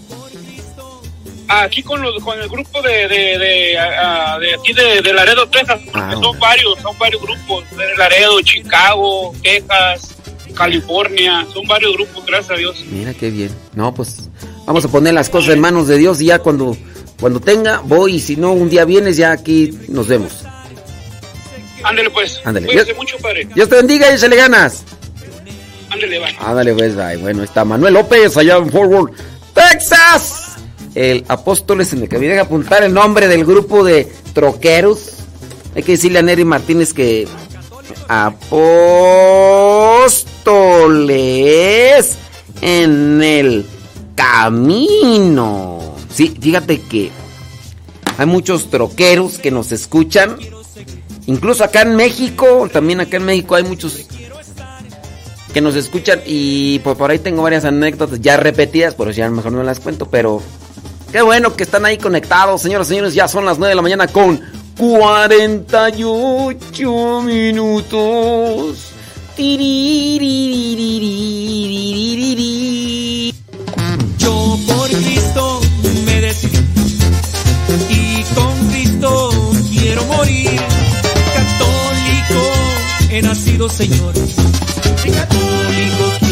Aquí 1.58 1.82
con 1.82 2.00
los 2.00 2.22
con 2.22 2.38
el 2.40 2.48
grupo 2.48 2.80
de 2.82 3.08
de, 3.08 3.38
de, 3.38 3.78
a- 3.78 4.34
a- 4.34 4.38
de 4.38 4.54
aquí 4.54 4.72
de, 4.72 5.02
de 5.02 5.12
Laredo, 5.12 5.48
Texas. 5.48 5.80
porque 5.84 5.98
Ah, 6.00 6.14
son 6.22 6.38
varios, 6.38 6.78
son 6.80 6.98
varios 6.98 7.20
grupos. 7.22 7.64
De 7.76 7.96
Laredo, 7.96 8.40
Chicago, 8.42 9.34
Texas, 9.42 10.14
California. 10.54 11.46
Son 11.52 11.66
varios 11.66 11.92
grupos, 11.94 12.24
gracias 12.26 12.50
a 12.50 12.54
Dios. 12.56 12.84
Mira 12.90 13.12
qué 13.14 13.30
bien. 13.30 13.50
No, 13.74 13.92
pues 13.94 14.28
vamos 14.66 14.84
a 14.84 14.88
poner 14.88 15.14
las 15.14 15.28
cosas 15.28 15.54
en 15.54 15.60
manos 15.60 15.86
de 15.88 15.98
Dios 15.98 16.20
y 16.20 16.26
ya 16.26 16.38
cuando, 16.38 16.76
cuando 17.20 17.40
tenga, 17.40 17.80
voy 17.84 18.14
y 18.16 18.20
si 18.20 18.36
no, 18.36 18.52
un 18.52 18.68
día 18.70 18.84
vienes, 18.84 19.16
ya 19.16 19.32
aquí 19.32 19.76
nos 19.88 20.06
vemos. 20.08 20.44
Ándele 21.82 22.10
pues. 22.10 22.40
Ándele. 22.44 22.66
Cuídese 22.66 22.94
mucho, 22.94 23.16
padre. 23.18 23.48
Dios 23.54 23.68
te 23.68 23.76
bendiga 23.76 24.10
y 24.10 24.14
échale 24.14 24.36
ganas. 24.36 24.84
Ándele, 25.90 26.18
bye. 26.20 26.36
Ándale, 26.38 26.74
pues, 26.74 26.94
bye. 26.94 27.16
Bueno, 27.16 27.42
está 27.42 27.64
Manuel 27.64 27.94
López 27.94 28.36
allá 28.36 28.56
en 28.58 28.70
Forward, 28.70 29.12
Texas. 29.54 30.49
El 30.94 31.24
Apóstoles 31.28 31.92
en 31.92 32.02
el 32.02 32.08
que 32.08 32.18
me 32.18 32.26
deja 32.26 32.42
apuntar 32.42 32.82
el 32.82 32.92
nombre 32.92 33.28
del 33.28 33.44
grupo 33.44 33.84
de 33.84 34.08
troqueros. 34.32 35.18
Hay 35.74 35.82
que 35.82 35.92
decirle 35.92 36.18
a 36.18 36.22
Nery 36.22 36.44
Martínez 36.44 36.92
que 36.92 37.28
Apóstoles 38.08 38.98
en 42.60 43.22
el 43.22 43.66
camino. 44.14 45.94
Sí, 46.12 46.36
fíjate 46.40 46.80
que 46.80 47.10
hay 48.18 48.26
muchos 48.26 48.68
troqueros 48.68 49.38
que 49.38 49.50
nos 49.50 49.72
escuchan. 49.72 50.36
Incluso 51.26 51.64
acá 51.64 51.82
en 51.82 51.96
México, 51.96 52.68
también 52.72 53.00
acá 53.00 53.16
en 53.18 53.24
México 53.24 53.54
hay 53.54 53.62
muchos 53.62 54.06
que 55.52 55.60
nos 55.60 55.74
escuchan 55.74 56.20
y 56.26 56.78
pues 56.80 56.96
por 56.96 57.10
ahí 57.10 57.18
tengo 57.18 57.42
varias 57.42 57.64
anécdotas 57.64 58.20
ya 58.20 58.36
repetidas, 58.36 58.94
por 58.94 59.08
eso 59.08 59.18
ya 59.18 59.30
mejor 59.30 59.52
no 59.52 59.62
las 59.62 59.80
cuento, 59.80 60.08
pero 60.08 60.42
Qué 61.12 61.22
bueno 61.22 61.54
que 61.56 61.64
están 61.64 61.84
ahí 61.84 61.98
conectados, 61.98 62.62
señoras 62.62 62.86
y 62.86 62.90
señores. 62.90 63.14
Ya 63.14 63.26
son 63.26 63.44
las 63.44 63.58
9 63.58 63.70
de 63.70 63.74
la 63.74 63.82
mañana 63.82 64.06
con 64.06 64.40
48 64.78 67.22
minutos. 67.22 68.92
Yo 74.18 74.58
por 74.66 74.88
Cristo 74.88 75.60
me 76.04 76.20
decidí 76.20 76.58
y 77.88 78.22
con 78.34 78.68
Cristo 78.68 79.30
quiero 79.68 80.04
morir. 80.04 80.60
Católico 81.34 82.52
he 83.10 83.20
nacido, 83.22 83.68
Señor. 83.68 84.14
Católico 84.14 86.29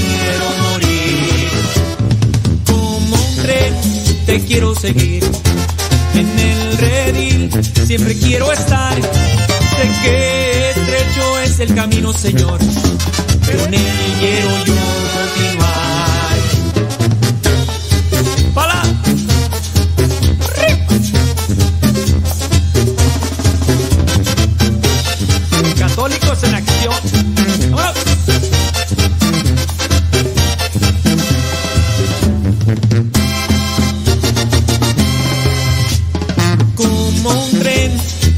quiero 4.46 4.74
seguir. 4.74 5.24
En 6.14 6.38
el 6.38 6.78
redil 6.78 7.50
siempre 7.86 8.14
quiero 8.14 8.52
estar. 8.52 8.94
Sé 8.94 9.90
que 10.02 10.70
estrecho 10.70 11.38
es 11.40 11.60
el 11.60 11.74
camino, 11.74 12.12
Señor. 12.12 12.58
Pero 13.46 13.64
en 13.64 13.74
él 13.74 14.14
quiero 14.20 14.64
yo 14.64 14.74
continuar. 15.16 16.36
¡Pala! 18.54 18.82
Católicos 25.78 26.44
en 26.44 26.54
acción. 26.54 27.17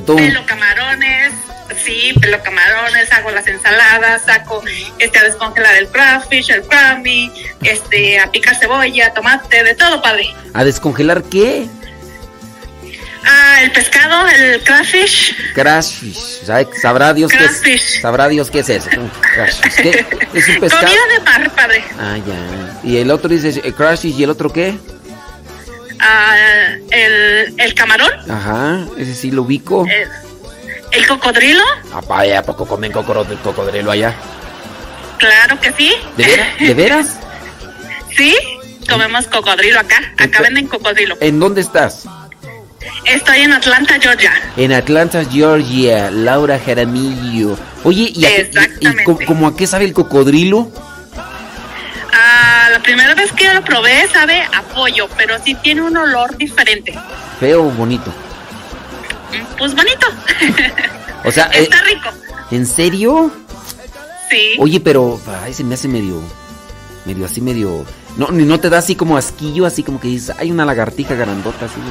todo 0.06 0.16
Pelo 0.16 0.44
camarones, 0.46 1.32
sí, 1.84 2.12
pelo 2.20 2.42
camarones, 2.42 3.10
hago 3.12 3.30
las 3.30 3.46
ensaladas, 3.46 4.22
saco 4.24 4.62
este 4.98 5.18
a 5.18 5.24
descongelar 5.24 5.74
el 5.76 5.88
crawfish, 5.88 6.50
el 6.50 6.62
crummy, 6.62 7.32
este 7.62 8.18
a 8.18 8.30
picar 8.30 8.54
cebolla, 8.56 9.12
tomate, 9.14 9.62
de 9.64 9.74
todo, 9.74 10.00
padre. 10.02 10.34
¿A 10.54 10.64
descongelar 10.64 11.22
qué? 11.24 11.66
Ah, 13.28 13.58
el 13.62 13.72
pescado, 13.72 14.28
el 14.28 14.62
crawfish, 14.62 15.34
Crashfish. 15.52 16.44
¿Sabe- 16.44 16.68
¿Sabrá 16.80 17.12
Dios 17.12 17.32
qué 17.32 17.72
es? 17.74 18.00
¿Sabrá 18.00 18.28
Dios 18.28 18.50
qué 18.52 18.60
es 18.60 18.68
eso? 18.68 18.88
Un 18.96 19.08
crashfish. 19.34 19.74
¿Qué? 19.82 20.06
¿Es 20.32 20.48
un 20.48 20.60
pescado? 20.60 20.86
comida 20.86 21.00
de 21.12 21.20
mar, 21.24 21.50
padre. 21.56 21.84
Ah, 21.98 22.16
ya. 22.24 22.80
¿Y 22.88 22.98
el 22.98 23.10
otro 23.10 23.28
dice 23.28 23.60
eh, 23.64 23.72
crashfish 23.72 24.14
y 24.16 24.22
el 24.22 24.30
otro 24.30 24.52
qué? 24.52 24.78
Camarón, 27.76 28.10
Ajá, 28.30 28.80
ese 28.96 29.14
sí 29.14 29.30
lo 29.30 29.42
ubico. 29.42 29.86
el, 29.86 30.08
el 30.92 31.06
cocodrilo, 31.06 31.62
Ah, 31.92 32.00
vaya, 32.08 32.40
¿a 32.40 32.42
poco 32.42 32.66
comen 32.66 32.90
cocodrilo 32.92 33.90
allá? 33.90 34.14
claro 35.18 35.58
que 35.60 35.72
sí. 35.72 35.92
¿De 36.16 36.24
veras? 36.26 36.48
¿De 36.58 36.74
veras? 36.74 37.16
Sí, 38.16 38.34
comemos 38.88 39.26
cocodrilo 39.26 39.78
acá. 39.78 39.96
Acá 40.16 40.40
venden 40.40 40.68
cocodrilo. 40.68 41.16
¿En 41.20 41.38
dónde 41.38 41.60
estás? 41.60 42.06
Estoy 43.04 43.40
en 43.40 43.52
Atlanta, 43.52 43.98
Georgia. 44.00 44.32
En 44.56 44.72
Atlanta, 44.72 45.22
Georgia, 45.30 46.10
Laura 46.10 46.58
Jaramillo. 46.58 47.58
Oye, 47.84 48.10
¿y, 48.14 48.24
a, 48.24 48.30
y- 48.40 48.50
y 48.80 49.04
co- 49.04 49.18
como 49.26 49.48
a 49.48 49.54
qué 49.56 49.66
sabe 49.66 49.84
el 49.84 49.92
cocodrilo? 49.92 50.70
Primera 52.86 53.16
vez 53.16 53.32
que 53.32 53.46
yo 53.46 53.52
lo 53.52 53.64
probé 53.64 54.06
sabe 54.12 54.42
a 54.42 54.62
pollo, 54.62 55.08
pero 55.16 55.42
sí 55.42 55.56
tiene 55.56 55.82
un 55.82 55.96
olor 55.96 56.36
diferente. 56.36 56.96
Feo 57.40 57.64
o 57.64 57.70
bonito. 57.70 58.14
Pues 59.58 59.74
bonito. 59.74 60.06
O 61.24 61.32
sea, 61.32 61.46
eh, 61.52 61.64
Está 61.64 61.82
rico. 61.82 62.10
¿en 62.52 62.64
serio? 62.64 63.32
Sí. 64.30 64.54
Oye, 64.60 64.78
pero 64.78 65.20
ay, 65.42 65.52
se 65.52 65.64
me 65.64 65.74
hace 65.74 65.88
medio 65.88 66.22
medio 67.04 67.24
así 67.26 67.40
medio 67.40 67.84
no 68.16 68.28
ni 68.30 68.44
no 68.44 68.58
te 68.60 68.68
da 68.70 68.78
así 68.78 68.94
como 68.94 69.16
asquillo, 69.16 69.66
así 69.66 69.82
como 69.82 70.00
que 70.00 70.08
dices, 70.08 70.34
hay 70.38 70.52
una 70.52 70.64
lagartija 70.64 71.14
grandota 71.14 71.66
así. 71.66 71.80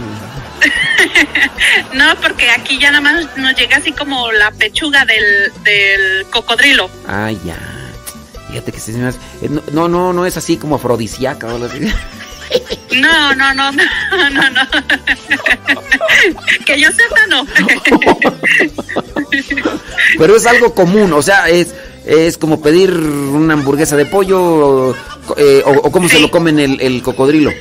No, 1.94 2.16
porque 2.22 2.50
aquí 2.52 2.78
ya 2.80 2.92
nada 2.92 3.02
más 3.02 3.38
nos 3.38 3.56
llega 3.56 3.78
así 3.78 3.92
como 3.92 4.32
la 4.32 4.52
pechuga 4.52 5.06
del, 5.06 5.52
del 5.64 6.26
cocodrilo. 6.30 6.90
Ah, 7.08 7.32
ya. 7.32 7.58
Fíjate 8.50 8.72
que 8.72 8.80
sí 8.80 8.92
se 8.94 8.98
me 9.00 9.08
hace- 9.08 9.20
no, 9.50 9.62
no, 9.72 9.88
no, 9.88 10.14
no 10.14 10.26
es 10.26 10.38
así 10.38 10.58
como 10.58 10.76
afrodisíaca 10.76 11.48
o 11.48 11.52
algo 11.52 11.66
así. 11.66 11.80
No, 12.96 13.34
no, 13.36 13.54
no, 13.54 13.72
no, 14.12 14.30
no, 14.30 14.50
no. 14.52 14.62
que 16.66 16.80
yo 16.80 16.90
sepa, 16.92 17.26
no. 17.28 17.46
Pero 20.18 20.36
es 20.36 20.46
algo 20.46 20.74
común, 20.74 21.12
o 21.14 21.22
sea, 21.22 21.50
es 21.50 21.74
es 22.06 22.38
como 22.38 22.62
pedir 22.62 22.92
una 22.94 23.56
hamburguesa 23.56 23.96
de 23.98 24.06
pollo 24.06 24.96
eh, 25.38 25.64
o, 25.66 25.72
o 25.72 25.92
cómo 25.92 26.08
se 26.08 26.20
lo 26.20 26.30
comen 26.30 26.60
el, 26.60 26.80
el 26.80 27.02
cocodrilo. 27.02 27.52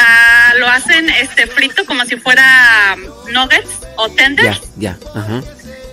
Ah, 0.00 0.54
lo 0.58 0.66
hacen 0.66 1.10
este 1.10 1.46
frito 1.46 1.84
como 1.84 2.04
si 2.06 2.16
fuera 2.16 2.96
nuggets 3.30 3.68
o 3.96 4.08
tenders. 4.08 4.60
Ya, 4.78 4.96
ya, 4.96 4.98
ajá. 5.14 5.42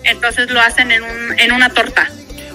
Entonces 0.03 0.49
lo 0.49 0.61
hacen 0.61 0.91
en, 0.93 1.03
un, 1.03 1.39
en 1.39 1.51
una 1.51 1.69
torta. 1.69 2.09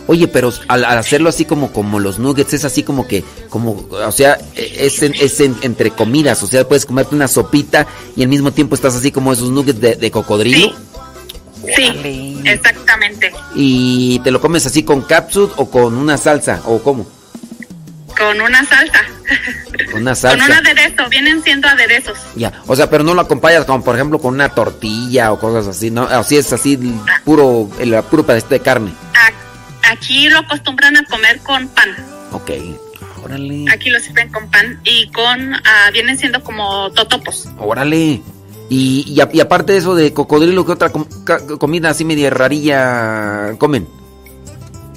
Oye, 0.06 0.26
pero 0.28 0.52
al, 0.68 0.84
al 0.84 0.98
hacerlo 0.98 1.28
así 1.28 1.44
como 1.44 1.72
como 1.72 2.00
los 2.00 2.18
nuggets 2.18 2.54
es 2.54 2.64
así 2.64 2.82
como 2.82 3.06
que 3.06 3.22
como 3.48 3.86
o 3.90 4.12
sea, 4.12 4.38
es, 4.56 5.02
en- 5.02 5.14
es 5.14 5.38
en- 5.40 5.56
entre 5.62 5.90
comidas, 5.92 6.42
o 6.42 6.46
sea, 6.48 6.66
puedes 6.66 6.84
comerte 6.86 7.14
una 7.14 7.28
sopita 7.28 7.86
y 8.16 8.22
al 8.22 8.28
mismo 8.28 8.50
tiempo 8.52 8.74
estás 8.74 8.94
así 8.96 9.12
como 9.12 9.32
esos 9.32 9.50
nuggets 9.50 9.80
de, 9.80 9.94
de 9.96 10.10
cocodrilo 10.10 10.72
Sí, 11.76 12.40
exactamente. 12.44 13.32
y 13.54 14.18
te 14.20 14.30
lo 14.30 14.40
comes 14.40 14.66
así 14.66 14.82
con 14.82 15.02
capsule 15.02 15.52
o 15.56 15.70
con 15.70 15.94
una 15.96 16.16
salsa 16.16 16.60
o 16.64 16.78
cómo? 16.82 17.06
Con 18.18 18.40
una 18.40 18.64
salsa. 18.66 19.00
Con 19.92 20.02
una 20.02 20.10
Con 20.12 20.16
salsa. 20.16 20.44
un 20.46 20.52
aderezo. 20.52 21.08
Vienen 21.08 21.42
siendo 21.42 21.68
aderezos. 21.68 22.18
Ya, 22.34 22.52
o 22.66 22.74
sea, 22.76 22.90
pero 22.90 23.04
no 23.04 23.14
lo 23.14 23.20
acompañas 23.22 23.64
como 23.64 23.82
por 23.84 23.94
ejemplo 23.94 24.18
con 24.18 24.34
una 24.34 24.48
tortilla 24.50 25.32
o 25.32 25.38
cosas 25.38 25.66
así, 25.68 25.90
¿no? 25.90 26.02
Así 26.02 26.36
es 26.36 26.52
así 26.52 26.78
puro 27.24 27.70
el 27.78 27.94
puro 28.04 28.24
pedacito 28.26 28.50
de 28.54 28.60
carne. 28.60 28.92
Aquí 29.90 30.28
lo 30.28 30.38
acostumbran 30.38 30.96
a 30.96 31.04
comer 31.04 31.38
con 31.40 31.68
pan. 31.68 31.90
Ok. 32.32 32.50
Órale. 33.22 33.66
Aquí 33.72 33.90
lo 33.90 34.00
sirven 34.00 34.30
con 34.30 34.50
pan 34.50 34.80
y 34.84 35.08
con... 35.10 35.54
ah, 35.54 35.90
vienen 35.92 36.16
siendo 36.18 36.42
como 36.42 36.90
totopos. 36.92 37.48
Órale. 37.58 38.22
Y, 38.70 39.04
y, 39.06 39.20
a- 39.20 39.28
y 39.32 39.40
aparte 39.40 39.72
de 39.72 39.78
eso 39.78 39.94
de 39.94 40.12
cocodrilo, 40.12 40.64
¿qué 40.64 40.72
otra 40.72 40.90
com- 40.90 41.06
comida 41.58 41.90
así 41.90 42.04
media 42.04 42.30
rarilla 42.30 43.56
comen? 43.58 43.86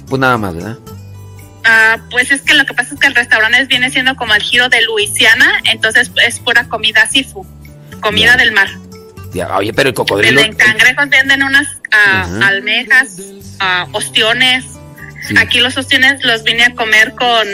Pues 0.08 0.20
nada 0.20 0.38
más, 0.38 0.54
¿verdad? 0.54 0.78
Ah, 1.64 1.96
pues 2.10 2.30
es 2.30 2.42
que 2.42 2.54
lo 2.54 2.64
que 2.66 2.74
pasa 2.74 2.94
es 2.94 3.00
que 3.00 3.06
el 3.08 3.14
restaurante 3.14 3.64
viene 3.64 3.90
siendo 3.90 4.14
como 4.16 4.34
el 4.34 4.42
giro 4.42 4.68
de 4.68 4.82
Luisiana, 4.82 5.50
entonces 5.64 6.10
es 6.26 6.38
pura 6.40 6.68
comida 6.68 7.06
seafood, 7.08 7.46
comida 8.00 8.32
Ya. 8.32 8.36
del 8.36 8.52
mar. 8.52 8.68
Ya, 9.32 9.56
oye, 9.56 9.72
pero 9.72 9.88
el 9.88 9.94
cocodrilo. 9.94 10.40
Venden 10.40 10.56
cangrejos, 10.56 11.08
venden 11.08 11.42
unas 11.42 11.66
ah, 11.90 12.28
almejas, 12.44 13.16
ah, 13.58 13.86
ostiones. 13.92 14.64
Aquí 15.36 15.60
los 15.60 15.76
ostiones 15.76 16.22
los 16.24 16.42
vine 16.42 16.64
a 16.64 16.74
comer 16.74 17.14
con 17.14 17.46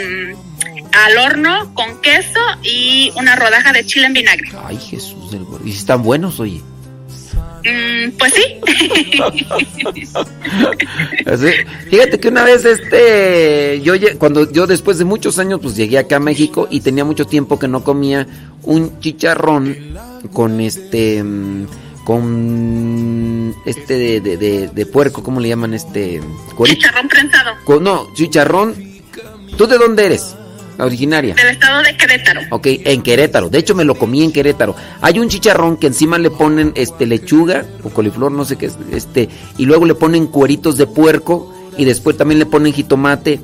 al 0.93 1.17
horno, 1.17 1.73
con 1.73 2.01
queso 2.01 2.39
y 2.63 3.11
una 3.15 3.35
rodaja 3.35 3.71
de 3.71 3.85
chile 3.85 4.07
en 4.07 4.13
vinagre. 4.13 4.51
Ay, 4.65 4.77
Jesús 4.77 5.31
del. 5.31 5.45
Y 5.63 5.71
si 5.71 5.77
están 5.77 6.03
buenos, 6.03 6.39
oye. 6.39 6.61
Mm, 7.63 8.11
pues 8.17 8.33
sí. 8.33 8.43
Así, 11.27 11.45
Fíjate 11.89 12.19
que 12.19 12.27
una 12.27 12.43
vez 12.43 12.65
este 12.65 13.81
yo 13.83 13.93
cuando 14.17 14.51
yo 14.51 14.65
después 14.65 14.97
de 14.97 15.05
muchos 15.05 15.37
años 15.37 15.59
pues 15.61 15.75
llegué 15.75 15.99
acá 15.99 16.15
a 16.15 16.19
México 16.19 16.67
y 16.71 16.81
tenía 16.81 17.05
mucho 17.05 17.25
tiempo 17.25 17.59
que 17.59 17.67
no 17.67 17.83
comía 17.83 18.25
un 18.63 18.99
chicharrón 18.99 19.77
con 20.33 20.59
este 20.59 21.23
mm, 21.23 21.67
con 22.05 23.55
este 23.65 23.93
de, 23.97 24.21
de, 24.21 24.37
de- 24.37 24.67
de 24.67 24.85
puerco, 24.85 25.23
¿cómo 25.23 25.39
le 25.39 25.49
llaman 25.49 25.73
este? 25.73 26.21
Cuerito. 26.55 26.79
Chicharrón 26.81 27.07
prensado 27.07 27.51
Con- 27.65 27.83
no, 27.83 28.07
chicharrón. 28.13 28.75
¿Tú 29.57 29.67
de 29.67 29.77
dónde 29.77 30.05
eres? 30.05 30.35
La 30.77 30.85
originaria. 30.85 31.35
del 31.35 31.47
estado 31.49 31.83
de 31.83 31.95
Querétaro. 31.95 32.41
Ok, 32.49 32.65
en 32.67 33.01
Querétaro. 33.03 33.49
De 33.49 33.59
hecho, 33.59 33.75
me 33.75 33.83
lo 33.83 33.95
comí 33.95 34.23
en 34.23 34.31
Querétaro. 34.31 34.75
Hay 35.01 35.19
un 35.19 35.29
chicharrón 35.29 35.77
que 35.77 35.87
encima 35.87 36.17
le 36.17 36.31
ponen 36.31 36.71
este 36.75 37.05
lechuga 37.05 37.65
o 37.83 37.89
coliflor, 37.89 38.31
no 38.31 38.45
sé 38.45 38.55
qué 38.57 38.67
es, 38.67 38.77
este, 38.91 39.29
y 39.57 39.65
luego 39.65 39.85
le 39.85 39.93
ponen 39.95 40.27
cueritos 40.27 40.77
de 40.77 40.87
puerco 40.87 41.53
y 41.77 41.85
después 41.85 42.17
también 42.17 42.39
le 42.39 42.45
ponen 42.47 42.73
jitomate 42.73 43.39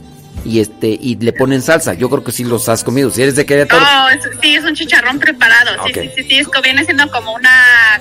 y 0.47 0.59
este 0.61 0.87
y 0.87 1.15
le 1.17 1.33
ponen 1.33 1.61
salsa. 1.61 1.93
Yo 1.93 2.09
creo 2.09 2.23
que 2.23 2.31
sí 2.31 2.43
los 2.43 2.69
has 2.69 2.83
comido. 2.83 3.09
Si 3.11 3.21
eres 3.21 3.35
de 3.35 3.45
Querétaro, 3.45 3.83
Oh, 3.85 4.09
es- 4.09 4.39
sí, 4.41 4.55
es 4.55 4.63
un 4.63 4.73
chicharrón 4.73 5.19
preparado. 5.19 5.71
Sí, 5.87 5.91
sí, 5.93 6.09
sí, 6.15 6.23
sí, 6.29 6.37
es 6.39 6.47
que 6.47 6.61
viene 6.61 6.83
siendo 6.85 7.09
como 7.11 7.33
una 7.33 7.51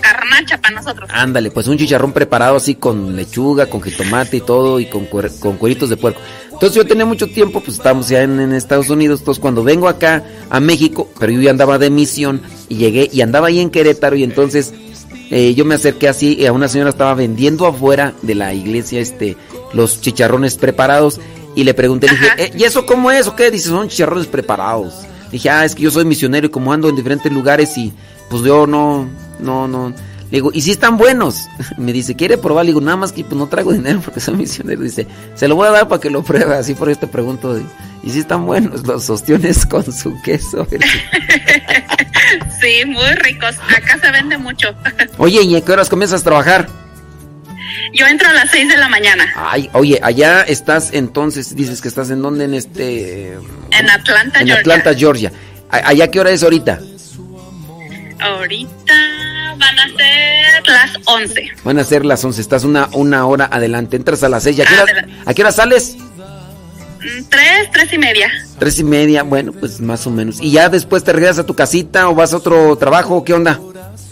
garnacha 0.02 0.58
para 0.58 0.76
nosotros. 0.76 1.08
ándale, 1.12 1.50
pues 1.50 1.66
un 1.66 1.76
chicharrón 1.78 2.12
preparado 2.12 2.56
así 2.56 2.74
con 2.76 3.16
lechuga, 3.16 3.66
con 3.66 3.82
jitomate 3.82 4.38
y 4.38 4.40
todo 4.40 4.78
y 4.80 4.86
con, 4.86 5.08
cuer- 5.10 5.38
con 5.40 5.56
cueritos 5.56 5.88
de 5.90 5.96
puerco. 5.96 6.20
Entonces 6.52 6.74
yo 6.76 6.86
tenía 6.86 7.04
mucho 7.04 7.26
tiempo, 7.26 7.60
pues 7.60 7.76
estábamos 7.76 8.08
ya 8.08 8.22
en, 8.22 8.40
en 8.40 8.52
Estados 8.54 8.88
Unidos, 8.88 9.20
entonces 9.20 9.40
cuando 9.42 9.62
vengo 9.62 9.88
acá 9.88 10.24
a 10.48 10.58
México, 10.60 11.10
pero 11.18 11.32
yo 11.32 11.40
ya 11.42 11.50
andaba 11.50 11.78
de 11.78 11.90
misión 11.90 12.40
y 12.70 12.76
llegué 12.76 13.10
y 13.12 13.20
andaba 13.20 13.48
ahí 13.48 13.60
en 13.60 13.68
Querétaro 13.70 14.16
y 14.16 14.24
entonces 14.24 14.72
eh, 15.30 15.54
yo 15.54 15.64
me 15.66 15.74
acerqué 15.74 16.08
así 16.08 16.34
y 16.38 16.46
a 16.46 16.52
una 16.52 16.68
señora 16.68 16.90
estaba 16.90 17.12
vendiendo 17.14 17.66
afuera 17.66 18.14
de 18.22 18.34
la 18.36 18.54
iglesia 18.54 19.00
este 19.00 19.36
los 19.74 20.00
chicharrones 20.00 20.56
preparados 20.56 21.20
y 21.56 21.64
le 21.64 21.74
pregunté, 21.74 22.06
le 22.06 22.12
dije, 22.12 22.28
"Eh, 22.38 22.52
¿y 22.56 22.62
eso 22.62 22.86
cómo 22.86 23.10
es 23.10 23.26
o 23.26 23.34
qué? 23.34 23.50
Dice, 23.50 23.68
son 23.70 23.88
chicharrones 23.88 24.28
preparados. 24.28 24.94
Dije, 25.32 25.50
ah, 25.50 25.64
es 25.64 25.74
que 25.74 25.82
yo 25.82 25.90
soy 25.90 26.04
misionero 26.04 26.46
y 26.46 26.50
como 26.50 26.72
ando 26.72 26.88
en 26.88 26.94
diferentes 26.94 27.32
lugares 27.32 27.76
y 27.76 27.92
pues 28.30 28.42
yo 28.42 28.66
no, 28.68 29.08
no, 29.40 29.66
no. 29.66 29.88
Le 30.30 30.38
digo, 30.38 30.50
¿y 30.52 30.60
si 30.60 30.70
están 30.72 30.96
buenos? 30.96 31.46
Me 31.78 31.92
dice, 31.92 32.14
¿quiere 32.14 32.36
probar? 32.38 32.64
Le 32.64 32.70
digo, 32.70 32.80
nada 32.80 32.96
más 32.96 33.10
que 33.12 33.24
pues 33.24 33.36
no 33.36 33.46
traigo 33.48 33.72
dinero 33.72 34.00
porque 34.04 34.20
soy 34.20 34.34
misionero. 34.36 34.82
Dice, 34.82 35.06
se 35.34 35.48
lo 35.48 35.56
voy 35.56 35.66
a 35.66 35.70
dar 35.72 35.88
para 35.88 36.00
que 36.00 36.10
lo 36.10 36.22
pruebe. 36.22 36.54
Así 36.54 36.74
por 36.74 36.88
eso 36.90 37.00
te 37.00 37.06
pregunto, 37.08 37.58
¿y 38.04 38.10
si 38.10 38.20
están 38.20 38.46
buenos 38.46 38.86
los 38.86 39.08
ostiones 39.10 39.66
con 39.70 39.90
su 39.92 40.14
queso? 40.22 40.66
Sí, 42.60 42.84
muy 42.86 43.12
ricos. 43.22 43.54
Acá 43.76 43.98
se 44.02 44.10
vende 44.10 44.36
mucho. 44.38 44.68
Oye, 45.18 45.42
¿y 45.42 45.54
a 45.54 45.60
qué 45.64 45.72
horas 45.72 45.88
comienzas 45.88 46.22
a 46.22 46.24
trabajar? 46.24 46.68
Yo 47.92 48.06
entro 48.06 48.28
a 48.28 48.32
las 48.32 48.50
6 48.50 48.68
de 48.68 48.76
la 48.76 48.88
mañana 48.88 49.32
Ay, 49.36 49.68
oye, 49.72 49.98
allá 50.02 50.42
estás 50.42 50.90
entonces, 50.92 51.54
dices 51.56 51.80
que 51.80 51.88
estás 51.88 52.10
en 52.10 52.22
dónde, 52.22 52.44
en 52.44 52.54
este... 52.54 53.32
en 53.70 53.90
Atlanta, 53.90 54.40
En 54.40 54.46
Georgia. 54.46 54.60
Atlanta, 54.60 54.94
Georgia. 54.94 55.32
¿A- 55.70 55.88
¿Allá 55.88 56.10
qué 56.10 56.20
hora 56.20 56.30
es 56.30 56.42
ahorita? 56.42 56.80
Ahorita 58.18 58.94
van 59.58 59.78
a 59.78 59.86
ser 59.96 60.66
las 60.66 60.90
11. 61.06 61.50
Van 61.64 61.78
a 61.78 61.84
ser 61.84 62.04
las 62.04 62.24
11, 62.24 62.40
estás 62.40 62.64
una, 62.64 62.88
una 62.92 63.26
hora 63.26 63.48
adelante. 63.50 63.96
Entras 63.96 64.22
a 64.22 64.28
las 64.28 64.42
6. 64.44 64.60
¿A 64.60 64.64
qué 64.64 64.74
hora. 64.80 65.06
¿a 65.24 65.34
qué 65.34 65.42
hora 65.42 65.52
sales? 65.52 65.96
Mm, 65.98 67.24
Tres, 67.28 67.70
tres 67.72 67.92
y 67.92 67.98
media. 67.98 68.30
Tres 68.58 68.78
y 68.78 68.84
media, 68.84 69.22
bueno, 69.22 69.52
pues 69.52 69.80
más 69.80 70.06
o 70.06 70.10
menos. 70.10 70.40
¿Y 70.40 70.50
ya 70.52 70.68
después 70.68 71.04
te 71.04 71.12
regresas 71.12 71.40
a 71.40 71.46
tu 71.46 71.54
casita 71.54 72.08
o 72.08 72.14
vas 72.14 72.32
a 72.32 72.38
otro 72.38 72.74
trabajo? 72.76 73.22
¿Qué 73.22 73.34
onda? 73.34 73.60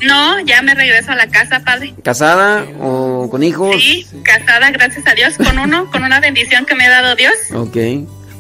No, 0.03 0.41
ya 0.41 0.63
me 0.63 0.75
regreso 0.75 1.13
a 1.13 1.15
la 1.17 1.27
casa, 1.29 1.61
padre. 1.65 1.95
¿Casada 2.03 2.65
o 2.81 3.29
con 3.31 3.43
hijos? 3.43 3.75
Sí, 3.79 4.07
casada, 4.23 4.71
gracias 4.71 5.07
a 5.07 5.15
Dios, 5.15 5.35
con 5.37 5.59
uno, 5.59 5.91
con 5.91 6.05
una 6.05 6.21
bendición 6.21 6.65
que 6.67 6.75
me 6.75 6.85
ha 6.87 6.91
dado 6.91 7.15
Dios. 7.17 7.33
Ok. 7.55 7.77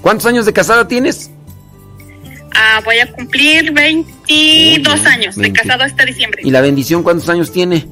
¿Cuántos 0.02 0.26
años 0.26 0.46
de 0.46 0.52
casada 0.52 0.86
tienes? 0.86 1.30
Ah, 2.56 2.80
voy 2.84 2.98
a 3.00 3.10
cumplir 3.10 3.72
22 3.72 5.00
Uy, 5.00 5.06
años 5.06 5.34
de 5.34 5.42
20. 5.42 5.60
casado 5.60 5.84
este 5.84 6.04
diciembre. 6.06 6.42
¿Y 6.44 6.50
la 6.50 6.60
bendición 6.60 7.02
cuántos 7.02 7.28
años 7.28 7.50
tiene? 7.50 7.88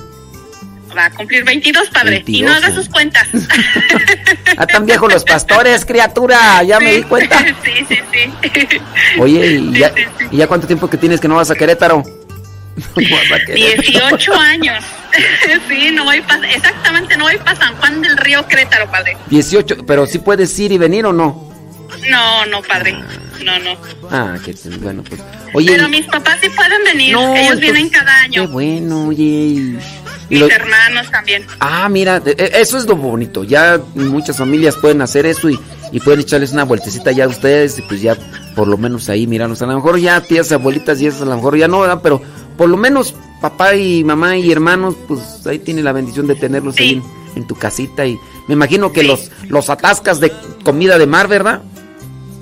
Va 0.97 1.07
a 1.07 1.11
cumplir 1.11 1.43
22, 1.45 1.89
padre. 1.89 2.23
y 2.27 2.43
22, 2.43 2.51
no 2.51 2.57
haga 2.57 2.75
sus 2.75 2.89
cuentas. 2.89 3.27
Ah, 4.59 4.67
tan 4.67 4.85
viejos 4.85 5.11
los 5.11 5.25
pastores, 5.25 5.85
criatura, 5.87 6.63
ya 6.63 6.79
me 6.79 6.93
di 6.93 7.03
cuenta. 7.05 7.39
sí, 7.65 7.87
sí, 7.89 7.97
sí. 8.13 8.79
Oye, 9.19 9.47
¿y 9.53 9.73
ya, 9.79 9.91
¿y 10.31 10.37
ya 10.37 10.47
cuánto 10.47 10.67
tiempo 10.67 10.91
que 10.91 10.99
tienes 10.99 11.21
que 11.21 11.27
no 11.29 11.37
vas 11.37 11.51
a 11.51 11.55
Querétaro? 11.55 12.03
18 13.55 14.35
años. 14.35 14.85
sí, 15.69 15.91
no 15.93 16.05
voy 16.05 16.21
pa- 16.23 16.41
exactamente, 16.49 17.17
no 17.17 17.25
voy 17.25 17.37
para 17.39 17.57
San 17.57 17.75
Juan 17.77 18.01
del 18.03 18.17
Río 18.17 18.47
Querétaro, 18.47 18.91
padre. 18.91 19.17
18, 19.29 19.85
pero 19.87 20.07
sí 20.07 20.19
puedes 20.19 20.59
ir 20.59 20.73
y 20.73 20.79
venir 20.79 21.05
o 21.07 21.13
no? 21.13 21.51
No, 22.11 22.47
no, 22.47 22.63
padre. 22.63 22.93
No, 23.45 23.59
no. 23.59 23.77
Ah, 24.11 24.37
que 24.45 24.55
bueno, 24.79 25.03
pues. 25.05 25.21
Oye, 25.55 25.73
Pero 25.77 25.89
mis 25.89 26.07
papás 26.07 26.39
sí 26.41 26.49
pueden 26.49 26.83
venir. 26.85 27.13
No, 27.13 27.21
Ellos 27.35 27.39
entonces- 27.41 27.61
vienen 27.61 27.89
cada 27.91 28.21
año. 28.23 28.47
qué 28.47 28.49
bueno, 28.53 29.09
oye. 29.09 29.77
Y 30.33 30.37
Mis 30.37 30.41
lo- 30.41 30.49
hermanos 30.51 31.11
también. 31.11 31.47
Ah, 31.61 31.89
mira, 31.91 32.19
de- 32.21 32.33
e- 32.33 32.61
eso 32.61 32.79
es 32.79 32.87
lo 32.87 32.97
bonito. 32.97 33.45
Ya 33.45 33.79
muchas 33.95 34.39
familias 34.39 34.77
pueden 34.77 35.03
hacer 35.03 35.27
eso 35.27 35.51
y, 35.51 35.59
y 35.93 36.01
pueden 36.01 36.21
echarles 36.21 36.53
una 36.53 36.65
vueltecita 36.65 37.13
ya 37.13 37.25
a 37.25 37.29
ustedes 37.29 37.79
y 37.79 37.83
pues 37.83 38.01
ya 38.01 38.17
por 38.57 38.67
lo 38.67 38.79
menos 38.79 39.09
ahí 39.11 39.27
mirarnos. 39.27 39.61
A 39.63 39.67
lo 39.67 39.75
mejor 39.75 39.99
ya 39.99 40.21
tías, 40.23 40.51
abuelitas 40.53 41.01
y 41.03 41.07
eso, 41.09 41.25
a 41.25 41.27
lo 41.27 41.37
mejor 41.37 41.57
ya 41.59 41.69
no, 41.69 41.81
¿verdad? 41.81 42.01
Pero 42.03 42.23
por 42.57 42.69
lo 42.71 42.77
menos 42.79 43.15
papá 43.43 43.75
y 43.75 44.03
mamá 44.05 44.37
y 44.39 44.51
hermanos, 44.51 44.95
pues 45.07 45.21
ahí 45.47 45.59
tiene 45.59 45.83
la 45.83 45.93
bendición 45.93 46.27
de 46.27 46.35
tenerlos 46.35 46.79
ahí 46.79 46.93
en, 46.95 47.03
en 47.37 47.47
tu 47.47 47.55
casita. 47.55 48.07
Y 48.07 48.19
me 48.49 48.55
imagino 48.55 48.91
que 48.91 49.03
los, 49.03 49.31
los 49.49 49.69
atascas 49.69 50.19
de 50.19 50.33
comida 50.65 50.97
de 50.99 51.07
mar, 51.07 51.29
¿verdad? 51.29 51.63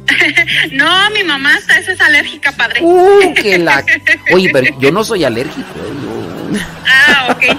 No, 0.73 1.11
mi 1.11 1.25
mamá 1.25 1.55
hasta 1.57 1.79
eso 1.79 1.93
es 1.93 2.01
alérgica, 2.01 2.53
padre. 2.53 2.81
Uh, 2.83 3.33
que 3.35 3.59
la... 3.59 3.85
Oye, 4.33 4.51
pero 4.53 4.79
yo 4.79 4.93
no 4.93 5.03
soy 5.05 5.25
alérgico. 5.25 5.61
¿eh? 5.61 5.93
Yo- 6.05 6.40
Ah, 6.87 7.29
ok. 7.33 7.43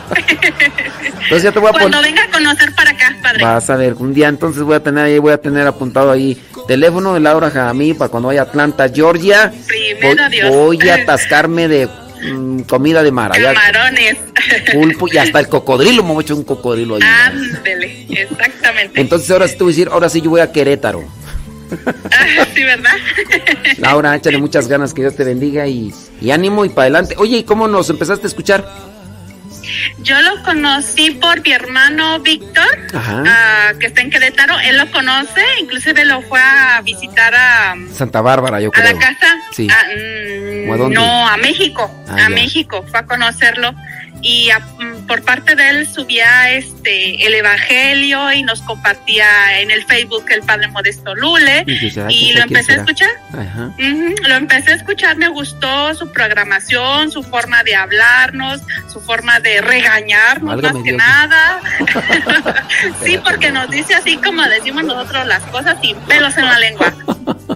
Entonces 1.23 1.43
ya 1.43 1.51
te 1.51 1.59
voy 1.59 1.69
a 1.69 1.73
Cuando 1.73 2.01
venga 2.01 2.23
a 2.23 2.29
conocer 2.29 2.73
para 2.75 2.91
acá, 2.91 3.15
padre. 3.21 3.43
Vas 3.43 3.69
a 3.69 3.75
ver, 3.75 3.93
un 3.93 4.13
día 4.13 4.27
entonces 4.27 4.63
voy 4.63 4.75
a 4.75 4.83
tener 4.83 5.05
ahí, 5.05 5.17
voy 5.17 5.31
a 5.31 5.37
tener 5.37 5.65
apuntado 5.65 6.11
ahí 6.11 6.41
teléfono 6.67 7.13
de 7.13 7.19
Laura 7.19 7.49
Jamí 7.49 7.93
para 7.93 8.09
cuando 8.09 8.27
vaya 8.27 8.41
a 8.41 8.43
Atlanta, 8.43 8.89
Georgia. 8.89 9.51
Primero 9.67 10.23
voy, 10.23 10.31
Dios. 10.31 10.49
voy 10.49 10.89
a 10.89 10.95
atascarme 11.03 11.67
de 11.67 11.87
mm, 11.87 12.61
comida 12.61 13.01
de 13.03 13.11
mar. 13.11 13.31
Camarones. 13.31 14.17
pulpo 14.73 15.07
y 15.07 15.17
hasta 15.17 15.39
el 15.39 15.47
cocodrilo, 15.47 16.03
me 16.03 16.13
voy 16.13 16.23
a 16.23 16.25
echar 16.25 16.37
un 16.37 16.43
cocodrilo 16.43 16.95
ahí. 16.95 17.01
Ándele, 17.01 18.07
exactamente. 18.09 18.99
Entonces 18.99 19.29
ahora 19.31 19.47
sí 19.47 19.55
te 19.57 19.63
voy 19.63 19.71
a 19.71 19.75
decir, 19.75 19.89
ahora 19.91 20.09
sí 20.09 20.21
yo 20.21 20.29
voy 20.29 20.41
a 20.41 20.51
Querétaro. 20.51 21.03
Ah, 22.11 22.45
sí, 22.53 22.63
¿verdad? 22.63 22.91
Laura, 23.77 24.15
échale 24.15 24.37
muchas 24.37 24.67
ganas, 24.67 24.93
que 24.93 25.01
Dios 25.01 25.15
te 25.15 25.23
bendiga 25.23 25.67
y, 25.67 25.93
y 26.19 26.31
ánimo 26.31 26.65
y 26.65 26.69
para 26.69 26.83
adelante. 26.83 27.15
Oye, 27.17 27.37
¿y 27.37 27.43
cómo 27.43 27.67
nos 27.67 27.89
empezaste 27.89 28.25
a 28.25 28.27
escuchar? 28.27 28.65
Yo 29.99 30.19
lo 30.21 30.43
conocí 30.43 31.11
por 31.11 31.41
mi 31.43 31.51
hermano 31.51 32.19
Víctor, 32.19 32.65
ah, 32.93 33.71
que 33.79 33.87
está 33.87 34.01
en 34.01 34.09
Querétaro. 34.09 34.59
Él 34.59 34.77
lo 34.77 34.89
conoce, 34.91 35.41
inclusive 35.59 36.05
lo 36.05 36.21
fue 36.23 36.39
a 36.41 36.81
visitar 36.81 37.33
a, 37.35 37.75
Santa 37.93 38.21
Bárbara, 38.21 38.59
yo 38.59 38.69
a 38.69 38.71
creo. 38.71 38.93
la 38.93 38.99
casa. 38.99 39.27
Sí. 39.51 39.67
Ah, 39.69 39.85
mm, 39.95 40.69
¿O 40.69 40.73
a 40.73 40.77
dónde? 40.77 40.95
no, 40.95 41.27
a 41.27 41.37
México. 41.37 41.91
Ah, 42.07 42.15
a 42.15 42.19
ya. 42.19 42.29
México. 42.29 42.83
Fue 42.89 42.99
a 42.99 43.05
conocerlo. 43.05 43.73
Y 44.21 44.49
a- 44.51 44.59
mm, 44.59 45.07
por 45.07 45.23
parte 45.23 45.55
de 45.55 45.69
él 45.69 45.87
subía 45.87 46.51
este 46.51 47.25
el 47.25 47.33
evangelio 47.33 48.31
y 48.31 48.43
nos 48.43 48.61
compartía 48.61 49.59
en 49.59 49.71
el 49.71 49.83
Facebook 49.85 50.25
el 50.31 50.41
padre 50.43 50.67
Modesto 50.69 51.15
Lule. 51.15 51.63
Y 51.67 51.77
dices, 51.79 52.03
"Ay, 52.07 52.15
Y 52.15 52.23
¿quién 52.25 52.35
lo 52.37 52.41
empecé 52.43 52.59
a 52.73 52.75
será?" 52.75 52.81
escuchar. 52.83 53.09
Ajá. 53.33 53.71
Lo 54.27 54.35
empecé 54.35 54.71
a 54.71 54.75
escuchar, 54.75 55.17
me 55.17 55.27
gustó 55.29 55.93
su 55.95 56.11
programación, 56.11 57.11
su 57.11 57.23
forma 57.23 57.63
de 57.63 57.75
hablarnos, 57.75 58.61
su 58.91 59.01
forma 59.01 59.39
de 59.39 59.61
regañarnos 59.61 60.61
más 60.61 60.73
que 60.83 60.91
nada. 60.93 61.59
sí, 63.03 63.17
porque 63.23 63.51
nos 63.51 63.69
dice 63.69 63.95
así 63.95 64.17
como 64.17 64.43
decimos 64.43 64.83
nosotros 64.83 65.25
las 65.27 65.41
cosas 65.47 65.77
sin 65.81 65.97
pelos 66.01 66.37
en 66.37 66.45
la 66.45 66.59
lengua. 66.59 66.93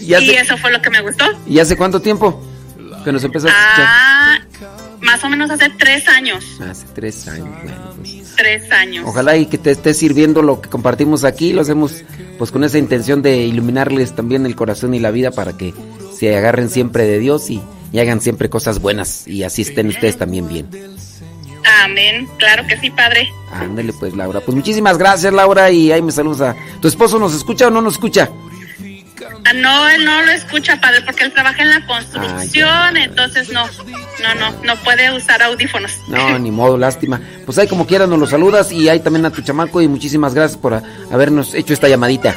¿Y 0.00 0.14
hace, 0.14 0.24
Y 0.24 0.30
eso 0.36 0.56
fue 0.58 0.70
lo 0.70 0.80
que 0.82 0.90
me 0.90 1.00
gustó. 1.00 1.24
¿Y 1.46 1.58
hace 1.58 1.76
cuánto 1.76 2.00
tiempo 2.00 2.42
que 3.04 3.12
nos 3.12 3.22
empezaste 3.24 3.56
a 3.56 3.62
escuchar? 3.70 3.86
Ah, 3.88 4.38
más 5.00 5.22
o 5.24 5.28
menos 5.28 5.50
hace 5.50 5.70
tres 5.70 6.08
años. 6.08 6.44
Hace 6.60 6.86
tres 6.94 7.28
años, 7.28 7.48
bueno, 7.62 7.94
pues. 7.96 8.34
Tres 8.36 8.70
años. 8.70 9.04
Ojalá 9.06 9.36
y 9.36 9.46
que 9.46 9.58
te 9.58 9.70
esté 9.70 9.94
sirviendo 9.94 10.42
lo 10.42 10.60
que 10.60 10.68
compartimos 10.68 11.24
aquí, 11.24 11.52
lo 11.52 11.62
hacemos 11.62 12.04
pues 12.38 12.52
con 12.52 12.62
esa 12.62 12.78
intención 12.78 13.20
de 13.20 13.38
iluminarles 13.38 14.14
también 14.14 14.46
el 14.46 14.54
corazón 14.54 14.94
y 14.94 15.00
la 15.00 15.10
vida 15.10 15.30
para 15.32 15.56
que 15.56 15.74
se 16.16 16.36
agarren 16.36 16.70
siempre 16.70 17.04
de 17.04 17.18
Dios 17.18 17.50
y, 17.50 17.60
y 17.92 17.98
hagan 17.98 18.20
siempre 18.20 18.48
cosas 18.48 18.80
buenas 18.80 19.26
y 19.26 19.42
así 19.42 19.62
estén 19.62 19.88
ustedes 19.88 20.16
también 20.16 20.48
bien. 20.48 20.68
Amén. 21.82 22.28
Claro 22.38 22.66
que 22.66 22.78
sí, 22.78 22.90
padre. 22.90 23.28
Ándale 23.52 23.92
pues 23.92 24.14
Laura, 24.14 24.40
pues 24.40 24.54
muchísimas 24.54 24.98
gracias 24.98 25.32
Laura 25.32 25.70
y 25.70 25.90
ahí 25.90 26.02
me 26.02 26.12
saludos 26.12 26.40
a... 26.40 26.56
¿Tu 26.80 26.88
esposo 26.88 27.18
nos 27.18 27.34
escucha 27.34 27.68
o 27.68 27.70
no 27.70 27.82
nos 27.82 27.94
escucha? 27.94 28.30
Ah, 29.44 29.52
no, 29.54 29.88
él 29.88 30.04
no 30.04 30.22
lo 30.22 30.30
escucha, 30.30 30.80
padre, 30.80 31.02
porque 31.02 31.24
él 31.24 31.32
trabaja 31.32 31.62
en 31.62 31.70
la 31.70 31.86
construcción, 31.86 32.96
entonces 32.96 33.50
no, 33.50 33.64
no, 34.22 34.34
no, 34.34 34.62
no 34.62 34.76
puede 34.76 35.14
usar 35.16 35.42
audífonos. 35.42 35.92
No, 36.08 36.38
ni 36.38 36.50
modo, 36.50 36.76
lástima. 36.76 37.20
Pues 37.44 37.58
ahí 37.58 37.66
como 37.66 37.86
quieras 37.86 38.08
nos 38.08 38.18
lo 38.18 38.26
saludas 38.26 38.72
y 38.72 38.88
ahí 38.88 39.00
también 39.00 39.26
a 39.26 39.30
tu 39.30 39.42
chamaco 39.42 39.80
y 39.80 39.88
muchísimas 39.88 40.34
gracias 40.34 40.58
por 40.58 40.82
habernos 41.10 41.54
hecho 41.54 41.72
esta 41.72 41.88
llamadita. 41.88 42.36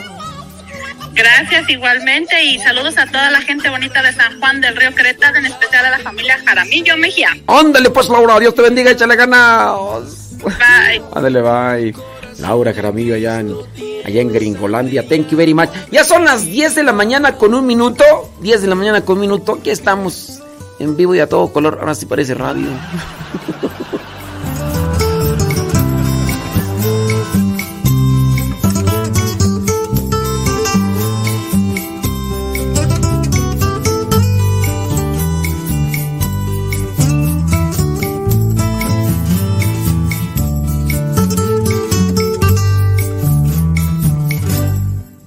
Gracias 1.14 1.70
igualmente 1.70 2.42
y 2.44 2.58
saludos 2.60 2.98
a 2.98 3.06
toda 3.06 3.30
la 3.32 3.42
gente 3.42 3.70
bonita 3.70 4.02
de 4.02 4.14
San 4.14 4.40
Juan 4.40 4.62
del 4.62 4.76
Río 4.76 4.96
Querétaro, 4.96 5.38
en 5.38 5.46
especial 5.46 5.86
a 5.86 5.92
la 5.92 6.00
familia 6.00 6.40
Jaramillo 6.46 6.96
Mejía. 6.98 7.30
Ándale 7.48 7.90
pues 7.90 8.08
Laura, 8.08 8.40
Dios 8.40 8.56
te 8.56 8.62
bendiga, 8.62 8.92
échale 8.92 9.16
ganas. 9.16 10.40
Bye. 10.42 11.02
Ándale, 11.14 11.42
bye. 11.42 12.11
Laura 12.42 12.74
Jaramillo 12.74 13.16
allá 13.16 13.40
en, 13.40 13.56
allá 14.06 14.22
en 14.22 14.34
Gringolandia. 14.34 15.08
Thank 15.08 15.30
you 15.30 15.38
very 15.38 15.54
much. 15.54 15.70
Ya 15.92 16.04
son 16.04 16.26
las 16.26 16.46
10 16.46 16.76
de 16.76 16.84
la 16.84 16.92
mañana 16.92 17.38
con 17.38 17.54
un 17.54 17.66
minuto. 17.66 18.04
10 18.42 18.62
de 18.64 18.68
la 18.68 18.76
mañana 18.76 19.06
con 19.06 19.18
un 19.18 19.22
minuto. 19.22 19.58
Aquí 19.60 19.70
estamos 19.70 20.42
en 20.80 20.98
vivo 20.98 21.16
y 21.16 21.20
a 21.20 21.30
todo 21.30 21.54
color. 21.54 21.78
Ahora 21.80 21.96
sí 21.96 22.06
parece 22.06 22.34
radio. 22.34 22.68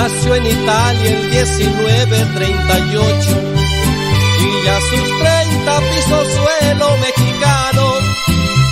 Nació 0.00 0.34
en 0.34 0.46
Italia 0.46 1.10
el 1.10 1.28
1938 1.28 3.30
y 4.40 4.64
ya 4.64 4.80
sus 4.80 5.18
30 5.18 5.80
pisó 5.90 6.24
suelo 6.24 6.96
mexicano. 7.02 7.84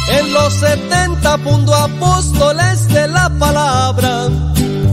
En 0.09 0.33
los 0.33 0.55
70 0.55 1.37
fundó 1.45 1.75
apóstoles 1.75 2.89
de 2.89 3.09
la 3.09 3.29
palabra 3.39 4.31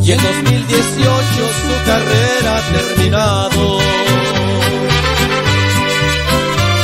y 0.04 0.12
en 0.12 0.22
2018 0.22 1.24
su 1.64 1.74
carrera 1.86 2.58
ha 2.58 2.62
terminado. 2.74 3.80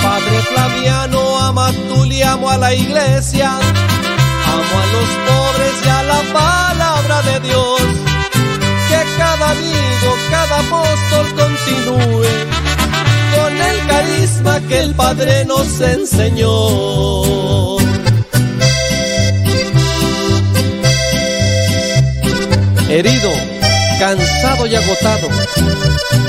Padre 0.01 0.39
Flaviano, 0.49 1.39
ama 1.39 1.73
tú 1.89 2.05
le 2.05 2.23
amo 2.23 2.49
a 2.49 2.57
la 2.57 2.73
iglesia, 2.73 3.51
amo 3.51 4.79
a 4.81 4.85
los 4.93 5.09
pobres 5.27 5.75
y 5.83 5.89
a 5.89 6.03
la 6.03 6.21
palabra 6.31 7.21
de 7.23 7.41
Dios. 7.41 8.00
Amigo, 9.51 10.15
cada 10.29 10.59
apóstol 10.59 11.25
continúe 11.35 12.25
con 13.35 13.51
el 13.69 13.87
carisma 13.87 14.61
que 14.67 14.79
el 14.79 14.95
Padre 14.95 15.43
nos 15.45 15.81
enseñó. 15.81 17.77
Herido, 22.89 23.31
cansado 23.99 24.67
y 24.67 24.75
agotado, 24.75 25.27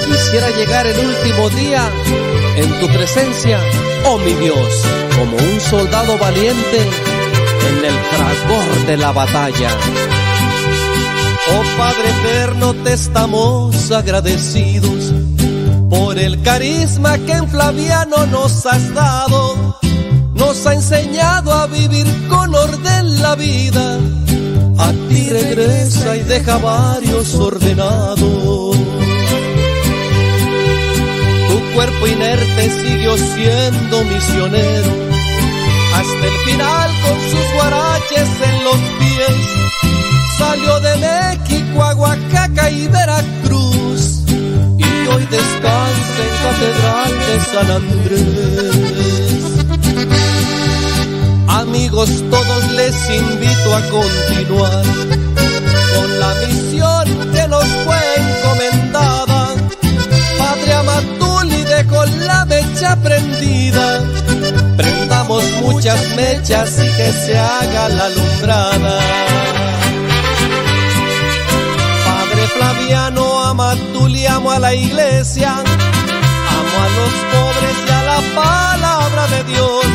quisiera 0.07 0.51
llegar 0.51 0.87
el 0.89 0.99
último 0.99 1.49
día 1.51 1.89
en 2.57 2.81
tu 2.81 2.89
presencia, 2.89 3.61
oh 4.05 4.19
mi 4.19 4.33
Dios, 4.35 4.83
como 5.17 5.37
un 5.37 5.61
soldado 5.61 6.19
valiente 6.19 6.79
en 7.69 7.85
el 7.85 7.95
fragor 7.95 8.87
de 8.87 8.97
la 8.97 9.13
batalla. 9.13 9.71
Oh 11.55 11.65
Padre 11.77 12.09
eterno, 12.21 12.75
te 12.83 12.95
estamos 12.95 13.91
agradecidos 13.91 15.13
por 15.91 16.19
el 16.19 16.41
carisma 16.43 17.19
que 17.19 17.33
en 17.33 17.49
Flaviano 17.49 18.27
nos 18.27 18.65
has 18.67 18.95
dado. 18.95 19.79
Nos 20.35 20.67
ha 20.67 20.75
enseñado 20.75 21.53
a 21.53 21.67
vivir 21.67 22.07
con 22.29 22.55
orden 22.55 23.23
la 23.23 23.35
vida. 23.35 23.99
A 24.79 24.93
ti 25.09 25.29
regresa 25.29 26.17
y 26.17 26.23
deja 26.23 26.57
varios 26.59 27.35
ordenados. 27.35 28.77
Tu 31.49 31.75
cuerpo 31.75 32.07
inerte 32.07 32.71
siguió 32.83 33.17
siendo 33.17 34.05
misionero 34.05 35.13
hasta 35.95 36.27
el 36.27 36.39
final 36.47 36.91
con 37.03 37.21
sus 37.31 37.53
guaraches 37.55 38.29
en 38.49 38.65
los 38.65 38.77
pies. 38.99 39.92
Salió 40.43 40.81
de 40.81 40.97
México 40.97 41.85
a 41.85 41.95
y 42.69 42.89
Veracruz 42.89 44.25
y 44.77 45.07
hoy 45.07 45.25
descansa 45.31 46.21
en 46.27 46.35
Catedral 46.43 47.13
de 47.27 47.37
San 47.53 47.69
Andrés. 47.71 48.75
Amigos, 51.47 52.11
todos 52.29 52.73
les 52.73 52.97
invito 53.09 53.77
a 53.77 53.81
continuar 53.89 54.85
con 55.95 56.09
la 56.19 56.35
misión 56.35 57.05
que 57.33 57.47
nos 57.47 57.67
fue 57.85 58.01
encomendada. 58.17 59.55
Padre 60.39 60.75
Amatuli 60.75 61.63
dejó 61.63 62.05
la 62.27 62.45
mecha 62.47 62.97
prendida. 62.97 64.03
Prendamos 64.77 65.45
muchas 65.63 66.01
mechas 66.17 66.81
y 66.81 66.89
que 66.97 67.13
se 67.13 67.39
haga 67.39 67.89
la 67.91 68.07
alumbrada. 68.07 69.32
Amo 74.43 74.51
a 74.51 74.59
la 74.59 74.75
iglesia. 74.75 75.51
Amo 75.53 76.77
a 76.85 76.89
los 76.99 77.13
pobres 77.33 77.77
y 77.87 77.91
a 77.91 78.03
la 78.03 78.21
palabra 78.35 79.27
de 79.29 79.45
Dios. 79.53 79.87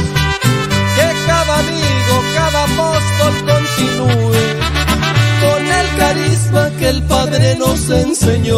Que 0.95 1.07
cada 1.27 1.59
amigo, 1.59 2.13
cada 2.33 2.63
apóstol 2.63 3.33
continúe 3.51 4.45
con 5.43 5.61
el 5.79 5.87
carisma 5.97 6.69
que 6.79 6.87
el 6.89 7.03
Padre 7.03 7.55
nos 7.55 7.89
enseñó. 7.89 8.57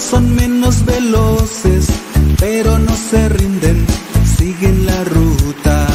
Son 0.00 0.34
menos 0.34 0.84
veloces, 0.86 1.86
pero 2.38 2.78
no 2.78 2.96
se 2.96 3.28
rinden, 3.28 3.86
siguen 4.36 4.86
la 4.86 5.04
ruta. 5.04 5.86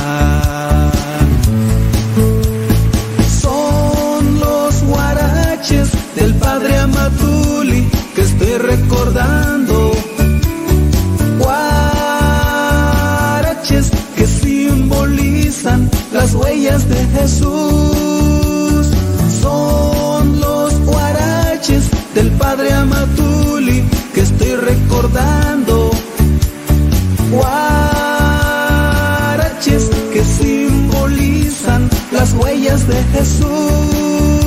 Son 3.42 4.40
los 4.40 4.84
guaraches 4.84 5.90
del 6.16 6.36
padre 6.36 6.78
Amatuli 6.78 7.90
que 8.16 8.22
estoy 8.22 8.58
recordando. 8.58 9.92
Guaraches 11.40 12.30
que 14.16 14.28
simbolizan 14.28 15.90
las 16.14 16.36
huellas 16.36 16.88
de 16.88 17.06
Jesús. 17.08 17.95
Recordando. 25.06 25.92
Guaraches 27.32 27.50
que 30.14 30.24
simbolizan 30.24 31.90
las 32.12 32.34
huellas 32.34 32.88
de 32.88 33.04
Jesús. 33.04 34.45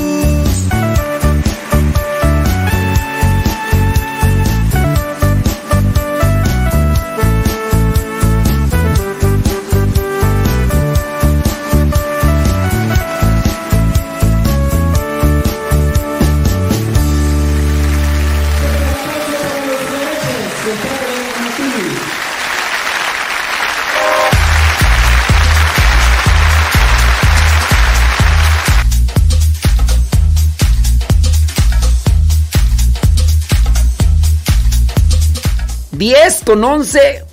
Con 36.49 36.63
11. 36.63 37.25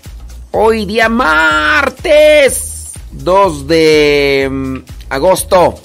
Hoy 0.51 0.85
día 0.85 1.09
martes 1.09 2.93
2 3.13 3.67
de 3.67 4.47
mm, 4.53 4.77
agosto 5.09 5.77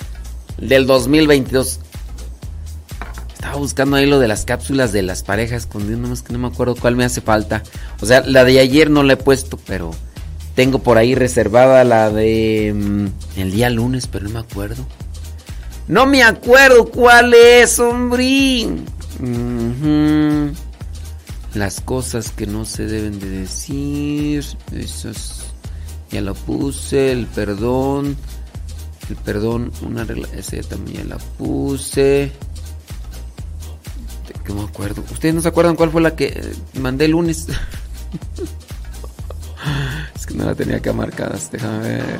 del 0.57 0.85
2022. 0.85 1.79
Estaba 3.33 3.55
buscando 3.55 3.95
ahí 3.95 4.05
lo 4.05 4.19
de 4.19 4.27
las 4.27 4.43
cápsulas 4.43 4.91
de 4.91 5.03
las 5.03 5.23
parejas 5.23 5.65
con 5.65 5.89
nomás 6.01 6.23
que 6.23 6.33
no 6.33 6.39
me 6.39 6.49
acuerdo 6.49 6.75
cuál 6.75 6.97
me 6.97 7.05
hace 7.05 7.21
falta. 7.21 7.63
O 8.01 8.05
sea, 8.05 8.21
la 8.25 8.43
de 8.43 8.59
ayer 8.59 8.89
no 8.89 9.01
la 9.01 9.13
he 9.13 9.17
puesto, 9.17 9.57
pero 9.65 9.91
tengo 10.53 10.79
por 10.79 10.97
ahí 10.97 11.15
reservada 11.15 11.85
la 11.85 12.09
de 12.09 12.73
mm, 12.75 13.39
el 13.39 13.51
día 13.53 13.69
lunes, 13.69 14.07
pero 14.07 14.25
no 14.25 14.31
me 14.31 14.39
acuerdo. 14.39 14.85
No 15.87 16.05
me 16.05 16.21
acuerdo 16.21 16.83
cuál 16.83 17.33
es, 17.33 17.79
hombre. 17.79 18.65
Las 21.53 21.81
cosas 21.81 22.31
que 22.31 22.47
no 22.47 22.63
se 22.63 22.85
deben 22.85 23.19
de 23.19 23.29
decir. 23.29 24.45
Esas. 24.71 25.47
Ya 26.09 26.21
lo 26.21 26.33
puse. 26.33 27.11
El 27.11 27.27
perdón. 27.27 28.15
El 29.09 29.15
perdón. 29.17 29.73
Una 29.81 30.05
regla. 30.05 30.29
Ese 30.33 30.63
también 30.63 30.99
ya 30.99 31.15
la 31.15 31.17
puse. 31.17 32.31
Que 34.45 34.53
me 34.53 34.63
acuerdo. 34.63 35.03
¿Ustedes 35.11 35.35
no 35.35 35.41
se 35.41 35.49
acuerdan 35.49 35.75
cuál 35.75 35.91
fue 35.91 36.01
la 36.01 36.15
que 36.15 36.27
eh, 36.27 36.53
mandé 36.79 37.03
el 37.05 37.11
lunes? 37.11 37.47
es 40.15 40.25
que 40.25 40.33
no 40.33 40.45
la 40.45 40.55
tenía 40.55 40.77
acá 40.77 40.93
marcadas. 40.93 41.51
Déjame 41.51 41.79
ver. 41.79 42.19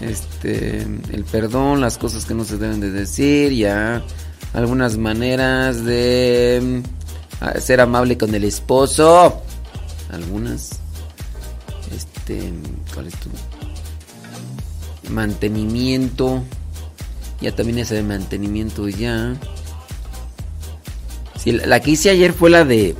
Este. 0.00 0.82
El 0.82 1.24
perdón. 1.24 1.80
Las 1.80 1.96
cosas 1.96 2.26
que 2.26 2.34
no 2.34 2.44
se 2.44 2.58
deben 2.58 2.80
de 2.80 2.90
decir. 2.90 3.54
Ya. 3.54 4.04
Algunas 4.52 4.98
maneras 4.98 5.84
de 5.84 6.82
ser 7.60 7.80
amable 7.80 8.18
con 8.18 8.34
el 8.34 8.44
esposo. 8.44 9.42
Algunas. 10.10 10.70
Este, 11.94 12.52
¿cuál 12.94 13.06
es 13.08 13.14
tu? 13.16 13.30
Mantenimiento. 15.10 16.42
Ya 17.40 17.54
también 17.54 17.78
ese 17.78 17.96
de 17.96 18.02
mantenimiento 18.02 18.88
ya. 18.88 19.34
Sí, 21.38 21.52
la, 21.52 21.80
que 21.80 21.92
hice 21.92 22.10
ayer 22.10 22.32
fue 22.32 22.50
la 22.50 22.64
de 22.64 22.96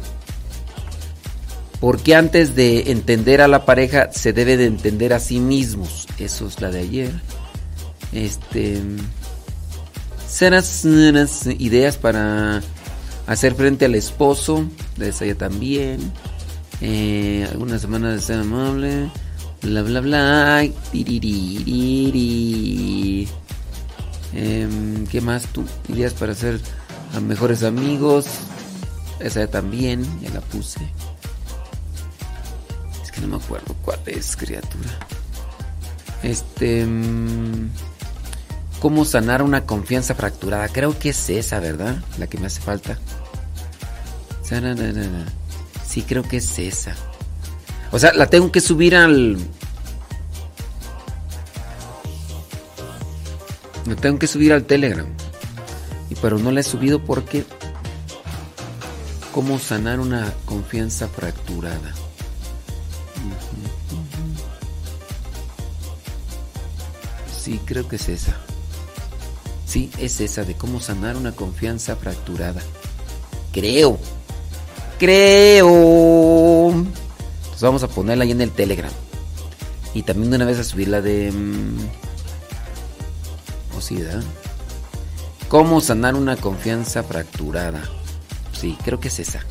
¿Por 1.80 2.00
qué 2.00 2.14
antes 2.14 2.54
de 2.54 2.90
entender 2.90 3.40
a 3.40 3.48
la 3.48 3.66
pareja 3.66 4.10
se 4.12 4.32
debe 4.32 4.56
de 4.56 4.66
entender 4.66 5.12
a 5.12 5.20
sí 5.20 5.40
mismos? 5.40 6.06
Eso 6.18 6.46
es 6.46 6.60
la 6.60 6.70
de 6.70 6.80
ayer. 6.80 7.12
Este 8.12 8.82
serás 10.28 10.84
ideas 11.58 11.96
para 11.96 12.62
hacer 13.26 13.54
frente 13.54 13.84
al 13.84 13.94
esposo, 13.94 14.64
de 14.96 15.08
esa 15.10 15.26
ya 15.26 15.34
también. 15.34 16.12
Eh, 16.80 17.46
algunas 17.50 17.80
semanas 17.80 18.14
de 18.14 18.20
ser 18.20 18.40
amable. 18.40 19.10
Bla 19.62 19.82
bla 19.82 20.00
bla. 20.00 20.64
Em, 24.34 25.06
¿Qué 25.06 25.20
más 25.20 25.46
tú? 25.46 25.64
Ideas 25.88 26.12
para 26.14 26.34
ser 26.34 26.60
a 27.14 27.20
mejores 27.20 27.62
amigos. 27.62 28.26
Esa 29.18 29.40
ya 29.40 29.50
también, 29.50 30.04
ya 30.20 30.30
la 30.30 30.40
puse. 30.40 30.80
Es 33.02 33.10
que 33.10 33.20
no 33.22 33.28
me 33.28 33.36
acuerdo 33.36 33.74
cuál 33.82 34.00
es, 34.06 34.36
criatura. 34.36 34.90
Este. 36.22 36.84
mm, 36.84 37.70
cómo 38.80 39.04
sanar 39.04 39.42
una 39.42 39.66
confianza 39.66 40.14
fracturada. 40.14 40.68
Creo 40.68 40.98
que 40.98 41.10
es 41.10 41.30
esa, 41.30 41.60
¿verdad? 41.60 41.96
La 42.18 42.26
que 42.26 42.38
me 42.38 42.46
hace 42.46 42.60
falta. 42.60 42.98
Sí, 45.86 46.02
creo 46.02 46.22
que 46.22 46.36
es 46.36 46.58
esa. 46.58 46.94
O 47.90 47.98
sea, 47.98 48.12
la 48.12 48.26
tengo 48.26 48.52
que 48.52 48.60
subir 48.60 48.94
al... 48.94 49.38
La 53.86 53.96
tengo 53.96 54.18
que 54.18 54.26
subir 54.26 54.52
al 54.52 54.64
Telegram. 54.64 55.06
Y 56.10 56.14
pero 56.16 56.38
no 56.38 56.50
la 56.50 56.60
he 56.60 56.64
subido 56.64 57.04
porque... 57.04 57.44
¿Cómo 59.32 59.58
sanar 59.58 60.00
una 60.00 60.32
confianza 60.44 61.08
fracturada? 61.08 61.94
Sí, 67.38 67.60
creo 67.64 67.86
que 67.86 67.96
es 67.96 68.08
esa. 68.08 68.36
Sí, 69.76 69.90
es 69.98 70.22
esa 70.22 70.42
de 70.44 70.54
cómo 70.54 70.80
sanar 70.80 71.18
una 71.18 71.32
confianza 71.32 71.96
fracturada. 71.96 72.62
Creo. 73.52 73.98
Creo. 74.98 76.70
Entonces 76.70 77.60
vamos 77.60 77.82
a 77.82 77.88
ponerla 77.88 78.24
ahí 78.24 78.30
en 78.30 78.40
el 78.40 78.52
Telegram. 78.52 78.90
Y 79.92 80.02
también 80.02 80.30
de 80.30 80.36
una 80.36 80.46
vez 80.46 80.58
a 80.58 80.64
subir 80.64 80.88
la 80.88 81.02
de... 81.02 81.30
mm, 81.30 81.76
¿O 83.76 83.82
sí, 83.82 83.96
verdad? 83.96 84.24
¿Cómo 85.48 85.82
sanar 85.82 86.14
una 86.14 86.38
confianza 86.38 87.02
fracturada? 87.02 87.82
Sí, 88.58 88.78
creo 88.82 88.98
que 88.98 89.08
es 89.08 89.18
esa. 89.18 89.44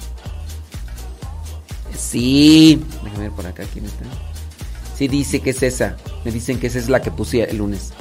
Sí. 1.95 2.83
Déjame 3.03 3.25
ver 3.25 3.31
por 3.31 3.45
acá 3.45 3.63
quién 3.71 3.85
está. 3.85 4.05
Sí, 4.97 5.07
dice 5.07 5.39
que 5.41 5.51
es 5.51 5.61
esa. 5.61 5.97
Me 6.23 6.31
dicen 6.31 6.59
que 6.59 6.65
esa 6.65 6.79
es 6.79 6.89
la 6.89 7.03
que 7.03 7.11
puse 7.11 7.43
el 7.43 7.57
lunes. 7.57 7.93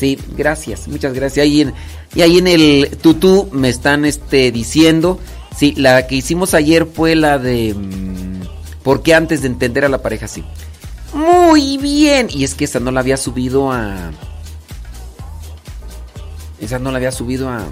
Sí, 0.00 0.18
gracias, 0.34 0.88
muchas 0.88 1.12
gracias. 1.12 1.46
Y 1.46 2.22
ahí 2.22 2.38
en 2.38 2.46
el 2.46 2.96
tutú 3.02 3.50
me 3.52 3.68
están 3.68 4.06
este, 4.06 4.50
diciendo. 4.50 5.20
Sí, 5.54 5.74
la 5.76 6.06
que 6.06 6.14
hicimos 6.14 6.54
ayer 6.54 6.86
fue 6.86 7.14
la 7.14 7.36
de. 7.36 7.74
mm, 7.74 8.82
¿Por 8.82 9.02
qué 9.02 9.12
antes 9.12 9.42
de 9.42 9.48
entender 9.48 9.84
a 9.84 9.90
la 9.90 10.00
pareja 10.00 10.26
sí? 10.26 10.42
Muy 11.12 11.76
bien. 11.76 12.28
Y 12.30 12.44
es 12.44 12.54
que 12.54 12.64
esa 12.64 12.80
no 12.80 12.90
la 12.90 13.00
había 13.00 13.18
subido 13.18 13.70
a. 13.70 14.10
Esa 16.62 16.78
no 16.78 16.90
la 16.90 16.96
había 16.96 17.12
subido 17.12 17.50
a. 17.50 17.62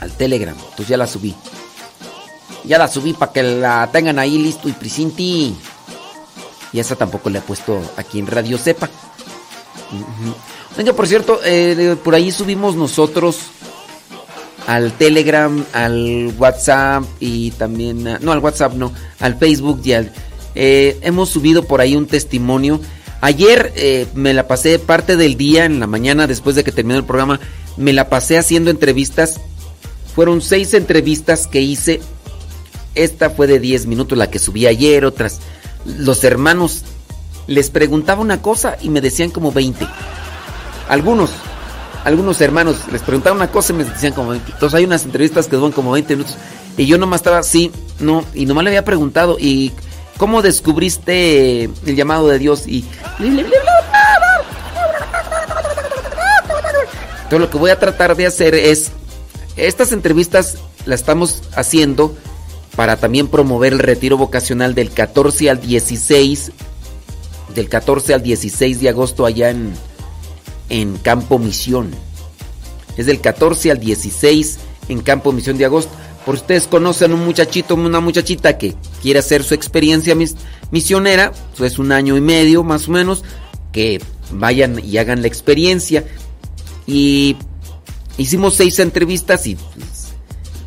Al 0.00 0.12
Telegram. 0.12 0.56
Entonces 0.56 0.88
ya 0.88 0.96
la 0.96 1.06
subí. 1.06 1.34
Ya 2.64 2.78
la 2.78 2.88
subí 2.88 3.12
para 3.12 3.32
que 3.32 3.42
la 3.42 3.90
tengan 3.92 4.18
ahí 4.18 4.38
listo 4.38 4.66
y 4.66 4.72
prisinti. 4.72 5.54
Y 6.72 6.80
esa 6.80 6.96
tampoco 6.96 7.28
le 7.28 7.40
he 7.40 7.42
puesto 7.42 7.82
aquí 7.98 8.18
en 8.18 8.28
Radio 8.28 8.56
Sepa. 8.56 8.88
Ujú. 9.92 10.34
Oiga, 10.78 10.92
por 10.92 11.08
cierto, 11.08 11.40
eh, 11.44 11.96
por 12.04 12.14
ahí 12.14 12.30
subimos 12.30 12.76
nosotros 12.76 13.40
al 14.68 14.92
Telegram, 14.92 15.64
al 15.72 16.32
WhatsApp 16.38 17.02
y 17.18 17.50
también, 17.50 18.04
no 18.20 18.30
al 18.30 18.38
WhatsApp, 18.38 18.74
no, 18.74 18.92
al 19.18 19.36
Facebook 19.36 19.80
y 19.84 19.94
al... 19.94 20.12
eh, 20.54 20.96
hemos 21.02 21.30
subido 21.30 21.64
por 21.64 21.80
ahí 21.80 21.96
un 21.96 22.06
testimonio. 22.06 22.80
Ayer 23.20 23.72
eh, 23.74 24.06
me 24.14 24.32
la 24.34 24.46
pasé 24.46 24.78
parte 24.78 25.16
del 25.16 25.36
día, 25.36 25.64
en 25.64 25.80
la 25.80 25.88
mañana, 25.88 26.28
después 26.28 26.54
de 26.54 26.62
que 26.62 26.70
terminó 26.70 26.96
el 26.96 27.04
programa, 27.04 27.40
me 27.76 27.92
la 27.92 28.08
pasé 28.08 28.38
haciendo 28.38 28.70
entrevistas. 28.70 29.40
Fueron 30.14 30.40
seis 30.40 30.74
entrevistas 30.74 31.48
que 31.48 31.60
hice. 31.60 32.00
Esta 32.94 33.30
fue 33.30 33.48
de 33.48 33.58
10 33.58 33.86
minutos, 33.86 34.16
la 34.16 34.30
que 34.30 34.38
subí 34.38 34.66
ayer, 34.66 35.04
otras. 35.04 35.40
Los 35.84 36.22
hermanos 36.22 36.84
les 37.48 37.70
preguntaba 37.70 38.20
una 38.20 38.42
cosa 38.42 38.76
y 38.80 38.90
me 38.90 39.00
decían 39.00 39.30
como 39.30 39.50
20. 39.50 39.84
Algunos, 40.88 41.30
algunos 42.04 42.40
hermanos 42.40 42.76
les 42.90 43.02
preguntaba 43.02 43.36
una 43.36 43.50
cosa 43.50 43.72
y 43.72 43.76
me 43.76 43.84
decían 43.84 44.12
como 44.12 44.30
20. 44.30 44.52
Entonces 44.52 44.76
hay 44.76 44.84
unas 44.84 45.04
entrevistas 45.04 45.46
que 45.46 45.56
duran 45.56 45.72
como 45.72 45.92
20 45.92 46.16
minutos. 46.16 46.36
Y 46.76 46.86
yo 46.86 46.96
nomás 46.96 47.20
estaba 47.20 47.38
así, 47.38 47.72
no, 47.98 48.24
y 48.34 48.46
nomás 48.46 48.64
le 48.64 48.70
había 48.70 48.84
preguntado, 48.84 49.36
¿y 49.38 49.72
cómo 50.16 50.42
descubriste 50.42 51.64
el 51.64 51.96
llamado 51.96 52.28
de 52.28 52.38
Dios? 52.38 52.66
Y. 52.66 52.84
Entonces 57.28 57.40
lo 57.40 57.50
que 57.50 57.58
voy 57.58 57.70
a 57.70 57.78
tratar 57.78 58.16
de 58.16 58.26
hacer 58.26 58.54
es. 58.54 58.92
Estas 59.56 59.90
entrevistas 59.90 60.56
las 60.86 61.00
estamos 61.00 61.42
haciendo 61.56 62.16
para 62.76 62.96
también 62.96 63.26
promover 63.26 63.72
el 63.72 63.80
retiro 63.80 64.16
vocacional 64.16 64.74
del 64.74 64.92
14 64.92 65.50
al 65.50 65.60
16. 65.60 66.52
Del 67.56 67.68
14 67.68 68.14
al 68.14 68.22
16 68.22 68.80
de 68.80 68.88
agosto 68.88 69.26
allá 69.26 69.50
en, 69.50 69.74
en 70.68 70.96
Campo 70.98 71.38
Misión. 71.38 71.90
Es 72.96 73.06
del 73.06 73.20
14 73.20 73.70
al 73.70 73.80
16 73.80 74.58
en 74.88 75.00
Campo 75.00 75.32
Misión 75.32 75.56
de 75.58 75.64
agosto. 75.64 75.92
Por 76.26 76.36
si 76.36 76.42
ustedes 76.42 76.66
conocen 76.66 77.12
un 77.12 77.24
muchachito, 77.24 77.74
una 77.74 78.00
muchachita 78.00 78.58
que 78.58 78.74
quiere 79.00 79.20
hacer 79.20 79.42
su 79.44 79.54
experiencia 79.54 80.14
mis- 80.14 80.36
misionera, 80.70 81.32
es 81.58 81.78
un 81.78 81.92
año 81.92 82.16
y 82.16 82.20
medio 82.20 82.62
más 82.64 82.88
o 82.88 82.92
menos, 82.92 83.24
que 83.72 84.00
vayan 84.32 84.78
y 84.84 84.98
hagan 84.98 85.22
la 85.22 85.28
experiencia. 85.28 86.04
Y 86.86 87.36
hicimos 88.18 88.54
seis 88.54 88.78
entrevistas 88.78 89.46
y 89.46 89.54
pues, 89.54 90.08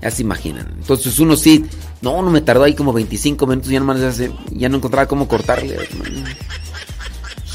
ya 0.02 0.10
se 0.10 0.22
imaginan. 0.24 0.68
Entonces 0.80 1.20
uno 1.20 1.36
sí, 1.36 1.66
no, 2.02 2.24
no 2.24 2.32
me 2.32 2.42
tardó 2.42 2.64
ahí 2.64 2.74
como 2.74 2.94
25 2.94 3.46
minutos, 3.46 3.70
ya 3.70 4.70
no 4.70 4.78
encontraba 4.78 5.08
cómo 5.08 5.28
cortarle. 5.28 5.78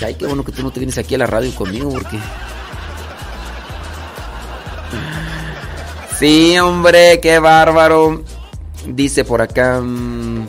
Ay, 0.05 0.15
qué 0.15 0.27
bueno 0.27 0.45
que 0.45 0.53
tú 0.53 0.63
no 0.63 0.71
te 0.71 0.81
vienes 0.81 0.99
aquí 0.99 1.15
a 1.15 1.19
la 1.19 1.27
radio 1.27 1.55
conmigo 1.55 1.91
porque... 1.91 2.19
Sí, 6.19 6.59
hombre, 6.59 7.21
qué 7.21 7.39
bárbaro. 7.39 8.23
Dice 8.87 9.25
por 9.25 9.43
acá. 9.43 9.81
mm, 9.81 10.47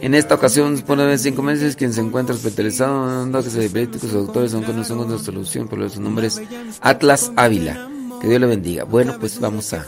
en 0.00 0.14
esta 0.14 0.34
ocasión, 0.34 0.74
después 0.74 0.98
de 0.98 1.16
cinco 1.18 1.42
meses, 1.42 1.76
quien 1.76 1.92
se 1.92 2.00
encuentra 2.00 2.34
hospitalizado, 2.34 3.42
que 3.42 3.50
se 3.50 3.68
médicos 3.68 4.12
doctores 4.12 4.52
aunque 4.52 4.72
no 4.72 4.84
son 4.84 4.98
una 4.98 5.16
solución, 5.16 5.68
pero 5.68 5.88
su 5.88 6.00
nombre 6.00 6.26
es 6.26 6.42
Atlas 6.80 7.30
Ávila. 7.36 7.88
Que 8.22 8.28
Dios 8.28 8.40
le 8.40 8.46
bendiga. 8.46 8.84
Bueno, 8.84 9.16
pues 9.18 9.40
vamos 9.40 9.72
a 9.72 9.84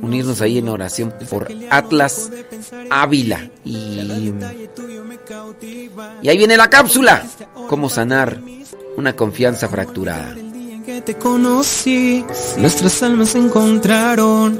unirnos 0.00 0.40
ahí 0.40 0.58
en 0.58 0.68
oración 0.68 1.12
por 1.28 1.48
Atlas 1.68 2.30
Ávila. 2.90 3.50
Y, 3.64 4.00
y 6.22 6.28
ahí 6.28 6.38
viene 6.38 6.56
la 6.56 6.70
cápsula. 6.70 7.26
¿Cómo 7.68 7.90
sanar 7.90 8.40
una 8.96 9.16
confianza 9.16 9.68
fracturada? 9.68 10.36
te 11.04 11.14
conocí, 11.16 12.24
nuestras 12.58 13.02
almas 13.02 13.30
se 13.30 13.38
encontraron. 13.38 14.58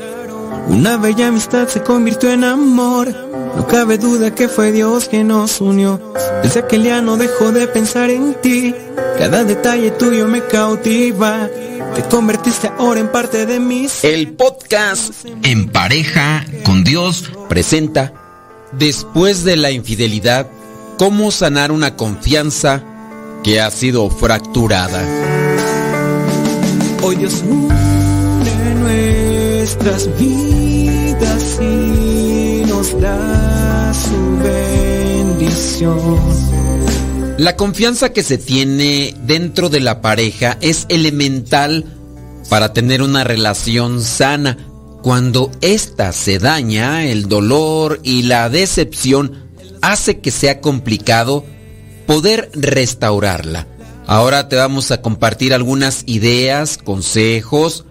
Una 0.68 0.96
bella 0.96 1.28
amistad 1.28 1.68
se 1.68 1.82
convirtió 1.82 2.32
en 2.32 2.42
amor. 2.42 3.08
No 3.56 3.66
cabe 3.66 3.96
duda 3.96 4.34
que 4.34 4.48
fue 4.48 4.72
Dios 4.72 5.08
que 5.08 5.22
nos 5.22 5.60
unió. 5.60 6.00
Desde 6.42 6.60
aquel 6.60 6.82
día 6.82 7.00
no 7.00 7.16
dejo 7.16 7.52
de 7.52 7.68
pensar 7.68 8.10
en 8.10 8.34
ti. 8.40 8.74
Cada 9.18 9.44
detalle 9.44 9.92
tuyo 9.92 10.26
me 10.26 10.42
cautiva. 10.42 11.48
Te 11.94 12.02
convertiste 12.10 12.70
ahora 12.78 13.00
en 13.00 13.10
parte 13.10 13.47
de 13.47 13.60
mí. 13.60 13.86
El 14.02 14.32
podcast 14.32 15.12
En 15.42 15.68
pareja 15.68 16.44
con 16.65 16.84
Dios 16.84 17.31
presenta 17.48 18.12
Después 18.73 19.44
de 19.44 19.56
la 19.56 19.70
infidelidad, 19.70 20.48
¿cómo 20.98 21.31
sanar 21.31 21.73
una 21.73 21.97
confianza 21.97 22.82
que 23.42 23.60
ha 23.60 23.70
sido 23.70 24.10
fracturada? 24.10 25.02
Hoy 27.02 27.16
Dios 27.16 27.42
une 27.48 27.76
nuestras 29.66 30.08
vidas 30.18 31.58
y 31.60 32.65
nos 32.66 33.00
da 33.00 33.92
su 33.94 34.39
bendición. 34.42 36.55
La 37.39 37.55
confianza 37.55 38.15
que 38.15 38.23
se 38.23 38.39
tiene 38.39 39.15
dentro 39.24 39.68
de 39.68 39.81
la 39.81 40.00
pareja 40.00 40.56
es 40.62 40.86
elemental 40.89 41.84
para 42.48 42.73
tener 42.73 43.02
una 43.02 43.24
relación 43.24 44.00
sana. 44.00 44.56
Cuando 45.02 45.50
ésta 45.60 46.15
se 46.15 46.39
daña, 46.39 47.05
el 47.05 47.28
dolor 47.28 48.00
y 48.02 48.23
la 48.23 48.48
decepción 48.48 49.50
hace 49.82 50.20
que 50.20 50.31
sea 50.31 50.62
complicado 50.62 51.44
poder 52.06 52.50
restaurarla. 52.55 53.66
Ahora 54.06 54.48
te 54.48 54.56
vamos 54.56 54.90
a 54.90 55.02
compartir 55.02 55.52
algunas 55.52 56.05
ideas, 56.06 56.78
consejos 56.78 57.84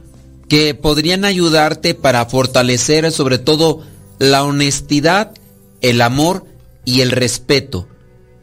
que 0.49 0.73
podrían 0.73 1.23
ayudarte 1.23 1.93
para 1.93 2.25
fortalecer 2.25 3.11
sobre 3.11 3.37
todo 3.37 3.83
la 4.17 4.43
honestidad, 4.43 5.33
el 5.81 6.01
amor 6.01 6.45
y 6.83 7.01
el 7.01 7.11
respeto 7.11 7.87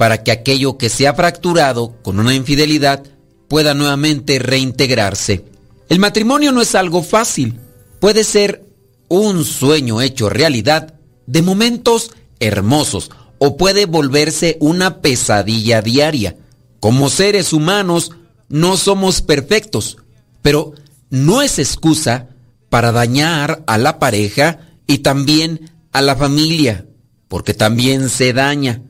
para 0.02 0.24
que 0.24 0.32
aquello 0.32 0.78
que 0.78 0.88
se 0.88 1.06
ha 1.06 1.14
fracturado 1.14 1.94
con 2.02 2.18
una 2.18 2.34
infidelidad 2.34 3.04
pueda 3.46 3.72
nuevamente 3.72 4.40
reintegrarse. 4.40 5.44
El 5.88 6.00
matrimonio 6.00 6.50
no 6.50 6.60
es 6.60 6.74
algo 6.74 7.04
fácil, 7.04 7.60
puede 8.00 8.24
ser 8.24 8.64
un 9.06 9.44
sueño 9.44 10.00
hecho 10.00 10.28
realidad 10.28 10.94
de 11.28 11.42
momentos 11.42 12.10
hermosos 12.40 13.12
o 13.38 13.56
puede 13.56 13.86
volverse 13.86 14.56
una 14.58 15.00
pesadilla 15.02 15.82
diaria. 15.82 16.34
Como 16.80 17.08
seres 17.08 17.52
humanos 17.52 18.10
no 18.48 18.76
somos 18.76 19.22
perfectos, 19.22 19.98
pero 20.42 20.72
no 21.10 21.42
es 21.42 21.60
excusa 21.60 22.26
para 22.70 22.90
dañar 22.90 23.62
a 23.68 23.78
la 23.78 24.00
pareja 24.00 24.58
y 24.88 24.98
también 24.98 25.70
a 25.92 26.02
la 26.02 26.16
familia, 26.16 26.86
porque 27.28 27.54
también 27.54 28.08
se 28.08 28.32
daña. 28.32 28.82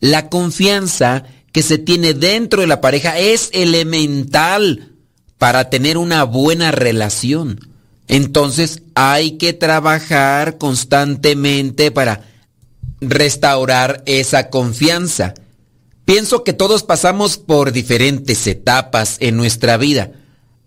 La 0.00 0.28
confianza 0.28 1.24
que 1.52 1.62
se 1.62 1.78
tiene 1.78 2.14
dentro 2.14 2.60
de 2.60 2.66
la 2.66 2.80
pareja 2.80 3.18
es 3.18 3.50
elemental 3.52 4.92
para 5.38 5.70
tener 5.70 5.98
una 5.98 6.24
buena 6.24 6.70
relación. 6.70 7.60
Entonces 8.08 8.82
hay 8.94 9.32
que 9.32 9.52
trabajar 9.52 10.58
constantemente 10.58 11.90
para 11.90 12.24
restaurar 13.00 14.02
esa 14.06 14.50
confianza. 14.50 15.34
Pienso 16.04 16.44
que 16.44 16.52
todos 16.52 16.84
pasamos 16.84 17.36
por 17.36 17.72
diferentes 17.72 18.46
etapas 18.46 19.16
en 19.20 19.36
nuestra 19.36 19.76
vida. 19.76 20.12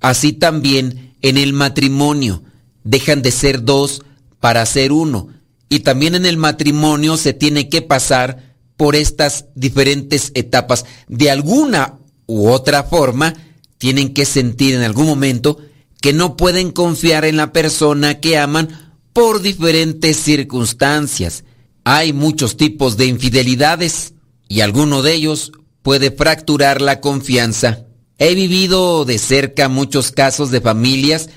Así 0.01 0.33
también 0.33 1.15
en 1.21 1.37
el 1.37 1.53
matrimonio. 1.53 2.43
Dejan 2.83 3.21
de 3.21 3.31
ser 3.31 3.63
dos 3.63 4.01
para 4.39 4.65
ser 4.65 4.91
uno. 4.91 5.29
Y 5.69 5.79
también 5.79 6.15
en 6.15 6.25
el 6.25 6.37
matrimonio 6.37 7.15
se 7.15 7.33
tiene 7.33 7.69
que 7.69 7.81
pasar 7.81 8.48
por 8.79 8.95
estas 8.95 9.47
diferentes 9.55 10.31
etapas. 10.35 10.85
De 11.09 11.29
alguna 11.29 11.99
u 12.27 12.47
otra 12.47 12.83
forma, 12.83 13.33
tienen 13.77 14.13
que 14.13 14.23
sentir 14.23 14.73
en 14.73 14.83
algún 14.83 15.05
momento 15.05 15.57
que 15.99 16.13
no 16.13 16.37
pueden 16.37 16.71
confiar 16.71 17.25
en 17.25 17.35
la 17.35 17.51
persona 17.51 18.21
que 18.21 18.37
aman 18.37 18.93
por 19.11 19.41
diferentes 19.41 20.15
circunstancias. 20.15 21.43
Hay 21.83 22.13
muchos 22.13 22.55
tipos 22.55 22.95
de 22.95 23.07
infidelidades 23.07 24.13
y 24.47 24.61
alguno 24.61 25.01
de 25.01 25.13
ellos 25.13 25.51
puede 25.81 26.09
fracturar 26.09 26.79
la 26.79 27.01
confianza. 27.01 27.85
He 28.17 28.33
vivido 28.33 29.03
de 29.03 29.17
cerca 29.17 29.67
muchos 29.67 30.13
casos 30.13 30.51
de 30.51 30.61
familias 30.61 31.29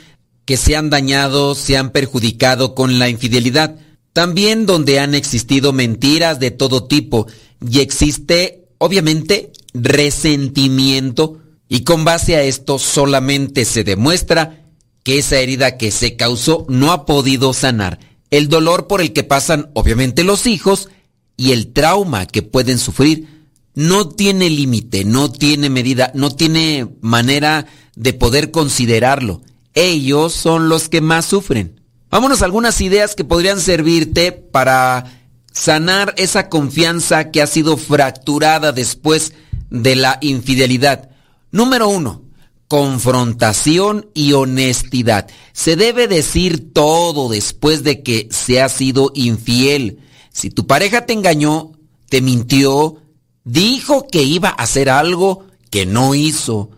que 0.44 0.56
se 0.56 0.76
han 0.76 0.90
dañado, 0.90 1.56
se 1.56 1.76
han 1.76 1.90
perjudicado 1.90 2.76
con 2.76 3.00
la 3.00 3.08
infidelidad. 3.08 3.80
También 4.12 4.66
donde 4.66 5.00
han 5.00 5.14
existido 5.14 5.72
mentiras 5.72 6.38
de 6.38 6.50
todo 6.50 6.84
tipo 6.84 7.26
y 7.66 7.80
existe, 7.80 8.66
obviamente, 8.78 9.52
resentimiento 9.72 11.38
y 11.68 11.84
con 11.84 12.04
base 12.04 12.36
a 12.36 12.42
esto 12.42 12.78
solamente 12.78 13.64
se 13.64 13.84
demuestra 13.84 14.66
que 15.02 15.18
esa 15.18 15.38
herida 15.38 15.78
que 15.78 15.90
se 15.90 16.16
causó 16.16 16.66
no 16.68 16.92
ha 16.92 17.06
podido 17.06 17.54
sanar. 17.54 17.98
El 18.30 18.48
dolor 18.48 18.86
por 18.86 19.00
el 19.00 19.12
que 19.12 19.24
pasan, 19.24 19.70
obviamente, 19.74 20.24
los 20.24 20.46
hijos 20.46 20.90
y 21.36 21.52
el 21.52 21.72
trauma 21.72 22.26
que 22.26 22.42
pueden 22.42 22.78
sufrir 22.78 23.48
no 23.74 24.10
tiene 24.10 24.50
límite, 24.50 25.04
no 25.04 25.32
tiene 25.32 25.70
medida, 25.70 26.12
no 26.14 26.34
tiene 26.34 26.88
manera 27.00 27.66
de 27.96 28.12
poder 28.12 28.50
considerarlo. 28.50 29.40
Ellos 29.74 30.34
son 30.34 30.68
los 30.68 30.88
que 30.88 31.00
más 31.00 31.24
sufren. 31.24 31.80
Vámonos 32.12 32.42
a 32.42 32.44
algunas 32.44 32.78
ideas 32.82 33.14
que 33.14 33.24
podrían 33.24 33.58
servirte 33.58 34.32
para 34.32 35.06
sanar 35.50 36.12
esa 36.18 36.50
confianza 36.50 37.30
que 37.30 37.40
ha 37.40 37.46
sido 37.46 37.78
fracturada 37.78 38.70
después 38.70 39.32
de 39.70 39.96
la 39.96 40.18
infidelidad. 40.20 41.08
Número 41.52 41.88
uno, 41.88 42.20
confrontación 42.68 44.10
y 44.12 44.34
honestidad. 44.34 45.26
Se 45.54 45.74
debe 45.74 46.06
decir 46.06 46.74
todo 46.74 47.30
después 47.30 47.82
de 47.82 48.02
que 48.02 48.28
se 48.30 48.60
ha 48.60 48.68
sido 48.68 49.10
infiel. 49.14 50.00
Si 50.30 50.50
tu 50.50 50.66
pareja 50.66 51.06
te 51.06 51.14
engañó, 51.14 51.72
te 52.10 52.20
mintió, 52.20 52.98
dijo 53.44 54.06
que 54.06 54.22
iba 54.22 54.50
a 54.50 54.64
hacer 54.64 54.90
algo 54.90 55.46
que 55.70 55.86
no 55.86 56.14
hizo, 56.14 56.72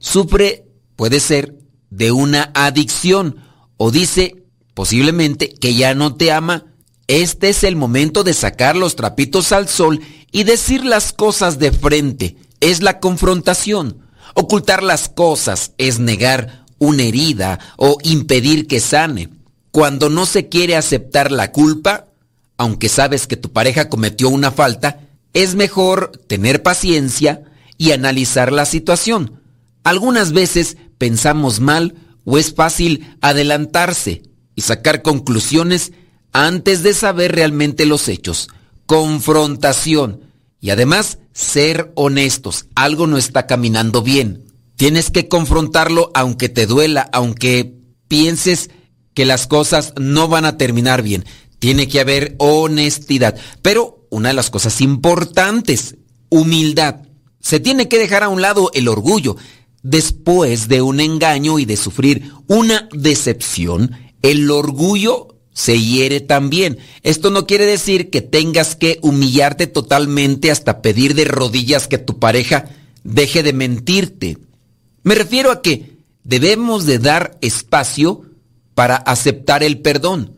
sufre, 0.00 0.66
puede 0.96 1.20
ser, 1.20 1.54
de 1.90 2.10
una 2.10 2.50
adicción 2.54 3.36
o 3.76 3.92
dice 3.92 4.39
posiblemente 4.80 5.50
que 5.50 5.74
ya 5.74 5.94
no 5.94 6.14
te 6.14 6.32
ama, 6.32 6.64
este 7.06 7.50
es 7.50 7.64
el 7.64 7.76
momento 7.76 8.24
de 8.24 8.32
sacar 8.32 8.76
los 8.76 8.96
trapitos 8.96 9.52
al 9.52 9.68
sol 9.68 10.00
y 10.32 10.44
decir 10.44 10.86
las 10.86 11.12
cosas 11.12 11.58
de 11.58 11.70
frente. 11.70 12.38
Es 12.60 12.80
la 12.80 12.98
confrontación. 12.98 14.06
Ocultar 14.32 14.82
las 14.82 15.10
cosas 15.10 15.72
es 15.76 15.98
negar 15.98 16.64
una 16.78 17.02
herida 17.02 17.58
o 17.76 17.98
impedir 18.04 18.66
que 18.66 18.80
sane. 18.80 19.28
Cuando 19.70 20.08
no 20.08 20.24
se 20.24 20.48
quiere 20.48 20.76
aceptar 20.76 21.30
la 21.30 21.52
culpa, 21.52 22.06
aunque 22.56 22.88
sabes 22.88 23.26
que 23.26 23.36
tu 23.36 23.52
pareja 23.52 23.90
cometió 23.90 24.30
una 24.30 24.50
falta, 24.50 25.00
es 25.34 25.56
mejor 25.56 26.12
tener 26.26 26.62
paciencia 26.62 27.42
y 27.76 27.92
analizar 27.92 28.50
la 28.50 28.64
situación. 28.64 29.42
Algunas 29.84 30.32
veces 30.32 30.78
pensamos 30.96 31.60
mal 31.60 31.96
o 32.24 32.38
es 32.38 32.54
fácil 32.54 33.14
adelantarse 33.20 34.22
y 34.54 34.62
sacar 34.62 35.02
conclusiones 35.02 35.92
antes 36.32 36.82
de 36.82 36.94
saber 36.94 37.32
realmente 37.32 37.86
los 37.86 38.08
hechos. 38.08 38.48
Confrontación 38.86 40.22
y 40.60 40.70
además 40.70 41.18
ser 41.32 41.92
honestos. 41.94 42.66
Algo 42.74 43.06
no 43.06 43.16
está 43.16 43.46
caminando 43.46 44.02
bien. 44.02 44.44
Tienes 44.76 45.10
que 45.10 45.28
confrontarlo 45.28 46.10
aunque 46.14 46.48
te 46.48 46.66
duela, 46.66 47.08
aunque 47.12 47.74
pienses 48.08 48.70
que 49.14 49.24
las 49.24 49.46
cosas 49.46 49.92
no 49.98 50.28
van 50.28 50.44
a 50.44 50.56
terminar 50.56 51.02
bien. 51.02 51.24
Tiene 51.58 51.88
que 51.88 52.00
haber 52.00 52.34
honestidad. 52.38 53.36
Pero 53.62 54.06
una 54.10 54.28
de 54.28 54.34
las 54.34 54.50
cosas 54.50 54.80
importantes, 54.80 55.96
humildad. 56.28 57.02
Se 57.40 57.60
tiene 57.60 57.88
que 57.88 57.98
dejar 57.98 58.22
a 58.22 58.28
un 58.28 58.42
lado 58.42 58.70
el 58.74 58.88
orgullo. 58.88 59.36
Después 59.82 60.68
de 60.68 60.82
un 60.82 61.00
engaño 61.00 61.58
y 61.58 61.64
de 61.64 61.76
sufrir 61.76 62.32
una 62.46 62.88
decepción, 62.92 63.96
el 64.22 64.50
orgullo 64.50 65.36
se 65.52 65.78
hiere 65.78 66.20
también. 66.20 66.78
Esto 67.02 67.30
no 67.30 67.46
quiere 67.46 67.66
decir 67.66 68.10
que 68.10 68.22
tengas 68.22 68.76
que 68.76 68.98
humillarte 69.02 69.66
totalmente 69.66 70.50
hasta 70.50 70.82
pedir 70.82 71.14
de 71.14 71.24
rodillas 71.24 71.88
que 71.88 71.98
tu 71.98 72.18
pareja 72.18 72.70
deje 73.04 73.42
de 73.42 73.52
mentirte. 73.52 74.38
Me 75.02 75.14
refiero 75.14 75.50
a 75.50 75.62
que 75.62 75.98
debemos 76.24 76.86
de 76.86 76.98
dar 76.98 77.38
espacio 77.40 78.22
para 78.74 78.96
aceptar 78.96 79.62
el 79.62 79.80
perdón. 79.80 80.36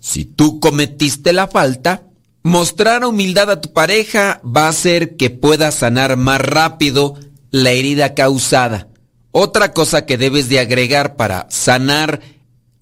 Si 0.00 0.24
tú 0.24 0.60
cometiste 0.60 1.32
la 1.32 1.48
falta, 1.48 2.04
mostrar 2.42 3.04
humildad 3.04 3.50
a 3.50 3.60
tu 3.60 3.72
pareja 3.72 4.40
va 4.44 4.66
a 4.66 4.70
hacer 4.70 5.16
que 5.16 5.30
pueda 5.30 5.70
sanar 5.70 6.16
más 6.16 6.40
rápido 6.40 7.16
la 7.50 7.70
herida 7.70 8.14
causada. 8.14 8.88
Otra 9.30 9.72
cosa 9.72 10.04
que 10.04 10.18
debes 10.18 10.48
de 10.48 10.58
agregar 10.58 11.16
para 11.16 11.46
sanar 11.50 12.20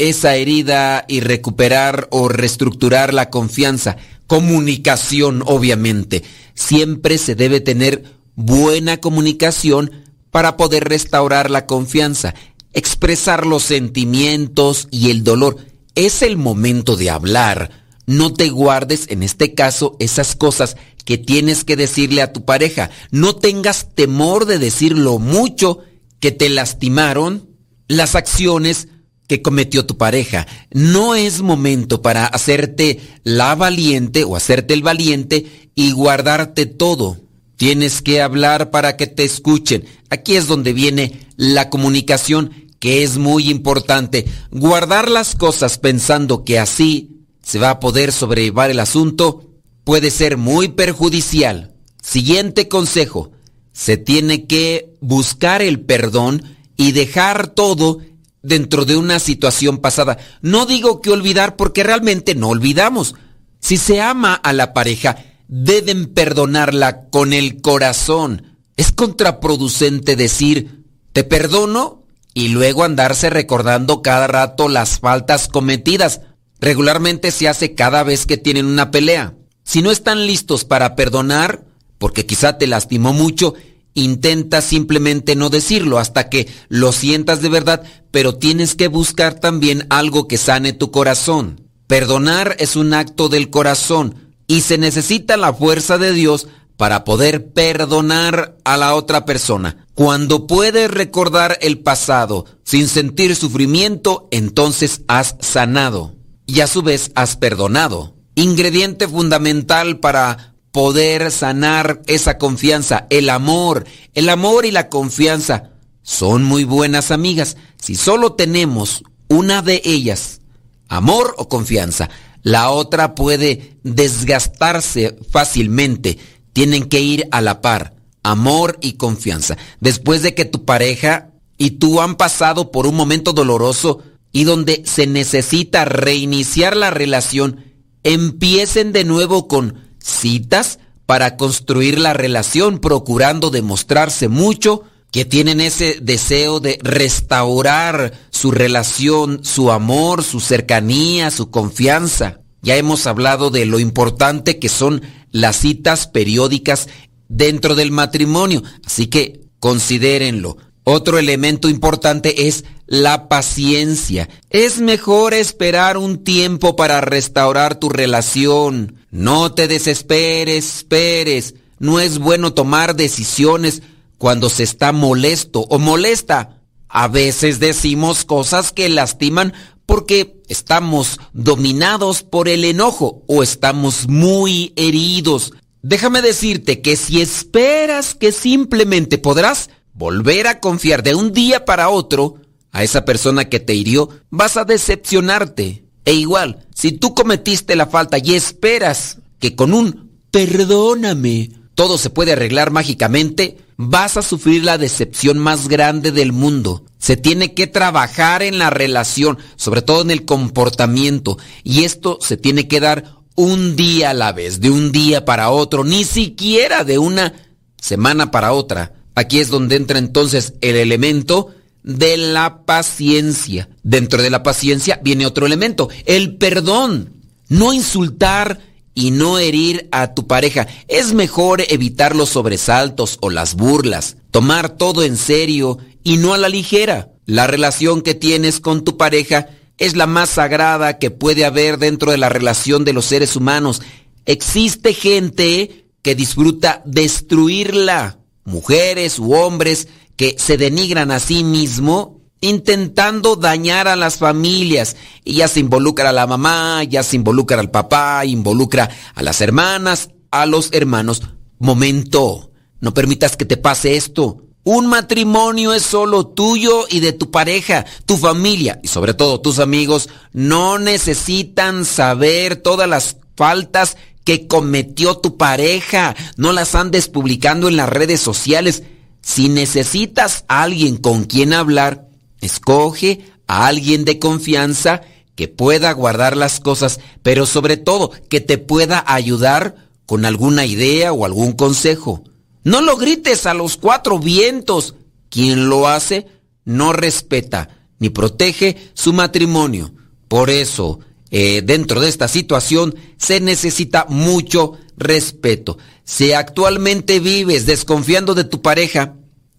esa 0.01 0.35
herida 0.35 1.05
y 1.09 1.20
recuperar 1.20 2.09
o 2.11 2.29
reestructurar 2.29 3.12
la 3.12 3.29
confianza. 3.29 3.99
Comunicación, 4.27 5.43
obviamente. 5.45 6.23
Siempre 6.55 7.19
se 7.19 7.35
debe 7.35 7.61
tener 7.61 8.05
buena 8.35 8.97
comunicación 8.97 9.91
para 10.31 10.57
poder 10.57 10.89
restaurar 10.89 11.51
la 11.51 11.67
confianza, 11.67 12.35
expresar 12.73 13.45
los 13.45 13.62
sentimientos 13.62 14.89
y 14.91 15.11
el 15.11 15.23
dolor. 15.23 15.59
Es 15.95 16.23
el 16.23 16.39
momento 16.39 16.97
de 16.97 17.11
hablar. 17.11 17.70
No 18.07 18.33
te 18.33 18.49
guardes, 18.49 19.05
en 19.11 19.23
este 19.23 19.55
caso, 19.55 19.97
esas 19.99 20.35
cosas 20.35 20.79
que 21.05 21.19
tienes 21.19 21.65
que 21.65 21.77
decirle 21.77 22.23
a 22.23 22.33
tu 22.33 22.47
pareja. 22.47 22.91
No 23.11 23.37
tengas 23.37 23.95
temor 23.95 24.47
de 24.47 24.59
decir 24.59 24.97
lo 24.97 25.19
mucho 25.19 25.81
que 26.20 26.33
te 26.33 26.49
lastimaron 26.49 27.51
las 27.87 28.15
acciones 28.15 28.89
que 29.31 29.42
cometió 29.42 29.86
tu 29.86 29.97
pareja. 29.97 30.49
No 30.73 31.15
es 31.15 31.41
momento 31.41 32.02
para 32.02 32.26
hacerte 32.26 32.99
la 33.23 33.55
valiente 33.55 34.25
o 34.25 34.34
hacerte 34.34 34.75
el 34.75 34.83
valiente 34.83 35.70
y 35.76 35.92
guardarte 35.92 36.67
todo. 36.67 37.17
Tienes 37.55 38.02
que 38.02 38.23
hablar 38.23 38.73
para 38.73 38.97
que 38.97 39.07
te 39.07 39.23
escuchen. 39.23 39.84
Aquí 40.09 40.34
es 40.34 40.49
donde 40.49 40.73
viene 40.73 41.28
la 41.36 41.70
comunicación, 41.70 42.73
que 42.81 43.05
es 43.05 43.18
muy 43.18 43.50
importante. 43.50 44.26
Guardar 44.50 45.09
las 45.09 45.36
cosas 45.36 45.78
pensando 45.78 46.42
que 46.42 46.59
así 46.59 47.20
se 47.41 47.60
va 47.60 47.70
a 47.70 47.78
poder 47.78 48.10
sobrellevar 48.10 48.73
el 48.73 48.81
asunto 48.81 49.49
puede 49.84 50.10
ser 50.10 50.39
muy 50.39 50.70
perjudicial. 50.70 51.76
Siguiente 52.02 52.67
consejo. 52.67 53.31
Se 53.73 53.97
tiene 53.97 54.49
que 54.49 54.97
buscar 55.00 55.62
el 55.62 55.78
perdón 55.78 56.42
y 56.76 56.91
dejar 56.91 57.47
todo 57.47 58.00
dentro 58.43 58.85
de 58.85 58.97
una 58.97 59.19
situación 59.19 59.78
pasada. 59.78 60.19
No 60.41 60.67
digo 60.67 61.01
que 61.01 61.10
olvidar 61.10 61.57
porque 61.57 61.83
realmente 61.83 62.35
no 62.35 62.49
olvidamos. 62.49 63.15
Si 63.60 63.77
se 63.77 64.01
ama 64.01 64.35
a 64.35 64.52
la 64.52 64.73
pareja, 64.73 65.19
deben 65.49 66.07
perdonarla 66.07 67.09
con 67.10 67.33
el 67.33 67.60
corazón. 67.60 68.59
Es 68.77 68.93
contraproducente 68.93 70.17
decir, 70.17 70.85
te 71.12 71.25
perdono 71.25 72.05
y 72.33 72.49
luego 72.49 72.85
andarse 72.85 73.31
recordando 73.31 74.02
cada 74.02 74.27
rato 74.27 74.69
las 74.69 75.01
faltas 75.01 75.49
cometidas. 75.49 76.23
Regularmente 76.60 77.31
se 77.31 77.49
hace 77.49 77.75
cada 77.75 78.02
vez 78.02 78.27
que 78.27 78.36
tienen 78.36 78.67
una 78.67 78.91
pelea. 78.91 79.35
Si 79.65 79.83
no 79.83 79.91
están 79.91 80.27
listos 80.27 80.65
para 80.65 80.97
perdonar, 80.97 81.65
porque 81.99 82.27
quizá 82.27 82.57
te 82.57 82.67
lastimó 82.67 83.12
mucho, 83.12 83.55
Intenta 83.94 84.60
simplemente 84.60 85.35
no 85.36 85.51
decirlo 85.51 85.99
hasta 85.99 86.28
que 86.28 86.49
lo 86.69 86.93
sientas 86.93 87.43
de 87.43 87.49
verdad, 87.49 87.83
pero 88.10 88.36
tienes 88.36 88.75
que 88.75 88.89
buscar 88.89 89.35
también 89.35 89.86
algo 89.91 90.28
que 90.28 90.39
sane 90.39 90.73
tu 90.73 90.91
corazón. 90.91 91.69
Perdonar 91.86 92.57
es 92.60 92.77
un 92.77 92.94
acto 92.94 93.28
del 93.28 93.51
corazón 93.51 94.15
y 94.47 94.60
se 94.60 94.78
necesita 94.78 95.36
la 95.36 95.52
fuerza 95.52 95.99
de 95.99 96.12
Dios 96.12 96.47
para 96.77 97.05
poder 97.05 97.52
perdonar 97.52 98.57
a 98.65 98.77
la 98.77 98.94
otra 98.94 99.27
persona. 99.27 99.86
Cuando 99.94 100.47
puedes 100.47 100.91
recordar 100.91 101.59
el 101.60 101.81
pasado 101.81 102.47
sin 102.65 102.89
sentir 102.89 103.36
sufrimiento, 103.36 104.28
entonces 104.31 105.02
has 105.07 105.36
sanado 105.41 106.15
y 106.47 106.60
a 106.60 106.67
su 106.67 106.83
vez 106.83 107.12
has 107.15 107.36
perdonado. 107.36 108.15
Ingrediente 108.35 109.07
fundamental 109.09 109.99
para 109.99 110.50
poder 110.73 111.31
sanar 111.31 112.02
esa 112.07 112.39
confianza, 112.39 113.07
el 113.10 113.31
amor. 113.31 113.86
El 114.15 114.28
amor 114.28 114.66
y 114.66 114.70
la 114.70 114.89
confianza 114.89 115.70
son 116.02 116.44
muy 116.44 116.65
buenas 116.65 117.10
amigas. 117.10 117.57
Si 117.81 117.94
solo 117.94 118.32
tenemos 118.32 119.02
una 119.28 119.62
de 119.62 119.82
ellas, 119.84 120.40
amor 120.89 121.34
o 121.39 121.49
confianza, 121.49 122.10
la 122.42 122.70
otra 122.70 123.15
puede 123.15 123.76
desgastarse 123.82 125.16
fácilmente. 125.31 126.18
Tienen 126.52 126.84
que 126.84 127.00
ir 127.00 127.28
a 127.31 127.40
la 127.40 127.60
par, 127.60 127.94
amor 128.23 128.78
y 128.81 128.94
confianza. 128.94 129.57
Después 129.81 130.23
de 130.23 130.34
que 130.34 130.44
tu 130.44 130.65
pareja 130.65 131.31
y 131.58 131.73
tú 131.73 132.00
han 132.00 132.16
pasado 132.16 132.70
por 132.70 132.86
un 132.86 132.94
momento 132.94 133.32
doloroso 133.32 134.02
y 134.32 134.44
donde 134.44 134.82
se 134.86 135.07
necesita 135.07 135.84
reiniciar 135.84 136.76
la 136.76 136.90
relación, 136.90 137.65
empiecen 138.02 138.92
de 138.92 139.05
nuevo 139.05 139.49
con 139.49 139.90
citas 140.03 140.79
para 141.07 141.37
construir 141.37 141.99
la 141.99 142.12
relación, 142.12 142.79
procurando 142.79 143.51
demostrarse 143.51 144.29
mucho 144.29 144.85
que 145.11 145.25
tienen 145.25 145.61
ese 145.61 145.99
deseo 146.01 146.61
de 146.61 146.79
restaurar 146.83 148.12
su 148.31 148.53
relación, 148.53 149.41
su 149.43 149.73
amor, 149.73 150.23
su 150.23 150.41
cercanía, 150.41 151.31
su 151.31 151.51
confianza. 151.51 152.41
Ya 152.62 152.77
hemos 152.77 153.07
hablado 153.07 153.51
de 153.51 153.67
lo 153.67 153.81
importante 153.81 154.59
que 154.59 154.69
son 154.69 155.03
las 155.33 155.57
citas 155.57 156.07
periódicas 156.07 156.89
dentro 157.29 157.75
del 157.75 157.91
matrimonio, 157.91 158.62
así 158.85 159.07
que 159.07 159.41
considérenlo. 159.59 160.59
Otro 160.84 161.18
elemento 161.18 161.68
importante 161.68 162.49
es 162.49 162.65
la 162.86 163.28
paciencia. 163.28 164.28
Es 164.50 164.81
mejor 164.81 165.34
esperar 165.34 165.97
un 165.97 166.25
tiempo 166.25 166.75
para 166.75 167.00
restaurar 167.00 167.78
tu 167.78 167.89
relación. 167.89 168.97
No 169.10 169.52
te 169.52 169.68
desesperes, 169.68 170.76
esperes. 170.78 171.55
No 171.78 172.00
es 172.00 172.18
bueno 172.18 172.52
tomar 172.52 172.97
decisiones 172.97 173.83
cuando 174.18 174.50
se 174.50 174.65
está 174.65 174.92
molesto 174.92 175.60
o 175.60 175.78
molesta. 175.78 176.60
A 176.89 177.09
veces 177.09 177.60
decimos 177.60 178.25
cosas 178.25 178.73
que 178.73 178.89
lastiman 178.89 179.52
porque 179.86 180.42
estamos 180.49 181.20
dominados 181.33 182.23
por 182.23 182.49
el 182.49 182.65
enojo 182.65 183.23
o 183.26 183.42
estamos 183.42 184.09
muy 184.09 184.73
heridos. 184.76 185.52
Déjame 185.83 186.20
decirte 186.20 186.83
que 186.83 186.97
si 186.97 187.20
esperas 187.20 188.15
que 188.15 188.33
simplemente 188.33 189.18
podrás 189.18 189.70
volver 190.01 190.47
a 190.47 190.61
confiar 190.61 191.03
de 191.03 191.15
un 191.15 191.31
día 191.31 191.67
para 191.67 191.91
otro 191.91 192.37
a 192.73 192.83
esa 192.83 193.05
persona 193.05 193.51
que 193.51 193.61
te 193.61 193.75
hirió, 193.75 194.09
vas 194.31 194.57
a 194.57 194.65
decepcionarte. 194.65 195.85
E 196.07 196.15
igual, 196.15 196.67
si 196.75 196.93
tú 196.93 197.15
cometiste 197.15 197.77
la 197.77 197.85
falta 197.85 198.17
y 198.17 198.35
esperas 198.35 199.19
que 199.39 199.55
con 199.55 199.75
un 199.75 200.11
perdóname 200.31 201.51
todo 201.75 201.99
se 201.99 202.09
puede 202.09 202.33
arreglar 202.33 202.70
mágicamente, 202.70 203.59
vas 203.77 204.17
a 204.17 204.23
sufrir 204.23 204.65
la 204.65 204.79
decepción 204.79 205.39
más 205.39 205.69
grande 205.69 206.12
del 206.12 206.33
mundo. 206.33 206.85
Se 206.99 207.19
tiene 207.19 207.53
que 207.53 207.67
trabajar 207.67 208.43
en 208.43 208.59
la 208.59 208.70
relación, 208.70 209.39
sobre 209.57 209.83
todo 209.83 210.01
en 210.01 210.11
el 210.11 210.25
comportamiento, 210.25 211.37
y 211.62 211.85
esto 211.85 212.19
se 212.23 212.39
tiene 212.39 212.69
que 212.69 212.81
dar 212.81 213.17
un 213.35 213.77
día 213.77 214.11
a 214.11 214.15
la 214.15 214.33
vez, 214.33 214.61
de 214.61 214.70
un 214.70 214.93
día 214.93 215.27
para 215.27 215.51
otro, 215.51 215.85
ni 215.85 216.05
siquiera 216.05 216.85
de 216.85 216.99
una 216.99 217.35
semana 217.79 218.31
para 218.31 218.53
otra. 218.53 218.95
Aquí 219.15 219.41
es 219.41 219.49
donde 219.49 219.77
entra 219.77 219.99
entonces 219.99 220.55
el 220.61 220.77
elemento 220.77 221.55
de 221.83 222.17
la 222.17 222.65
paciencia. 222.65 223.69
Dentro 223.83 224.23
de 224.23 224.31
la 224.31 224.43
paciencia 224.43 225.01
viene 225.03 225.27
otro 225.27 225.47
elemento, 225.47 225.89
el 226.07 226.37
perdón. 226.37 227.15
No 227.49 227.73
insultar 227.73 228.61
y 228.95 229.11
no 229.11 229.39
herir 229.39 229.89
a 229.93 230.15
tu 230.15 230.27
pareja. 230.27 230.69
Es 230.89 231.13
mejor 231.15 231.63
evitar 231.69 232.15
los 232.15 232.29
sobresaltos 232.29 233.19
o 233.21 233.31
las 233.31 233.55
burlas, 233.55 234.17
tomar 234.31 234.77
todo 234.77 235.03
en 235.03 235.17
serio 235.17 235.79
y 236.05 236.17
no 236.17 236.35
a 236.35 236.39
la 236.39 236.49
ligera. 236.49 237.11
La 237.27 237.47
relación 237.47 238.03
que 238.03 238.15
tienes 238.15 238.61
con 238.61 238.85
tu 238.85 238.97
pareja 238.97 239.49
es 239.79 239.97
la 239.97 240.07
más 240.07 240.31
sagrada 240.31 240.99
que 240.99 241.11
puede 241.11 241.45
haber 241.45 241.79
dentro 241.79 242.11
de 242.11 242.19
la 242.19 242.29
relación 242.29 242.85
de 242.85 242.93
los 242.93 243.07
seres 243.07 243.35
humanos. 243.35 243.83
Existe 244.27 244.95
gente 244.95 245.87
que 246.03 246.15
disfruta 246.15 246.83
destruirla, 246.85 248.19
mujeres 248.51 249.19
u 249.19 249.33
hombres 249.33 249.89
que 250.17 250.37
se 250.39 250.57
denigran 250.59 251.11
a 251.11 251.20
sí 251.20 251.45
mismo 251.45 252.20
intentando 252.41 253.37
dañar 253.37 253.89
a 253.89 253.97
las 253.97 254.17
familias. 254.17 254.97
Y 255.25 255.35
ya 255.35 255.49
se 255.49 255.61
involucra 255.61 256.11
a 256.11 256.12
la 256.12 256.27
mamá, 256.27 256.85
ya 256.85 257.03
se 257.03 257.17
involucra 257.17 257.61
al 257.61 257.70
papá, 257.70 258.25
involucra 258.25 258.91
a 259.15 259.23
las 259.23 259.41
hermanas, 259.41 260.11
a 260.31 260.47
los 260.47 260.70
hermanos. 260.73 261.23
Momento, 261.59 262.51
no 262.81 262.95
permitas 262.95 263.37
que 263.37 263.45
te 263.45 263.57
pase 263.57 263.97
esto. 263.97 264.45
Un 264.62 264.87
matrimonio 264.87 265.73
es 265.73 265.83
solo 265.83 266.27
tuyo 266.27 266.85
y 266.89 267.01
de 267.01 267.12
tu 267.12 267.31
pareja, 267.31 267.87
tu 268.05 268.19
familia 268.19 268.79
y 268.83 268.89
sobre 268.89 269.15
todo 269.15 269.41
tus 269.41 269.59
amigos 269.59 270.11
no 270.35 270.79
necesitan 270.79 271.87
saber 271.87 272.57
todas 272.57 272.87
las 272.87 273.17
faltas 273.37 273.97
que 274.31 274.47
cometió 274.47 275.17
tu 275.17 275.36
pareja. 275.36 276.15
No 276.36 276.52
las 276.52 276.76
andes 276.76 277.09
publicando 277.09 277.67
en 277.67 277.76
las 277.76 277.89
redes 277.89 278.20
sociales. 278.20 278.84
Si 279.23 279.49
necesitas 279.49 280.44
a 280.47 280.62
alguien 280.62 280.99
con 280.99 281.25
quien 281.25 281.52
hablar, 281.52 282.07
escoge 282.41 283.25
a 283.49 283.67
alguien 283.67 284.05
de 284.05 284.20
confianza 284.20 285.00
que 285.34 285.49
pueda 285.49 285.91
guardar 285.91 286.36
las 286.36 286.60
cosas, 286.60 287.00
pero 287.25 287.44
sobre 287.44 287.76
todo 287.76 288.12
que 288.28 288.41
te 288.41 288.57
pueda 288.57 289.02
ayudar 289.05 289.89
con 290.07 290.25
alguna 290.25 290.65
idea 290.65 291.12
o 291.12 291.25
algún 291.25 291.50
consejo. 291.55 292.23
No 292.62 292.83
lo 292.83 292.97
grites 292.97 293.47
a 293.47 293.55
los 293.55 293.76
cuatro 293.76 294.20
vientos. 294.20 294.94
Quien 295.28 295.68
lo 295.68 295.89
hace 295.89 296.28
no 296.65 296.92
respeta 296.92 297.68
ni 297.99 298.10
protege 298.10 298.76
su 298.94 299.12
matrimonio. 299.12 299.92
Por 300.28 300.50
eso, 300.50 301.00
eh, 301.31 301.62
dentro 301.65 302.00
de 302.00 302.09
esta 302.09 302.28
situación 302.28 302.94
se 303.17 303.41
necesita 303.41 304.07
mucho 304.09 304.78
respeto. 304.97 305.78
Si 306.05 306.33
actualmente 306.33 307.20
vives 307.20 307.67
desconfiando 307.67 308.34
de 308.34 308.44
tu 308.44 308.62
pareja, 308.62 309.15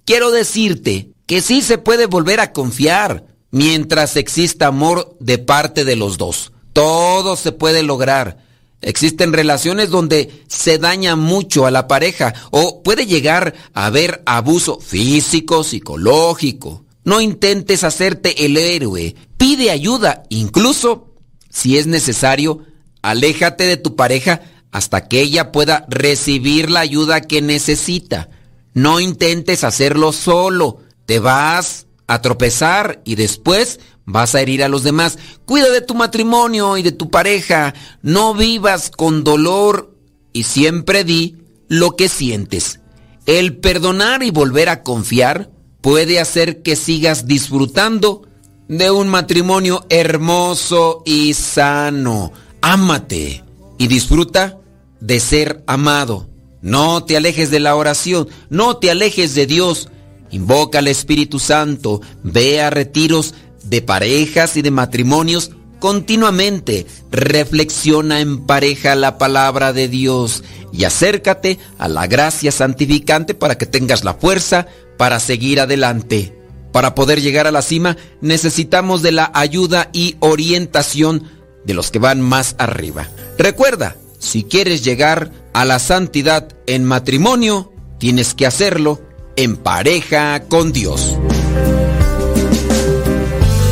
quiero 0.06 0.32
decirte 0.32 1.11
que 1.25 1.41
sí 1.41 1.61
se 1.61 1.77
puede 1.77 2.08
volver 2.08 2.40
a 2.40 2.51
confiar 2.51 3.25
mientras 3.51 4.16
exista 4.17 4.67
amor 4.67 5.16
de 5.19 5.38
parte 5.38 5.85
de 5.85 5.95
los 5.95 6.17
dos. 6.17 6.51
Todo 6.74 7.35
se 7.35 7.51
puede 7.51 7.83
lograr. 7.83 8.38
Existen 8.82 9.32
relaciones 9.32 9.90
donde 9.90 10.43
se 10.48 10.77
daña 10.80 11.16
mucho 11.16 11.66
a 11.66 11.72
la 11.72 11.88
pareja 11.88 12.33
o 12.50 12.82
puede 12.82 13.06
llegar 13.06 13.53
a 13.74 13.85
haber 13.85 14.24
abuso 14.25 14.80
físico, 14.80 15.64
psicológico. 15.64 16.85
No 17.03 17.22
intentes 17.22 17.83
hacerte 17.83 18.45
el 18.45 18.58
héroe. 18.58 19.16
Pide 19.38 19.72
ayuda. 19.72 20.24
Incluso, 20.30 21.10
si 21.52 21.78
es 21.78 21.86
necesario, 21.86 22.66
aléjate 23.02 23.66
de 23.66 23.78
tu 23.78 23.96
pareja 23.96 24.42
hasta 24.72 25.08
que 25.08 25.22
ella 25.22 25.52
pueda 25.52 25.86
recibir 25.90 26.72
la 26.72 26.80
ayuda 26.80 27.22
que 27.22 27.42
necesita. 27.42 28.30
No 28.74 29.00
intentes 29.00 29.64
hacerlo 29.64 30.14
solo. 30.14 30.80
Te 31.06 31.20
vas 31.20 31.88
a 32.08 32.22
tropezar 32.22 33.02
y 33.04 33.16
después 33.16 33.82
vas 34.06 34.34
a 34.34 34.42
herir 34.42 34.64
a 34.64 34.70
los 34.70 34.84
demás. 34.84 35.20
Cuida 35.46 35.70
de 35.70 35.82
tu 35.82 35.94
matrimonio 35.94 36.78
y 36.78 36.84
de 36.84 36.94
tu 36.94 37.10
pareja. 37.10 37.74
No 38.02 38.34
vivas 38.34 38.90
con 38.90 39.26
dolor 39.26 39.94
y 40.32 40.44
siempre 40.44 41.04
di 41.04 41.38
lo 41.68 41.98
que 41.98 42.08
sientes. 42.08 42.80
El 43.26 43.58
perdonar 43.58 44.24
y 44.24 44.32
volver 44.32 44.70
a 44.70 44.84
confiar 44.84 45.52
puede 45.82 46.20
hacer 46.22 46.62
que 46.62 46.78
sigas 46.78 47.26
disfrutando 47.28 48.28
de 48.72 48.90
un 48.90 49.09
matrimonio 49.09 49.85
hermoso 49.90 51.03
y 51.06 51.33
sano. 51.33 52.32
Ámate 52.61 53.43
y 53.77 53.88
disfruta 53.88 54.59
de 55.01 55.19
ser 55.19 55.61
amado. 55.67 56.30
No 56.61 57.03
te 57.03 57.17
alejes 57.17 57.51
de 57.51 57.59
la 57.59 57.75
oración, 57.75 58.30
no 58.50 58.77
te 58.77 58.90
alejes 58.90 59.35
de 59.35 59.45
Dios. 59.45 59.90
Invoca 60.32 60.80
al 60.80 60.88
Espíritu 60.88 61.38
Santo, 61.38 62.00
ve 62.24 62.61
a 62.61 62.69
retiros 62.69 63.33
de 63.64 63.82
parejas 63.82 64.56
y 64.56 64.61
de 64.61 64.72
matrimonios 64.72 65.51
continuamente. 65.80 66.85
Reflexiona 67.11 68.22
en 68.22 68.45
pareja 68.45 68.95
la 68.95 69.17
palabra 69.17 69.74
de 69.74 69.90
Dios 69.90 70.45
y 70.72 70.85
acércate 70.85 71.59
a 71.77 71.90
la 71.90 72.08
gracia 72.08 72.53
santificante 72.53 73.33
para 73.33 73.58
que 73.58 73.66
tengas 73.66 74.06
la 74.06 74.14
fuerza 74.14 74.66
para 74.98 75.19
seguir 75.19 75.59
adelante. 75.59 76.41
Para 76.72 76.95
poder 76.95 77.22
llegar 77.22 77.48
a 77.48 77.51
la 77.51 77.61
cima 77.61 77.98
necesitamos 78.22 79.01
de 79.01 79.11
la 79.11 79.32
ayuda 79.33 79.90
y 79.93 80.16
orientación 80.19 81.30
de 81.66 81.74
los 81.74 81.91
que 81.91 82.00
van 82.00 82.22
más 82.22 82.56
arriba. 82.58 83.08
Recuerda, 83.38 83.95
Si 84.19 84.43
quieres 84.43 84.83
llegar 84.83 85.32
a 85.51 85.66
la 85.66 85.80
santidad 85.80 86.48
en 86.67 86.85
matrimonio, 86.85 87.74
tienes 87.98 88.35
que 88.35 88.45
hacerlo 88.45 89.01
en 89.35 89.58
pareja 89.58 90.43
con 90.48 90.72
Dios. 90.72 91.17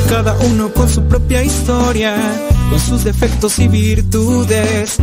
Cada 0.09 0.35
uno 0.39 0.73
con 0.73 0.89
su 0.89 1.03
propia 1.03 1.43
historia, 1.43 2.15
con 2.71 2.79
sus 2.79 3.03
defectos 3.03 3.59
y 3.59 3.67
virtudes. 3.67 4.97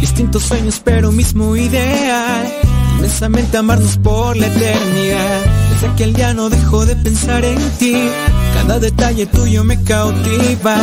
Distintos 0.00 0.44
sueños, 0.44 0.80
pero 0.82 1.12
mismo 1.12 1.54
ideal. 1.56 2.50
Inmensamente 2.96 3.58
amarnos 3.58 3.98
por 3.98 4.34
la 4.36 4.46
eternidad. 4.46 5.65
Desde 5.76 5.88
aquel 5.88 6.14
día 6.14 6.32
no 6.32 6.48
dejo 6.48 6.86
de 6.86 6.96
pensar 6.96 7.44
en 7.44 7.58
ti. 7.72 8.08
Cada 8.54 8.78
detalle 8.78 9.26
tuyo 9.26 9.62
me 9.62 9.82
cautiva. 9.82 10.74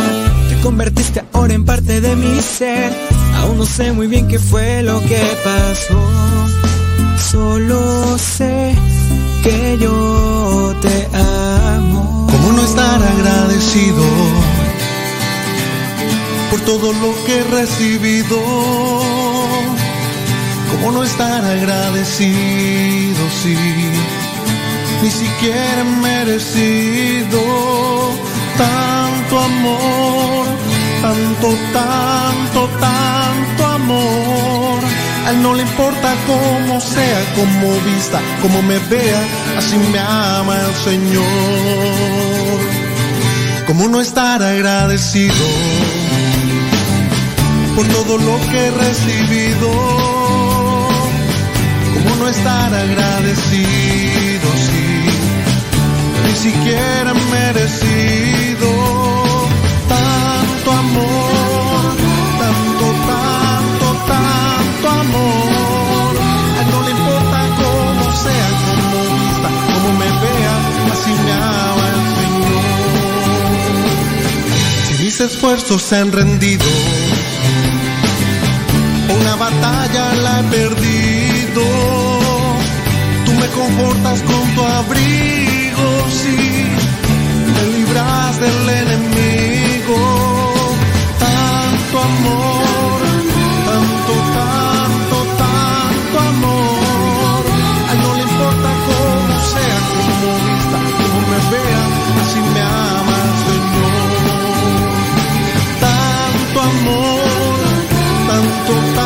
Te 0.48 0.56
convertiste 0.62 1.24
ahora 1.32 1.52
en 1.52 1.64
parte 1.64 2.00
de 2.00 2.14
mi 2.14 2.40
ser. 2.40 2.92
Aún 3.38 3.58
no 3.58 3.66
sé 3.66 3.90
muy 3.90 4.06
bien 4.06 4.28
qué 4.28 4.38
fue 4.38 4.84
lo 4.84 5.00
que 5.00 5.20
pasó. 5.42 6.00
Solo 7.28 8.16
sé 8.18 8.72
que 9.42 9.78
yo 9.80 10.76
te 10.80 11.08
amo. 11.16 12.28
¿Cómo 12.30 12.52
no 12.52 12.62
estar 12.62 13.02
agradecido 13.02 14.04
por 16.52 16.60
todo 16.60 16.92
lo 16.92 17.24
que 17.24 17.38
he 17.38 17.42
recibido? 17.42 18.38
¿Cómo 20.70 20.92
no 20.92 21.02
estar 21.02 21.44
agradecido 21.44 23.22
si 23.42 23.56
ni 25.02 25.10
siquiera 25.10 25.80
he 25.80 25.84
merecido 25.84 27.40
tanto 28.56 29.38
amor, 29.38 30.46
tanto, 31.02 31.48
tanto, 31.72 32.68
tanto 32.80 33.66
amor? 33.66 34.80
A 35.26 35.30
él 35.30 35.42
no 35.42 35.54
le 35.54 35.62
importa 35.62 36.14
cómo 36.26 36.80
sea, 36.80 37.20
cómo 37.34 37.72
vista, 37.80 38.20
cómo 38.42 38.62
me 38.62 38.78
vea, 38.78 39.22
así 39.58 39.76
me 39.76 39.98
ama 39.98 40.56
el 40.68 40.74
Señor. 40.74 41.24
¿Cómo 43.66 43.88
no 43.88 44.00
estar 44.00 44.42
agradecido 44.42 45.46
por 47.74 47.86
todo 47.88 48.18
lo 48.18 48.38
que 48.50 48.66
he 48.66 48.70
recibido? 48.70 49.70
¿Cómo 51.94 52.16
no 52.16 52.28
estar 52.28 52.74
agradecido 52.74 53.83
siquiera 56.44 57.10
he 57.12 57.20
merecido 57.38 58.68
tanto 59.88 60.68
amor, 60.84 61.96
tanto, 62.42 62.86
tanto, 63.10 63.86
tanto 64.12 64.86
amor? 65.04 66.12
No 66.70 66.78
le 66.82 66.90
importa 66.90 67.38
cómo 67.60 68.04
sea, 68.24 68.48
cómo 68.66 68.98
vista, 69.14 69.48
cómo 69.72 69.88
me 70.00 70.10
vea, 70.24 70.56
así 70.92 71.12
me 71.24 71.32
ama 71.32 71.86
el 71.94 72.02
Señor. 72.18 72.64
Si 74.86 74.92
mis 75.02 75.16
esfuerzos 75.20 75.80
se 75.82 75.96
han 75.96 76.12
rendido, 76.12 76.66
una 79.18 79.34
batalla 79.36 80.04
la 80.24 80.40
he 80.40 80.44
perdido. 80.58 81.64
Tú 83.24 83.32
me 83.32 83.48
confortas 83.48 84.18
con 84.22 84.44
tu 84.54 84.62
abrigo, 84.62 85.33
sí, 86.24 86.36
me 87.54 87.62
libras 87.76 88.32
del 88.40 88.68
enemigo. 88.82 90.00
Tanto 91.24 91.94
amor, 92.10 92.98
tanto, 93.68 94.12
tanto, 94.38 95.16
tanto 95.42 96.16
amor. 96.32 97.42
A 97.88 97.90
él 97.92 97.98
no 98.04 98.10
le 98.18 98.22
importa 98.30 98.70
cómo 98.88 99.36
sea, 99.52 99.78
cómo 99.90 100.28
vista, 100.46 100.78
cómo 100.98 101.18
me 101.30 101.40
vea, 101.52 101.84
así 102.22 102.40
me 102.54 102.62
ama 102.88 103.16
el 103.26 103.34
Señor. 103.46 104.08
Tanto 105.84 106.58
amor, 106.72 107.58
tanto, 108.28 108.72
tanto, 108.96 109.03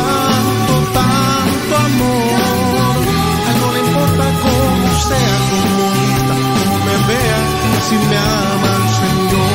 así 7.89 7.97
me 8.07 8.17
ama 8.17 8.69
el 8.75 8.87
Señor. 8.99 9.49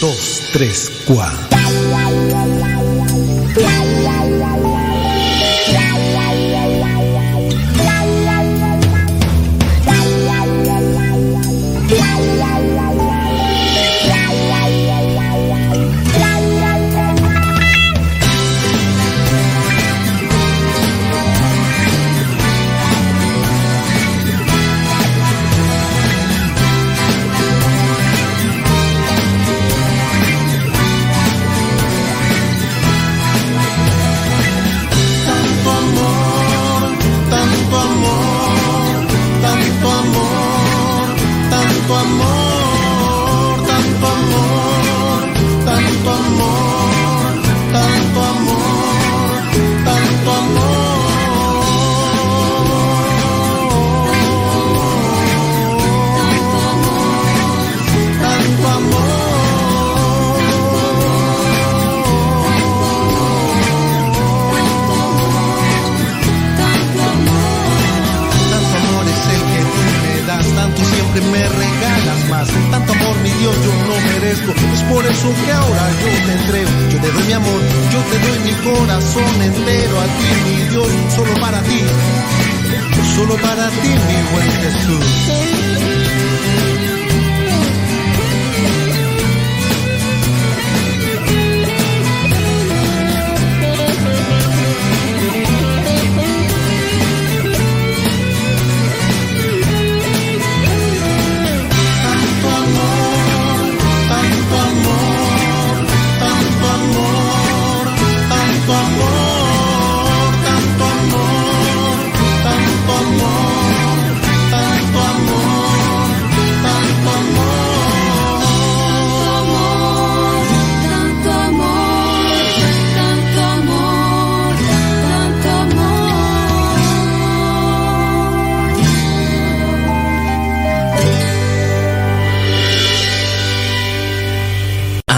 Dos, 0.00 0.42
tres, 0.52 0.90
cuatro. 1.06 1.43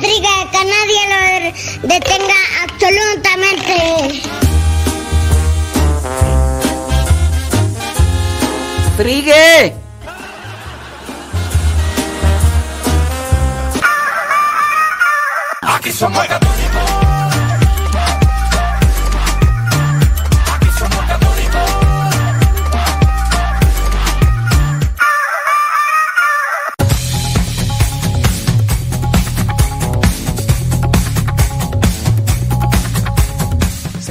Rayas 0.00 0.44
a 0.44 0.50
Triga, 0.50 0.50
que 0.50 0.64
nadie 0.64 1.02
lo 1.08 1.88
detenga 1.88 2.40
absolutamente. 2.62 3.76
¡Trigue! 8.96 9.74
Aquí 15.62 15.92
somos 15.92 16.26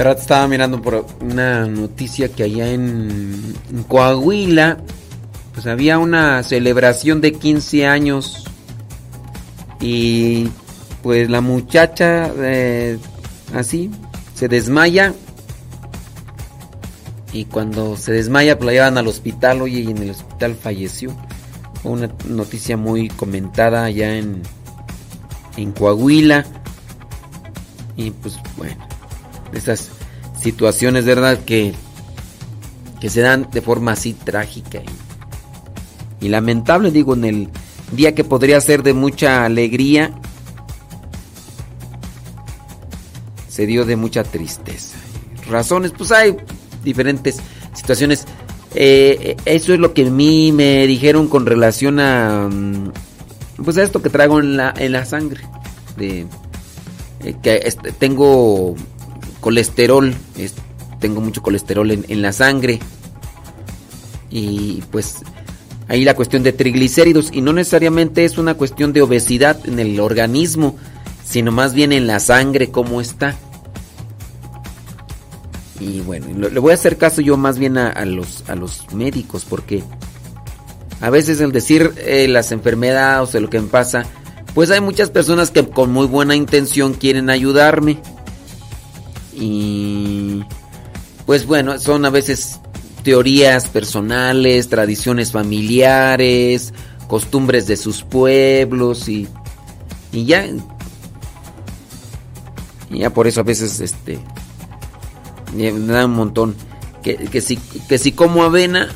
Rato 0.02 0.22
estaba 0.22 0.48
mirando 0.48 0.80
por 0.80 1.04
una 1.20 1.66
noticia 1.66 2.30
que 2.30 2.44
allá 2.44 2.70
en, 2.70 3.54
Coahuila, 3.86 4.78
pues 5.52 5.66
había 5.66 5.98
una 5.98 6.42
celebración 6.42 7.20
de 7.20 7.32
15 7.32 7.86
años 7.86 8.44
y 9.78 10.48
pues 11.02 11.28
la 11.28 11.42
muchacha 11.42 12.32
eh, 12.38 12.98
así 13.54 13.90
se 14.34 14.48
desmaya 14.48 15.12
y 17.32 17.44
cuando 17.44 17.96
se 17.96 18.12
desmaya 18.12 18.56
pues 18.56 18.66
la 18.66 18.72
llevan 18.72 18.96
al 18.96 19.06
hospital, 19.06 19.60
oye, 19.60 19.80
y 19.80 19.90
en 19.90 19.98
el 19.98 20.10
hospital 20.10 20.54
falleció. 20.54 21.14
Una 21.84 22.10
noticia 22.26 22.76
muy 22.76 23.08
comentada 23.08 23.84
allá 23.84 24.16
en, 24.16 24.42
en 25.56 25.72
Coahuila. 25.72 26.44
Y 27.96 28.10
pues 28.10 28.38
bueno, 28.56 28.89
esas 29.52 29.90
situaciones, 30.42 31.04
¿verdad? 31.04 31.38
Que, 31.44 31.74
que 33.00 33.10
se 33.10 33.20
dan 33.20 33.48
de 33.52 33.62
forma 33.62 33.92
así 33.92 34.12
trágica 34.12 34.80
y, 36.20 36.26
y 36.26 36.28
lamentable, 36.28 36.90
digo, 36.90 37.14
en 37.14 37.24
el 37.24 37.48
día 37.92 38.14
que 38.14 38.24
podría 38.24 38.60
ser 38.60 38.82
de 38.82 38.94
mucha 38.94 39.44
alegría, 39.44 40.12
se 43.48 43.66
dio 43.66 43.84
de 43.84 43.96
mucha 43.96 44.22
tristeza. 44.24 44.96
Razones, 45.48 45.92
pues 45.96 46.12
hay 46.12 46.36
diferentes 46.84 47.38
situaciones. 47.74 48.24
Eh, 48.74 49.36
eso 49.44 49.74
es 49.74 49.80
lo 49.80 49.92
que 49.92 50.06
a 50.06 50.10
mí 50.10 50.52
me 50.52 50.86
dijeron 50.86 51.28
con 51.28 51.44
relación 51.44 51.98
a 51.98 52.48
mm, 52.48 52.92
pues 53.64 53.76
a 53.76 53.82
esto 53.82 54.00
que 54.00 54.10
traigo 54.10 54.40
en 54.40 54.56
la, 54.56 54.72
en 54.76 54.92
la 54.92 55.04
sangre. 55.04 55.40
De, 55.96 56.26
eh, 57.24 57.34
que 57.42 57.60
este, 57.64 57.92
tengo 57.92 58.74
colesterol, 59.40 60.14
es- 60.36 60.54
tengo 61.00 61.20
mucho 61.20 61.42
colesterol 61.42 61.90
en, 61.90 62.22
la 62.22 62.32
sangre. 62.32 62.78
Y 64.30 64.82
pues 64.90 65.16
ahí 65.88 66.04
la 66.04 66.14
cuestión 66.14 66.42
de 66.42 66.52
triglicéridos. 66.52 67.30
Y 67.32 67.40
no 67.40 67.52
necesariamente 67.52 68.24
es 68.24 68.38
una 68.38 68.54
cuestión 68.54 68.92
de 68.92 69.02
obesidad 69.02 69.58
en 69.66 69.78
el 69.78 69.98
organismo, 69.98 70.76
sino 71.24 71.52
más 71.52 71.74
bien 71.74 71.92
en 71.92 72.06
la 72.06 72.20
sangre, 72.20 72.70
cómo 72.70 73.00
está. 73.00 73.36
Y 75.80 76.00
bueno, 76.02 76.48
le 76.50 76.60
voy 76.60 76.72
a 76.72 76.74
hacer 76.74 76.98
caso 76.98 77.22
yo 77.22 77.36
más 77.38 77.58
bien 77.58 77.78
a, 77.78 77.88
a 77.88 78.04
los, 78.04 78.44
a 78.48 78.54
los 78.54 78.92
médicos, 78.92 79.46
porque 79.48 79.82
a 81.00 81.08
veces 81.08 81.40
el 81.40 81.52
decir 81.52 81.94
eh, 81.96 82.28
las 82.28 82.52
enfermedades 82.52 83.34
o 83.34 83.40
lo 83.40 83.48
que 83.48 83.60
me 83.60 83.68
pasa, 83.68 84.04
pues 84.54 84.70
hay 84.70 84.82
muchas 84.82 85.08
personas 85.10 85.50
que 85.50 85.66
con 85.66 85.90
muy 85.90 86.06
buena 86.06 86.34
intención 86.34 86.92
quieren 86.92 87.30
ayudarme. 87.30 87.98
Y 89.40 90.44
pues 91.26 91.46
bueno, 91.46 91.78
son 91.78 92.04
a 92.04 92.10
veces 92.10 92.60
teorías 93.02 93.66
personales, 93.68 94.68
tradiciones 94.68 95.32
familiares, 95.32 96.72
costumbres 97.08 97.66
de 97.66 97.76
sus 97.76 98.02
pueblos 98.02 99.08
y, 99.08 99.26
y 100.12 100.26
ya. 100.26 100.46
Y 102.90 102.98
ya 102.98 103.10
por 103.10 103.26
eso 103.26 103.40
a 103.40 103.44
veces 103.44 103.80
este 103.80 104.18
me 105.54 105.72
da 105.72 106.06
un 106.06 106.12
montón 106.14 106.54
que, 107.02 107.16
que 107.16 107.40
si 107.40 107.56
que 107.56 107.98
si 107.98 108.12
como 108.12 108.42
avena, 108.44 108.88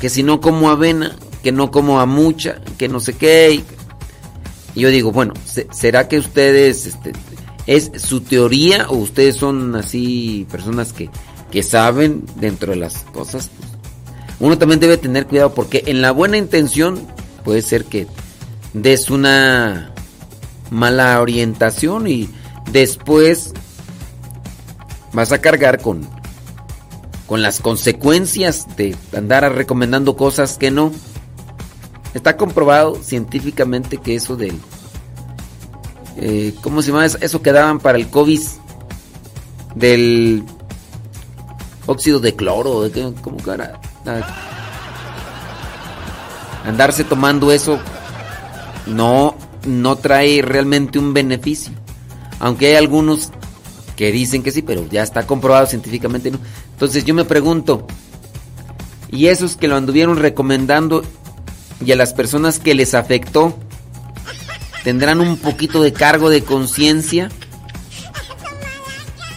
que 0.00 0.08
si 0.08 0.22
no 0.22 0.40
como 0.40 0.70
avena, 0.70 1.16
que 1.42 1.52
no 1.52 1.70
como 1.70 2.00
a 2.00 2.06
mucha, 2.06 2.60
que 2.78 2.88
no 2.88 3.00
sé 3.00 3.14
qué. 3.14 3.62
Y, 4.74 4.80
yo 4.80 4.90
digo, 4.90 5.10
bueno, 5.10 5.34
se- 5.44 5.66
¿será 5.72 6.06
que 6.08 6.18
ustedes 6.18 6.86
este, 6.86 7.12
es 7.68 7.92
su 7.98 8.22
teoría 8.22 8.86
o 8.88 8.96
ustedes 8.96 9.36
son 9.36 9.76
así 9.76 10.46
personas 10.50 10.92
que, 10.92 11.10
que 11.52 11.62
saben 11.62 12.24
dentro 12.36 12.72
de 12.72 12.78
las 12.78 13.04
cosas? 13.12 13.50
Pues, 13.56 13.70
uno 14.40 14.58
también 14.58 14.80
debe 14.80 14.96
tener 14.96 15.26
cuidado 15.26 15.54
porque 15.54 15.84
en 15.86 16.02
la 16.02 16.10
buena 16.10 16.38
intención 16.38 16.98
puede 17.44 17.62
ser 17.62 17.84
que 17.84 18.06
des 18.72 19.10
una 19.10 19.92
mala 20.70 21.20
orientación 21.20 22.08
y 22.08 22.28
después 22.72 23.52
vas 25.12 25.30
a 25.32 25.40
cargar 25.40 25.80
con 25.80 26.08
con 27.28 27.42
las 27.42 27.60
consecuencias 27.60 28.66
de 28.76 28.96
andar 29.14 29.54
recomendando 29.54 30.16
cosas 30.16 30.56
que 30.56 30.70
no. 30.70 30.90
Está 32.14 32.38
comprobado 32.38 32.96
científicamente 33.02 33.98
que 33.98 34.14
eso 34.14 34.34
del 34.34 34.58
eh, 36.20 36.54
¿cómo 36.62 36.82
se 36.82 36.90
llama 36.90 37.06
eso? 37.06 37.42
que 37.42 37.52
daban 37.52 37.78
para 37.78 37.96
el 37.96 38.08
COVID 38.08 38.40
del 39.76 40.44
óxido 41.86 42.18
de 42.18 42.34
cloro, 42.34 42.88
¿de? 42.88 43.14
¿cómo 43.22 43.36
que 43.36 43.50
era? 43.50 43.80
Ah, 44.04 44.20
Andarse 46.64 47.04
tomando 47.04 47.52
eso 47.52 47.78
no 48.86 49.36
no 49.64 49.96
trae 49.96 50.42
realmente 50.42 50.98
un 50.98 51.14
beneficio. 51.14 51.72
Aunque 52.40 52.68
hay 52.68 52.74
algunos 52.74 53.30
que 53.96 54.12
dicen 54.12 54.42
que 54.42 54.50
sí, 54.50 54.62
pero 54.62 54.86
ya 54.88 55.02
está 55.02 55.26
comprobado 55.26 55.66
científicamente. 55.66 56.32
Entonces 56.72 57.04
yo 57.04 57.14
me 57.14 57.24
pregunto, 57.24 57.86
¿y 59.10 59.26
esos 59.26 59.56
que 59.56 59.68
lo 59.68 59.76
anduvieron 59.76 60.16
recomendando 60.16 61.02
y 61.84 61.92
a 61.92 61.96
las 61.96 62.12
personas 62.12 62.58
que 62.58 62.74
les 62.74 62.94
afectó 62.94 63.56
tendrán 64.88 65.20
un 65.20 65.36
poquito 65.36 65.82
de 65.82 65.92
cargo 65.92 66.30
de 66.30 66.42
conciencia? 66.42 67.28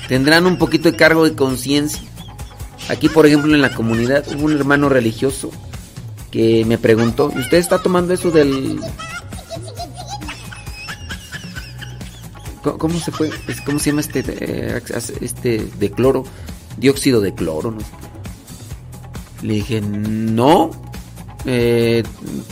¿Tendrán 0.07 0.45
un 0.45 0.57
poquito 0.57 0.89
de 0.89 0.95
cargo 0.95 1.25
de 1.25 1.35
conciencia? 1.35 1.99
Aquí, 2.87 3.09
por 3.09 3.25
ejemplo, 3.25 3.53
en 3.53 3.61
la 3.61 3.73
comunidad 3.75 4.23
hubo 4.33 4.45
un 4.45 4.53
hermano 4.55 4.87
religioso 4.87 5.51
que 6.31 6.63
me 6.63 6.77
preguntó, 6.77 7.33
¿y 7.35 7.39
usted 7.39 7.57
está 7.57 7.79
tomando 7.79 8.13
eso 8.13 8.31
del 8.31 8.79
¿Cómo- 12.63 12.77
¿Cómo 12.77 12.99
se 13.01 13.11
fue? 13.11 13.29
¿Cómo 13.65 13.77
se 13.77 13.89
llama 13.89 13.99
este 13.99 14.23
eh, 14.25 14.81
este 15.19 15.65
de 15.77 15.91
cloro? 15.91 16.23
Dióxido 16.77 17.19
de 17.19 17.33
cloro, 17.33 17.71
no. 17.71 17.81
Le 19.41 19.55
dije, 19.55 19.81
no, 19.81 20.71
eh, 21.43 22.03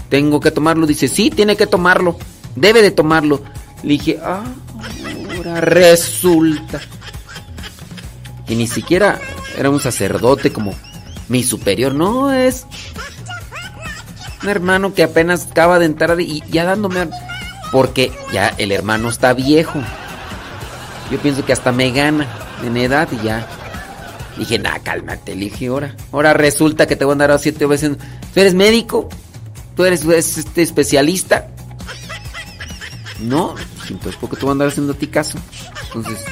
tengo 0.09 0.41
que 0.41 0.51
tomarlo. 0.51 0.85
Dice, 0.85 1.07
sí, 1.07 1.29
tiene 1.29 1.55
que 1.55 1.65
tomarlo, 1.65 2.17
debe 2.59 2.81
de 2.81 2.91
tomarlo. 2.91 3.41
Le 3.83 3.89
dije, 3.89 4.19
ah, 4.23 4.43
ahora 5.35 5.61
resulta. 5.61 6.81
Y 8.47 8.55
ni 8.55 8.67
siquiera 8.67 9.19
era 9.57 9.69
un 9.69 9.79
sacerdote 9.79 10.51
como 10.51 10.73
mi 11.27 11.43
superior, 11.43 11.93
no, 11.93 12.31
es 12.31 12.65
un 14.41 14.49
hermano 14.49 14.93
que 14.93 15.03
apenas 15.03 15.47
acaba 15.51 15.79
de 15.79 15.85
entrar 15.85 16.19
y 16.19 16.43
ya 16.49 16.65
dándome... 16.65 17.07
Porque 17.71 18.11
ya 18.33 18.47
el 18.57 18.71
hermano 18.71 19.09
está 19.09 19.33
viejo. 19.33 19.79
Yo 21.11 21.19
pienso 21.19 21.45
que 21.45 21.53
hasta 21.53 21.71
me 21.71 21.91
gana 21.91 22.27
en 22.63 22.75
edad 22.77 23.07
y 23.11 23.23
ya. 23.23 23.45
Dije, 24.37 24.57
nah, 24.57 24.79
cálmate, 24.79 25.35
le 25.35 25.45
dije, 25.45 25.67
ahora. 25.67 25.95
Ahora 26.11 26.33
resulta 26.33 26.87
que 26.87 26.95
te 26.95 27.05
voy 27.05 27.11
a 27.11 27.13
andar 27.13 27.29
a 27.29 27.37
siete 27.37 27.67
veces. 27.67 27.91
¿Tú 28.33 28.39
eres 28.39 28.55
médico? 28.55 29.07
¿Tú 29.75 29.85
eres 29.85 30.03
este, 30.03 30.63
especialista? 30.63 31.48
No, 33.21 33.55
entonces, 33.89 34.15
¿por 34.15 34.29
qué 34.29 34.37
te 34.37 34.41
voy 34.43 34.49
a 34.49 34.51
andar 34.53 34.67
haciendo 34.69 34.93
a 34.93 34.95
ti 34.95 35.07
caso? 35.07 35.37
Entonces, 35.87 36.23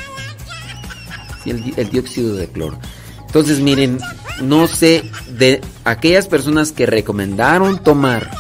el, 1.46 1.90
dióxido 1.90 2.36
de 2.36 2.48
cloro. 2.48 2.80
Entonces, 3.26 3.60
miren, 3.60 4.00
no 4.42 4.68
sé 4.68 5.10
de 5.30 5.62
aquellas 5.84 6.28
personas 6.28 6.72
que 6.72 6.86
recomendaron 6.86 7.84
tomar 7.84 8.32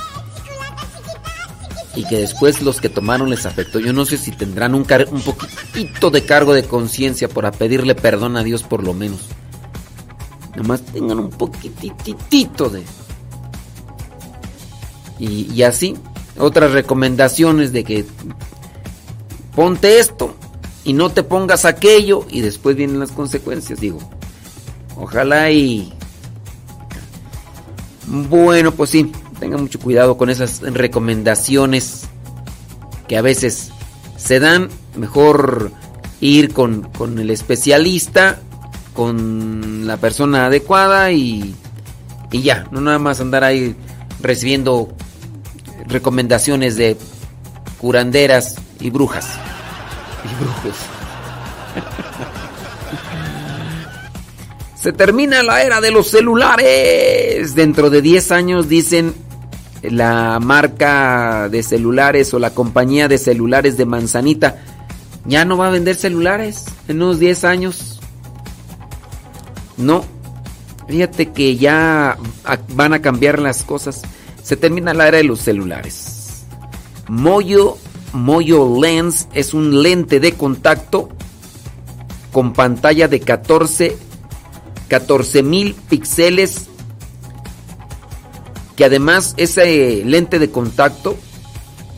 y 1.96 2.06
que 2.06 2.18
después 2.18 2.62
los 2.62 2.80
que 2.80 2.90
tomaron 2.90 3.30
les 3.30 3.46
afectó. 3.46 3.80
Yo 3.80 3.92
no 3.92 4.06
sé 4.06 4.18
si 4.18 4.32
tendrán 4.32 4.76
un, 4.76 4.86
un 5.12 6.12
de 6.12 6.26
cargo 6.26 6.54
de 6.54 6.64
conciencia 6.64 7.28
para 7.28 7.52
pedirle 7.52 7.96
perdón 7.96 8.38
a 8.38 8.44
Dios 8.44 8.64
por 8.64 8.84
lo 8.84 8.94
menos. 8.94 9.20
Nomás 10.56 10.82
tengan 10.82 11.20
un 11.20 11.30
poquititito 11.30 12.70
de... 12.70 12.84
Y 15.20 15.64
así, 15.64 15.96
otras 16.38 16.72
recomendaciones 16.72 17.72
de 17.72 17.84
que 17.84 18.06
ponte 19.56 20.00
esto 20.00 20.36
y 20.84 20.94
no 20.94 21.10
te 21.10 21.24
pongas 21.24 21.66
aquello 21.66 22.26
y 22.30 22.42
después 22.42 22.76
vienen 22.76 23.00
las 23.00 23.12
consecuencias, 23.12 23.80
digo. 23.80 24.00
Ojalá 24.96 25.52
y... 25.52 25.94
Bueno, 28.08 28.72
pues 28.72 28.92
sí, 28.92 29.12
tengan 29.40 29.62
mucho 29.62 29.80
cuidado 29.80 30.18
con 30.18 30.30
esas 30.30 30.62
recomendaciones 30.62 32.04
que 33.08 33.18
a 33.18 33.22
veces 33.22 33.72
se 34.16 34.40
dan. 34.40 34.70
Mejor 34.96 35.72
ir 36.22 36.54
con, 36.54 36.84
con 36.98 37.20
el 37.20 37.30
especialista, 37.30 38.40
con 38.94 39.86
la 39.86 39.98
persona 39.98 40.48
adecuada 40.48 41.12
y, 41.12 41.54
y 42.32 42.42
ya, 42.42 42.68
no 42.72 42.82
nada 42.82 42.98
más 42.98 43.20
andar 43.22 43.44
ahí 43.44 43.76
recibiendo 44.22 44.90
recomendaciones 45.88 46.76
de 46.76 46.98
curanderas 47.80 48.56
y 48.80 48.90
brujas. 48.90 49.38
Y 50.24 50.44
brujos. 50.44 50.76
Se 54.76 54.94
termina 54.94 55.44
la 55.44 55.64
era 55.64 55.82
de 55.82 55.92
los 55.92 56.08
celulares. 56.10 57.56
Dentro 57.56 57.90
de 57.90 58.02
10 58.02 58.32
años 58.32 58.70
dicen 58.70 59.14
la 59.82 60.40
marca 60.42 61.50
de 61.50 61.64
celulares 61.64 62.34
o 62.34 62.40
la 62.40 62.52
compañía 62.52 63.08
de 63.08 63.18
celulares 63.18 63.78
de 63.78 63.86
Manzanita 63.86 64.58
ya 65.28 65.46
no 65.46 65.58
va 65.58 65.68
a 65.68 65.72
vender 65.72 65.96
celulares 65.96 66.66
en 66.88 67.02
unos 67.02 67.20
10 67.20 67.44
años. 67.44 68.00
No. 69.76 70.06
Fíjate 70.88 71.32
que 71.32 71.58
ya 71.58 72.18
van 72.70 72.94
a 72.94 73.02
cambiar 73.02 73.40
las 73.40 73.64
cosas. 73.64 74.04
Se 74.48 74.56
termina 74.56 74.94
la 74.94 75.10
era 75.10 75.18
de 75.18 75.26
los 75.26 75.42
celulares. 75.42 76.46
Moyo 77.10 77.76
Lens 78.82 79.28
es 79.34 79.54
un 79.54 79.84
lente 79.84 80.22
de 80.22 80.36
contacto 80.36 81.10
con 82.32 82.54
pantalla 82.54 83.10
de 83.10 83.20
14 83.20 83.98
14.000 84.88 85.76
píxeles 85.90 86.68
que 88.78 88.86
además 88.86 89.34
ese 89.36 90.06
lente 90.06 90.40
de 90.40 90.50
contacto 90.50 91.18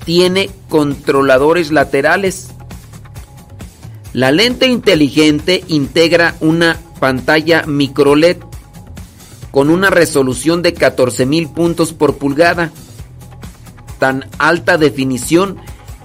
tiene 0.04 0.50
controladores 0.70 1.70
laterales. 1.70 2.48
La 4.14 4.32
lente 4.32 4.66
inteligente 4.66 5.64
integra 5.68 6.36
una 6.40 6.80
pantalla 7.00 7.68
micro 7.68 8.16
LED 8.16 8.38
con 9.52 9.70
una 9.70 9.90
resolución 9.90 10.62
de 10.62 10.74
14.000 10.74 11.54
puntos 11.54 11.94
por 11.94 12.18
pulgada, 12.18 12.72
tan 14.00 14.26
alta 14.38 14.78
definición 14.78 15.58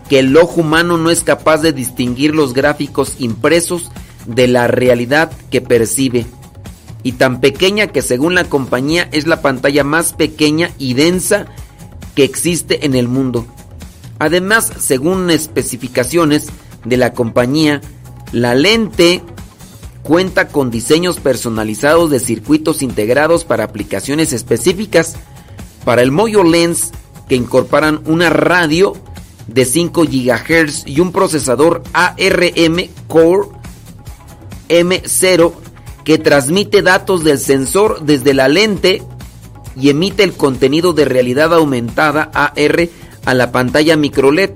que 0.09 0.19
el 0.19 0.37
ojo 0.37 0.61
humano 0.61 0.99
no 0.99 1.11
es 1.11 1.23
capaz 1.23 1.59
de 1.59 1.73
distinguir 1.73 2.35
los 2.35 2.53
gráficos 2.53 3.17
impresos 3.19 3.91
de 4.27 4.49
la 4.49 4.67
realidad 4.67 5.31
que 5.51 5.61
percibe 5.61 6.27
y 7.05 7.13
tan 7.13 7.41
pequeña 7.41 7.89
que 7.89 8.03
según 8.03 8.35
la 8.35 8.45
compañía 8.45 9.09
es 9.13 9.27
la 9.27 9.43
pantalla 9.43 9.85
más 9.85 10.15
pequeña 10.15 10.71
y 10.79 10.95
densa 10.95 11.47
que 12.17 12.25
existe 12.25 12.87
en 12.87 12.95
el 12.95 13.09
mundo. 13.09 13.47
Además, 14.19 14.73
según 14.79 15.31
especificaciones 15.31 16.49
de 16.85 16.97
la 16.97 17.13
compañía, 17.13 17.83
la 18.33 18.55
lente 18.55 19.23
cuenta 20.05 20.49
con 20.49 20.71
diseños 20.71 21.19
personalizados 21.19 22.11
de 22.11 22.21
circuitos 22.21 22.83
integrados 22.83 23.45
para 23.45 23.65
aplicaciones 23.65 24.33
específicas 24.33 25.17
para 25.85 26.03
el 26.03 26.13
Moyo 26.13 26.45
Lens 26.45 26.93
que 27.29 27.35
incorporan 27.35 28.03
una 28.05 28.31
radio 28.31 28.93
de 29.47 29.65
5 29.65 30.05
GHz 30.05 30.87
y 30.87 31.01
un 31.01 31.11
procesador 31.11 31.83
ARM 31.95 32.89
Core 33.09 33.49
M0 34.69 35.53
que 36.05 36.19
transmite 36.19 36.83
datos 36.83 37.25
del 37.25 37.39
sensor 37.39 38.05
desde 38.05 38.35
la 38.35 38.49
lente 38.49 39.03
y 39.75 39.89
emite 39.89 40.23
el 40.23 40.35
contenido 40.35 40.93
de 40.93 41.07
realidad 41.07 41.55
aumentada 41.55 42.31
AR 42.35 42.89
a 43.25 43.35
la 43.35 43.53
pantalla 43.53 43.97
micro 43.97 44.31
LED. 44.31 44.51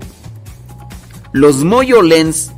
Los 1.33 1.65
Moyo 1.65 2.03
Lens, 2.03 2.53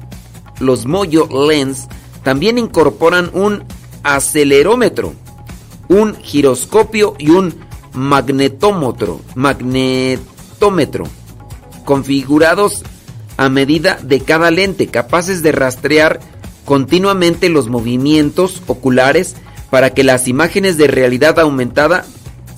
los 0.58 0.86
Moyo 0.86 1.28
Lens 1.48 1.88
también 2.22 2.58
incorporan 2.58 3.30
un 3.32 3.64
acelerómetro, 4.02 5.14
un 5.88 6.14
giroscopio 6.16 7.14
y 7.18 7.30
un 7.30 7.54
magnetómetro, 7.92 9.20
magnetómetro 9.34 11.04
configurados 11.84 12.82
a 13.36 13.48
medida 13.48 13.98
de 14.02 14.20
cada 14.20 14.50
lente, 14.50 14.86
capaces 14.86 15.42
de 15.42 15.52
rastrear 15.52 16.20
continuamente 16.64 17.48
los 17.48 17.68
movimientos 17.68 18.62
oculares 18.66 19.34
para 19.70 19.90
que 19.90 20.04
las 20.04 20.28
imágenes 20.28 20.76
de 20.76 20.86
realidad 20.86 21.40
aumentada 21.40 22.04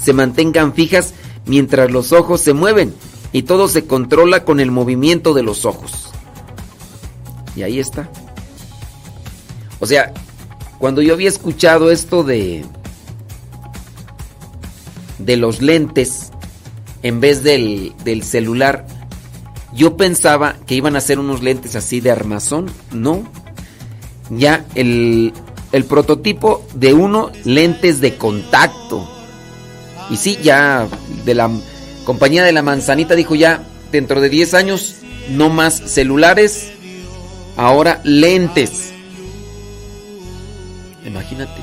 se 0.03 0.13
mantengan 0.13 0.75
fijas 0.75 1.15
mientras 1.47 1.91
los 1.91 2.13
ojos 2.13 2.41
se 2.41 2.53
mueven 2.53 2.95
y 3.33 3.43
todo 3.45 3.69
se 3.69 3.87
controla 3.87 4.45
con 4.45 4.61
el 4.61 4.71
movimiento 4.71 5.35
de 5.35 5.43
los 5.43 5.65
ojos. 5.65 6.11
Y 7.57 7.63
ahí 7.63 7.79
está. 7.79 8.11
O 9.83 9.87
sea, 9.87 10.13
cuando 10.79 11.03
yo 11.03 11.13
había 11.13 11.29
escuchado 11.29 11.91
esto 11.91 12.23
de 12.23 12.65
de 15.19 15.37
los 15.37 15.61
lentes 15.61 16.31
en 17.03 17.21
vez 17.21 17.43
del, 17.43 17.93
del 18.05 18.23
celular, 18.23 18.87
yo 19.75 19.97
pensaba 19.97 20.55
que 20.69 20.77
iban 20.77 20.95
a 20.95 21.01
ser 21.01 21.19
unos 21.19 21.43
lentes 21.43 21.75
así 21.75 22.01
de 22.01 22.13
armazón. 22.13 22.71
No, 22.93 23.29
ya 24.31 24.65
el, 24.77 25.33
el 25.73 25.85
prototipo 25.85 26.65
de 26.75 26.93
uno 26.93 27.33
lentes 27.45 28.01
de 28.01 28.17
contacto. 28.17 29.05
Y 30.11 30.17
sí, 30.17 30.39
ya 30.45 30.87
de 31.25 31.35
la 31.35 31.51
compañía 32.05 32.45
de 32.45 32.53
la 32.53 32.63
manzanita 32.63 33.17
dijo 33.17 33.35
ya, 33.35 33.67
dentro 33.91 34.21
de 34.21 34.29
10 34.29 34.55
años, 34.55 34.99
no 35.29 35.49
más 35.49 35.75
celulares, 35.75 36.71
ahora 37.57 38.01
lentes. 38.05 38.92
Imagínate. 41.05 41.61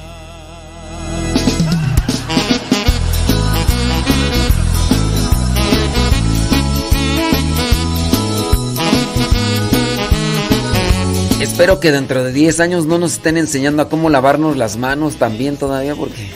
Espero 11.42 11.80
que 11.80 11.92
dentro 11.92 12.24
de 12.24 12.32
10 12.32 12.59
años 12.59 12.85
no 12.85 12.98
nos 12.98 13.14
estén 13.14 13.38
enseñando 13.38 13.82
a 13.82 13.90
cómo 13.90 14.09
lavarnos 14.09 14.56
las 14.56 14.77
manos 14.77 15.16
también 15.16 15.58
todavía 15.58 15.95
porque 15.95 16.30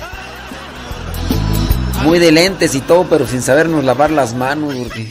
muy 2.03 2.19
de 2.19 2.33
lentes 2.33 2.75
y 2.75 2.81
todo, 2.81 3.07
pero 3.09 3.25
sin 3.25 3.41
sabernos 3.41 3.85
lavar 3.85 4.11
las 4.11 4.33
manos 4.33 4.75
porque 4.75 5.07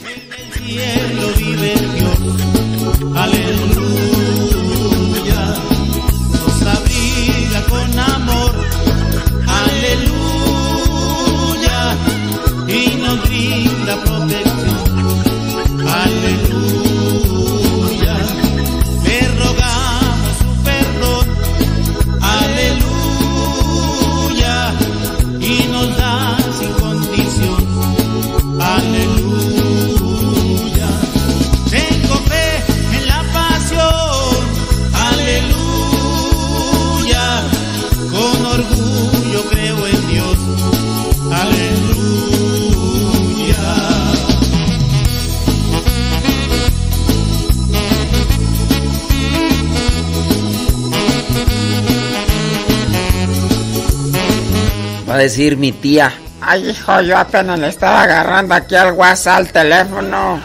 A 55.13 55.17
decir 55.17 55.57
mi 55.57 55.71
tía. 55.71 56.11
Ay, 56.41 56.71
hijo, 56.71 56.99
yo 57.01 57.15
apenas 57.15 57.59
le 57.59 57.67
estaba 57.67 58.01
agarrando 58.01 58.55
aquí 58.55 58.73
al 58.73 58.93
WhatsApp 58.93 59.37
al 59.37 59.51
teléfono. 59.51 60.41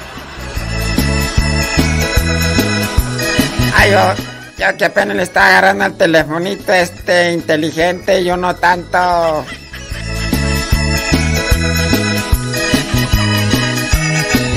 Ay, 3.74 3.90
yo, 3.92 4.14
yo 4.58 4.76
que 4.76 4.84
apenas 4.84 5.16
le 5.16 5.22
estaba 5.22 5.48
agarrando 5.48 5.84
al 5.84 5.94
telefonito 5.94 6.70
este 6.74 7.32
inteligente, 7.32 8.22
yo 8.22 8.36
no 8.36 8.54
tanto. 8.56 9.46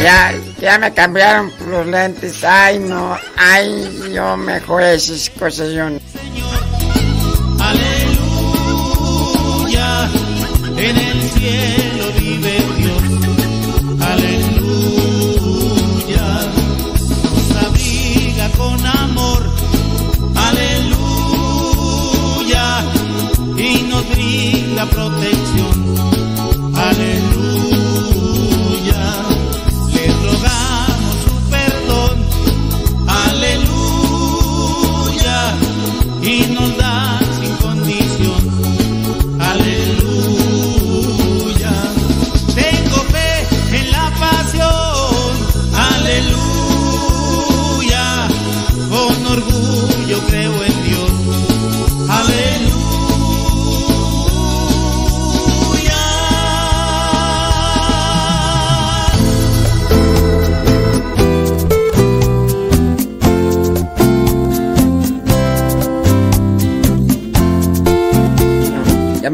Ya, 0.04 0.34
ya 0.60 0.78
me 0.78 0.94
cambiaron 0.94 1.54
los 1.70 1.88
lentes. 1.88 2.44
Ay, 2.44 2.80
no. 2.80 3.18
Ay, 3.38 4.12
yo 4.14 4.36
mejor 4.36 4.84
esas 4.84 5.30
cosas 5.30 5.72
yo 5.72 5.88
en 10.78 10.98
el 10.98 11.22
cielo 11.32 11.91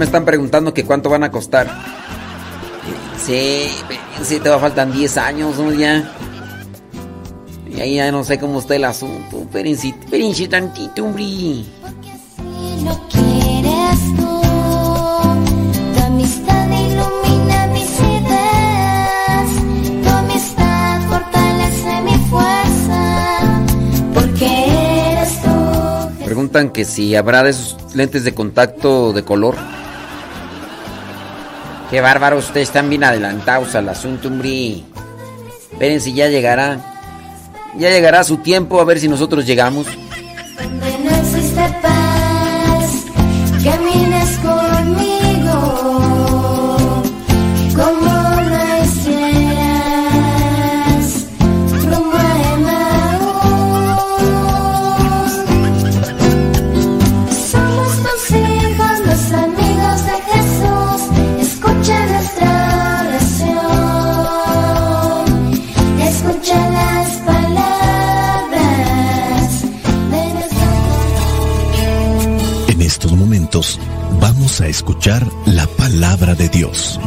están 0.07 0.25
preguntando 0.25 0.73
que 0.73 0.85
cuánto 0.85 1.09
van 1.09 1.23
a 1.23 1.31
costar. 1.31 1.67
Sí, 3.23 3.67
sí, 4.23 4.39
te 4.39 4.49
va 4.49 4.57
faltan 4.57 4.91
10 4.91 5.17
años, 5.17 5.57
¿no? 5.59 5.73
Ya. 5.73 6.09
Y 7.69 7.79
ahí 7.81 7.95
ya 7.95 8.11
no 8.11 8.23
sé 8.23 8.39
cómo 8.39 8.59
está 8.59 8.75
el 8.75 8.85
asunto. 8.85 9.41
Espérense, 9.41 9.89
espérense 9.89 10.47
tantito, 10.47 11.03
hombre. 11.03 11.25
lo 12.85 13.07
quieres 13.09 13.99
tú. 14.15 14.41
Tu 15.93 16.03
amistad 16.03 16.67
ilumina 16.69 17.67
mis 17.73 17.99
ideas. 17.99 19.49
Tu 20.03 20.09
amistad 20.09 21.01
fortalece 21.09 22.01
mi 22.03 22.17
fuerza. 22.29 23.65
Porque 24.13 25.11
eres 25.11 25.41
tú. 25.41 26.25
Preguntan 26.25 26.69
que 26.69 26.85
si 26.85 27.13
habrá 27.15 27.43
de 27.43 27.49
esos 27.49 27.75
lentes 27.93 28.23
de 28.23 28.33
contacto 28.33 29.11
de 29.11 29.23
color. 29.23 29.57
Qué 31.89 32.01
bárbaro, 32.01 32.37
ustedes 32.37 32.67
están 32.67 32.89
bien 32.89 33.03
adelantados 33.03 33.73
al 33.75 33.87
asunto, 33.87 34.27
hombre. 34.27 34.83
Espérense, 35.71 36.11
ya 36.11 36.27
llegará. 36.27 36.79
Ya 37.77 37.89
llegará 37.89 38.23
su 38.23 38.37
tiempo, 38.37 38.81
a 38.81 38.83
ver 38.83 38.99
si 38.99 39.07
nosotros 39.07 39.45
llegamos. 39.45 39.87
A 74.61 74.67
escuchar 74.67 75.27
la 75.45 75.67
palabra 75.67 76.33
de 76.33 76.49
Dios. 76.49 76.99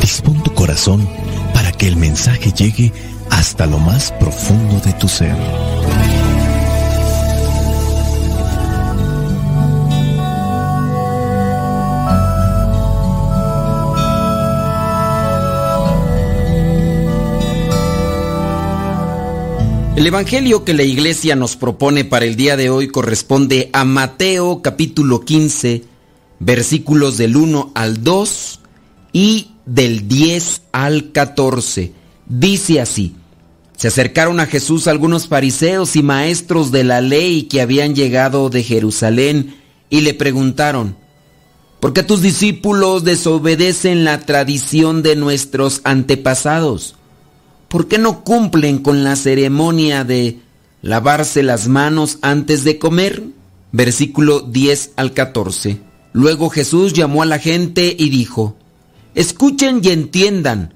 Dispón 0.00 0.42
tu 0.42 0.52
corazón 0.52 1.08
para 1.54 1.72
que 1.72 1.88
el 1.88 1.96
mensaje 1.96 2.52
llegue 2.52 2.92
hasta 3.30 3.64
lo 3.66 3.78
más 3.78 4.12
profundo 4.12 4.80
de 4.80 4.92
tu 4.94 5.08
ser. 5.08 5.34
El 19.96 20.06
Evangelio 20.06 20.64
que 20.64 20.74
la 20.74 20.82
iglesia 20.82 21.34
nos 21.34 21.56
propone 21.56 22.04
para 22.04 22.24
el 22.24 22.36
día 22.36 22.56
de 22.56 22.70
hoy 22.70 22.88
corresponde 22.88 23.70
a 23.72 23.84
Mateo 23.84 24.60
capítulo 24.62 25.24
15, 25.24 25.97
versículos 26.40 27.16
del 27.16 27.36
1 27.36 27.72
al 27.74 28.02
2 28.02 28.60
y 29.12 29.50
del 29.66 30.08
10 30.08 30.62
al 30.72 31.12
14. 31.12 31.92
Dice 32.26 32.80
así, 32.80 33.14
se 33.76 33.88
acercaron 33.88 34.40
a 34.40 34.46
Jesús 34.46 34.88
algunos 34.88 35.28
fariseos 35.28 35.96
y 35.96 36.02
maestros 36.02 36.72
de 36.72 36.84
la 36.84 37.00
ley 37.00 37.44
que 37.44 37.60
habían 37.60 37.94
llegado 37.94 38.50
de 38.50 38.62
Jerusalén 38.62 39.56
y 39.90 40.00
le 40.00 40.14
preguntaron, 40.14 40.96
¿por 41.80 41.92
qué 41.92 42.02
tus 42.02 42.20
discípulos 42.20 43.04
desobedecen 43.04 44.04
la 44.04 44.20
tradición 44.20 45.02
de 45.02 45.16
nuestros 45.16 45.80
antepasados? 45.84 46.96
¿Por 47.68 47.86
qué 47.86 47.98
no 47.98 48.24
cumplen 48.24 48.78
con 48.78 49.04
la 49.04 49.14
ceremonia 49.14 50.02
de 50.02 50.40
lavarse 50.82 51.42
las 51.42 51.68
manos 51.68 52.18
antes 52.22 52.64
de 52.64 52.78
comer? 52.78 53.22
Versículo 53.72 54.40
10 54.40 54.92
al 54.96 55.12
14. 55.12 55.87
Luego 56.12 56.50
Jesús 56.50 56.92
llamó 56.92 57.22
a 57.22 57.26
la 57.26 57.38
gente 57.38 57.94
y 57.98 58.08
dijo, 58.08 58.56
Escuchen 59.14 59.80
y 59.82 59.88
entiendan, 59.88 60.74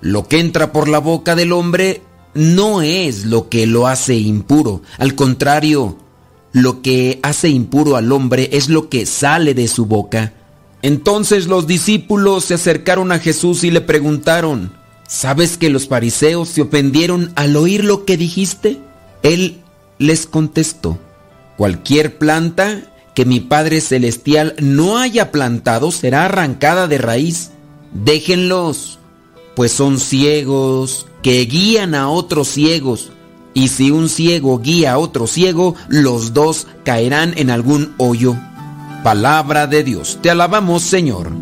lo 0.00 0.28
que 0.28 0.40
entra 0.40 0.72
por 0.72 0.88
la 0.88 0.98
boca 0.98 1.34
del 1.34 1.52
hombre 1.52 2.02
no 2.34 2.82
es 2.82 3.24
lo 3.24 3.48
que 3.48 3.66
lo 3.66 3.86
hace 3.86 4.14
impuro, 4.16 4.82
al 4.98 5.14
contrario, 5.14 5.98
lo 6.52 6.82
que 6.82 7.20
hace 7.22 7.48
impuro 7.48 7.96
al 7.96 8.12
hombre 8.12 8.50
es 8.52 8.68
lo 8.68 8.88
que 8.88 9.06
sale 9.06 9.54
de 9.54 9.68
su 9.68 9.86
boca. 9.86 10.32
Entonces 10.82 11.46
los 11.46 11.66
discípulos 11.66 12.44
se 12.44 12.54
acercaron 12.54 13.12
a 13.12 13.18
Jesús 13.18 13.64
y 13.64 13.70
le 13.70 13.80
preguntaron, 13.80 14.72
¿Sabes 15.08 15.56
que 15.56 15.70
los 15.70 15.86
fariseos 15.86 16.48
se 16.48 16.62
ofendieron 16.62 17.32
al 17.36 17.56
oír 17.56 17.84
lo 17.84 18.04
que 18.04 18.16
dijiste? 18.16 18.80
Él 19.22 19.58
les 19.98 20.26
contestó, 20.26 20.98
cualquier 21.56 22.18
planta 22.18 22.82
que 23.16 23.24
mi 23.24 23.40
Padre 23.40 23.80
Celestial 23.80 24.54
no 24.60 24.98
haya 24.98 25.32
plantado 25.32 25.90
será 25.90 26.26
arrancada 26.26 26.86
de 26.86 26.98
raíz. 26.98 27.50
Déjenlos, 27.94 28.98
pues 29.54 29.72
son 29.72 29.98
ciegos 29.98 31.06
que 31.22 31.40
guían 31.46 31.94
a 31.94 32.10
otros 32.10 32.48
ciegos. 32.48 33.10
Y 33.54 33.68
si 33.68 33.90
un 33.90 34.10
ciego 34.10 34.60
guía 34.60 34.92
a 34.92 34.98
otro 34.98 35.26
ciego, 35.26 35.76
los 35.88 36.34
dos 36.34 36.66
caerán 36.84 37.32
en 37.38 37.48
algún 37.48 37.94
hoyo. 37.96 38.36
Palabra 39.02 39.66
de 39.66 39.82
Dios. 39.82 40.18
Te 40.20 40.28
alabamos, 40.28 40.82
Señor. 40.82 41.32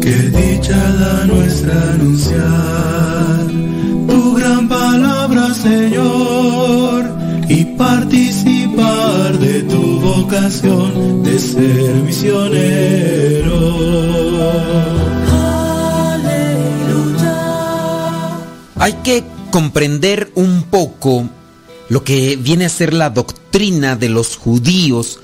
Qué 0.00 0.12
dicha 0.12 0.76
la 0.76 1.24
nuestra 1.24 1.92
anunciar 1.94 3.48
tu 4.06 4.34
gran 4.34 4.68
palabra, 4.68 5.52
Señor, 5.54 7.04
y 7.48 7.64
participar 7.64 8.57
de 8.78 9.62
tu 9.64 10.00
vocación 10.00 11.24
de 11.24 11.38
ser 11.38 11.94
misionero. 11.96 13.58
Hay 18.76 18.92
que 19.02 19.24
comprender 19.50 20.30
un 20.36 20.62
poco 20.62 21.28
lo 21.88 22.04
que 22.04 22.36
viene 22.36 22.66
a 22.66 22.68
ser 22.68 22.94
la 22.94 23.10
doctrina 23.10 23.96
de 23.96 24.08
los 24.08 24.36
judíos 24.36 25.18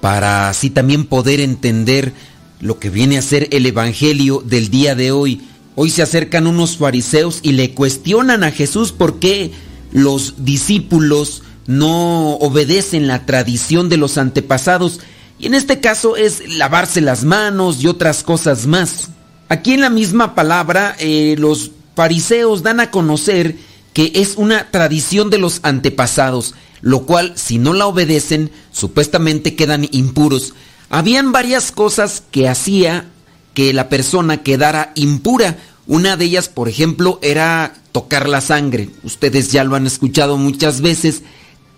para 0.00 0.48
así 0.48 0.70
también 0.70 1.06
poder 1.06 1.40
entender 1.40 2.12
lo 2.60 2.78
que 2.78 2.90
viene 2.90 3.18
a 3.18 3.22
ser 3.22 3.48
el 3.50 3.66
Evangelio 3.66 4.44
del 4.46 4.70
día 4.70 4.94
de 4.94 5.10
hoy. 5.10 5.40
Hoy 5.74 5.90
se 5.90 6.02
acercan 6.02 6.46
unos 6.46 6.76
fariseos 6.76 7.40
y 7.42 7.52
le 7.52 7.72
cuestionan 7.72 8.44
a 8.44 8.52
Jesús 8.52 8.92
por 8.92 9.18
qué 9.18 9.50
los 9.90 10.44
discípulos 10.44 11.42
no 11.66 12.34
obedecen 12.36 13.06
la 13.06 13.26
tradición 13.26 13.88
de 13.88 13.96
los 13.96 14.18
antepasados. 14.18 15.00
Y 15.38 15.46
en 15.46 15.54
este 15.54 15.80
caso 15.80 16.16
es 16.16 16.56
lavarse 16.56 17.00
las 17.00 17.24
manos 17.24 17.82
y 17.82 17.86
otras 17.86 18.22
cosas 18.22 18.66
más. 18.66 19.08
Aquí 19.48 19.72
en 19.74 19.80
la 19.80 19.90
misma 19.90 20.34
palabra, 20.34 20.96
eh, 20.98 21.36
los 21.38 21.72
fariseos 21.94 22.62
dan 22.62 22.80
a 22.80 22.90
conocer 22.90 23.56
que 23.92 24.12
es 24.14 24.36
una 24.36 24.70
tradición 24.70 25.30
de 25.30 25.38
los 25.38 25.60
antepasados, 25.62 26.54
lo 26.80 27.04
cual 27.04 27.34
si 27.36 27.58
no 27.58 27.74
la 27.74 27.86
obedecen, 27.86 28.50
supuestamente 28.70 29.54
quedan 29.54 29.86
impuros. 29.90 30.54
Habían 30.88 31.32
varias 31.32 31.72
cosas 31.72 32.22
que 32.30 32.48
hacía 32.48 33.06
que 33.54 33.72
la 33.72 33.88
persona 33.88 34.42
quedara 34.42 34.92
impura. 34.94 35.58
Una 35.86 36.16
de 36.16 36.24
ellas, 36.24 36.48
por 36.48 36.68
ejemplo, 36.68 37.18
era 37.22 37.74
tocar 37.92 38.28
la 38.28 38.40
sangre. 38.40 38.90
Ustedes 39.02 39.52
ya 39.52 39.64
lo 39.64 39.76
han 39.76 39.86
escuchado 39.86 40.38
muchas 40.38 40.80
veces. 40.80 41.22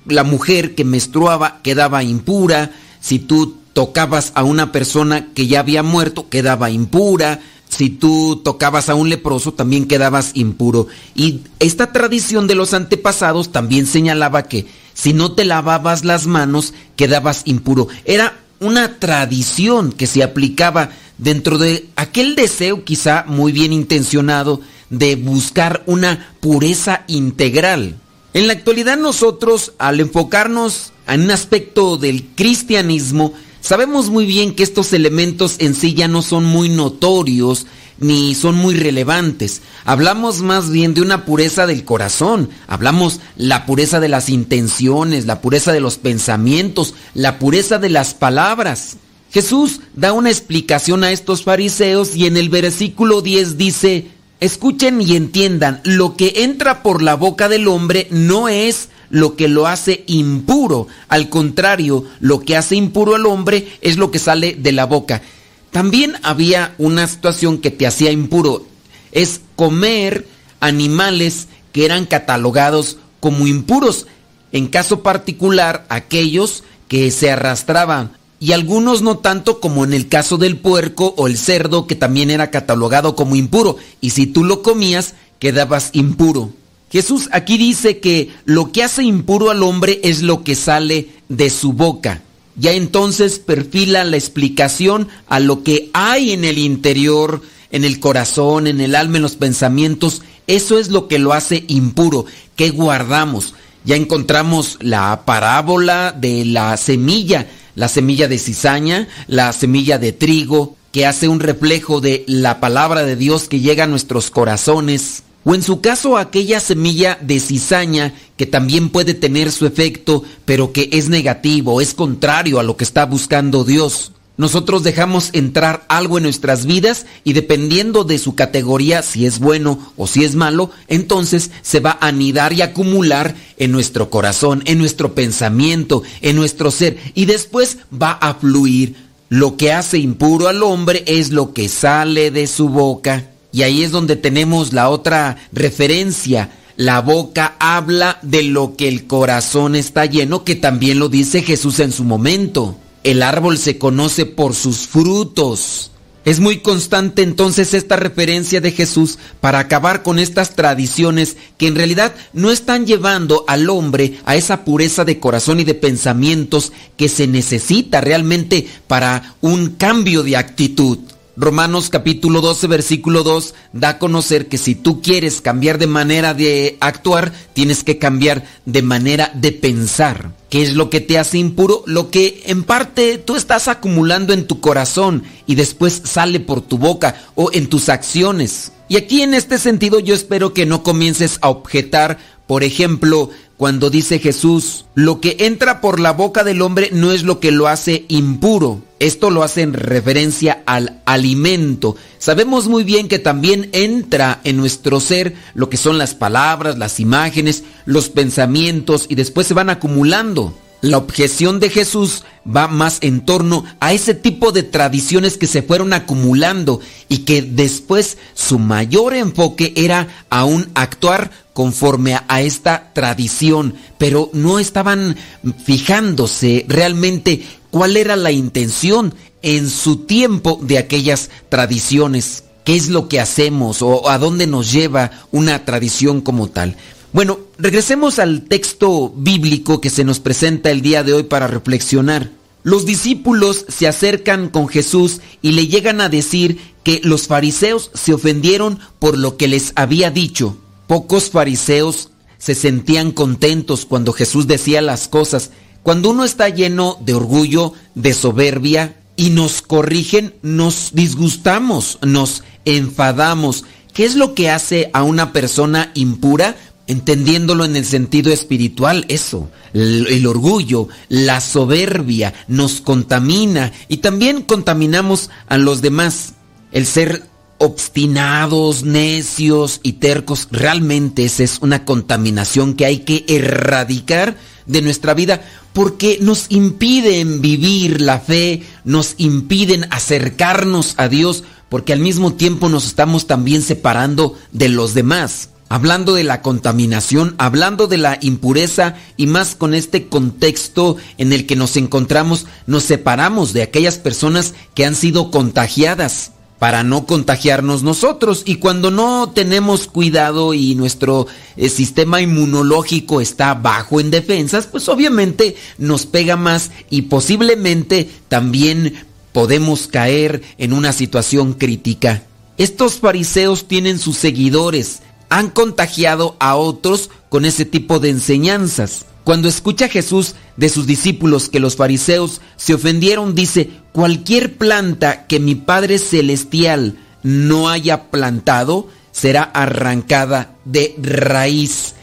La 0.07 0.25
mujer 0.25 0.75
que 0.75 0.85
menstruaba 0.85 1.61
quedaba 1.63 2.03
impura. 2.03 2.73
Si 3.01 3.19
tú 3.19 3.57
tocabas 3.73 4.33
a 4.35 4.45
una 4.45 4.73
persona 4.73 5.29
que 5.35 5.47
ya 5.47 5.61
había 5.61 5.83
muerto, 5.83 6.29
quedaba 6.29 6.71
impura. 6.71 7.41
Si 7.69 7.91
tú 7.91 8.41
tocabas 8.45 8.89
a 8.89 8.95
un 8.95 9.11
leproso, 9.11 9.53
también 9.53 9.87
quedabas 9.87 10.31
impuro. 10.35 10.87
Y 11.15 11.41
esta 11.59 11.93
tradición 11.93 12.47
de 12.47 12.55
los 12.55 12.73
antepasados 12.73 13.51
también 13.51 13.87
señalaba 13.87 14.45
que 14.45 14.67
si 14.95 15.13
no 15.13 15.33
te 15.33 15.45
lavabas 15.45 16.05
las 16.05 16.27
manos, 16.27 16.73
quedabas 16.95 17.43
impuro. 17.47 17.89
Era 18.05 18.39
una 18.61 18.99
tradición 19.01 19.93
que 19.93 20.07
se 20.07 20.23
aplicaba 20.23 20.91
dentro 21.19 21.59
de 21.59 21.89
aquel 21.97 22.37
deseo 22.37 22.85
quizá 22.85 23.25
muy 23.27 23.53
bien 23.53 23.73
intencionado 23.73 24.61
de 24.91 25.17
buscar 25.17 25.83
una 25.87 26.35
pureza 26.41 27.03
integral. 27.09 27.97
En 28.35 28.49
la 28.49 28.53
actualidad 28.53 28.97
nosotros, 28.97 29.75
al 29.79 30.01
enfocarnos 30.01 30.93
en 31.07 31.23
un 31.23 31.31
aspecto 31.31 31.97
del 31.97 32.27
cristianismo, 32.35 33.33
sabemos 33.61 34.11
muy 34.11 34.27
bien 34.27 34.57
que 34.57 34.65
estos 34.65 34.93
elementos 34.93 35.55
en 35.61 35.77
sí 35.77 35.95
ya 35.95 36.09
no 36.09 36.21
son 36.21 36.45
muy 36.45 36.69
notorios 36.69 37.67
ni 38.01 38.35
son 38.35 38.57
muy 38.57 38.75
relevantes. 38.75 39.63
Hablamos 39.85 40.43
más 40.43 40.71
bien 40.71 40.95
de 40.95 41.03
una 41.03 41.25
pureza 41.25 41.69
del 41.69 41.85
corazón, 41.85 42.51
hablamos 42.67 43.21
la 43.37 43.67
pureza 43.67 44.01
de 44.01 44.09
las 44.09 44.29
intenciones, 44.29 45.27
la 45.27 45.41
pureza 45.41 45.73
de 45.73 45.79
los 45.79 45.99
pensamientos, 45.99 46.95
la 47.15 47.39
pureza 47.39 47.79
de 47.79 47.91
las 47.91 48.15
palabras. 48.15 48.97
Jesús 49.31 49.79
da 49.95 50.13
una 50.13 50.31
explicación 50.31 51.05
a 51.05 51.13
estos 51.13 51.45
fariseos 51.45 52.17
y 52.17 52.27
en 52.27 52.37
el 52.37 52.49
versículo 52.49 53.23
10 53.23 53.57
dice, 53.59 54.09
escuchen 54.41 55.01
y 55.01 55.17
entiendan, 55.17 55.81
lo 55.85 56.17
que 56.17 56.33
entra 56.37 56.83
por 56.83 57.03
la 57.03 57.15
boca 57.15 57.49
del 57.49 57.69
hombre 57.69 58.09
no 58.11 58.49
es 58.49 58.89
lo 59.11 59.37
que 59.37 59.49
lo 59.49 59.67
hace 59.67 60.05
impuro, 60.07 60.89
al 61.09 61.29
contrario, 61.29 62.05
lo 62.21 62.41
que 62.41 62.57
hace 62.57 62.77
impuro 62.77 63.15
al 63.15 63.27
hombre 63.27 63.69
es 63.81 63.97
lo 63.97 64.11
que 64.11 64.19
sale 64.19 64.55
de 64.55 64.73
la 64.73 64.87
boca. 64.87 65.23
También 65.71 66.15
había 66.23 66.75
una 66.79 67.07
situación 67.07 67.59
que 67.59 67.71
te 67.71 67.87
hacía 67.87 68.11
impuro, 68.11 68.67
es 69.13 69.41
comer 69.57 70.27
animales 70.61 71.49
que 71.73 71.85
eran 71.85 72.07
catalogados 72.07 72.99
como 73.21 73.47
impuros, 73.47 74.07
en 74.53 74.69
caso 74.69 75.03
particular 75.03 75.85
aquellos 75.89 76.65
que 76.89 77.11
se 77.11 77.31
arrastraban 77.31 78.13
y 78.45 78.53
algunos 78.53 79.01
no 79.01 79.17
tanto 79.17 79.59
como 79.59 79.85
en 79.85 79.95
el 79.95 80.07
caso 80.07 80.37
del 80.37 80.59
puerco 80.59 81.15
o 81.17 81.29
el 81.29 81.39
cerdo 81.39 81.87
que 81.87 81.95
también 81.95 82.31
era 82.31 82.51
catalogado 82.51 83.17
como 83.17 83.37
impuro 83.37 83.79
y 84.03 84.11
si 84.11 84.27
tú 84.27 84.45
lo 84.45 84.61
comías 84.61 85.15
quedabas 85.39 85.89
impuro. 85.95 86.51
Jesús 86.93 87.31
aquí 87.33 87.57
dice 87.57 88.01
que 88.01 88.35
lo 88.45 88.71
que 88.71 88.83
hace 88.83 89.03
impuro 89.03 89.49
al 89.49 89.63
hombre 89.63 89.99
es 90.05 90.21
lo 90.21 90.45
que 90.45 90.57
sale 90.57 91.09
de 91.31 91.49
su 91.49 91.73
boca. 91.73 92.21
Ya 92.55 92.73
entonces 92.73 93.39
perfila 93.39 94.05
la 94.05 94.19
explicación 94.19 95.09
a 95.27 95.41
lo 95.41 95.63
que 95.63 95.89
hay 95.95 96.33
en 96.33 96.45
el 96.45 96.59
interior, 96.59 97.41
en 97.71 97.83
el 97.83 97.99
corazón, 97.99 98.67
en 98.67 98.83
el 98.83 98.95
alma, 98.95 99.17
en 99.17 99.23
los 99.23 99.37
pensamientos. 99.37 100.21
Eso 100.47 100.79
es 100.79 100.91
lo 100.91 101.09
que 101.09 101.19
lo 101.19 101.33
hace 101.33 101.65
impuro. 101.69 102.27
¿Qué 102.57 102.69
guardamos? 102.69 103.55
Ya 103.87 103.97
encontramos 103.97 104.77
la 104.83 105.25
parábola 105.25 106.13
de 106.13 106.45
la 106.45 106.77
semilla, 106.77 107.49
la 107.75 107.89
semilla 107.89 108.29
de 108.29 108.39
cizaña, 108.39 109.09
la 109.27 109.53
semilla 109.53 109.99
de 109.99 110.13
trigo, 110.13 110.77
que 110.93 111.07
hace 111.07 111.27
un 111.29 111.41
reflejo 111.41 112.01
de 112.01 112.25
la 112.29 112.61
palabra 112.61 113.05
de 113.05 113.17
Dios 113.17 113.49
que 113.49 113.61
llega 113.61 113.85
a 113.85 113.89
nuestros 113.89 114.31
corazones. 114.31 115.25
O 115.45 115.55
en 115.55 115.63
su 115.63 115.81
caso 115.81 116.17
aquella 116.17 116.61
semilla 116.61 117.19
de 117.21 117.41
cizaña 117.41 118.15
que 118.37 118.47
también 118.47 118.89
puede 118.89 119.13
tener 119.13 119.53
su 119.53 119.67
efecto, 119.67 120.23
pero 120.45 120.73
que 120.73 120.89
es 120.93 121.09
negativo, 121.09 121.81
es 121.81 121.95
contrario 121.95 122.61
a 122.61 122.63
lo 122.63 122.77
que 122.77 122.85
está 122.85 123.07
buscando 123.07 123.65
Dios. 123.65 124.13
Nosotros 124.37 124.83
dejamos 124.83 125.31
entrar 125.33 125.85
algo 125.89 126.19
en 126.19 126.25
nuestras 126.25 126.67
vidas 126.67 127.07
y 127.23 127.35
dependiendo 127.35 128.03
de 128.03 128.19
su 128.19 128.35
categoría, 128.35 129.03
si 129.03 129.27
es 129.27 129.39
bueno 129.39 129.79
o 129.97 130.09
si 130.09 130.25
es 130.25 130.35
malo, 130.35 130.71
entonces 130.89 131.53
se 131.63 131.79
va 131.79 131.97
a 132.01 132.09
anidar 132.09 132.53
y 132.53 132.63
acumular 132.63 133.37
en 133.59 133.71
nuestro 133.71 134.11
corazón, 134.11 134.63
en 134.67 134.79
nuestro 134.79 135.15
pensamiento, 135.15 136.03
en 136.21 136.35
nuestro 136.35 136.73
ser 136.73 136.99
y 137.15 137.27
después 137.27 137.79
va 137.93 138.11
a 138.11 138.35
fluir. 138.35 138.97
Lo 139.29 139.57
que 139.57 139.73
hace 139.73 139.99
impuro 139.99 140.49
al 140.49 140.65
hombre 140.65 141.05
es 141.07 141.31
lo 141.31 141.53
que 141.53 141.69
sale 141.69 142.33
de 142.33 142.49
su 142.49 142.69
boca. 142.69 143.31
Y 143.53 143.63
ahí 143.63 143.85
es 143.85 143.93
donde 143.93 144.17
tenemos 144.17 144.73
la 144.73 144.91
otra 144.91 145.37
referencia. 145.53 146.51
La 146.77 147.01
boca 147.01 147.55
habla 147.61 148.19
de 148.23 148.43
lo 148.43 148.75
que 148.75 148.89
el 148.89 149.07
corazón 149.07 149.77
está 149.77 150.07
lleno, 150.07 150.43
que 150.43 150.57
también 150.57 150.99
lo 150.99 151.09
dice 151.09 151.43
Jesús 151.43 151.79
en 151.79 151.93
su 151.93 152.03
momento. 152.03 152.77
El 153.05 153.23
árbol 153.23 153.59
se 153.59 153.77
conoce 153.77 154.25
por 154.25 154.55
sus 154.55 154.87
frutos. 154.87 155.91
Es 156.25 156.41
muy 156.41 156.61
constante 156.61 157.21
entonces 157.21 157.75
esta 157.75 157.97
referencia 157.97 158.63
de 158.63 158.73
Jesús 158.73 159.19
para 159.43 159.59
acabar 159.59 160.03
con 160.03 160.19
estas 160.19 160.57
tradiciones 160.57 161.37
que 161.59 161.67
en 161.67 161.75
realidad 161.75 162.15
no 162.33 162.51
están 162.51 162.87
llevando 162.87 163.45
al 163.47 163.69
hombre 163.69 164.19
a 164.25 164.37
esa 164.37 164.65
pureza 164.65 165.05
de 165.05 165.21
corazón 165.21 165.61
y 165.61 165.65
de 165.65 165.75
pensamientos 165.75 166.73
que 166.97 167.11
se 167.11 167.27
necesita 167.27 168.01
realmente 168.01 168.67
para 168.87 169.35
un 169.43 169.73
cambio 169.73 170.23
de 170.23 170.39
actitud. 170.39 170.99
Romanos 171.37 171.91
capítulo 171.91 172.41
12 172.41 172.69
versículo 172.69 173.25
2 173.25 173.55
da 173.73 173.89
a 173.89 173.99
conocer 173.99 174.47
que 174.47 174.57
si 174.57 174.77
tú 174.77 175.03
quieres 175.03 175.41
cambiar 175.41 175.79
de 175.79 175.89
manera 175.89 176.33
de 176.33 176.77
actuar, 176.81 177.33
tienes 177.55 177.83
que 177.83 177.99
cambiar 177.99 178.45
de 178.67 178.83
manera 178.83 179.33
de 179.35 179.51
pensar. 179.51 180.31
¿Qué 180.49 180.63
es 180.63 180.75
lo 180.75 180.91
que 180.91 181.01
te 181.01 181.19
hace 181.19 181.39
impuro? 181.39 181.83
Lo 181.87 182.11
que 182.11 182.45
en 182.47 182.63
parte 182.63 183.19
tú 183.19 183.35
estás 183.35 183.67
acumulando 183.67 184.33
en 184.33 184.47
tu 184.47 184.61
corazón 184.61 185.25
y 185.47 185.57
después 185.57 186.03
sale 186.05 186.39
por 186.39 186.61
tu 186.61 186.79
boca 186.79 187.17
o 187.35 187.51
en 187.53 187.69
tus 187.69 187.89
acciones. 187.89 188.71
Y 188.89 188.97
aquí 188.97 189.23
en 189.23 189.35
este 189.35 189.59
sentido 189.59 189.99
yo 189.99 190.15
espero 190.15 190.55
que 190.55 190.67
no 190.67 190.85
comiences 190.85 191.39
a 191.41 191.49
objetar, 191.49 192.19
por 192.47 192.63
ejemplo, 192.63 193.31
cuando 193.57 193.89
dice 193.89 194.19
Jesús, 194.19 194.87
lo 194.95 195.21
que 195.21 195.37
entra 195.41 195.81
por 195.81 196.01
la 196.01 196.13
boca 196.13 196.43
del 196.43 196.61
hombre 196.61 196.91
no 196.93 197.13
es 197.13 197.23
lo 197.23 197.39
que 197.39 197.53
lo 197.53 197.69
hace 197.69 198.05
impuro. 198.09 198.83
Esto 198.99 199.31
lo 199.31 199.45
hace 199.45 199.63
en 199.63 199.75
referencia 199.75 200.63
al 200.67 201.01
alimento. 201.05 201.95
Sabemos 202.19 202.67
muy 202.67 202.83
bien 202.83 203.07
que 203.07 203.21
también 203.21 203.69
entra 203.73 204.41
en 204.43 204.57
nuestro 204.57 204.99
ser 204.99 205.35
lo 205.55 205.69
que 205.69 205.77
son 205.77 205.99
las 205.99 206.15
palabras, 206.15 206.79
las 206.79 206.99
imágenes, 206.99 207.63
los 207.85 208.09
pensamientos 208.09 209.07
y 209.09 209.15
después 209.15 209.47
se 209.47 209.55
van 209.55 209.71
acumulando. 209.71 210.55
La 210.85 210.99
objeción 210.99 211.61
de 211.61 211.71
Jesús 211.71 212.25
va 212.47 212.69
más 212.69 212.99
en 213.01 213.25
torno 213.25 213.65
a 213.81 213.95
ese 213.95 214.13
tipo 214.13 214.53
de 214.53 214.63
tradiciones 214.63 215.39
que 215.39 215.47
se 215.47 215.63
fueron 215.63 215.95
acumulando 215.95 216.79
y 217.09 217.21
que 217.21 217.41
después 217.41 218.19
su 218.35 218.59
mayor 218.59 219.15
enfoque 219.15 219.73
era 219.77 220.27
aún 220.29 220.69
actuar 220.75 221.31
conforme 221.55 222.21
a, 222.29 222.43
esta 222.43 222.93
tradición, 222.93 223.77
pero 223.97 224.29
no 224.35 224.59
estaban 224.59 225.17
fijándose 225.65 226.67
realmente 226.69 227.47
cuál 227.71 227.97
era 227.97 228.15
la 228.15 228.31
intención 228.31 229.15
en 229.41 229.71
su 229.71 230.05
tiempo 230.05 230.61
de 230.61 230.77
aquellas 230.77 231.31
tradiciones. 231.49 232.45
¿Qué 232.63 232.77
es 232.77 232.91
lo 232.91 233.09
que 233.09 233.21
hacemos 233.21 233.81
o 233.81 234.11
a 234.11 234.19
dónde 234.19 234.47
nos 234.47 234.71
lleva 234.71 235.13
una 235.33 235.65
tradición 235.65 236.21
como 236.21 236.49
tal? 236.49 236.77
Bueno, 237.15 237.39
regresemos 237.59 238.19
al 238.19 238.43
texto 238.43 239.15
bíblico 239.17 239.81
que 239.81 239.89
se 239.89 240.03
nos 240.03 240.19
presenta 240.19 240.73
el 240.73 240.83
día 240.83 241.05
de 241.05 241.13
hoy 241.13 241.23
para 241.23 241.47
reflexionar. 241.47 242.33
Los 242.65 242.87
discípulos 242.87 243.67
se 243.69 243.87
acercan 243.87 244.49
con 244.49 244.67
Jesús 244.67 245.21
y 245.41 245.53
le 245.53 245.69
llegan 245.69 246.01
a 246.01 246.09
decir 246.09 246.59
que 246.83 247.01
los 247.05 247.29
fariseos 247.29 247.93
se 247.95 248.15
ofendieron 248.15 248.81
por 248.99 249.17
lo 249.17 249.37
que 249.37 249.47
les 249.47 249.73
había 249.77 250.11
dicho. 250.11 250.57
Pocos 250.89 251.31
fariseos 251.31 252.11
se 252.39 252.57
sentían 252.57 253.13
contentos 253.13 253.87
cuando 253.87 254.13
Jesús 254.13 254.49
decía 254.49 254.83
las 254.83 255.07
cosas. 255.07 255.53
Cuando 255.85 256.11
uno 256.11 256.25
está 256.25 256.49
lleno 256.49 256.99
de 257.01 257.15
orgullo, 257.15 257.75
de 257.95 258.13
soberbia, 258.13 258.97
y 259.15 259.31
nos 259.31 259.63
corrigen, 259.63 260.35
nos 260.43 260.91
disgustamos, 260.95 262.01
nos 262.03 262.43
enfadamos. 262.65 263.65
¿Qué 263.93 264.05
es 264.05 264.17
lo 264.17 264.35
que 264.35 264.51
hace 264.51 264.91
a 264.93 265.05
una 265.05 265.33
persona 265.33 265.93
impura? 265.95 266.57
Entendiéndolo 266.87 267.65
en 267.65 267.77
el 267.77 267.87
sentido 267.87 268.31
espiritual, 268.31 269.07
eso, 269.09 269.49
el, 269.73 270.27
orgullo, 270.27 270.89
la 271.09 271.41
soberbia, 271.41 272.35
nos 272.47 272.83
contamina 272.83 273.73
y 273.89 273.99
también 273.99 274.43
contaminamos 274.43 275.31
a 275.47 275.57
los 275.57 275.81
demás. 275.81 276.35
El 276.73 276.85
ser 276.85 277.27
obstinados, 277.57 278.83
necios 278.83 279.81
y 279.83 279.95
tercos, 279.95 280.49
realmente 280.51 281.25
esa 281.25 281.43
es 281.45 281.59
una 281.63 281.87
contaminación 281.87 282.75
que 282.75 282.85
hay 282.85 282.99
que 282.99 283.25
erradicar 283.29 284.37
de 284.67 284.83
nuestra 284.83 285.15
vida 285.15 285.41
porque 285.73 286.19
nos 286.21 286.47
impiden 286.51 287.41
vivir 287.41 288.03
la 288.03 288.21
fe, 288.21 288.63
nos 288.85 289.15
impiden 289.17 289.87
acercarnos 289.91 290.95
a 290.99 291.09
Dios, 291.09 291.45
porque 291.71 291.95
al 291.95 292.01
mismo 292.01 292.35
tiempo 292.35 292.69
nos 292.69 292.87
estamos 292.87 293.27
también 293.27 293.63
separando 293.63 294.39
de 294.53 294.69
los 294.69 294.93
demás. 294.93 295.49
Hablando 295.69 296.15
de 296.15 296.25
la 296.25 296.43
contaminación, 296.43 297.35
hablando 297.39 297.87
de 297.87 297.99
la 297.99 298.19
impureza 298.21 298.97
y 299.17 299.27
más 299.27 299.55
con 299.57 299.75
este 299.75 300.09
contexto 300.09 300.97
en 301.19 301.33
el 301.33 301.47
que 301.47 301.57
nos 301.57 301.77
encontramos, 301.77 302.47
nos 302.67 302.85
separamos 302.85 303.53
de 303.53 303.63
aquellas 303.63 303.99
personas 303.99 304.55
que 304.75 304.85
han 304.85 304.95
sido 304.95 305.31
contagiadas 305.31 306.33
para 306.59 306.83
no 306.83 307.07
contagiarnos 307.07 307.83
nosotros. 307.83 308.43
Y 308.47 308.57
cuando 308.57 308.91
no 308.91 309.33
tenemos 309.35 309.87
cuidado 309.87 310.55
y 310.55 310.75
nuestro 310.75 311.27
eh, 311.57 311.69
sistema 311.69 312.21
inmunológico 312.21 313.21
está 313.21 313.55
bajo 313.55 314.01
en 314.01 314.11
defensas, 314.11 314.67
pues 314.67 314.89
obviamente 314.89 315.57
nos 315.79 316.07
pega 316.07 316.37
más 316.37 316.71
y 316.91 317.03
posiblemente 317.03 318.11
también 318.29 318.95
podemos 319.33 319.89
caer 319.89 320.43
en 320.59 320.73
una 320.73 320.93
situación 320.93 321.55
crítica. 321.55 322.23
Estos 322.57 322.95
fariseos 322.95 323.67
tienen 323.67 323.99
sus 323.99 324.17
seguidores, 324.17 325.03
han 325.35 325.51
contagiado 325.51 326.37
a 326.39 326.55
otros 326.55 327.11
con 327.29 327.45
ese 327.45 327.65
tipo 327.65 327.99
de 327.99 328.09
enseñanzas. 328.09 329.05
Cuando 329.25 329.49
escucha 329.49 329.89
Jesús 329.89 330.37
de 330.57 330.69
sus 330.69 330.87
discípulos 330.87 331.49
que 331.49 331.59
los 331.59 331.75
fariseos 331.75 332.41
se 332.55 332.73
ofendieron, 332.73 333.35
dice, 333.35 333.71
cualquier 333.91 334.57
planta 334.57 335.27
que 335.27 335.41
mi 335.41 335.57
Padre 335.57 335.99
Celestial 335.99 336.97
no 337.25 337.69
haya 337.69 338.13
plantado 338.13 338.87
será 339.11 339.43
arrancada 339.43 340.55
de 340.65 340.95
raíz. 341.03 341.95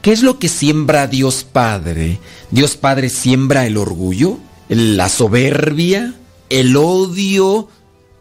¿Qué 0.00 0.12
es 0.12 0.22
lo 0.22 0.38
que 0.38 0.48
siembra 0.48 1.08
Dios 1.08 1.42
Padre? 1.42 2.20
Dios 2.52 2.76
Padre 2.76 3.08
siembra 3.08 3.66
el 3.66 3.78
orgullo, 3.78 4.38
la 4.68 5.08
soberbia, 5.08 6.14
el 6.50 6.76
odio. 6.76 7.66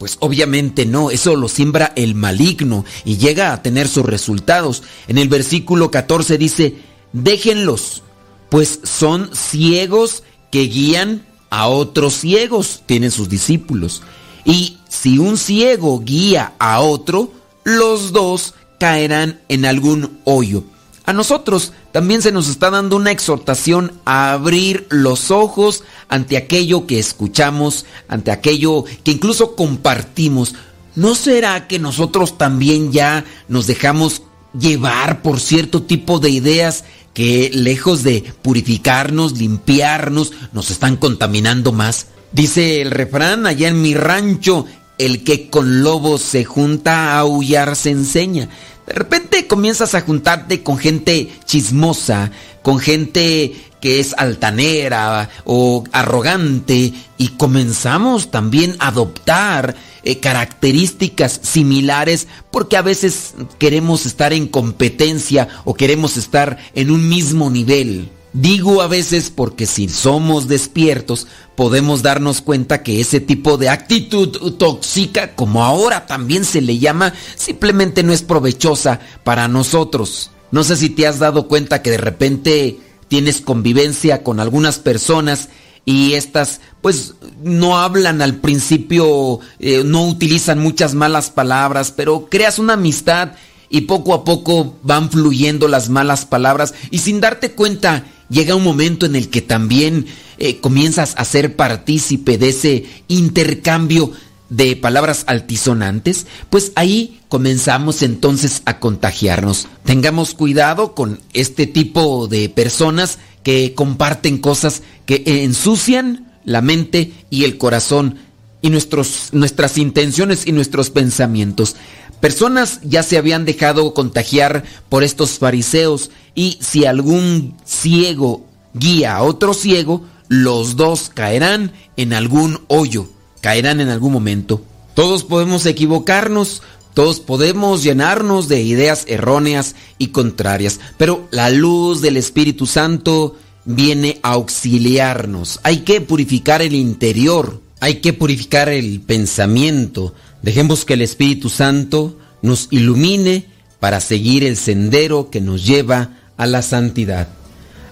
Pues 0.05 0.17
obviamente 0.19 0.85
no, 0.85 1.09
eso 1.09 1.35
lo 1.35 1.47
siembra 1.47 1.91
el 1.95 2.13
maligno 2.13 2.85
y 3.05 3.17
llega 3.17 3.51
a 3.51 3.63
tener 3.63 3.87
sus 3.87 4.05
resultados. 4.05 4.83
En 5.07 5.17
el 5.17 5.29
versículo 5.29 5.89
14 5.89 6.37
dice, 6.37 6.75
déjenlos, 7.11 8.03
pues 8.51 8.81
son 8.83 9.31
ciegos 9.33 10.21
que 10.51 10.67
guían 10.67 11.25
a 11.49 11.69
otros 11.69 12.13
ciegos, 12.13 12.83
tienen 12.85 13.09
sus 13.09 13.29
discípulos. 13.29 14.03
Y 14.43 14.77
si 14.87 15.17
un 15.17 15.37
ciego 15.37 15.99
guía 16.05 16.53
a 16.59 16.81
otro, 16.81 17.31
los 17.63 18.11
dos 18.11 18.53
caerán 18.79 19.41
en 19.49 19.65
algún 19.65 20.19
hoyo. 20.23 20.65
A 21.05 21.13
nosotros 21.13 21.73
también 21.95 22.21
se 22.21 22.33
nos 22.33 22.49
está 22.49 22.69
dando 22.71 22.97
una 22.97 23.11
exhortación 23.11 23.93
a 24.03 24.33
abrir 24.33 24.85
los 24.89 25.31
ojos 25.31 25.85
ante 26.09 26.35
aquello 26.35 26.87
que 26.87 26.99
escuchamos, 26.99 27.85
ante 28.09 28.31
aquello 28.31 28.83
que 29.05 29.11
incluso 29.11 29.55
compartimos. 29.55 30.55
¿No 30.95 31.15
será 31.15 31.69
que 31.69 31.79
nosotros 31.79 32.37
también 32.37 32.91
ya 32.91 33.23
nos 33.47 33.65
dejamos 33.65 34.23
llevar 34.59 35.21
por 35.21 35.39
cierto 35.39 35.83
tipo 35.83 36.19
de 36.19 36.31
ideas 36.31 36.83
que 37.13 37.49
lejos 37.53 38.03
de 38.03 38.25
purificarnos, 38.41 39.37
limpiarnos, 39.37 40.33
nos 40.51 40.71
están 40.71 40.97
contaminando 40.97 41.71
más? 41.71 42.07
Dice 42.33 42.81
el 42.81 42.91
refrán 42.91 43.47
allá 43.47 43.69
en 43.69 43.81
mi 43.81 43.93
rancho, 43.93 44.65
el 44.97 45.23
que 45.23 45.49
con 45.49 45.81
lobos 45.81 46.21
se 46.21 46.43
junta 46.43 47.13
a 47.13 47.19
aullar 47.19 47.77
se 47.77 47.91
enseña. 47.91 48.49
De 48.87 48.93
repente 48.93 49.47
comienzas 49.47 49.95
a 49.95 50.01
juntarte 50.01 50.61
con 50.61 50.77
gente 50.77 51.31
chismosa, 51.45 52.31
con 52.61 52.79
gente 52.79 53.53
que 53.81 53.99
es 53.99 54.15
altanera 54.17 55.29
o 55.43 55.83
arrogante 55.91 56.93
y 57.17 57.27
comenzamos 57.29 58.31
también 58.31 58.75
a 58.79 58.87
adoptar 58.87 59.75
eh, 60.03 60.19
características 60.19 61.39
similares 61.43 62.27
porque 62.51 62.77
a 62.77 62.81
veces 62.81 63.35
queremos 63.59 64.05
estar 64.05 64.33
en 64.33 64.47
competencia 64.47 65.47
o 65.65 65.73
queremos 65.73 66.17
estar 66.17 66.57
en 66.73 66.91
un 66.91 67.07
mismo 67.09 67.49
nivel. 67.49 68.09
Digo 68.35 68.81
a 68.81 68.87
veces 68.87 69.31
porque 69.33 69.65
si 69.65 69.87
somos 69.87 70.49
despiertos 70.49 71.25
podemos 71.55 72.03
darnos 72.03 72.41
cuenta 72.41 72.83
que 72.83 72.99
ese 72.99 73.21
tipo 73.21 73.57
de 73.57 73.69
actitud 73.69 74.55
tóxica, 74.57 75.35
como 75.35 75.63
ahora 75.63 76.05
también 76.05 76.43
se 76.43 76.59
le 76.59 76.77
llama, 76.77 77.13
simplemente 77.37 78.03
no 78.03 78.11
es 78.11 78.23
provechosa 78.23 78.99
para 79.23 79.47
nosotros. 79.47 80.31
No 80.51 80.65
sé 80.65 80.75
si 80.75 80.89
te 80.89 81.07
has 81.07 81.19
dado 81.19 81.47
cuenta 81.47 81.81
que 81.81 81.91
de 81.91 81.97
repente 81.97 82.77
tienes 83.07 83.39
convivencia 83.39 84.21
con 84.21 84.41
algunas 84.41 84.79
personas 84.79 85.47
y 85.85 86.15
estas 86.15 86.59
pues 86.81 87.13
no 87.41 87.77
hablan 87.77 88.21
al 88.21 88.35
principio, 88.35 89.39
eh, 89.59 89.83
no 89.85 90.09
utilizan 90.09 90.59
muchas 90.59 90.93
malas 90.93 91.29
palabras, 91.29 91.93
pero 91.95 92.27
creas 92.29 92.59
una 92.59 92.73
amistad 92.73 93.31
y 93.69 93.81
poco 93.81 94.13
a 94.13 94.25
poco 94.25 94.75
van 94.83 95.09
fluyendo 95.09 95.69
las 95.69 95.87
malas 95.87 96.25
palabras 96.25 96.73
y 96.91 96.97
sin 96.97 97.21
darte 97.21 97.53
cuenta 97.53 98.03
llega 98.29 98.55
un 98.55 98.63
momento 98.63 99.05
en 99.05 99.15
el 99.15 99.29
que 99.29 99.41
también 99.41 100.05
eh, 100.37 100.57
comienzas 100.59 101.13
a 101.17 101.25
ser 101.25 101.55
partícipe 101.55 102.37
de 102.37 102.49
ese 102.49 102.85
intercambio 103.07 104.11
de 104.49 104.75
palabras 104.75 105.23
altisonantes, 105.27 106.27
pues 106.49 106.71
ahí 106.75 107.19
comenzamos 107.29 108.01
entonces 108.01 108.61
a 108.65 108.79
contagiarnos. 108.79 109.67
Tengamos 109.83 110.33
cuidado 110.33 110.93
con 110.93 111.19
este 111.33 111.67
tipo 111.67 112.27
de 112.27 112.49
personas 112.49 113.19
que 113.43 113.73
comparten 113.73 114.37
cosas 114.37 114.83
que 115.05 115.23
ensucian 115.25 116.31
la 116.45 116.61
mente 116.61 117.11
y 117.29 117.43
el 117.43 117.57
corazón 117.57 118.17
y 118.61 118.69
nuestros, 118.69 119.29
nuestras 119.31 119.77
intenciones 119.77 120.47
y 120.47 120.51
nuestros 120.51 120.89
pensamientos. 120.89 121.75
Personas 122.19 122.79
ya 122.83 123.03
se 123.03 123.17
habían 123.17 123.45
dejado 123.45 123.93
contagiar 123.93 124.63
por 124.89 125.03
estos 125.03 125.37
fariseos 125.39 126.11
y 126.33 126.57
si 126.61 126.85
algún 126.85 127.55
ciego 127.65 128.45
guía 128.73 129.15
a 129.15 129.23
otro 129.23 129.53
ciego, 129.53 130.05
los 130.27 130.75
dos 130.75 131.11
caerán 131.13 131.71
en 131.97 132.13
algún 132.13 132.61
hoyo, 132.67 133.07
caerán 133.41 133.79
en 133.79 133.89
algún 133.89 134.13
momento. 134.13 134.61
Todos 134.93 135.23
podemos 135.23 135.65
equivocarnos, 135.65 136.61
todos 136.93 137.19
podemos 137.19 137.83
llenarnos 137.83 138.47
de 138.47 138.61
ideas 138.61 139.05
erróneas 139.07 139.75
y 139.97 140.07
contrarias, 140.07 140.79
pero 140.97 141.27
la 141.31 141.49
luz 141.49 142.01
del 142.01 142.17
Espíritu 142.17 142.65
Santo 142.65 143.35
viene 143.65 144.19
a 144.23 144.33
auxiliarnos. 144.33 145.59
Hay 145.63 145.79
que 145.79 145.99
purificar 146.01 146.61
el 146.61 146.73
interior, 146.73 147.61
hay 147.79 147.95
que 147.95 148.13
purificar 148.13 148.69
el 148.69 149.01
pensamiento. 149.01 150.13
Dejemos 150.45 150.85
que 150.85 150.93
el 150.93 151.01
Espíritu 151.01 151.49
Santo 151.49 152.19
nos 152.43 152.67
ilumine 152.69 153.47
para 153.79 153.99
seguir 153.99 154.43
el 154.43 154.57
sendero 154.57 155.31
que 155.31 155.41
nos 155.41 155.65
lleva 155.65 156.19
a 156.37 156.45
la 156.45 156.61
santidad. 156.61 157.29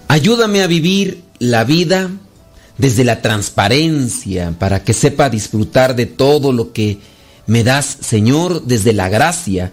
Ayúdame 0.06 0.62
a 0.62 0.68
vivir 0.68 1.24
la 1.40 1.64
vida 1.64 2.12
desde 2.78 3.02
la 3.02 3.22
transparencia 3.22 4.54
para 4.56 4.84
que 4.84 4.92
sepa 4.92 5.30
disfrutar 5.30 5.96
de 5.96 6.06
todo 6.06 6.52
lo 6.52 6.72
que 6.72 7.00
me 7.48 7.64
das, 7.64 7.98
Señor, 8.00 8.62
desde 8.62 8.92
la 8.92 9.08
gracia, 9.08 9.72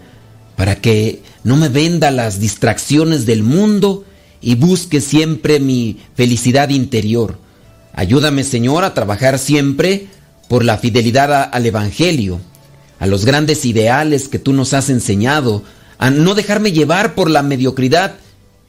para 0.56 0.74
que 0.74 1.22
no 1.44 1.56
me 1.56 1.68
venda 1.68 2.10
las 2.10 2.40
distracciones 2.40 3.26
del 3.26 3.44
mundo 3.44 4.04
y 4.40 4.56
busque 4.56 5.00
siempre 5.00 5.60
mi 5.60 5.98
felicidad 6.16 6.70
interior. 6.70 7.38
Ayúdame, 7.92 8.42
Señor, 8.42 8.82
a 8.82 8.92
trabajar 8.92 9.38
siempre 9.38 10.08
por 10.48 10.64
la 10.64 10.78
fidelidad 10.78 11.48
al 11.52 11.64
Evangelio, 11.64 12.40
a 13.02 13.06
los 13.08 13.24
grandes 13.24 13.64
ideales 13.64 14.28
que 14.28 14.38
tú 14.38 14.52
nos 14.52 14.74
has 14.74 14.88
enseñado, 14.88 15.64
a 15.98 16.10
no 16.10 16.36
dejarme 16.36 16.70
llevar 16.70 17.16
por 17.16 17.30
la 17.30 17.42
mediocridad 17.42 18.14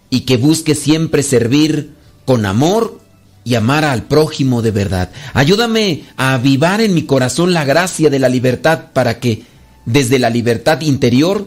y 0.10 0.22
que 0.22 0.38
busque 0.38 0.74
siempre 0.74 1.22
servir 1.22 1.92
con 2.26 2.48
amor 2.48 3.00
y 3.44 3.54
amar 3.54 3.86
al 3.86 4.06
prójimo 4.06 4.64
de 4.64 4.72
verdad. 4.72 5.12
Ayúdame 5.36 6.06
a 6.18 6.34
avivar 6.34 6.82
en 6.82 6.96
mi 6.96 7.04
corazón 7.04 7.54
la 7.54 7.64
gracia 7.64 8.10
de 8.10 8.18
la 8.18 8.28
libertad 8.28 8.86
para 8.92 9.20
que 9.20 9.44
desde 9.86 10.18
la 10.18 10.32
libertad 10.32 10.82
interior 10.82 11.46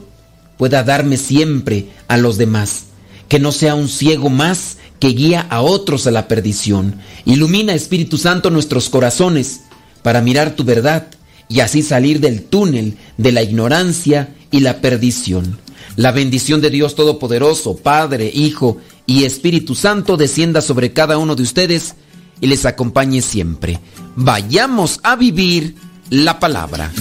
pueda 0.56 0.84
darme 0.84 1.16
siempre 1.16 1.88
a 2.06 2.16
los 2.16 2.38
demás. 2.38 2.84
Que 3.28 3.40
no 3.40 3.50
sea 3.50 3.74
un 3.74 3.88
ciego 3.88 4.30
más 4.30 4.76
que 5.00 5.08
guía 5.08 5.44
a 5.50 5.60
otros 5.60 6.06
a 6.06 6.12
la 6.12 6.28
perdición. 6.28 7.00
Ilumina 7.24 7.74
Espíritu 7.74 8.16
Santo 8.16 8.48
nuestros 8.50 8.88
corazones 8.90 9.62
para 10.04 10.20
mirar 10.20 10.54
tu 10.54 10.62
verdad 10.62 11.08
y 11.48 11.60
así 11.60 11.82
salir 11.82 12.20
del 12.20 12.42
túnel 12.42 12.96
de 13.16 13.32
la 13.32 13.42
ignorancia 13.42 14.34
y 14.50 14.60
la 14.60 14.80
perdición. 14.80 15.58
La 15.96 16.12
bendición 16.12 16.60
de 16.60 16.70
Dios 16.70 16.94
Todopoderoso, 16.94 17.76
Padre, 17.76 18.30
Hijo 18.32 18.78
y 19.06 19.24
Espíritu 19.24 19.74
Santo 19.74 20.16
descienda 20.16 20.60
sobre 20.60 20.92
cada 20.92 21.18
uno 21.18 21.34
de 21.36 21.42
ustedes 21.42 21.94
y 22.40 22.48
les 22.48 22.66
acompañe 22.66 23.22
siempre. 23.22 23.80
Vayamos 24.14 25.00
a 25.02 25.16
vivir 25.16 25.76
la 26.10 26.38
palabra. 26.38 26.92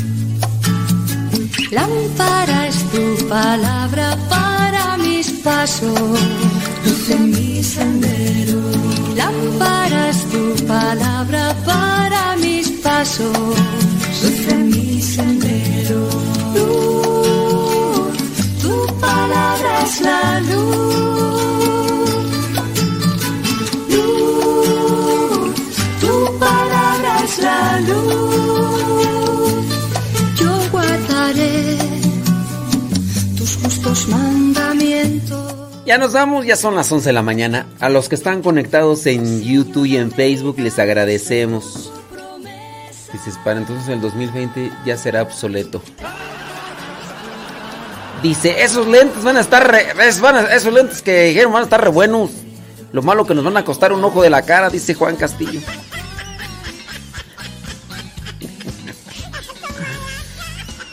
Lámpara 1.72 2.70
tu 2.92 3.28
palabra 3.28 4.18
para 4.30 4.98
mis 4.98 5.30
pasos, 5.44 6.00
luz 6.86 7.10
en 7.10 7.32
mi 7.32 7.64
sendero. 7.64 8.62
Lámpara 9.16 10.12
tu 10.32 10.66
palabra 10.66 11.56
para 11.66 12.35
pasos, 12.96 13.58
luz 14.22 14.56
mi 14.72 15.02
sendero. 15.02 16.02
Luz, 16.56 18.16
tu 18.62 18.76
palabra 19.00 19.72
es 19.86 20.02
la 20.02 20.40
luz. 20.50 21.76
Luz, 23.94 25.56
tu 26.04 26.14
palabra 26.40 27.12
es 27.26 27.38
la 27.40 27.62
luz. 27.90 29.66
Yo 30.40 30.52
guardaré 30.72 31.78
tus 33.38 33.52
justos 33.62 34.08
mandamientos. 34.08 35.54
Ya 35.86 35.98
nos 35.98 36.14
vamos, 36.14 36.46
ya 36.46 36.56
son 36.56 36.76
las 36.76 36.90
11 36.92 37.10
de 37.10 37.14
la 37.14 37.22
mañana. 37.22 37.68
A 37.80 37.90
los 37.90 38.08
que 38.10 38.16
están 38.16 38.42
conectados 38.42 39.06
en 39.06 39.42
YouTube 39.44 39.86
y 39.86 39.98
en 39.98 40.12
Facebook 40.12 40.58
les 40.60 40.80
agradecemos. 40.80 41.92
Dices, 43.16 43.40
para 43.46 43.60
entonces 43.60 43.88
el 43.88 44.02
2020 44.02 44.74
ya 44.86 44.98
será 44.98 45.22
obsoleto. 45.22 45.82
Dice, 48.22 48.62
esos 48.62 48.88
lentes 48.88 49.24
van 49.24 49.38
a 49.38 49.40
estar 49.40 49.66
re- 49.72 49.94
van 50.20 50.36
a- 50.36 50.54
esos 50.54 50.74
lentes 50.74 51.02
que 51.02 51.24
dijeron 51.28 51.54
van 51.54 51.62
a 51.62 51.64
estar 51.64 51.82
re 51.82 51.90
buenos. 51.90 52.32
Lo 52.92 53.02
malo 53.04 53.26
que 53.26 53.34
nos 53.34 53.46
van 53.46 53.56
a 53.56 53.64
costar 53.64 53.94
un 53.94 54.04
ojo 54.04 54.22
de 54.22 54.30
la 54.30 54.42
cara, 54.42 54.70
dice 54.70 54.96
Juan 54.96 55.16
Castillo. 55.16 55.62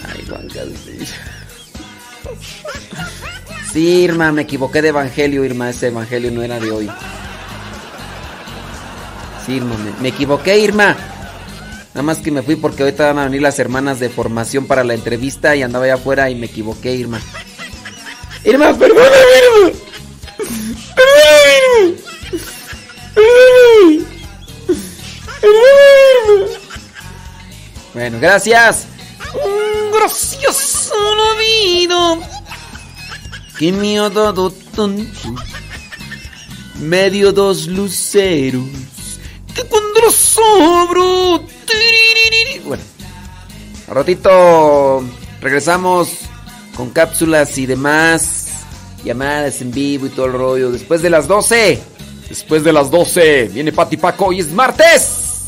Ay, 0.05 0.25
Juan 0.29 0.49
Castillo. 0.49 1.07
Sí, 3.73 4.03
Irma, 4.05 4.33
me 4.33 4.43
equivoqué 4.43 4.83
de 4.83 4.89
evangelio, 4.89 5.45
Irma. 5.45 5.71
Ese 5.71 5.89
evangelio 5.89 6.31
no 6.31 6.43
era 6.43 6.61
de 6.61 6.71
hoy. 6.71 6.91
Sí, 9.47 9.55
Irma, 9.55 9.75
me 10.01 10.09
equivoqué, 10.09 10.59
Irma. 10.59 10.97
Nada 11.95 12.03
más 12.03 12.19
que 12.19 12.31
me 12.31 12.43
fui 12.43 12.57
porque 12.57 12.83
ahorita 12.83 13.07
van 13.07 13.19
a 13.19 13.25
venir 13.25 13.43
las 13.43 13.59
hermanas 13.59 14.01
de 14.01 14.09
formación 14.09 14.67
para 14.67 14.83
la 14.83 14.95
entrevista 14.95 15.55
y 15.55 15.63
andaba 15.63 15.85
allá 15.85 15.95
afuera 15.95 16.31
y 16.31 16.35
me 16.35 16.47
equivoqué, 16.47 16.95
Irma. 16.95 17.21
Irma, 18.45 18.77
perdóname, 18.77 19.17
Irma. 19.39 19.79
Perdóname, 20.97 21.53
Irma. 21.59 21.97
Perdóname. 25.43 26.13
Irma. 26.37 26.63
Bueno, 27.95 28.19
gracias. 28.21 28.87
Un 29.35 29.93
gracioso 29.93 30.95
olvido 30.95 32.21
que 33.59 33.71
dado 34.15 34.51
tanto. 34.51 35.35
Medio 36.81 37.33
dos 37.33 37.67
luceros 37.67 38.65
que 39.55 39.63
cuando 39.65 40.11
sobro. 40.11 41.52
Bueno, 42.65 42.83
al 43.89 43.95
ratito 43.95 45.05
regresamos 45.41 46.11
con 46.77 46.91
cápsulas 46.91 47.59
y 47.59 47.67
demás, 47.67 48.65
llamadas 49.05 49.61
en 49.61 49.73
vivo 49.73 50.07
y 50.07 50.11
todo 50.11 50.27
el 50.27 50.33
rollo. 50.33 50.71
Después 50.71 51.03
de 51.03 51.11
las 51.11 51.29
12. 51.29 51.83
Después 52.29 52.65
de 52.65 52.73
las 52.73 52.91
12 52.91 53.51
viene 53.53 53.73
Pati 53.73 53.97
Paco 53.97 54.33
y 54.33 54.41
es 54.41 54.51
martes. 54.53 55.45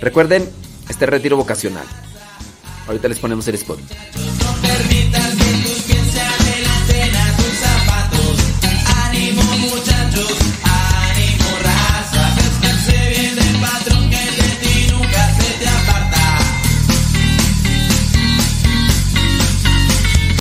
Recuerden, 0.00 0.48
este 0.88 1.06
retiro 1.06 1.36
vocacional. 1.36 1.86
Ahorita 2.86 3.08
les 3.08 3.18
ponemos 3.18 3.48
el 3.48 3.56
spot. 3.56 3.78